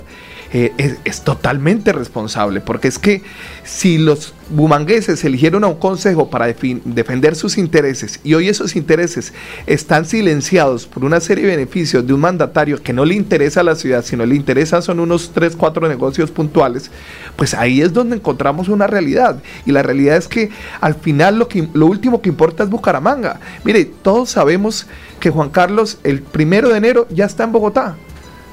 eh, 0.54 0.96
es, 1.04 1.22
totalmente 1.22 1.92
responsable, 1.92 2.62
porque 2.62 2.88
es 2.88 3.00
que 3.00 3.22
si 3.64 3.98
los 3.98 4.34
bumangueses 4.50 5.24
eligieron 5.26 5.66
a 5.66 5.68
un 5.68 5.76
consejo 5.76 6.30
para 6.30 6.48
defender 6.48 7.36
sus 7.36 7.58
intereses 7.58 8.22
y 8.24 8.34
hoy 8.34 8.48
esos 8.48 8.78
intereses 8.78 9.34
están 9.66 10.06
silenciados 10.06 10.88
por 10.88 11.04
una 11.04 11.20
serie 11.20 11.46
de 11.46 11.58
beneficios 11.58 12.08
de 12.08 12.14
un 12.14 12.22
mandatario 12.22 12.82
que 12.82 12.94
no 12.94 13.04
le 13.04 13.16
interesa 13.16 13.60
a 13.60 13.64
la 13.64 13.76
ciudad, 13.76 14.06
sino 14.06 14.26
le 14.26 14.36
interesa 14.36 14.82
son 14.82 15.02
unos 15.02 15.32
3, 15.34 15.58
4 15.58 15.90
negocios 15.90 16.32
puntuales, 16.32 16.92
pues 17.36 17.54
ahí 17.54 17.82
es 17.82 17.92
donde 17.92 18.16
encontramos 18.16 18.70
una 18.70 18.88
realidad. 18.88 19.42
Y 19.66 19.74
la 19.74 19.84
realidad 19.84 20.16
es 20.16 20.30
que 20.30 20.50
al 20.80 20.96
final 20.96 21.40
lo, 21.40 21.50
que, 21.50 21.68
lo 21.74 21.88
último 21.88 22.22
que 22.22 22.30
importa 22.30 22.64
es 22.64 22.70
Bucaramanga. 22.70 23.42
Mire, 23.66 23.84
todos 23.86 24.30
sabemos 24.30 24.88
que 25.20 25.30
Juan 25.30 25.50
Carlos 25.50 25.98
el 26.04 26.22
primero 26.22 26.70
de 26.70 26.78
enero 26.78 27.08
ya 27.10 27.26
está 27.26 27.44
en 27.44 27.52
Bogotá. 27.52 27.98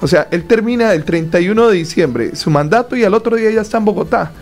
O 0.01 0.09
sea, 0.09 0.29
él 0.31 0.45
termina 0.45 0.93
el 0.93 1.05
31 1.05 1.69
de 1.69 1.77
diciembre 1.77 2.37
su 2.37 2.51
mandato 2.51 2.97
y 2.97 3.05
al 3.05 3.15
otro 3.15 3.37
día 3.37 3.51
ya 3.51 3.61
está 3.61 3.79
en 3.79 3.85
Bogotá. 3.85 4.33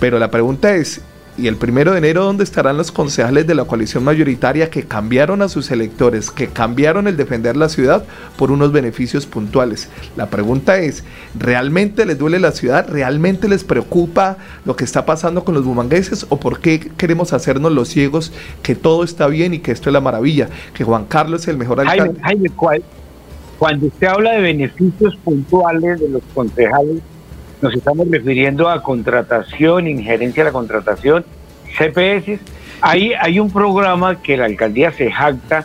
Pero 0.00 0.18
la 0.18 0.30
pregunta 0.30 0.74
es, 0.74 1.00
¿y 1.38 1.48
el 1.48 1.56
primero 1.56 1.92
de 1.92 1.98
enero 1.98 2.24
dónde 2.24 2.44
estarán 2.44 2.76
los 2.76 2.92
concejales 2.92 3.46
de 3.46 3.54
la 3.54 3.64
coalición 3.64 4.04
mayoritaria 4.04 4.70
que 4.70 4.84
cambiaron 4.84 5.42
a 5.42 5.48
sus 5.48 5.70
electores, 5.70 6.30
que 6.30 6.48
cambiaron 6.48 7.08
el 7.08 7.16
defender 7.16 7.56
la 7.56 7.68
ciudad 7.68 8.04
por 8.36 8.50
unos 8.50 8.72
beneficios 8.72 9.26
puntuales? 9.26 9.88
La 10.16 10.30
pregunta 10.30 10.78
es, 10.78 11.04
¿realmente 11.38 12.06
les 12.06 12.18
duele 12.18 12.38
la 12.38 12.52
ciudad? 12.52 12.88
¿Realmente 12.88 13.48
les 13.48 13.64
preocupa 13.64 14.38
lo 14.64 14.76
que 14.76 14.84
está 14.84 15.04
pasando 15.06 15.44
con 15.44 15.54
los 15.54 15.64
bumangueses? 15.64 16.26
¿O 16.28 16.38
por 16.38 16.60
qué 16.60 16.90
queremos 16.96 17.32
hacernos 17.32 17.72
los 17.72 17.88
ciegos 17.88 18.32
que 18.62 18.74
todo 18.74 19.04
está 19.04 19.26
bien 19.26 19.54
y 19.54 19.58
que 19.58 19.72
esto 19.72 19.90
es 19.90 19.94
la 19.94 20.00
maravilla? 20.00 20.48
Que 20.74 20.84
Juan 20.84 21.06
Carlos 21.06 21.42
es 21.42 21.48
el 21.48 21.56
mejor 21.56 21.80
alcalde. 21.80 22.20
Jaime, 22.22 22.50
¿cuál, 22.50 22.82
cuando 23.58 23.86
usted 23.86 24.06
habla 24.06 24.32
de 24.32 24.40
beneficios 24.40 25.16
puntuales 25.24 26.00
de 26.00 26.08
los 26.08 26.22
concejales, 26.34 27.02
nos 27.62 27.74
estamos 27.74 28.06
refiriendo 28.10 28.68
a 28.68 28.82
contratación, 28.82 29.88
injerencia 29.88 30.42
a 30.42 30.46
la 30.46 30.52
contratación, 30.52 31.24
CPS. 31.78 32.38
Ahí 32.82 33.12
hay 33.18 33.40
un 33.40 33.50
programa 33.50 34.20
que 34.20 34.36
la 34.36 34.44
alcaldía 34.44 34.92
se 34.92 35.10
jacta 35.10 35.64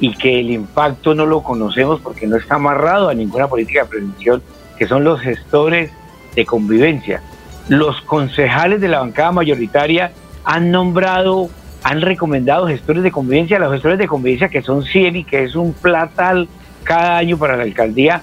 y 0.00 0.14
que 0.14 0.40
el 0.40 0.50
impacto 0.50 1.14
no 1.14 1.26
lo 1.26 1.42
conocemos 1.42 2.00
porque 2.00 2.26
no 2.26 2.36
está 2.36 2.56
amarrado 2.56 3.08
a 3.08 3.14
ninguna 3.14 3.48
política 3.48 3.84
de 3.84 3.88
prevención, 3.88 4.42
que 4.78 4.86
son 4.86 5.04
los 5.04 5.20
gestores 5.20 5.90
de 6.34 6.44
convivencia. 6.44 7.22
Los 7.68 8.00
concejales 8.02 8.80
de 8.80 8.88
la 8.88 9.00
bancada 9.00 9.32
mayoritaria 9.32 10.12
han 10.44 10.70
nombrado, 10.70 11.48
han 11.82 12.02
recomendado 12.02 12.66
gestores 12.66 13.02
de 13.02 13.10
convivencia, 13.10 13.58
los 13.58 13.72
gestores 13.72 13.98
de 13.98 14.06
convivencia 14.06 14.48
que 14.48 14.62
son 14.62 14.84
100 14.84 15.16
y 15.16 15.24
que 15.24 15.44
es 15.44 15.54
un 15.54 15.72
platal 15.72 16.48
cada 16.90 17.18
año 17.18 17.38
para 17.38 17.56
la 17.56 17.62
alcaldía, 17.62 18.22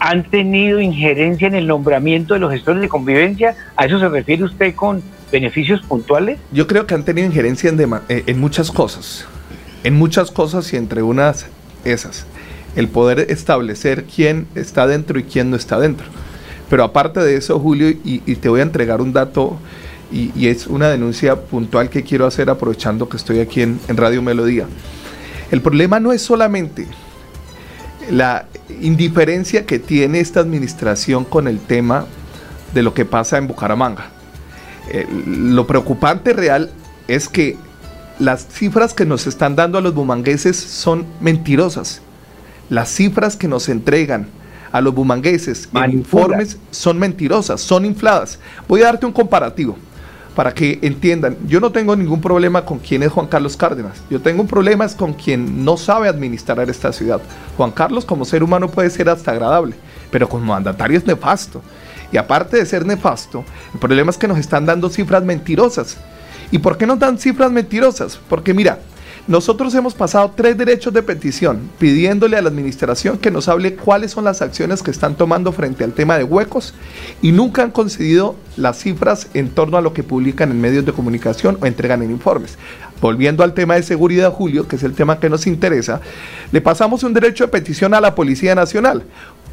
¿han 0.00 0.24
tenido 0.30 0.80
injerencia 0.80 1.46
en 1.46 1.54
el 1.54 1.66
nombramiento 1.66 2.32
de 2.32 2.40
los 2.40 2.50
gestores 2.50 2.80
de 2.80 2.88
convivencia? 2.88 3.54
¿A 3.76 3.84
eso 3.84 4.00
se 4.00 4.08
refiere 4.08 4.44
usted 4.44 4.74
con 4.74 5.02
beneficios 5.30 5.82
puntuales? 5.82 6.38
Yo 6.52 6.66
creo 6.66 6.86
que 6.86 6.94
han 6.94 7.04
tenido 7.04 7.26
injerencia 7.26 7.68
en, 7.68 7.78
eh, 8.08 8.34
muchas 8.34 8.70
cosas, 8.70 9.26
en 9.84 9.92
muchas 9.92 10.30
cosas 10.30 10.72
y 10.72 10.78
entre 10.78 11.02
unas 11.02 11.48
esas, 11.84 12.24
el 12.76 12.88
poder 12.88 13.30
establecer 13.30 14.04
quién 14.04 14.46
está 14.54 14.86
dentro 14.86 15.18
y 15.18 15.24
quién 15.24 15.50
no 15.50 15.56
está 15.56 15.78
dentro. 15.78 16.06
Pero 16.70 16.84
aparte 16.84 17.20
de 17.20 17.36
eso, 17.36 17.60
Julio, 17.60 17.90
y, 17.90 18.20
te 18.36 18.48
voy 18.48 18.60
a 18.60 18.62
entregar 18.62 19.02
un 19.02 19.12
dato 19.12 19.58
y, 20.10 20.32
y, 20.34 20.46
es 20.46 20.66
una 20.66 20.88
denuncia 20.88 21.36
puntual 21.36 21.90
que 21.90 22.04
quiero 22.04 22.24
hacer 22.24 22.48
aprovechando 22.48 23.10
que 23.10 23.18
estoy 23.18 23.40
aquí 23.40 23.60
en 23.60 23.78
Radio 23.88 24.22
Melodía. 24.22 24.64
El 25.50 25.60
problema 25.60 26.00
no 26.00 26.14
es 26.14 26.22
solamente 26.22 26.86
la 28.10 28.46
indiferencia 28.80 29.66
que 29.66 29.78
tiene 29.78 30.20
esta 30.20 30.40
administración 30.40 31.24
con 31.24 31.48
el 31.48 31.58
tema 31.58 32.06
de 32.74 32.82
lo 32.82 32.94
que 32.94 33.04
pasa 33.04 33.38
en 33.38 33.46
Bucaramanga. 33.46 34.10
Eh, 34.90 35.06
lo 35.26 35.66
preocupante 35.66 36.32
real 36.32 36.70
es 37.08 37.28
que 37.28 37.56
las 38.18 38.46
cifras 38.46 38.94
que 38.94 39.06
nos 39.06 39.26
están 39.26 39.56
dando 39.56 39.78
a 39.78 39.80
los 39.80 39.94
bumangueses 39.94 40.56
son 40.56 41.06
mentirosas. 41.20 42.02
Las 42.68 42.88
cifras 42.88 43.36
que 43.36 43.48
nos 43.48 43.68
entregan 43.68 44.28
a 44.70 44.80
los 44.80 44.94
bumangueses 44.94 45.68
en 45.74 45.90
informes 45.90 46.58
son 46.70 46.98
mentirosas, 46.98 47.60
son 47.60 47.84
infladas. 47.84 48.38
Voy 48.68 48.82
a 48.82 48.86
darte 48.86 49.06
un 49.06 49.12
comparativo 49.12 49.76
para 50.34 50.54
que 50.54 50.78
entiendan, 50.82 51.36
yo 51.46 51.60
no 51.60 51.72
tengo 51.72 51.94
ningún 51.94 52.20
problema 52.20 52.64
con 52.64 52.78
quién 52.78 53.02
es 53.02 53.12
Juan 53.12 53.26
Carlos 53.26 53.56
Cárdenas, 53.56 54.02
yo 54.08 54.20
tengo 54.20 54.42
un 54.42 54.48
problema 54.48 54.84
es 54.84 54.94
con 54.94 55.12
quien 55.12 55.64
no 55.64 55.76
sabe 55.76 56.08
administrar 56.08 56.58
esta 56.68 56.92
ciudad. 56.92 57.20
Juan 57.56 57.70
Carlos 57.70 58.04
como 58.04 58.24
ser 58.24 58.42
humano 58.42 58.68
puede 58.70 58.90
ser 58.90 59.08
hasta 59.08 59.32
agradable, 59.32 59.74
pero 60.10 60.28
como 60.28 60.46
mandatario 60.46 60.96
es 60.96 61.06
nefasto. 61.06 61.62
Y 62.10 62.18
aparte 62.18 62.58
de 62.58 62.66
ser 62.66 62.84
nefasto, 62.84 63.44
el 63.72 63.80
problema 63.80 64.10
es 64.10 64.18
que 64.18 64.28
nos 64.28 64.38
están 64.38 64.66
dando 64.66 64.90
cifras 64.90 65.24
mentirosas. 65.24 65.96
¿Y 66.50 66.58
por 66.58 66.76
qué 66.76 66.86
nos 66.86 66.98
dan 66.98 67.18
cifras 67.18 67.50
mentirosas? 67.50 68.18
Porque 68.28 68.52
mira, 68.52 68.78
nosotros 69.28 69.72
hemos 69.76 69.94
pasado 69.94 70.32
tres 70.34 70.58
derechos 70.58 70.92
de 70.92 71.00
petición 71.00 71.70
pidiéndole 71.78 72.36
a 72.36 72.42
la 72.42 72.48
administración 72.48 73.18
que 73.18 73.30
nos 73.30 73.46
hable 73.46 73.76
cuáles 73.76 74.10
son 74.10 74.24
las 74.24 74.42
acciones 74.42 74.82
que 74.82 74.90
están 74.90 75.14
tomando 75.14 75.52
frente 75.52 75.84
al 75.84 75.92
tema 75.92 76.18
de 76.18 76.24
huecos 76.24 76.74
y 77.22 77.30
nunca 77.30 77.62
han 77.62 77.70
concedido 77.70 78.34
las 78.56 78.78
cifras 78.80 79.28
en 79.34 79.50
torno 79.50 79.76
a 79.76 79.80
lo 79.80 79.92
que 79.92 80.02
publican 80.02 80.50
en 80.50 80.60
medios 80.60 80.84
de 80.84 80.92
comunicación 80.92 81.56
o 81.60 81.66
entregan 81.66 82.02
en 82.02 82.10
informes. 82.10 82.58
Volviendo 83.00 83.44
al 83.44 83.54
tema 83.54 83.76
de 83.76 83.84
seguridad, 83.84 84.32
Julio, 84.32 84.66
que 84.66 84.74
es 84.74 84.82
el 84.82 84.94
tema 84.94 85.20
que 85.20 85.30
nos 85.30 85.46
interesa, 85.46 86.00
le 86.50 86.60
pasamos 86.60 87.04
un 87.04 87.14
derecho 87.14 87.44
de 87.44 87.52
petición 87.52 87.94
a 87.94 88.00
la 88.00 88.16
Policía 88.16 88.56
Nacional. 88.56 89.04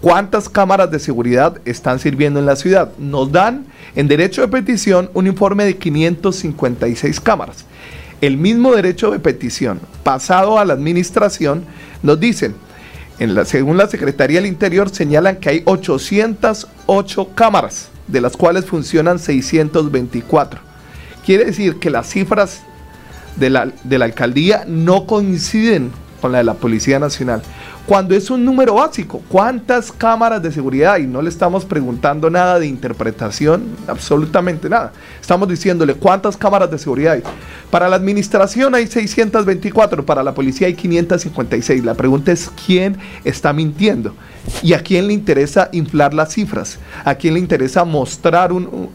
¿Cuántas 0.01 0.49
cámaras 0.49 0.89
de 0.89 0.97
seguridad 0.97 1.59
están 1.65 1.99
sirviendo 1.99 2.39
en 2.39 2.47
la 2.47 2.55
ciudad? 2.55 2.91
Nos 2.97 3.31
dan 3.31 3.65
en 3.95 4.07
derecho 4.07 4.41
de 4.41 4.47
petición 4.47 5.11
un 5.13 5.27
informe 5.27 5.65
de 5.65 5.77
556 5.77 7.19
cámaras 7.19 7.65
el 8.21 8.37
mismo 8.37 8.75
derecho 8.75 9.11
de 9.11 9.19
petición 9.19 9.79
pasado 10.03 10.59
a 10.59 10.65
la 10.65 10.73
administración, 10.73 11.65
nos 12.03 12.19
dicen, 12.19 12.55
En 13.19 13.35
la, 13.35 13.43
según 13.43 13.77
la 13.77 13.87
Secretaría 13.87 14.39
del 14.39 14.49
Interior 14.49 14.89
señalan 14.89 15.37
que 15.37 15.49
hay 15.49 15.61
808 15.65 17.29
cámaras, 17.35 17.89
de 18.07 18.21
las 18.21 18.37
cuales 18.37 18.65
funcionan 18.65 19.19
624. 19.19 20.61
Quiere 21.25 21.45
decir 21.45 21.79
que 21.79 21.89
las 21.89 22.07
cifras 22.07 22.61
de 23.35 23.49
la, 23.49 23.71
de 23.83 23.97
la 23.97 24.05
alcaldía 24.05 24.63
no 24.67 25.05
coinciden 25.05 25.91
con 26.21 26.31
la 26.31 26.39
de 26.39 26.43
la 26.45 26.53
Policía 26.55 26.99
Nacional 26.99 27.41
cuando 27.89 28.13
es 28.13 28.29
un 28.29 28.45
número 28.45 28.75
básico. 28.75 29.19
¿Cuántas 29.29 29.91
cámaras 29.91 30.43
de 30.43 30.51
seguridad? 30.51 30.99
Y 30.99 31.07
no 31.07 31.23
le 31.23 31.29
estamos 31.29 31.65
preguntando 31.65 32.29
nada 32.29 32.59
de 32.59 32.67
interpretación, 32.67 33.63
absolutamente 33.87 34.69
nada. 34.69 34.93
Estamos 35.19 35.49
diciéndole 35.49 35.95
cuántas 35.95 36.37
cámaras 36.37 36.69
de 36.69 36.77
seguridad 36.77 37.13
hay. 37.13 37.23
Para 37.71 37.89
la 37.89 37.95
administración 37.95 38.75
hay 38.75 38.85
624, 38.85 40.05
para 40.05 40.21
la 40.21 40.35
policía 40.35 40.67
hay 40.67 40.75
556. 40.75 41.83
La 41.83 41.95
pregunta 41.95 42.31
es 42.31 42.51
quién 42.63 42.95
está 43.23 43.53
mintiendo 43.53 44.13
y 44.61 44.73
a 44.73 44.83
quién 44.83 45.07
le 45.07 45.13
interesa 45.13 45.69
inflar 45.71 46.13
las 46.13 46.33
cifras, 46.33 46.77
a 47.05 47.15
quién 47.15 47.33
le 47.33 47.39
interesa 47.39 47.85
mostrar 47.85 48.51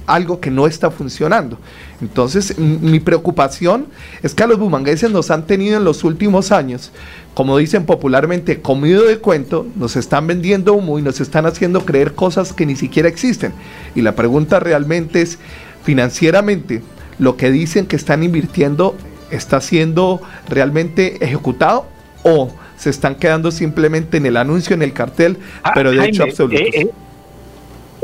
algo 0.06 0.38
que 0.38 0.52
no 0.52 0.68
está 0.68 0.92
funcionando. 0.92 1.58
Entonces, 2.00 2.56
mi 2.58 3.00
preocupación 3.00 3.86
es 4.22 4.34
que 4.34 4.44
a 4.44 4.46
los 4.46 4.58
bumangueses 4.58 5.10
nos 5.10 5.32
han 5.32 5.46
tenido 5.46 5.76
en 5.76 5.84
los 5.84 6.04
últimos 6.04 6.52
años 6.52 6.92
como 7.35 7.59
dicen 7.59 7.85
popularmente, 7.85 8.61
comido 8.61 9.05
de 9.05 9.19
cuento, 9.19 9.66
nos 9.74 9.97
están 9.97 10.27
vendiendo 10.28 10.73
humo 10.74 11.01
y 11.01 11.02
nos 11.02 11.20
están 11.20 11.47
haciendo 11.47 11.85
creer 11.85 12.15
cosas 12.15 12.52
que 12.52 12.65
ni 12.65 12.77
siquiera 12.77 13.09
existen. 13.09 13.52
Y 13.97 14.02
la 14.02 14.15
pregunta 14.15 14.61
realmente 14.61 15.20
es, 15.20 15.40
financieramente, 15.82 16.81
lo 17.19 17.36
que 17.36 17.51
dicen 17.51 17.86
que 17.86 17.97
están 17.97 18.23
invirtiendo 18.23 18.97
está 19.31 19.61
siendo 19.61 20.20
realmente 20.48 21.24
ejecutado 21.24 21.86
o 22.23 22.55
se 22.77 22.90
están 22.90 23.16
quedando 23.16 23.51
simplemente 23.51 24.16
en 24.16 24.27
el 24.27 24.36
anuncio, 24.36 24.74
en 24.74 24.82
el 24.82 24.93
cartel, 24.93 25.36
ah, 25.65 25.73
pero 25.74 25.90
de 25.90 26.06
hecho 26.06 26.23
absoluto. 26.23 26.62
Eh, 26.62 26.70
eh, 26.73 26.90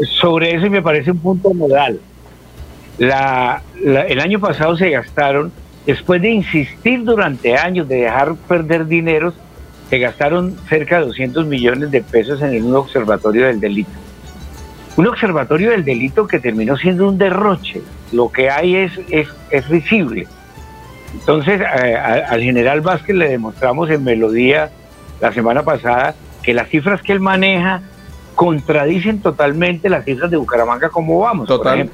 sobre 0.07 0.57
eso 0.57 0.69
me 0.71 0.83
parece 0.83 1.13
un 1.13 1.19
punto 1.19 1.55
modal. 1.55 2.01
el 2.99 4.21
año 4.21 4.41
pasado 4.41 4.77
se 4.77 4.91
gastaron 4.91 5.53
Después 5.91 6.23
de 6.23 6.31
insistir 6.31 7.03
durante 7.03 7.57
años 7.57 7.89
de 7.89 8.03
dejar 8.03 8.37
perder 8.47 8.87
dineros, 8.87 9.35
se 9.89 9.99
gastaron 9.99 10.57
cerca 10.69 11.01
de 11.01 11.07
200 11.07 11.47
millones 11.47 11.91
de 11.91 12.01
pesos 12.01 12.41
en 12.43 12.65
un 12.65 12.77
observatorio 12.77 13.47
del 13.47 13.59
delito. 13.59 13.91
Un 14.97 15.09
observatorio 15.09 15.73
del 15.73 15.85
delito 15.85 16.29
que 16.29 16.39
terminó 16.39 16.77
siendo 16.77 17.09
un 17.09 17.19
derroche. 17.19 17.83
Lo 18.13 18.31
que 18.31 18.51
hay 18.51 18.77
es, 18.77 18.93
es, 19.09 19.27
es 19.51 19.69
risible. 19.69 20.29
Entonces, 21.13 21.61
al 21.61 22.41
general 22.41 22.83
Vázquez 22.83 23.17
le 23.17 23.29
demostramos 23.29 23.91
en 23.91 24.05
Melodía 24.05 24.71
la 25.21 25.33
semana 25.33 25.65
pasada 25.65 26.15
que 26.45 26.55
las 26.55 26.69
cifras 26.69 27.03
que 27.03 27.11
él 27.11 27.19
maneja 27.19 27.83
contradicen 28.37 29.21
totalmente 29.21 29.89
las 29.89 30.05
cifras 30.05 30.31
de 30.31 30.37
Bucaramanga 30.37 30.89
como 30.89 31.19
vamos. 31.19 31.49
Total 31.49 31.91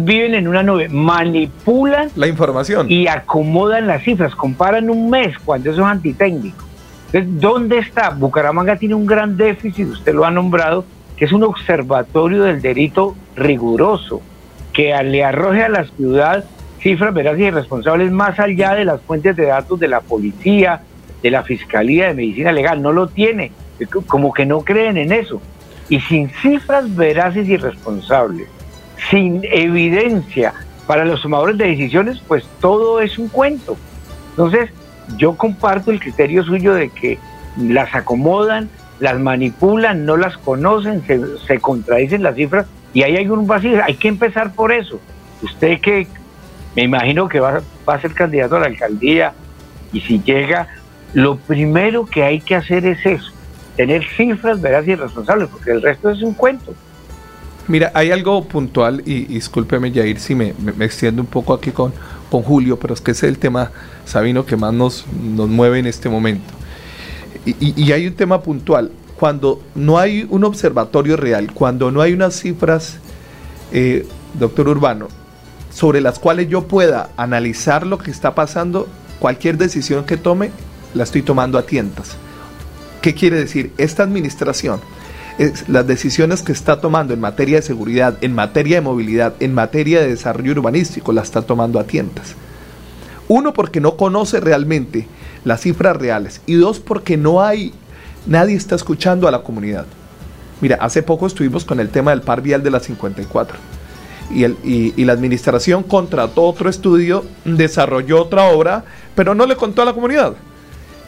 viven 0.00 0.34
en 0.34 0.48
una 0.48 0.62
nube, 0.62 0.88
manipulan 0.88 2.10
la 2.16 2.26
información 2.26 2.90
y 2.90 3.08
acomodan 3.08 3.86
las 3.86 4.02
cifras, 4.02 4.34
comparan 4.34 4.88
un 4.88 5.10
mes 5.10 5.38
cuando 5.38 5.70
eso 5.70 5.82
es 5.82 5.86
antitécnico. 5.86 6.64
Entonces, 7.12 7.40
¿dónde 7.40 7.78
está? 7.78 8.10
Bucaramanga 8.10 8.76
tiene 8.76 8.94
un 8.94 9.06
gran 9.06 9.36
déficit, 9.36 9.88
usted 9.88 10.14
lo 10.14 10.24
ha 10.24 10.30
nombrado, 10.30 10.84
que 11.16 11.26
es 11.26 11.32
un 11.32 11.42
observatorio 11.42 12.44
del 12.44 12.62
delito 12.62 13.14
riguroso, 13.36 14.22
que 14.72 14.94
le 15.02 15.22
arroje 15.24 15.62
a 15.62 15.68
la 15.68 15.84
ciudad 15.84 16.44
cifras 16.80 17.14
veraz 17.14 17.38
y 17.38 17.50
responsables 17.50 18.10
más 18.10 18.40
allá 18.40 18.74
de 18.74 18.84
las 18.84 19.00
fuentes 19.02 19.36
de 19.36 19.46
datos 19.46 19.78
de 19.78 19.88
la 19.88 20.00
policía, 20.00 20.82
de 21.22 21.30
la 21.30 21.42
Fiscalía 21.42 22.08
de 22.08 22.14
Medicina 22.14 22.50
Legal. 22.50 22.82
No 22.82 22.92
lo 22.92 23.08
tiene, 23.08 23.52
como 24.06 24.32
que 24.32 24.46
no 24.46 24.62
creen 24.62 24.96
en 24.96 25.12
eso. 25.12 25.40
Y 25.88 26.00
sin 26.00 26.30
cifras 26.30 26.94
veraces 26.96 27.48
y 27.48 27.56
responsables, 27.56 28.48
sin 29.10 29.40
evidencia 29.44 30.54
para 30.86 31.04
los 31.04 31.22
tomadores 31.22 31.58
de 31.58 31.68
decisiones, 31.68 32.20
pues 32.26 32.44
todo 32.60 33.00
es 33.00 33.18
un 33.18 33.28
cuento. 33.28 33.76
Entonces, 34.30 34.70
yo 35.16 35.36
comparto 35.36 35.90
el 35.90 36.00
criterio 36.00 36.42
suyo 36.44 36.74
de 36.74 36.88
que 36.88 37.18
las 37.56 37.94
acomodan, 37.94 38.68
las 39.00 39.18
manipulan, 39.18 40.04
no 40.04 40.16
las 40.16 40.36
conocen, 40.38 41.02
se, 41.46 41.58
contradicen 41.58 42.22
las 42.22 42.36
cifras 42.36 42.66
y 42.94 43.02
ahí 43.02 43.16
hay 43.16 43.28
un 43.28 43.46
vacío. 43.46 43.82
Hay 43.84 43.94
que 43.94 44.08
empezar 44.08 44.52
por 44.54 44.72
eso. 44.72 45.00
Usted 45.42 45.80
que 45.80 46.06
me 46.76 46.82
imagino 46.82 47.28
que 47.28 47.40
va, 47.40 47.60
va 47.88 47.94
a 47.94 48.00
ser 48.00 48.12
candidato 48.14 48.56
a 48.56 48.60
la 48.60 48.66
alcaldía 48.66 49.32
y 49.92 50.00
si 50.00 50.22
llega, 50.22 50.68
lo 51.12 51.36
primero 51.36 52.06
que 52.06 52.22
hay 52.22 52.40
que 52.40 52.54
hacer 52.54 52.86
es 52.86 53.04
eso, 53.04 53.32
tener 53.76 54.04
cifras 54.16 54.60
veraz 54.60 54.86
y 54.88 54.94
responsables, 54.94 55.48
porque 55.48 55.72
el 55.72 55.82
resto 55.82 56.10
es 56.10 56.22
un 56.22 56.34
cuento. 56.34 56.74
Mira, 57.68 57.92
hay 57.94 58.10
algo 58.10 58.44
puntual, 58.44 59.02
y, 59.06 59.26
discúlpeme 59.26 59.92
Jair 59.92 60.18
si 60.18 60.34
me, 60.34 60.54
extiendo 60.80 61.22
un 61.22 61.28
poco 61.28 61.54
aquí 61.54 61.70
con, 61.70 61.92
con 62.30 62.42
Julio, 62.42 62.78
pero 62.78 62.94
es 62.94 63.00
que 63.00 63.12
ese 63.12 63.26
es 63.26 63.32
el 63.32 63.38
tema, 63.38 63.70
Sabino, 64.04 64.44
que 64.44 64.56
más 64.56 64.74
nos, 64.74 65.04
nos 65.22 65.48
mueve 65.48 65.78
en 65.78 65.86
este 65.86 66.08
momento. 66.08 66.52
Y, 67.44 67.90
hay 67.92 68.06
un 68.06 68.14
tema 68.14 68.42
puntual, 68.42 68.90
cuando 69.16 69.60
no 69.74 69.98
hay 69.98 70.26
un 70.28 70.44
observatorio 70.44 71.16
real, 71.16 71.52
cuando 71.52 71.90
no 71.90 72.00
hay 72.00 72.12
unas 72.12 72.34
cifras, 72.34 72.96
eh, 73.72 74.06
doctor 74.38 74.68
Urbano, 74.68 75.08
sobre 75.72 76.00
las 76.00 76.18
cuales 76.18 76.48
yo 76.48 76.66
pueda 76.68 77.10
analizar 77.16 77.86
lo 77.86 77.98
que 77.98 78.10
está 78.10 78.34
pasando, 78.34 78.88
cualquier 79.18 79.56
decisión 79.56 80.04
que 80.04 80.16
tome, 80.16 80.50
la 80.94 81.04
estoy 81.04 81.22
tomando 81.22 81.58
a 81.58 81.62
tientas. 81.62 82.16
¿Qué 83.00 83.14
quiere 83.14 83.38
decir? 83.38 83.72
Esta 83.78 84.02
administración 84.02 84.80
las 85.68 85.86
decisiones 85.86 86.42
que 86.42 86.52
está 86.52 86.80
tomando 86.80 87.14
en 87.14 87.20
materia 87.20 87.56
de 87.56 87.62
seguridad, 87.62 88.16
en 88.20 88.34
materia 88.34 88.76
de 88.76 88.82
movilidad, 88.82 89.34
en 89.40 89.54
materia 89.54 90.00
de 90.00 90.08
desarrollo 90.08 90.52
urbanístico, 90.52 91.12
las 91.12 91.24
está 91.24 91.42
tomando 91.42 91.80
a 91.80 91.84
tientas. 91.84 92.34
Uno, 93.28 93.52
porque 93.52 93.80
no 93.80 93.96
conoce 93.96 94.40
realmente 94.40 95.06
las 95.44 95.62
cifras 95.62 95.96
reales. 95.96 96.42
Y 96.46 96.54
dos, 96.54 96.80
porque 96.80 97.16
no 97.16 97.42
hay, 97.42 97.72
nadie 98.26 98.56
está 98.56 98.74
escuchando 98.74 99.26
a 99.26 99.30
la 99.30 99.42
comunidad. 99.42 99.86
Mira, 100.60 100.76
hace 100.80 101.02
poco 101.02 101.26
estuvimos 101.26 101.64
con 101.64 101.80
el 101.80 101.88
tema 101.88 102.12
del 102.12 102.22
par 102.22 102.40
vial 102.42 102.62
de 102.62 102.70
la 102.70 102.80
54. 102.80 103.58
Y, 104.30 104.44
el, 104.44 104.56
y, 104.62 105.04
la 105.04 105.12
administración 105.12 105.82
contrató 105.82 106.42
otro 106.44 106.70
estudio, 106.70 107.24
desarrolló 107.44 108.22
otra 108.22 108.44
obra, 108.44 108.84
pero 109.14 109.34
no 109.34 109.46
le 109.46 109.56
contó 109.56 109.82
a 109.82 109.84
la 109.84 109.92
comunidad. 109.92 110.34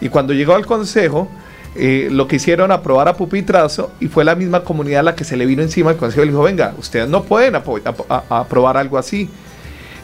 Y 0.00 0.08
cuando 0.08 0.34
llegó 0.34 0.54
al 0.54 0.66
consejo, 0.66 1.28
eh, 1.76 2.08
lo 2.10 2.28
que 2.28 2.36
hicieron 2.36 2.70
aprobar 2.70 3.08
a 3.08 3.16
pupitrazo 3.16 3.90
y 3.98 4.06
fue 4.06 4.24
la 4.24 4.34
misma 4.34 4.62
comunidad 4.62 5.02
la 5.02 5.14
que 5.16 5.24
se 5.24 5.36
le 5.36 5.44
vino 5.44 5.62
encima 5.62 5.90
al 5.90 5.96
consejo 5.96 6.22
y 6.22 6.26
le 6.26 6.32
dijo, 6.32 6.42
venga, 6.42 6.74
ustedes 6.78 7.08
no 7.08 7.24
pueden 7.24 7.56
aprobar 7.56 8.76
algo 8.76 8.96
así. 8.96 9.28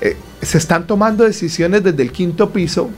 Eh, 0.01 0.17
se 0.43 0.59
están 0.59 0.87
tomando 0.87 1.25
decisiones 1.25 1.85
desde 1.85 2.03
el 2.03 2.11
quinto 2.11 2.51
piso 2.51 2.91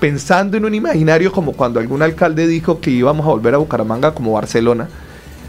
pensando 0.00 0.56
en 0.56 0.64
un 0.64 0.74
imaginario 0.74 1.30
como 1.30 1.52
cuando 1.52 1.80
algún 1.80 2.02
alcalde 2.02 2.46
dijo 2.46 2.80
que 2.80 2.90
íbamos 2.90 3.26
a 3.26 3.30
volver 3.30 3.54
a 3.54 3.58
Bucaramanga 3.58 4.12
como 4.12 4.32
Barcelona, 4.32 4.88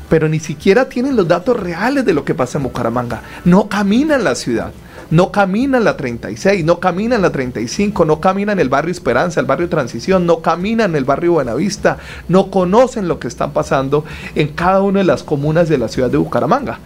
pero 0.09 0.29
ni 0.29 0.39
siquiera 0.39 0.87
tienen 0.87 1.15
los 1.15 1.27
datos 1.27 1.59
reales 1.59 2.05
de 2.05 2.13
lo 2.13 2.25
que 2.25 2.35
pasa 2.35 2.57
en 2.57 2.65
Bucaramanga. 2.65 3.21
No 3.45 3.67
caminan 3.67 4.23
la 4.23 4.35
ciudad 4.35 4.71
no 5.11 5.31
caminan 5.31 5.83
la 5.83 5.97
36, 5.97 6.65
no 6.65 6.79
caminan 6.79 7.21
la 7.21 7.31
35, 7.31 8.05
no 8.05 8.19
caminan 8.19 8.59
el 8.59 8.69
barrio 8.69 8.91
Esperanza, 8.91 9.39
el 9.39 9.45
barrio 9.45 9.69
Transición, 9.69 10.25
no 10.25 10.39
caminan 10.39 10.95
el 10.95 11.03
barrio 11.03 11.33
Buenavista, 11.33 11.97
no 12.29 12.49
conocen 12.49 13.07
lo 13.07 13.19
que 13.19 13.27
está 13.27 13.51
pasando 13.51 14.05
en 14.35 14.47
cada 14.47 14.81
una 14.81 14.99
de 14.99 15.05
las 15.05 15.23
comunas 15.23 15.69
de 15.69 15.77
la 15.77 15.89
ciudad 15.89 16.09
de 16.09 16.17
Bucaramanga. 16.17 16.79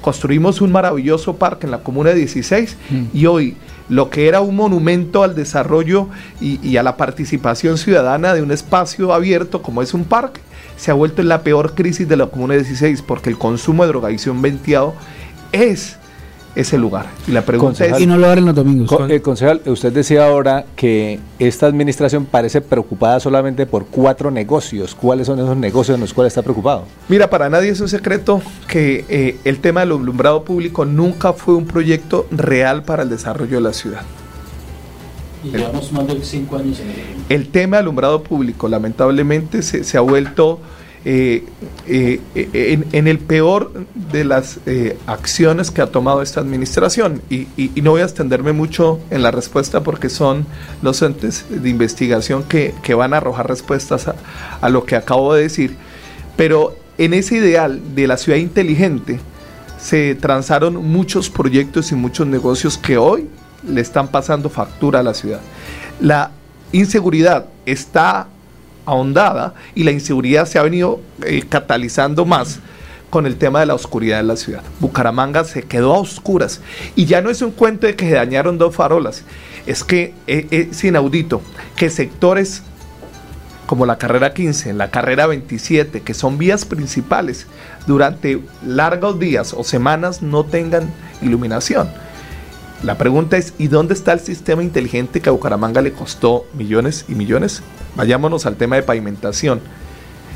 Construimos 0.00 0.60
un 0.60 0.72
maravilloso 0.72 1.36
parque 1.36 1.66
en 1.66 1.72
la 1.72 1.80
comuna 1.80 2.12
16 2.12 2.76
mm. 2.90 3.04
y 3.12 3.26
hoy 3.26 3.56
lo 3.88 4.10
que 4.10 4.28
era 4.28 4.40
un 4.40 4.54
monumento 4.54 5.22
al 5.22 5.34
desarrollo 5.34 6.08
y, 6.40 6.66
y, 6.66 6.76
a 6.76 6.82
la 6.82 6.96
participación 6.96 7.78
ciudadana 7.78 8.32
de 8.32 8.42
un 8.42 8.52
espacio 8.52 9.12
abierto 9.12 9.60
como 9.60 9.82
es 9.82 9.94
un 9.94 10.04
parque, 10.04 10.40
se 10.76 10.90
ha 10.90 10.94
vuelto 10.94 11.20
en 11.20 11.28
la 11.28 11.42
peor 11.42 11.74
crisis 11.74 12.08
de 12.08 12.16
la 12.16 12.26
comuna 12.26 12.54
16 12.54 13.02
porque 13.02 13.28
el 13.28 13.38
consumo 13.38 13.82
de 13.82 13.88
drogadicción 13.88 14.40
venteado 14.40 14.94
es 15.52 15.98
ese 16.54 16.78
lugar. 16.78 17.06
Y 17.26 17.32
la 17.32 17.42
pregunta 17.42 17.84
es... 17.84 18.00
Y 18.00 18.06
no 18.06 18.16
lo 18.16 18.26
abren 18.26 18.44
los 18.44 18.54
domingos. 18.54 18.90
Eh, 19.08 19.20
concejal, 19.20 19.62
usted 19.66 19.92
decía 19.92 20.26
ahora 20.26 20.64
que 20.76 21.20
esta 21.38 21.66
administración 21.66 22.24
parece 22.26 22.60
preocupada 22.60 23.20
solamente 23.20 23.66
por 23.66 23.86
cuatro 23.86 24.30
negocios. 24.30 24.94
¿Cuáles 24.94 25.26
son 25.26 25.38
esos 25.38 25.56
negocios 25.56 25.94
en 25.94 26.00
los 26.00 26.12
cuales 26.12 26.32
está 26.32 26.42
preocupado? 26.42 26.84
Mira, 27.08 27.30
para 27.30 27.48
nadie 27.48 27.70
es 27.70 27.80
un 27.80 27.88
secreto 27.88 28.42
que 28.66 29.04
eh, 29.08 29.36
el 29.44 29.58
tema 29.58 29.80
del 29.80 29.92
alumbrado 29.92 30.42
público 30.44 30.84
nunca 30.84 31.32
fue 31.32 31.54
un 31.54 31.66
proyecto 31.66 32.26
real 32.30 32.82
para 32.82 33.02
el 33.04 33.08
desarrollo 33.08 33.56
de 33.56 33.62
la 33.62 33.72
ciudad. 33.72 34.02
Y 35.44 35.50
llevamos 35.50 35.92
más 35.92 36.06
de 36.08 36.20
cinco 36.24 36.56
años 36.56 36.80
en 36.80 36.90
el... 36.90 36.96
el 37.28 37.48
tema 37.48 37.76
del 37.76 37.84
alumbrado 37.84 38.22
público 38.24 38.68
lamentablemente 38.68 39.62
se, 39.62 39.84
se 39.84 39.96
ha 39.96 40.00
vuelto 40.00 40.58
eh, 41.10 41.42
eh, 41.86 42.20
en, 42.92 43.08
el 43.08 43.18
peor 43.18 43.72
de 44.12 44.24
las 44.24 44.58
eh, 44.66 44.98
acciones 45.06 45.70
que 45.70 45.80
ha 45.80 45.86
tomado 45.86 46.20
esta 46.20 46.40
administración. 46.40 47.22
Y, 47.30 47.46
no 47.80 47.92
voy 47.92 48.02
a 48.02 48.04
extenderme 48.04 48.52
mucho 48.52 49.00
en 49.08 49.22
la 49.22 49.30
respuesta 49.30 49.82
porque 49.82 50.10
son 50.10 50.44
los 50.82 51.00
entes 51.00 51.46
de 51.48 51.66
investigación 51.70 52.42
que, 52.42 52.74
van 52.94 53.14
a 53.14 53.16
arrojar 53.16 53.48
respuestas 53.48 54.06
a, 54.60 54.68
lo 54.68 54.84
que 54.84 54.96
acabo 54.96 55.32
de 55.32 55.44
decir. 55.44 55.76
Pero 56.36 56.76
en 56.98 57.14
ese 57.14 57.36
ideal 57.36 57.80
de 57.94 58.06
la 58.06 58.18
ciudad 58.18 58.36
inteligente 58.36 59.18
se 59.80 60.14
transaron 60.14 60.76
muchos 60.76 61.30
proyectos 61.30 61.90
y 61.90 61.94
muchos 61.94 62.26
negocios 62.26 62.76
que 62.76 62.98
hoy 62.98 63.28
le 63.66 63.80
están 63.80 64.08
pasando 64.08 64.50
factura 64.50 65.00
a 65.00 65.02
la 65.02 65.14
ciudad. 65.14 65.40
La 66.00 66.32
inseguridad 66.70 67.46
está 67.64 68.28
ahondada 68.88 69.54
y 69.74 69.84
la 69.84 69.92
inseguridad 69.92 70.46
se 70.46 70.58
ha 70.58 70.62
venido 70.62 71.00
eh, 71.24 71.42
catalizando 71.48 72.24
más 72.24 72.58
con 73.10 73.26
el 73.26 73.36
tema 73.36 73.60
de 73.60 73.66
la 73.66 73.74
oscuridad 73.74 74.20
en 74.20 74.28
la 74.28 74.36
ciudad. 74.36 74.62
Bucaramanga 74.80 75.44
se 75.44 75.62
quedó 75.62 75.94
a 75.94 75.98
oscuras 75.98 76.60
y 76.96 77.06
ya 77.06 77.20
no 77.20 77.30
es 77.30 77.42
un 77.42 77.50
cuento 77.50 77.86
de 77.86 77.96
que 77.96 78.08
se 78.08 78.14
dañaron 78.14 78.58
dos 78.58 78.74
farolas, 78.74 79.24
es 79.66 79.84
que 79.84 80.14
eh, 80.26 80.46
es 80.50 80.82
inaudito 80.84 81.42
que 81.76 81.90
sectores 81.90 82.62
como 83.66 83.84
la 83.84 83.98
carrera 83.98 84.32
15, 84.32 84.72
la 84.72 84.90
carrera 84.90 85.26
27, 85.26 86.00
que 86.00 86.14
son 86.14 86.38
vías 86.38 86.64
principales, 86.64 87.46
durante 87.86 88.40
largos 88.64 89.20
días 89.20 89.54
o 89.54 89.62
semanas 89.62 90.22
no 90.22 90.44
tengan 90.44 90.90
iluminación. 91.20 91.90
La 92.82 92.96
pregunta 92.96 93.36
es, 93.36 93.54
¿y 93.58 93.66
dónde 93.66 93.94
está 93.94 94.12
el 94.12 94.20
sistema 94.20 94.62
inteligente 94.62 95.20
que 95.20 95.28
a 95.28 95.32
Bucaramanga 95.32 95.82
le 95.82 95.92
costó 95.92 96.46
millones 96.54 97.04
y 97.08 97.16
millones? 97.16 97.62
Vayámonos 97.96 98.46
al 98.46 98.54
tema 98.54 98.76
de 98.76 98.84
pavimentación. 98.84 99.60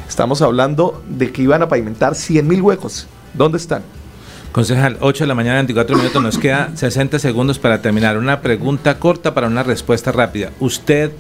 Estamos 0.09 0.43
hablando 0.43 1.03
de 1.09 1.31
que 1.31 1.43
iban 1.43 1.63
a 1.63 1.69
pavimentar 1.69 2.17
100 2.17 2.47
mil 2.47 2.61
huecos. 2.61 3.07
¿Dónde 3.33 3.59
están? 3.59 3.83
Concejal, 4.51 4.99
8 5.01 5.25
de 5.25 5.29
la 5.29 5.35
mañana, 5.37 5.55
24 5.57 5.97
minutos, 5.97 6.23
nos 6.23 6.37
queda 6.37 6.73
60 6.75 7.21
segundos 7.21 7.61
para 7.61 7.81
terminar. 7.81 8.19
Una 8.19 8.41
pregunta 8.41 8.99
corta 8.99 9.33
para 9.33 9.47
una 9.47 9.63
respuesta 9.63 10.11
rápida. 10.11 10.51
¿Usted 10.59 11.13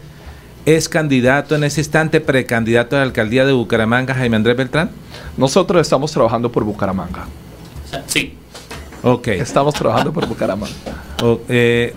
es 0.66 0.88
candidato 0.88 1.54
en 1.54 1.62
ese 1.62 1.80
instante, 1.80 2.20
precandidato 2.20 2.96
a 2.96 2.98
la 2.98 3.04
alcaldía 3.04 3.46
de 3.46 3.52
Bucaramanga, 3.52 4.12
Jaime 4.14 4.36
Andrés 4.36 4.56
Beltrán? 4.56 4.90
Nosotros 5.36 5.80
estamos 5.80 6.10
trabajando 6.10 6.50
por 6.50 6.64
Bucaramanga. 6.64 7.26
Sí. 8.08 8.36
Ok. 9.02 9.28
Estamos 9.28 9.74
trabajando 9.74 10.12
por 10.12 10.26
Bucaramanga. 10.26 10.74
Eh, 11.48 11.94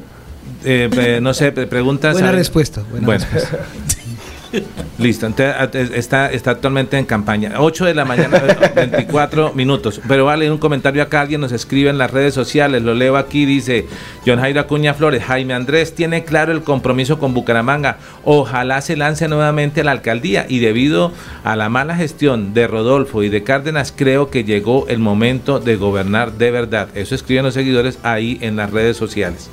eh, 0.63 1.19
no 1.21 1.33
sé, 1.33 1.51
preguntas. 1.51 2.13
Buena 2.13 2.31
respuesta. 2.31 2.83
Buena 2.89 3.05
bueno. 3.05 3.25
Respuesta. 3.31 3.59
Listo, 4.97 5.25
entonces 5.25 5.91
está, 5.93 6.31
está 6.31 6.51
actualmente 6.51 6.97
en 6.97 7.05
campaña. 7.05 7.53
8 7.57 7.85
de 7.85 7.93
la 7.93 8.05
mañana, 8.05 8.41
24 8.75 9.53
minutos. 9.53 10.01
Pero 10.07 10.25
vale, 10.25 10.49
un 10.49 10.57
comentario 10.57 11.03
acá, 11.03 11.21
alguien 11.21 11.41
nos 11.41 11.51
escribe 11.51 11.89
en 11.89 11.97
las 11.97 12.11
redes 12.11 12.33
sociales, 12.33 12.81
lo 12.81 12.93
leo 12.93 13.17
aquí, 13.17 13.45
dice 13.45 13.87
John 14.25 14.39
Jairo 14.39 14.61
Acuña 14.61 14.93
Flores, 14.93 15.23
Jaime 15.23 15.53
Andrés 15.53 15.93
tiene 15.93 16.23
claro 16.23 16.51
el 16.51 16.61
compromiso 16.61 17.19
con 17.19 17.33
Bucaramanga, 17.33 17.97
ojalá 18.23 18.81
se 18.81 18.95
lance 18.95 19.27
nuevamente 19.27 19.81
a 19.81 19.83
la 19.83 19.91
alcaldía 19.91 20.45
y 20.47 20.59
debido 20.59 21.11
a 21.43 21.55
la 21.55 21.69
mala 21.69 21.95
gestión 21.95 22.53
de 22.53 22.67
Rodolfo 22.67 23.23
y 23.23 23.29
de 23.29 23.43
Cárdenas, 23.43 23.93
creo 23.95 24.29
que 24.29 24.43
llegó 24.43 24.87
el 24.87 24.99
momento 24.99 25.59
de 25.59 25.75
gobernar 25.75 26.33
de 26.33 26.51
verdad. 26.51 26.89
Eso 26.95 27.15
escriben 27.15 27.43
los 27.43 27.53
seguidores 27.53 27.99
ahí 28.03 28.37
en 28.41 28.55
las 28.55 28.71
redes 28.71 28.97
sociales. 28.97 29.49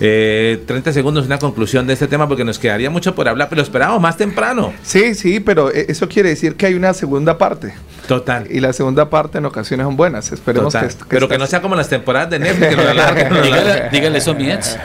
Eh, 0.00 0.62
30 0.66 0.92
segundos, 0.92 1.26
una 1.26 1.38
conclusión 1.38 1.86
de 1.86 1.92
este 1.92 2.08
tema, 2.08 2.28
porque 2.28 2.44
nos 2.44 2.58
quedaría 2.58 2.90
mucho 2.90 3.14
por 3.14 3.28
hablar, 3.28 3.48
pero 3.48 3.62
esperamos 3.62 4.00
más 4.00 4.16
temprano. 4.16 4.43
Sí, 4.82 5.14
sí, 5.14 5.40
pero 5.40 5.72
e, 5.72 5.86
eso 5.88 6.08
quiere 6.08 6.30
decir 6.30 6.56
que 6.56 6.66
hay 6.66 6.74
una 6.74 6.92
segunda 6.94 7.38
parte. 7.38 7.74
Total. 8.06 8.46
Y 8.50 8.60
la 8.60 8.72
segunda 8.72 9.08
parte 9.08 9.38
en 9.38 9.46
ocasiones 9.46 9.84
son 9.84 9.96
buenas. 9.96 10.30
Esperemos 10.30 10.74
que, 10.74 10.88
Pero 11.08 11.28
que 11.28 11.38
no 11.38 11.46
sea 11.46 11.62
como 11.62 11.74
las 11.74 11.88
temporadas 11.88 12.30
de 12.30 12.38
Netflix, 12.38 12.68
que 12.68 12.76
lo 12.76 12.82
Dígale 13.90 14.18
eso 14.18 14.32
a 14.32 14.34
mi 14.34 14.50
ex. 14.50 14.78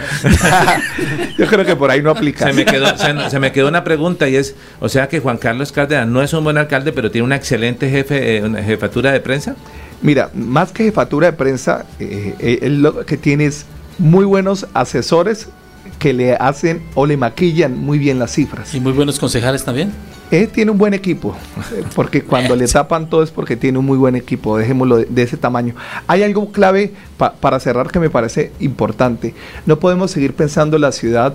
Yo 1.37 1.47
creo 1.47 1.65
que 1.65 1.75
por 1.75 1.91
ahí 1.91 2.01
no 2.01 2.11
aplica. 2.11 2.47
Se 2.47 2.53
me, 2.53 2.65
quedó, 2.65 2.87
se, 2.97 3.39
me 3.39 3.51
quedó 3.51 3.67
una 3.67 3.83
pregunta 3.83 4.29
y 4.29 4.37
es, 4.37 4.55
o 4.79 4.87
sea 4.87 5.09
que 5.09 5.19
Juan 5.19 5.37
Carlos 5.37 5.71
Cárdenas 5.71 6.07
no 6.07 6.21
es 6.21 6.31
un 6.33 6.43
buen 6.43 6.57
alcalde, 6.57 6.93
pero 6.93 7.11
tiene 7.11 7.25
una 7.25 7.35
excelente 7.35 7.89
jefe, 7.89 8.37
eh, 8.37 8.43
una 8.43 8.63
jefatura 8.63 9.11
de 9.11 9.19
prensa. 9.19 9.55
Mira, 10.01 10.29
más 10.33 10.71
que 10.71 10.85
jefatura 10.85 11.31
de 11.31 11.33
prensa, 11.33 11.85
eh, 11.99 12.35
eh, 12.39 12.69
lo 12.69 13.05
que 13.05 13.17
tiene 13.17 13.45
es 13.45 13.65
muy 13.97 14.23
buenos 14.23 14.65
asesores 14.73 15.49
que 15.97 16.13
le 16.13 16.35
hacen 16.35 16.81
o 16.95 17.05
le 17.05 17.17
maquillan 17.17 17.77
muy 17.77 17.99
bien 17.99 18.19
las 18.19 18.31
cifras. 18.33 18.73
¿Y 18.73 18.79
muy 18.79 18.91
buenos 18.91 19.19
concejales 19.19 19.63
también? 19.63 19.91
Eh, 20.31 20.45
tiene 20.45 20.69
un 20.69 20.77
buen 20.77 20.93
equipo, 20.93 21.35
porque 21.95 22.23
cuando 22.23 22.55
le 22.55 22.67
tapan 22.67 23.09
todo 23.09 23.23
es 23.23 23.31
porque 23.31 23.57
tiene 23.57 23.79
un 23.79 23.85
muy 23.85 23.97
buen 23.97 24.15
equipo, 24.15 24.57
dejémoslo 24.57 24.97
de, 24.97 25.23
ese 25.23 25.37
tamaño. 25.37 25.73
Hay 26.07 26.21
algo 26.21 26.51
clave 26.51 26.93
para 27.17 27.59
cerrar 27.59 27.91
que 27.91 27.99
me 27.99 28.11
parece 28.11 28.51
importante. 28.59 29.33
No 29.65 29.79
podemos 29.79 30.11
seguir 30.11 30.35
pensando 30.35 30.77
la 30.77 30.91
ciudad 30.91 31.33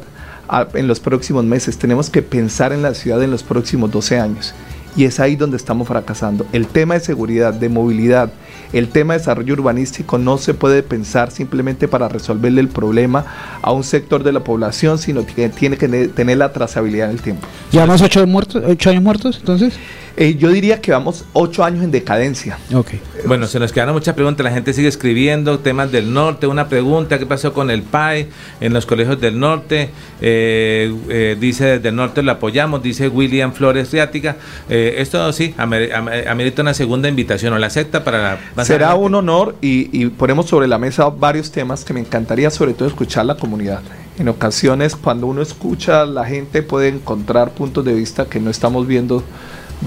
en 0.75 0.87
los 0.87 1.01
próximos 1.01 1.45
meses, 1.45 1.79
tenemos 1.79 2.11
que 2.11 2.23
pensar 2.23 2.73
en 2.73 2.83
la 2.83 2.95
ciudad 2.95 3.23
en 3.23 3.31
los 3.31 3.43
próximos 3.43 3.91
12 3.91 4.21
años. 4.21 4.55
Y 4.97 5.07
es 5.07 5.19
ahí 5.19 5.35
donde 5.35 5.57
estamos 5.57 5.89
fracasando. 5.89 6.47
El 6.53 6.69
tema 6.69 6.95
de 6.95 7.01
seguridad, 7.01 7.53
de 7.53 7.69
movilidad, 7.69 8.33
el 8.75 8.89
tema 8.89 9.15
de 9.15 9.21
desarrollo 9.21 9.55
urbanístico 9.55 10.19
no 10.19 10.37
se 10.37 10.53
puede 10.53 10.83
pensar 10.83 11.31
simplemente 11.31 11.87
para 11.87 12.09
resolverle 12.09 12.61
el 12.61 12.69
problema 12.69 13.25
a 13.63 13.73
un 13.73 13.85
sector 13.85 14.25
de 14.25 14.33
la 14.33 14.41
población, 14.41 14.99
sino 14.99 15.25
que 15.25 15.49
tiene 15.49 15.77
que 15.77 15.89
tener 16.09 16.39
la 16.39 16.53
trazabilidad 16.53 17.09
en 17.09 17.17
el 17.17 17.23
tiempo. 17.23 17.47
¿Llevamos 17.71 18.03
ocho, 18.03 18.27
muertos, 18.27 18.63
ocho 18.67 18.91
años 18.91 19.03
muertos 19.03 19.37
entonces? 19.39 19.75
Eh, 20.17 20.37
yo 20.39 20.51
diría 20.51 20.81
que 20.81 20.93
vamos 20.93 21.25
ocho 21.33 21.65
años 21.65 21.83
en 21.83 21.91
decadencia. 21.91 22.59
Okay. 22.73 23.01
Bueno, 23.27 23.49
se 23.49 23.59
nos 23.59 23.73
quedaron 23.73 23.95
muchas 23.95 24.15
preguntas. 24.15 24.45
La 24.45 24.53
gente 24.53 24.73
sigue 24.73 24.87
escribiendo 24.87 25.59
temas 25.59 25.91
del 25.91 26.13
norte. 26.13 26.47
Una 26.47 26.69
pregunta: 26.69 27.19
¿qué 27.19 27.27
pasó 27.27 27.53
con 27.53 27.69
el 27.69 27.83
PAI 27.83 28.29
en 28.61 28.73
los 28.73 28.87
colegios 28.87 29.21
del 29.21 29.41
norte? 29.41 29.91
Eh, 30.21 30.95
eh, 31.09 31.37
dice 31.41 31.65
desde 31.65 31.89
el 31.89 31.97
norte 31.97 32.23
lo 32.23 32.31
apoyamos, 32.31 32.81
dice 32.81 33.09
William 33.09 33.53
Flores 33.53 33.91
Riática. 33.91 34.37
esto 34.69 35.33
sí, 35.33 35.53
amerita 35.57 36.63
una 36.63 36.75
segunda 36.75 37.09
invitación 37.09 37.53
o 37.53 37.59
la 37.59 37.67
acepta 37.67 38.05
para 38.05 38.23
la. 38.23 38.39
Será 38.65 38.95
un 38.95 39.15
honor 39.15 39.57
y, 39.61 39.89
y 39.93 40.09
ponemos 40.09 40.47
sobre 40.47 40.67
la 40.67 40.79
mesa 40.79 41.09
varios 41.09 41.51
temas 41.51 41.85
que 41.85 41.93
me 41.93 42.01
encantaría, 42.01 42.51
sobre 42.51 42.75
todo, 42.75 42.89
escuchar 42.89 43.27
la 43.27 43.37
comunidad. 43.37 43.83
En 44.19 44.29
ocasiones, 44.29 44.97
cuando 44.97 45.27
uno 45.27 45.43
escucha, 45.43 46.05
la 46.07 46.25
gente 46.25 46.63
puede 46.63 46.89
encontrar 46.89 47.51
puntos 47.51 47.85
de 47.85 47.95
vista 47.95 48.27
que 48.27 48.41
no 48.41 48.51
estamos 48.51 48.87
viendo 48.87 49.25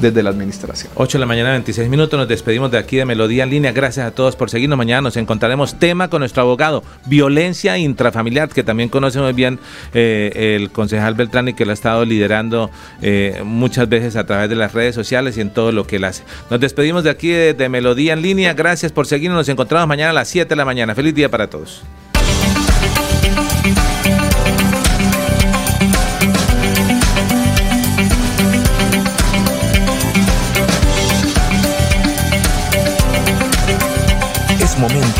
desde 0.01 0.23
la 0.23 0.29
administración. 0.29 0.91
8 0.95 1.17
de 1.17 1.19
la 1.19 1.25
mañana, 1.25 1.51
26 1.51 1.89
minutos. 1.89 2.17
Nos 2.17 2.27
despedimos 2.27 2.71
de 2.71 2.77
aquí 2.77 2.97
de 2.97 3.05
Melodía 3.05 3.43
en 3.43 3.49
línea. 3.49 3.71
Gracias 3.71 4.05
a 4.05 4.11
todos 4.11 4.35
por 4.35 4.49
seguirnos. 4.49 4.77
Mañana 4.77 5.01
nos 5.01 5.17
encontraremos 5.17 5.79
tema 5.79 6.09
con 6.09 6.19
nuestro 6.19 6.43
abogado, 6.43 6.83
violencia 7.05 7.77
intrafamiliar, 7.77 8.49
que 8.49 8.63
también 8.63 8.89
conoce 8.89 9.19
muy 9.19 9.33
bien 9.33 9.59
eh, 9.93 10.55
el 10.57 10.71
concejal 10.71 11.15
Beltrán 11.15 11.47
y 11.49 11.53
que 11.53 11.65
lo 11.65 11.71
ha 11.71 11.73
estado 11.73 12.05
liderando 12.05 12.69
eh, 13.01 13.41
muchas 13.43 13.89
veces 13.89 14.15
a 14.15 14.25
través 14.25 14.49
de 14.49 14.55
las 14.55 14.73
redes 14.73 14.95
sociales 14.95 15.37
y 15.37 15.41
en 15.41 15.51
todo 15.51 15.71
lo 15.71 15.85
que 15.85 15.97
él 15.97 16.03
hace. 16.03 16.23
Nos 16.49 16.59
despedimos 16.59 17.03
de 17.03 17.09
aquí 17.09 17.29
de, 17.29 17.53
de 17.53 17.69
Melodía 17.69 18.13
en 18.13 18.21
línea. 18.21 18.53
Gracias 18.53 18.91
por 18.91 19.07
seguirnos. 19.07 19.37
Nos 19.37 19.49
encontramos 19.49 19.87
mañana 19.87 20.11
a 20.11 20.13
las 20.13 20.27
7 20.29 20.49
de 20.49 20.55
la 20.55 20.65
mañana. 20.65 20.95
Feliz 20.95 21.13
día 21.13 21.29
para 21.29 21.47
todos. 21.49 21.83